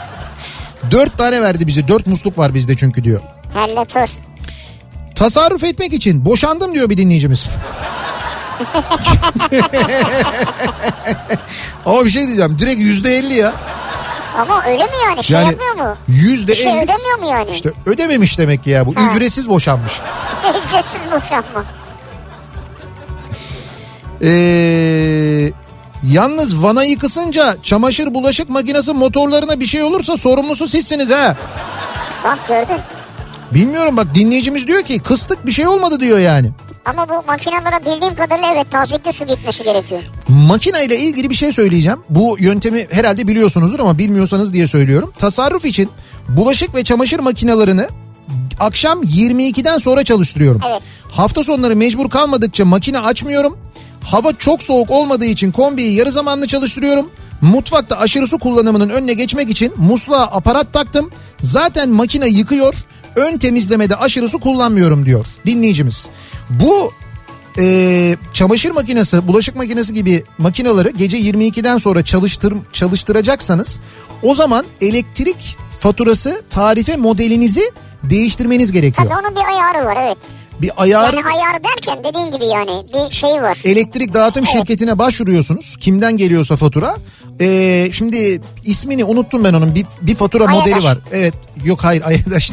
Dört 0.90 1.18
tane 1.18 1.42
verdi 1.42 1.66
bize. 1.66 1.88
Dört 1.88 2.06
musluk 2.06 2.38
var 2.38 2.54
bizde 2.54 2.76
çünkü 2.76 3.04
diyor. 3.04 3.20
Helletör. 3.54 4.08
Tasarruf 5.18 5.64
etmek 5.64 5.92
için 5.92 6.24
boşandım 6.24 6.74
diyor 6.74 6.90
bir 6.90 6.96
dinleyicimiz. 6.96 7.48
Ama 11.86 12.04
bir 12.04 12.10
şey 12.10 12.26
diyeceğim. 12.26 12.58
Direkt 12.58 12.80
yüzde 12.80 13.18
elli 13.18 13.34
ya. 13.34 13.52
Ama 14.38 14.64
öyle 14.66 14.84
mi 14.84 14.90
yani 15.04 15.24
şey 15.24 15.36
Yani 15.36 15.46
yapmıyor 15.48 15.74
mu? 15.74 15.96
yüzde 16.08 16.54
şey 16.54 16.72
elli. 16.72 16.78
ödemiyor 16.84 17.18
mu 17.18 17.28
yani? 17.30 17.50
İşte 17.50 17.72
ödememiş 17.86 18.38
demek 18.38 18.64
ki 18.64 18.70
ya 18.70 18.86
bu. 18.86 18.96
Ha. 18.96 19.00
Ücretsiz 19.10 19.48
boşanmış. 19.48 19.92
Ücretsiz 20.68 21.00
boşanma. 21.12 21.64
Ee, 24.22 25.52
yalnız 26.02 26.62
vanayı 26.62 26.98
kısınca 26.98 27.56
çamaşır 27.62 28.14
bulaşık 28.14 28.50
makinesi 28.50 28.92
motorlarına 28.92 29.60
bir 29.60 29.66
şey 29.66 29.82
olursa 29.82 30.16
sorumlusu 30.16 30.68
sizsiniz 30.68 31.10
ha. 31.10 31.36
Bak 32.24 32.38
gördün. 32.48 32.80
Bilmiyorum 33.54 33.96
bak 33.96 34.14
dinleyicimiz 34.14 34.66
diyor 34.66 34.82
ki 34.82 34.98
kıstık 34.98 35.46
bir 35.46 35.52
şey 35.52 35.68
olmadı 35.68 36.00
diyor 36.00 36.18
yani. 36.18 36.50
Ama 36.84 37.08
bu 37.08 37.26
makinelere 37.26 37.80
bildiğim 37.86 38.14
kadarıyla 38.14 38.52
evet 38.54 38.70
tazikli 38.70 39.12
su 39.12 39.26
gitmesi 39.26 39.64
gerekiyor. 39.64 40.00
Makine 40.28 40.84
ile 40.84 40.98
ilgili 40.98 41.30
bir 41.30 41.34
şey 41.34 41.52
söyleyeceğim. 41.52 41.98
Bu 42.08 42.36
yöntemi 42.38 42.86
herhalde 42.90 43.28
biliyorsunuzdur 43.28 43.80
ama 43.80 43.98
bilmiyorsanız 43.98 44.52
diye 44.52 44.66
söylüyorum. 44.66 45.12
Tasarruf 45.18 45.64
için 45.64 45.90
bulaşık 46.28 46.74
ve 46.74 46.84
çamaşır 46.84 47.18
makinelerini 47.18 47.86
akşam 48.60 49.02
22'den 49.02 49.78
sonra 49.78 50.04
çalıştırıyorum. 50.04 50.60
Evet. 50.70 50.82
Hafta 51.10 51.42
sonları 51.42 51.76
mecbur 51.76 52.10
kalmadıkça 52.10 52.64
makine 52.64 52.98
açmıyorum. 52.98 53.58
Hava 54.04 54.32
çok 54.32 54.62
soğuk 54.62 54.90
olmadığı 54.90 55.24
için 55.24 55.52
kombiyi 55.52 55.94
yarı 55.94 56.12
zamanlı 56.12 56.46
çalıştırıyorum. 56.46 57.10
Mutfakta 57.40 57.98
aşırı 57.98 58.26
su 58.26 58.38
kullanımının 58.38 58.88
önüne 58.88 59.12
geçmek 59.14 59.50
için 59.50 59.72
musluğa 59.76 60.22
aparat 60.22 60.72
taktım. 60.72 61.10
Zaten 61.40 61.88
makine 61.88 62.28
yıkıyor. 62.28 62.74
Ön 63.16 63.38
temizlemede 63.38 63.96
aşırı 63.96 64.28
su 64.28 64.38
kullanmıyorum 64.38 65.06
diyor 65.06 65.26
dinleyicimiz. 65.46 66.08
Bu 66.50 66.92
e, 67.58 68.16
çamaşır 68.32 68.70
makinesi, 68.70 69.28
bulaşık 69.28 69.56
makinesi 69.56 69.94
gibi 69.94 70.24
makinaları 70.38 70.90
gece 70.90 71.18
22'den 71.18 71.78
sonra 71.78 72.04
çalıştır, 72.04 72.54
çalıştıracaksanız 72.72 73.80
o 74.22 74.34
zaman 74.34 74.66
elektrik 74.80 75.56
faturası 75.80 76.42
tarife 76.50 76.96
modelinizi 76.96 77.72
değiştirmeniz 78.02 78.72
gerekiyor. 78.72 79.08
Tabii 79.08 79.26
onun 79.26 79.36
bir 79.36 79.48
ayarı 79.48 79.86
var 79.86 79.98
evet. 80.02 80.18
Bir 80.62 80.70
ayarı 80.76 81.16
Yani 81.16 81.26
ayar 81.26 81.64
derken 81.64 82.04
dediğin 82.04 82.30
gibi 82.30 82.44
yani 82.46 82.84
bir 82.94 83.14
şey 83.14 83.30
var. 83.42 83.58
elektrik 83.64 84.14
dağıtım 84.14 84.46
şirketine 84.46 84.98
başvuruyorsunuz. 84.98 85.76
Kimden 85.76 86.16
geliyorsa 86.16 86.56
fatura. 86.56 86.96
Ee, 87.40 87.88
şimdi 87.92 88.40
ismini 88.64 89.04
unuttum 89.04 89.44
ben 89.44 89.54
onun. 89.54 89.74
Bir, 89.74 89.86
bir 90.02 90.14
fatura 90.14 90.44
Ayadaş. 90.46 90.66
modeli 90.66 90.84
var. 90.84 90.98
Evet. 91.12 91.34
Yok 91.64 91.84
hayır 91.84 92.02
Ayadaş. 92.02 92.50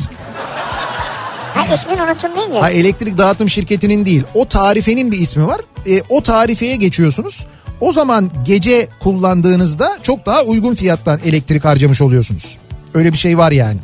Ha 1.53 1.73
ismini 1.75 2.01
unuttum 2.03 2.31
deyince. 2.35 2.59
Ha, 2.59 2.69
elektrik 2.69 3.17
dağıtım 3.17 3.49
şirketinin 3.49 4.05
değil. 4.05 4.23
O 4.33 4.45
tarifenin 4.45 5.11
bir 5.11 5.17
ismi 5.21 5.47
var. 5.47 5.61
Ee, 5.87 6.01
o 6.09 6.21
tarifeye 6.23 6.75
geçiyorsunuz. 6.75 7.45
O 7.81 7.93
zaman 7.93 8.31
gece 8.45 8.87
kullandığınızda 8.99 9.97
çok 10.03 10.25
daha 10.25 10.41
uygun 10.43 10.75
fiyattan 10.75 11.19
elektrik 11.25 11.65
harcamış 11.65 12.01
oluyorsunuz. 12.01 12.57
Öyle 12.93 13.13
bir 13.13 13.17
şey 13.17 13.37
var 13.37 13.51
yani. 13.51 13.77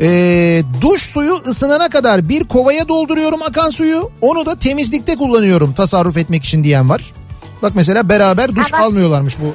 Ee, 0.00 0.62
duş 0.80 1.02
suyu 1.02 1.34
ısınana 1.46 1.88
kadar 1.88 2.28
bir 2.28 2.44
kovaya 2.44 2.88
dolduruyorum 2.88 3.42
akan 3.42 3.70
suyu. 3.70 4.10
Onu 4.20 4.46
da 4.46 4.58
temizlikte 4.58 5.16
kullanıyorum 5.16 5.72
tasarruf 5.72 6.16
etmek 6.16 6.44
için 6.44 6.64
diyen 6.64 6.88
var. 6.88 7.12
Bak 7.62 7.72
mesela 7.74 8.08
beraber 8.08 8.56
duş 8.56 8.72
bak. 8.72 8.80
almıyorlarmış 8.80 9.36
bu. 9.40 9.54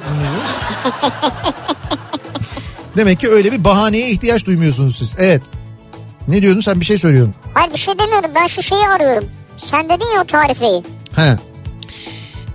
Demek 2.96 3.20
ki 3.20 3.28
öyle 3.30 3.52
bir 3.52 3.64
bahaneye 3.64 4.10
ihtiyaç 4.10 4.46
duymuyorsunuz 4.46 4.96
siz. 4.96 5.16
Evet. 5.18 5.42
Ne 6.28 6.42
diyordun 6.42 6.60
sen 6.60 6.80
bir 6.80 6.84
şey 6.84 6.98
söylüyorsun. 6.98 7.34
Hayır 7.54 7.72
bir 7.72 7.78
şey 7.78 7.98
demiyordum 7.98 8.30
ben 8.34 8.46
şu 8.46 8.62
şeyi 8.62 8.88
arıyorum. 8.88 9.24
Sen 9.58 9.88
dedin 9.88 10.14
ya 10.14 10.22
o 10.22 10.24
tarifeyi. 10.24 10.82
He. 11.16 11.38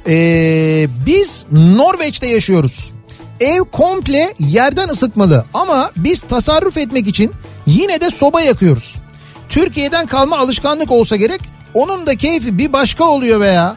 Ee, 0.07 0.87
biz 1.05 1.45
Norveç'te 1.51 2.27
yaşıyoruz. 2.27 2.93
Ev 3.39 3.61
komple 3.63 4.33
yerden 4.39 4.87
ısıtmalı 4.87 5.45
ama 5.53 5.91
biz 5.97 6.21
tasarruf 6.21 6.77
etmek 6.77 7.07
için 7.07 7.31
yine 7.65 8.02
de 8.02 8.10
soba 8.10 8.41
yakıyoruz. 8.41 8.98
Türkiye'den 9.49 10.07
kalma 10.07 10.38
alışkanlık 10.38 10.91
olsa 10.91 11.15
gerek 11.15 11.41
onun 11.73 12.07
da 12.07 12.15
keyfi 12.15 12.57
bir 12.57 12.73
başka 12.73 13.03
oluyor 13.03 13.40
veya 13.40 13.76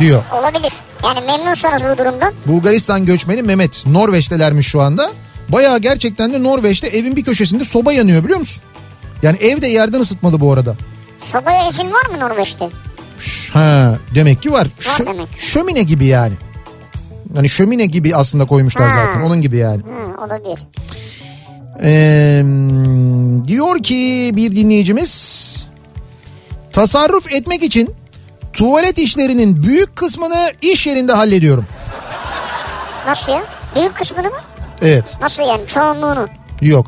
diyor. 0.00 0.22
Olabilir. 0.40 0.72
Yani 1.04 1.20
memnunsanız 1.26 1.82
bu 1.82 1.98
durumdan. 1.98 2.32
Bulgaristan 2.46 3.04
göçmeni 3.06 3.42
Mehmet 3.42 3.86
Norveç'telermiş 3.86 4.66
şu 4.66 4.80
anda. 4.80 5.10
Bayağı 5.48 5.78
gerçekten 5.78 6.32
de 6.32 6.42
Norveç'te 6.42 6.86
evin 6.86 7.16
bir 7.16 7.24
köşesinde 7.24 7.64
soba 7.64 7.92
yanıyor 7.92 8.24
biliyor 8.24 8.38
musun? 8.38 8.62
Yani 9.22 9.36
ev 9.38 9.62
de 9.62 9.66
yerden 9.66 10.00
ısıtmalı 10.00 10.40
bu 10.40 10.52
arada. 10.52 10.74
Sobaya 11.18 11.68
izin 11.68 11.92
var 11.92 12.06
mı 12.06 12.20
Norveç'te? 12.20 12.68
Ha 13.52 13.96
demek 14.14 14.42
ki 14.42 14.52
var. 14.52 14.66
Şö- 14.80 15.06
demek. 15.06 15.28
Şömine 15.38 15.82
gibi 15.82 16.04
yani. 16.06 16.34
Hani 17.34 17.48
şömine 17.48 17.86
gibi 17.86 18.16
aslında 18.16 18.44
koymuşlar 18.44 18.88
Ha. 18.88 19.06
zaten 19.06 19.20
onun 19.26 19.40
gibi 19.42 19.56
yani. 19.56 19.82
Hı, 19.82 20.24
olabilir. 20.24 20.58
Ee, 21.82 22.42
diyor 23.46 23.82
ki 23.82 24.30
bir 24.36 24.56
dinleyicimiz 24.56 25.48
tasarruf 26.72 27.32
etmek 27.32 27.62
için 27.62 27.94
tuvalet 28.52 28.98
işlerinin 28.98 29.62
büyük 29.62 29.96
kısmını 29.96 30.52
iş 30.62 30.86
yerinde 30.86 31.12
hallediyorum. 31.12 31.66
Nasıl 33.06 33.32
ya? 33.32 33.42
Büyük 33.76 33.94
kısmını 33.96 34.26
mı? 34.30 34.36
Evet 34.82 35.16
Nasıl 35.20 35.42
yani 35.42 35.66
çoğunluğunu? 35.66 36.28
yok. 36.62 36.86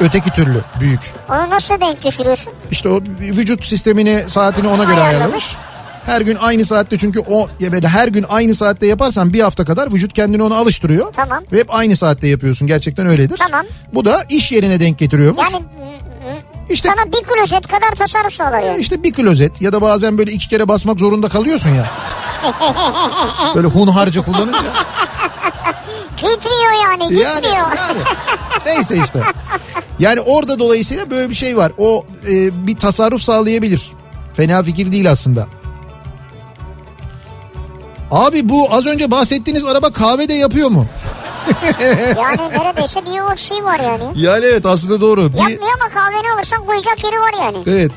Öteki 0.00 0.30
türlü 0.30 0.60
büyük. 0.80 1.00
Onu 1.30 1.50
nasıl 1.50 1.80
denk 1.80 2.04
düşürüyorsun? 2.04 2.52
İşte 2.70 2.88
o 2.88 3.00
vücut 3.20 3.64
sistemini 3.64 4.24
saatini 4.28 4.68
ona 4.68 4.84
göre 4.84 5.00
Ayarlamış. 5.00 5.14
ayarlamış. 5.18 5.56
Her 6.08 6.20
gün 6.20 6.36
aynı 6.40 6.64
saatte 6.64 6.98
çünkü 6.98 7.20
o 7.28 7.48
böyle 7.60 7.88
her 7.88 8.08
gün 8.08 8.24
aynı 8.28 8.54
saatte 8.54 8.86
yaparsan 8.86 9.32
bir 9.32 9.40
hafta 9.40 9.64
kadar 9.64 9.92
vücut 9.92 10.12
kendini 10.12 10.42
ona 10.42 10.56
alıştırıyor. 10.56 11.12
Tamam. 11.12 11.44
Ve 11.52 11.58
hep 11.60 11.74
aynı 11.74 11.96
saatte 11.96 12.28
yapıyorsun 12.28 12.68
gerçekten 12.68 13.06
öyledir. 13.06 13.36
Tamam. 13.36 13.66
Bu 13.94 14.04
da 14.04 14.24
iş 14.28 14.52
yerine 14.52 14.80
denk 14.80 14.98
getiriyormuş. 14.98 15.42
Yani 15.52 15.64
hı, 15.64 15.68
hı, 16.30 16.36
işte 16.70 16.88
sana 16.88 17.06
bir 17.12 17.22
klozet 17.26 17.66
kadar 17.66 17.90
tasarruf 17.98 18.32
sağlar 18.32 18.60
yani. 18.62 18.80
işte 18.80 19.02
bir 19.02 19.12
klozet 19.12 19.62
ya 19.62 19.72
da 19.72 19.82
bazen 19.82 20.18
böyle 20.18 20.32
iki 20.32 20.48
kere 20.48 20.68
basmak 20.68 20.98
zorunda 20.98 21.28
kalıyorsun 21.28 21.70
ya. 21.70 21.86
böyle 23.54 23.66
hunharca 23.68 24.22
kullanınca. 24.22 24.58
Gitmiyor 26.16 26.72
yani 26.84 27.02
Yani, 27.20 27.34
gitmiyor. 27.34 27.66
yani. 27.76 27.98
Neyse 28.66 28.96
işte. 29.04 29.20
Yani 29.98 30.20
orada 30.20 30.58
dolayısıyla 30.58 31.10
böyle 31.10 31.30
bir 31.30 31.34
şey 31.34 31.56
var. 31.56 31.72
O 31.78 32.06
e, 32.28 32.66
bir 32.66 32.76
tasarruf 32.76 33.22
sağlayabilir. 33.22 33.92
Fena 34.34 34.62
fikir 34.62 34.92
değil 34.92 35.10
aslında. 35.10 35.46
Abi 38.10 38.48
bu 38.48 38.74
az 38.74 38.86
önce 38.86 39.10
bahsettiğiniz 39.10 39.64
araba 39.64 39.90
kahve 39.90 40.28
de 40.28 40.34
yapıyor 40.34 40.68
mu? 40.68 40.86
yani 42.18 42.58
neredeyse 42.58 43.00
bir 43.06 43.32
o 43.32 43.36
şey 43.36 43.64
var 43.64 43.80
yani. 43.80 44.02
Yani 44.14 44.44
evet 44.44 44.66
aslında 44.66 45.00
doğru. 45.00 45.32
Bir, 45.32 45.38
Yapmıyor 45.38 45.72
ama 45.80 45.94
kahveni 45.94 46.32
alırsan 46.36 46.66
koyacak 46.66 47.04
yeri 47.04 47.16
var 47.16 47.44
yani. 47.44 47.58
Evet. 47.66 47.92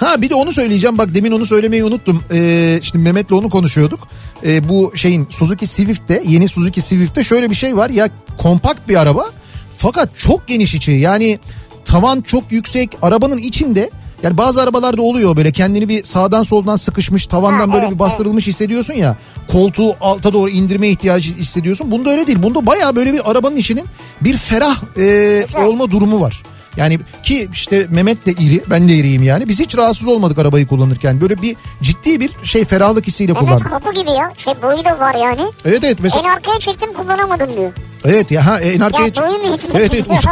Ha 0.00 0.22
bir 0.22 0.30
de 0.30 0.34
onu 0.34 0.52
söyleyeceğim. 0.52 0.98
Bak 0.98 1.14
demin 1.14 1.32
onu 1.32 1.46
söylemeyi 1.46 1.84
unuttum. 1.84 2.24
Ee, 2.32 2.80
şimdi 2.82 3.04
Mehmet'le 3.04 3.32
onu 3.32 3.48
konuşuyorduk. 3.50 4.00
Ee, 4.44 4.68
bu 4.68 4.92
şeyin 4.96 5.26
Suzuki 5.30 5.66
Swift'te 5.66 6.22
yeni 6.26 6.48
Suzuki 6.48 6.80
Swift'te 6.80 7.24
şöyle 7.24 7.50
bir 7.50 7.54
şey 7.54 7.76
var. 7.76 7.90
Ya 7.90 8.08
kompakt 8.38 8.88
bir 8.88 8.96
araba 8.96 9.30
fakat 9.76 10.16
çok 10.16 10.46
geniş 10.46 10.74
içi. 10.74 10.92
Yani 10.92 11.38
tavan 11.84 12.20
çok 12.20 12.52
yüksek. 12.52 12.90
Arabanın 13.02 13.38
içinde 13.38 13.90
yani 14.22 14.36
bazı 14.36 14.62
arabalarda 14.62 15.02
oluyor 15.02 15.36
böyle 15.36 15.52
kendini 15.52 15.88
bir 15.88 16.02
sağdan 16.02 16.42
soldan 16.42 16.76
sıkışmış 16.76 17.26
tavandan 17.26 17.68
Ha, 17.68 17.72
böyle 17.74 17.84
evet, 17.84 17.94
bir 17.94 17.98
bastırılmış 17.98 18.46
hissediyorsun 18.46 18.94
ya. 18.94 19.16
Koltuğu 19.48 19.96
alta 20.00 20.32
doğru 20.32 20.50
indirme 20.50 20.88
ihtiyacı 20.88 21.36
hissediyorsun. 21.36 21.90
Bunda 21.90 22.10
öyle 22.10 22.26
değil. 22.26 22.42
Bunda 22.42 22.66
bayağı 22.66 22.96
böyle 22.96 23.12
bir 23.12 23.30
arabanın 23.30 23.56
içinin 23.56 23.84
bir 24.20 24.36
ferah 24.36 24.76
e, 24.96 25.42
Güzel. 25.46 25.64
olma 25.66 25.90
durumu 25.90 26.20
var. 26.20 26.42
Yani 26.76 26.98
ki 27.22 27.48
işte 27.52 27.86
Mehmet 27.90 28.26
de 28.26 28.32
iri 28.32 28.62
ben 28.70 28.88
de 28.88 28.94
iriyim 28.94 29.22
yani. 29.22 29.48
Biz 29.48 29.60
hiç 29.60 29.76
rahatsız 29.76 30.08
olmadık 30.08 30.38
arabayı 30.38 30.66
kullanırken. 30.66 31.20
Böyle 31.20 31.42
bir 31.42 31.56
ciddi 31.82 32.20
bir 32.20 32.30
şey 32.42 32.64
ferahlık 32.64 33.06
hissiyle 33.06 33.32
Evet 33.32 33.40
kullandık. 33.40 33.70
kapı 33.70 33.94
gibi 33.94 34.10
ya. 34.10 34.32
Şey 34.36 34.54
boyu 34.62 34.84
da 34.84 34.98
var 34.98 35.14
yani. 35.14 35.42
Evet 35.64 35.84
evet 35.84 35.98
mesela 36.02 36.22
En 36.28 36.30
arkaya 36.36 36.58
çektim 36.58 36.92
kullanamadım 36.92 37.56
diyor. 37.56 37.72
evet 38.04 38.30
ya 38.30 38.46
ha 38.46 38.60
en 38.60 38.80
arkaya 38.80 39.06
Ya 39.06 39.14
boyu? 39.14 39.56
Evet 39.74 39.90
evet 39.94 40.04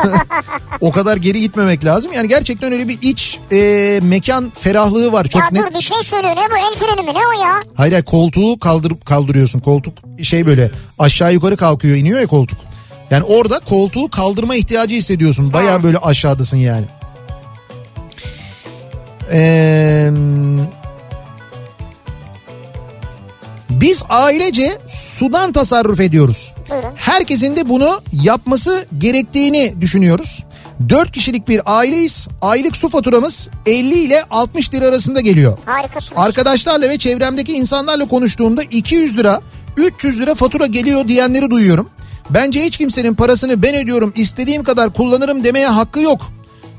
o, 0.81 0.91
kadar 0.93 1.17
geri 1.17 1.41
gitmemek 1.41 1.85
lazım. 1.85 2.13
Yani 2.13 2.29
gerçekten 2.29 2.73
öyle 2.73 2.89
bir 2.89 2.99
iç 3.03 3.39
e, 3.53 4.01
mekan 4.03 4.53
ferahlığı 4.59 5.13
var. 5.13 5.25
Çok 5.25 5.43
ya 5.43 5.49
net. 5.53 5.63
dur 5.73 5.79
bir 5.79 5.85
şey 5.85 5.99
söylüyor 6.05 6.33
ne 6.37 6.51
bu 6.51 6.57
el 6.57 6.75
freni 6.79 7.07
mi 7.07 7.15
ne 7.15 7.19
o 7.19 7.45
ya? 7.45 7.61
Hayır 7.75 7.93
hayır 7.93 8.05
koltuğu 8.05 8.59
kaldırıp 8.59 9.07
kaldırıyorsun. 9.07 9.61
Koltuk 9.61 9.95
şey 10.23 10.47
böyle 10.47 10.71
aşağı 10.99 11.33
yukarı 11.33 11.57
kalkıyor 11.57 11.97
iniyor 11.97 12.21
ya 12.21 12.27
koltuk. 12.27 12.59
Yani 13.11 13.25
orada 13.25 13.59
koltuğu 13.59 14.11
kaldırma 14.11 14.55
ihtiyacı 14.55 14.95
hissediyorsun. 14.95 15.53
Baya 15.53 15.83
böyle 15.83 15.99
aşağıdasın 15.99 16.57
yani. 16.57 16.85
Ee, 19.33 20.11
biz 23.71 24.03
ailece 24.09 24.79
sudan 24.87 25.53
tasarruf 25.53 26.01
ediyoruz. 26.01 26.55
Herkesin 26.95 27.57
de 27.57 27.69
bunu 27.69 28.03
yapması 28.13 28.87
gerektiğini 28.99 29.75
düşünüyoruz. 29.81 30.45
4 30.89 31.13
kişilik 31.13 31.49
bir 31.49 31.61
aileyiz. 31.79 32.29
Aylık 32.43 32.77
su 32.77 32.89
faturamız 32.89 33.49
50 33.67 33.95
ile 33.95 34.25
60 34.31 34.75
lira 34.75 34.85
arasında 34.85 35.21
geliyor. 35.21 35.59
Harikasınız. 35.67 36.21
Arkadaşlarla 36.21 36.89
ve 36.91 36.99
çevremdeki 36.99 37.53
insanlarla 37.53 38.09
konuştuğumda 38.09 38.63
200 38.63 39.19
lira 39.19 39.41
300 39.77 40.21
lira 40.21 40.35
fatura 40.35 40.67
geliyor 40.67 41.09
diyenleri 41.09 41.51
duyuyorum. 41.51 41.91
Bence 42.31 42.65
hiç 42.65 42.79
kimsenin 42.79 43.15
parasını 43.15 43.63
ben 43.63 43.75
ödüyorum 43.75 44.13
istediğim 44.17 44.65
kadar 44.65 44.93
kullanırım 44.93 45.45
demeye 45.45 45.67
hakkı 45.69 46.01
yok 46.01 46.31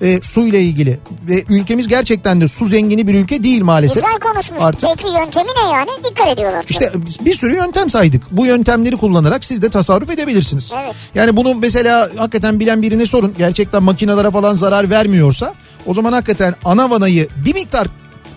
e, 0.02 0.22
su 0.22 0.42
ile 0.42 0.62
ilgili. 0.62 1.00
Ve 1.28 1.44
ülkemiz 1.50 1.88
gerçekten 1.88 2.42
de 2.42 2.48
su 2.48 2.66
zengini 2.66 3.08
bir 3.08 3.16
ülke 3.16 3.44
değil 3.44 3.62
maalesef. 3.64 4.04
Güzel 4.04 4.20
konuşmuş. 4.20 4.62
Artık 4.62 4.90
Peki 4.98 5.08
yöntemi 5.08 5.50
ne 5.64 5.72
yani? 5.74 5.90
Dikkat 6.10 6.28
ediyorlar. 6.28 6.66
işte 6.70 6.92
bir 7.26 7.36
sürü 7.36 7.56
yöntem 7.56 7.90
saydık. 7.90 8.24
Bu 8.32 8.46
yöntemleri 8.46 8.98
kullanarak 8.98 9.46
siz 9.46 9.62
de 9.62 9.70
tasarruf 9.70 10.10
edebilirsiniz. 10.10 10.74
Evet. 10.84 10.96
Yani 11.16 11.38
bunu 11.38 11.56
mesela 11.56 12.10
hakikaten 12.18 12.60
bilen 12.60 12.82
birine 12.82 13.06
sorun. 13.06 13.34
Gerçekten 13.38 13.84
makinelere 13.84 14.32
falan 14.32 14.54
zarar 14.54 14.90
vermiyorsa 14.90 15.54
o 15.86 15.94
zaman 15.94 16.14
hakikaten 16.14 16.56
ana 16.66 16.90
vanayı 16.90 17.28
bir 17.46 17.54
miktar 17.54 17.88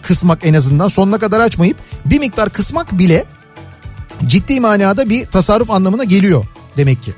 kısmak 0.02 0.38
en 0.42 0.54
azından 0.54 0.88
sonuna 0.88 1.18
kadar 1.18 1.40
açmayıp 1.40 1.76
bir 2.04 2.18
miktar 2.18 2.50
kısmak 2.50 2.98
bile 2.98 3.24
ciddi 4.26 4.60
manada 4.60 5.08
bir 5.08 5.26
tasarruf 5.26 5.70
anlamına 5.70 6.04
geliyor 6.04 6.44
demek 6.76 7.02
ki. 7.02 7.12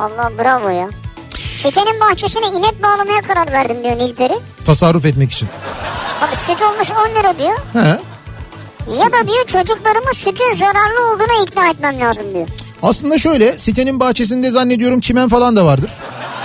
Allah 0.00 0.30
bravo 0.38 0.68
ya. 0.68 0.88
Sitenin 1.62 2.00
bahçesine 2.00 2.46
inek 2.46 2.82
bağlamaya 2.82 3.20
karar 3.22 3.52
verdim 3.52 3.84
diyor 3.84 3.98
Nilperi. 3.98 4.38
Tasarruf 4.64 5.04
etmek 5.04 5.32
için. 5.32 5.48
Abi 6.22 6.36
süt 6.36 6.62
olmuş 6.62 6.90
10 7.10 7.20
lira 7.20 7.38
diyor. 7.38 7.58
He. 7.72 7.98
Ya 9.00 9.12
da 9.12 9.28
diyor 9.28 9.44
çocuklarımı 9.46 10.14
sütün 10.14 10.54
zararlı 10.54 11.12
olduğuna 11.12 11.42
ikna 11.44 11.68
etmem 11.68 12.00
lazım 12.00 12.34
diyor. 12.34 12.48
Aslında 12.82 13.18
şöyle 13.18 13.58
sitenin 13.58 14.00
bahçesinde 14.00 14.50
zannediyorum 14.50 15.00
çimen 15.00 15.28
falan 15.28 15.56
da 15.56 15.64
vardır. 15.64 15.90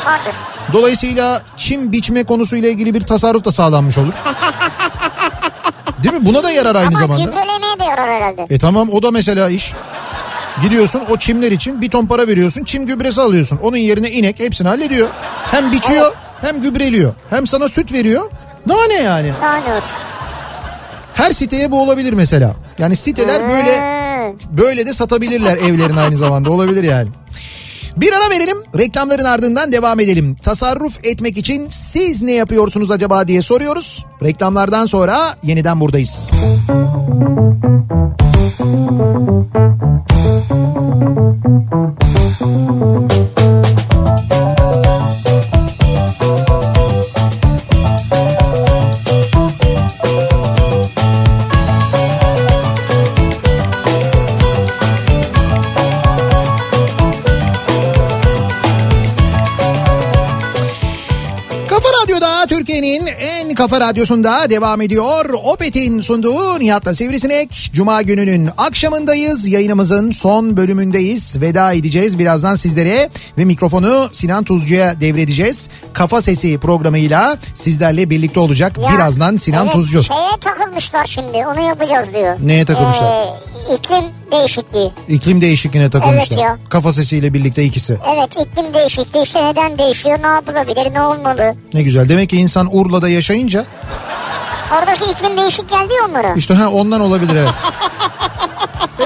Vardır. 0.05 0.33
Dolayısıyla 0.73 1.43
çim 1.57 1.91
biçme 1.91 2.23
konusuyla 2.23 2.69
ilgili 2.69 2.93
bir 2.93 3.01
tasarruf 3.01 3.45
da 3.45 3.51
sağlanmış 3.51 3.97
olur. 3.97 4.13
Değil 6.03 6.13
mi? 6.15 6.25
Buna 6.25 6.43
da 6.43 6.51
yarar 6.51 6.75
aynı 6.75 6.87
Ama 6.87 6.99
zamanda. 6.99 7.23
gübrelemeye 7.23 7.79
de 7.79 7.83
yarar 7.83 8.09
herhalde. 8.09 8.45
E 8.49 8.59
tamam 8.59 8.89
o 8.91 9.03
da 9.03 9.11
mesela 9.11 9.49
iş. 9.49 9.73
Gidiyorsun 10.63 11.01
o 11.09 11.17
çimler 11.17 11.51
için 11.51 11.81
bir 11.81 11.89
ton 11.89 12.05
para 12.05 12.27
veriyorsun. 12.27 12.63
Çim 12.63 12.85
gübresi 12.85 13.21
alıyorsun. 13.21 13.59
Onun 13.63 13.77
yerine 13.77 14.11
inek 14.11 14.39
hepsini 14.39 14.67
hallediyor. 14.67 15.07
Hem 15.51 15.71
biçiyor 15.71 16.11
hem 16.41 16.61
gübreliyor. 16.61 17.13
Hem 17.29 17.47
sana 17.47 17.69
süt 17.69 17.91
veriyor. 17.93 18.31
Daha 18.69 18.87
ne 18.87 18.93
yani? 18.93 19.31
Daha 19.41 19.57
ne 19.57 19.73
olsun. 19.73 19.97
Her 21.13 21.31
siteye 21.31 21.71
bu 21.71 21.81
olabilir 21.83 22.13
mesela. 22.13 22.53
Yani 22.79 22.95
siteler 22.95 23.49
böyle 23.49 23.77
Hmm. 23.77 24.57
böyle 24.57 24.87
de 24.87 24.93
satabilirler 24.93 25.57
evlerin 25.57 25.95
aynı 25.97 26.17
zamanda 26.17 26.51
olabilir 26.51 26.83
yani. 26.83 27.09
Bir 27.97 28.13
ara 28.13 28.29
verelim 28.29 28.57
reklamların 28.77 29.25
ardından 29.25 29.71
devam 29.71 29.99
edelim. 29.99 30.35
Tasarruf 30.35 31.05
etmek 31.05 31.37
için 31.37 31.67
siz 31.69 32.21
ne 32.21 32.31
yapıyorsunuz 32.31 32.91
acaba 32.91 33.27
diye 33.27 33.41
soruyoruz. 33.41 34.05
Reklamlardan 34.23 34.85
sonra 34.85 35.37
yeniden 35.43 35.79
buradayız. 35.81 36.31
Kafa 36.31 37.94
Thank 38.47 38.59
you. 44.33 44.44
Kafa 63.65 63.81
radyosunda 63.81 64.49
devam 64.49 64.81
ediyor. 64.81 65.29
Opet'in 65.43 66.01
sunduğu 66.01 66.59
Nihat'la 66.59 66.93
Sivrisinek. 66.93 67.69
Cuma 67.73 68.01
gününün 68.01 68.49
akşamındayız. 68.57 69.47
Yayınımızın 69.47 70.11
son 70.11 70.57
bölümündeyiz. 70.57 71.41
Veda 71.41 71.73
edeceğiz 71.73 72.19
birazdan 72.19 72.55
sizlere 72.55 73.09
ve 73.37 73.45
mikrofonu 73.45 74.09
Sinan 74.13 74.43
Tuzcu'ya 74.43 75.01
devredeceğiz. 75.01 75.69
Kafa 75.93 76.21
Sesi 76.21 76.57
programıyla 76.57 77.37
sizlerle 77.55 78.09
birlikte 78.09 78.39
olacak. 78.39 78.77
Ya, 78.77 78.89
birazdan 78.89 79.37
Sinan 79.37 79.65
evet, 79.65 79.75
Tuzcu. 79.75 80.03
Şeye 80.03 80.37
takılmışlar 80.41 81.05
şimdi 81.05 81.37
onu 81.37 81.61
yapacağız 81.61 82.13
diyor. 82.13 82.37
Neye 82.41 82.65
takılmışlar? 82.65 83.25
Ee, 83.25 83.54
iklim 83.73 84.03
değişikliği. 84.31 84.91
İklim 85.07 85.41
değişikliğine 85.41 85.89
takılmışlar. 85.89 86.37
Evet 86.37 86.43
ya. 86.43 86.57
Kafa 86.69 86.93
Sesi'yle 86.93 87.33
birlikte 87.33 87.63
ikisi. 87.63 87.97
Evet 88.15 88.29
iklim 88.47 88.73
değişikliği 88.73 89.23
işte 89.23 89.45
neden 89.45 89.77
değişiyor 89.77 90.19
ne 90.23 90.27
yapılabilir 90.27 90.93
ne 90.93 91.01
olmalı. 91.01 91.55
Ne 91.73 91.83
güzel. 91.83 92.09
Demek 92.09 92.29
ki 92.29 92.37
insan 92.37 92.69
Urla'da 92.71 93.09
yaşayınca 93.09 93.65
Oradaki 94.73 95.11
iklim 95.11 95.37
değişik 95.37 95.69
geldi 95.69 95.93
onlara. 96.09 96.33
İşte 96.33 96.53
ha 96.53 96.69
ondan 96.69 97.01
olabilir 97.01 97.35
evet. 97.35 97.53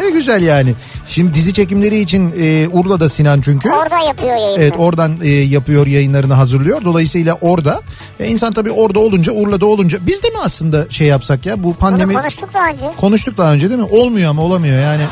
e 0.08 0.10
güzel 0.10 0.42
yani. 0.42 0.74
Şimdi 1.10 1.34
dizi 1.34 1.54
çekimleri 1.54 2.00
için 2.00 2.34
e, 2.40 2.68
Urla'da 2.68 3.10
Sinan 3.10 3.42
çünkü. 3.42 3.70
Orada 3.70 3.98
yapıyor 4.00 4.36
yayını. 4.38 4.58
Evet 4.64 4.74
oradan 4.78 5.16
e, 5.24 5.30
yapıyor 5.30 5.88
yayınlarını 5.88 6.34
hazırlıyor. 6.34 6.82
Dolayısıyla 6.86 7.38
orada 7.42 7.82
e, 8.20 8.28
insan 8.28 8.54
tabii 8.54 8.72
orada 8.72 9.00
olunca 9.00 9.32
Urla'da 9.32 9.66
olunca 9.66 9.98
biz 10.02 10.24
de 10.24 10.28
mi 10.30 10.36
aslında 10.44 10.86
şey 10.90 11.08
yapsak 11.08 11.46
ya 11.46 11.60
bu 11.60 11.64
Bunu 11.64 11.74
pandemi 11.74 12.14
konuştuk 12.14 12.50
daha 12.54 12.70
önce. 12.70 12.84
konuştuk 12.98 13.38
daha 13.38 13.54
önce 13.54 13.70
değil 13.70 13.80
mi? 13.82 13.88
Olmuyor 13.92 14.30
ama 14.30 14.42
olamıyor 14.42 14.80
yani. 14.80 15.04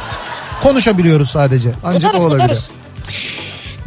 Konuşabiliyoruz 0.64 1.30
sadece. 1.30 1.70
Ancak 1.84 2.02
Gideriz, 2.02 2.22
olabilir. 2.26 2.44
gideriz. 2.44 2.72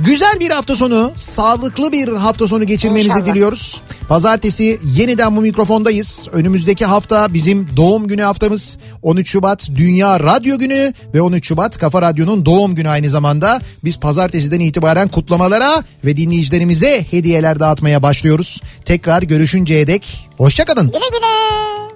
Güzel 0.04 0.40
bir 0.40 0.50
hafta 0.50 0.76
sonu, 0.76 1.12
sağlıklı 1.16 1.92
bir 1.92 2.08
hafta 2.08 2.48
sonu 2.48 2.64
geçirmenizi 2.66 3.08
İnşallah. 3.08 3.26
diliyoruz. 3.26 3.82
Pazartesi 4.08 4.78
yeniden 4.96 5.36
bu 5.36 5.40
mikrofondayız. 5.40 6.28
Önümüzdeki 6.32 6.84
hafta 6.86 7.34
bizim 7.34 7.68
doğum 7.76 8.08
günü 8.08 8.22
haftamız. 8.22 8.78
13 9.02 9.30
Şubat 9.30 9.68
Dünya 9.76 10.20
Radyo 10.20 10.58
Günü 10.58 10.92
ve 11.14 11.20
13 11.22 11.46
Şubat 11.48 11.78
Kafa 11.78 12.02
Radyo'nun 12.02 12.46
doğum 12.46 12.74
günü 12.74 12.88
aynı 12.88 13.10
zamanda. 13.10 13.60
Biz 13.84 14.00
pazartesiden 14.00 14.60
itibaren 14.60 15.08
kutlamalara 15.08 15.82
ve 16.04 16.16
dinleyicilerimize 16.16 17.06
hediyeler 17.10 17.60
dağıtmaya 17.60 18.02
başlıyoruz. 18.02 18.60
Tekrar 18.84 19.22
görüşünceye 19.22 19.86
dek 19.86 20.28
hoşçakalın. 20.38 20.86
Güle 20.86 20.98
güle. 20.98 21.89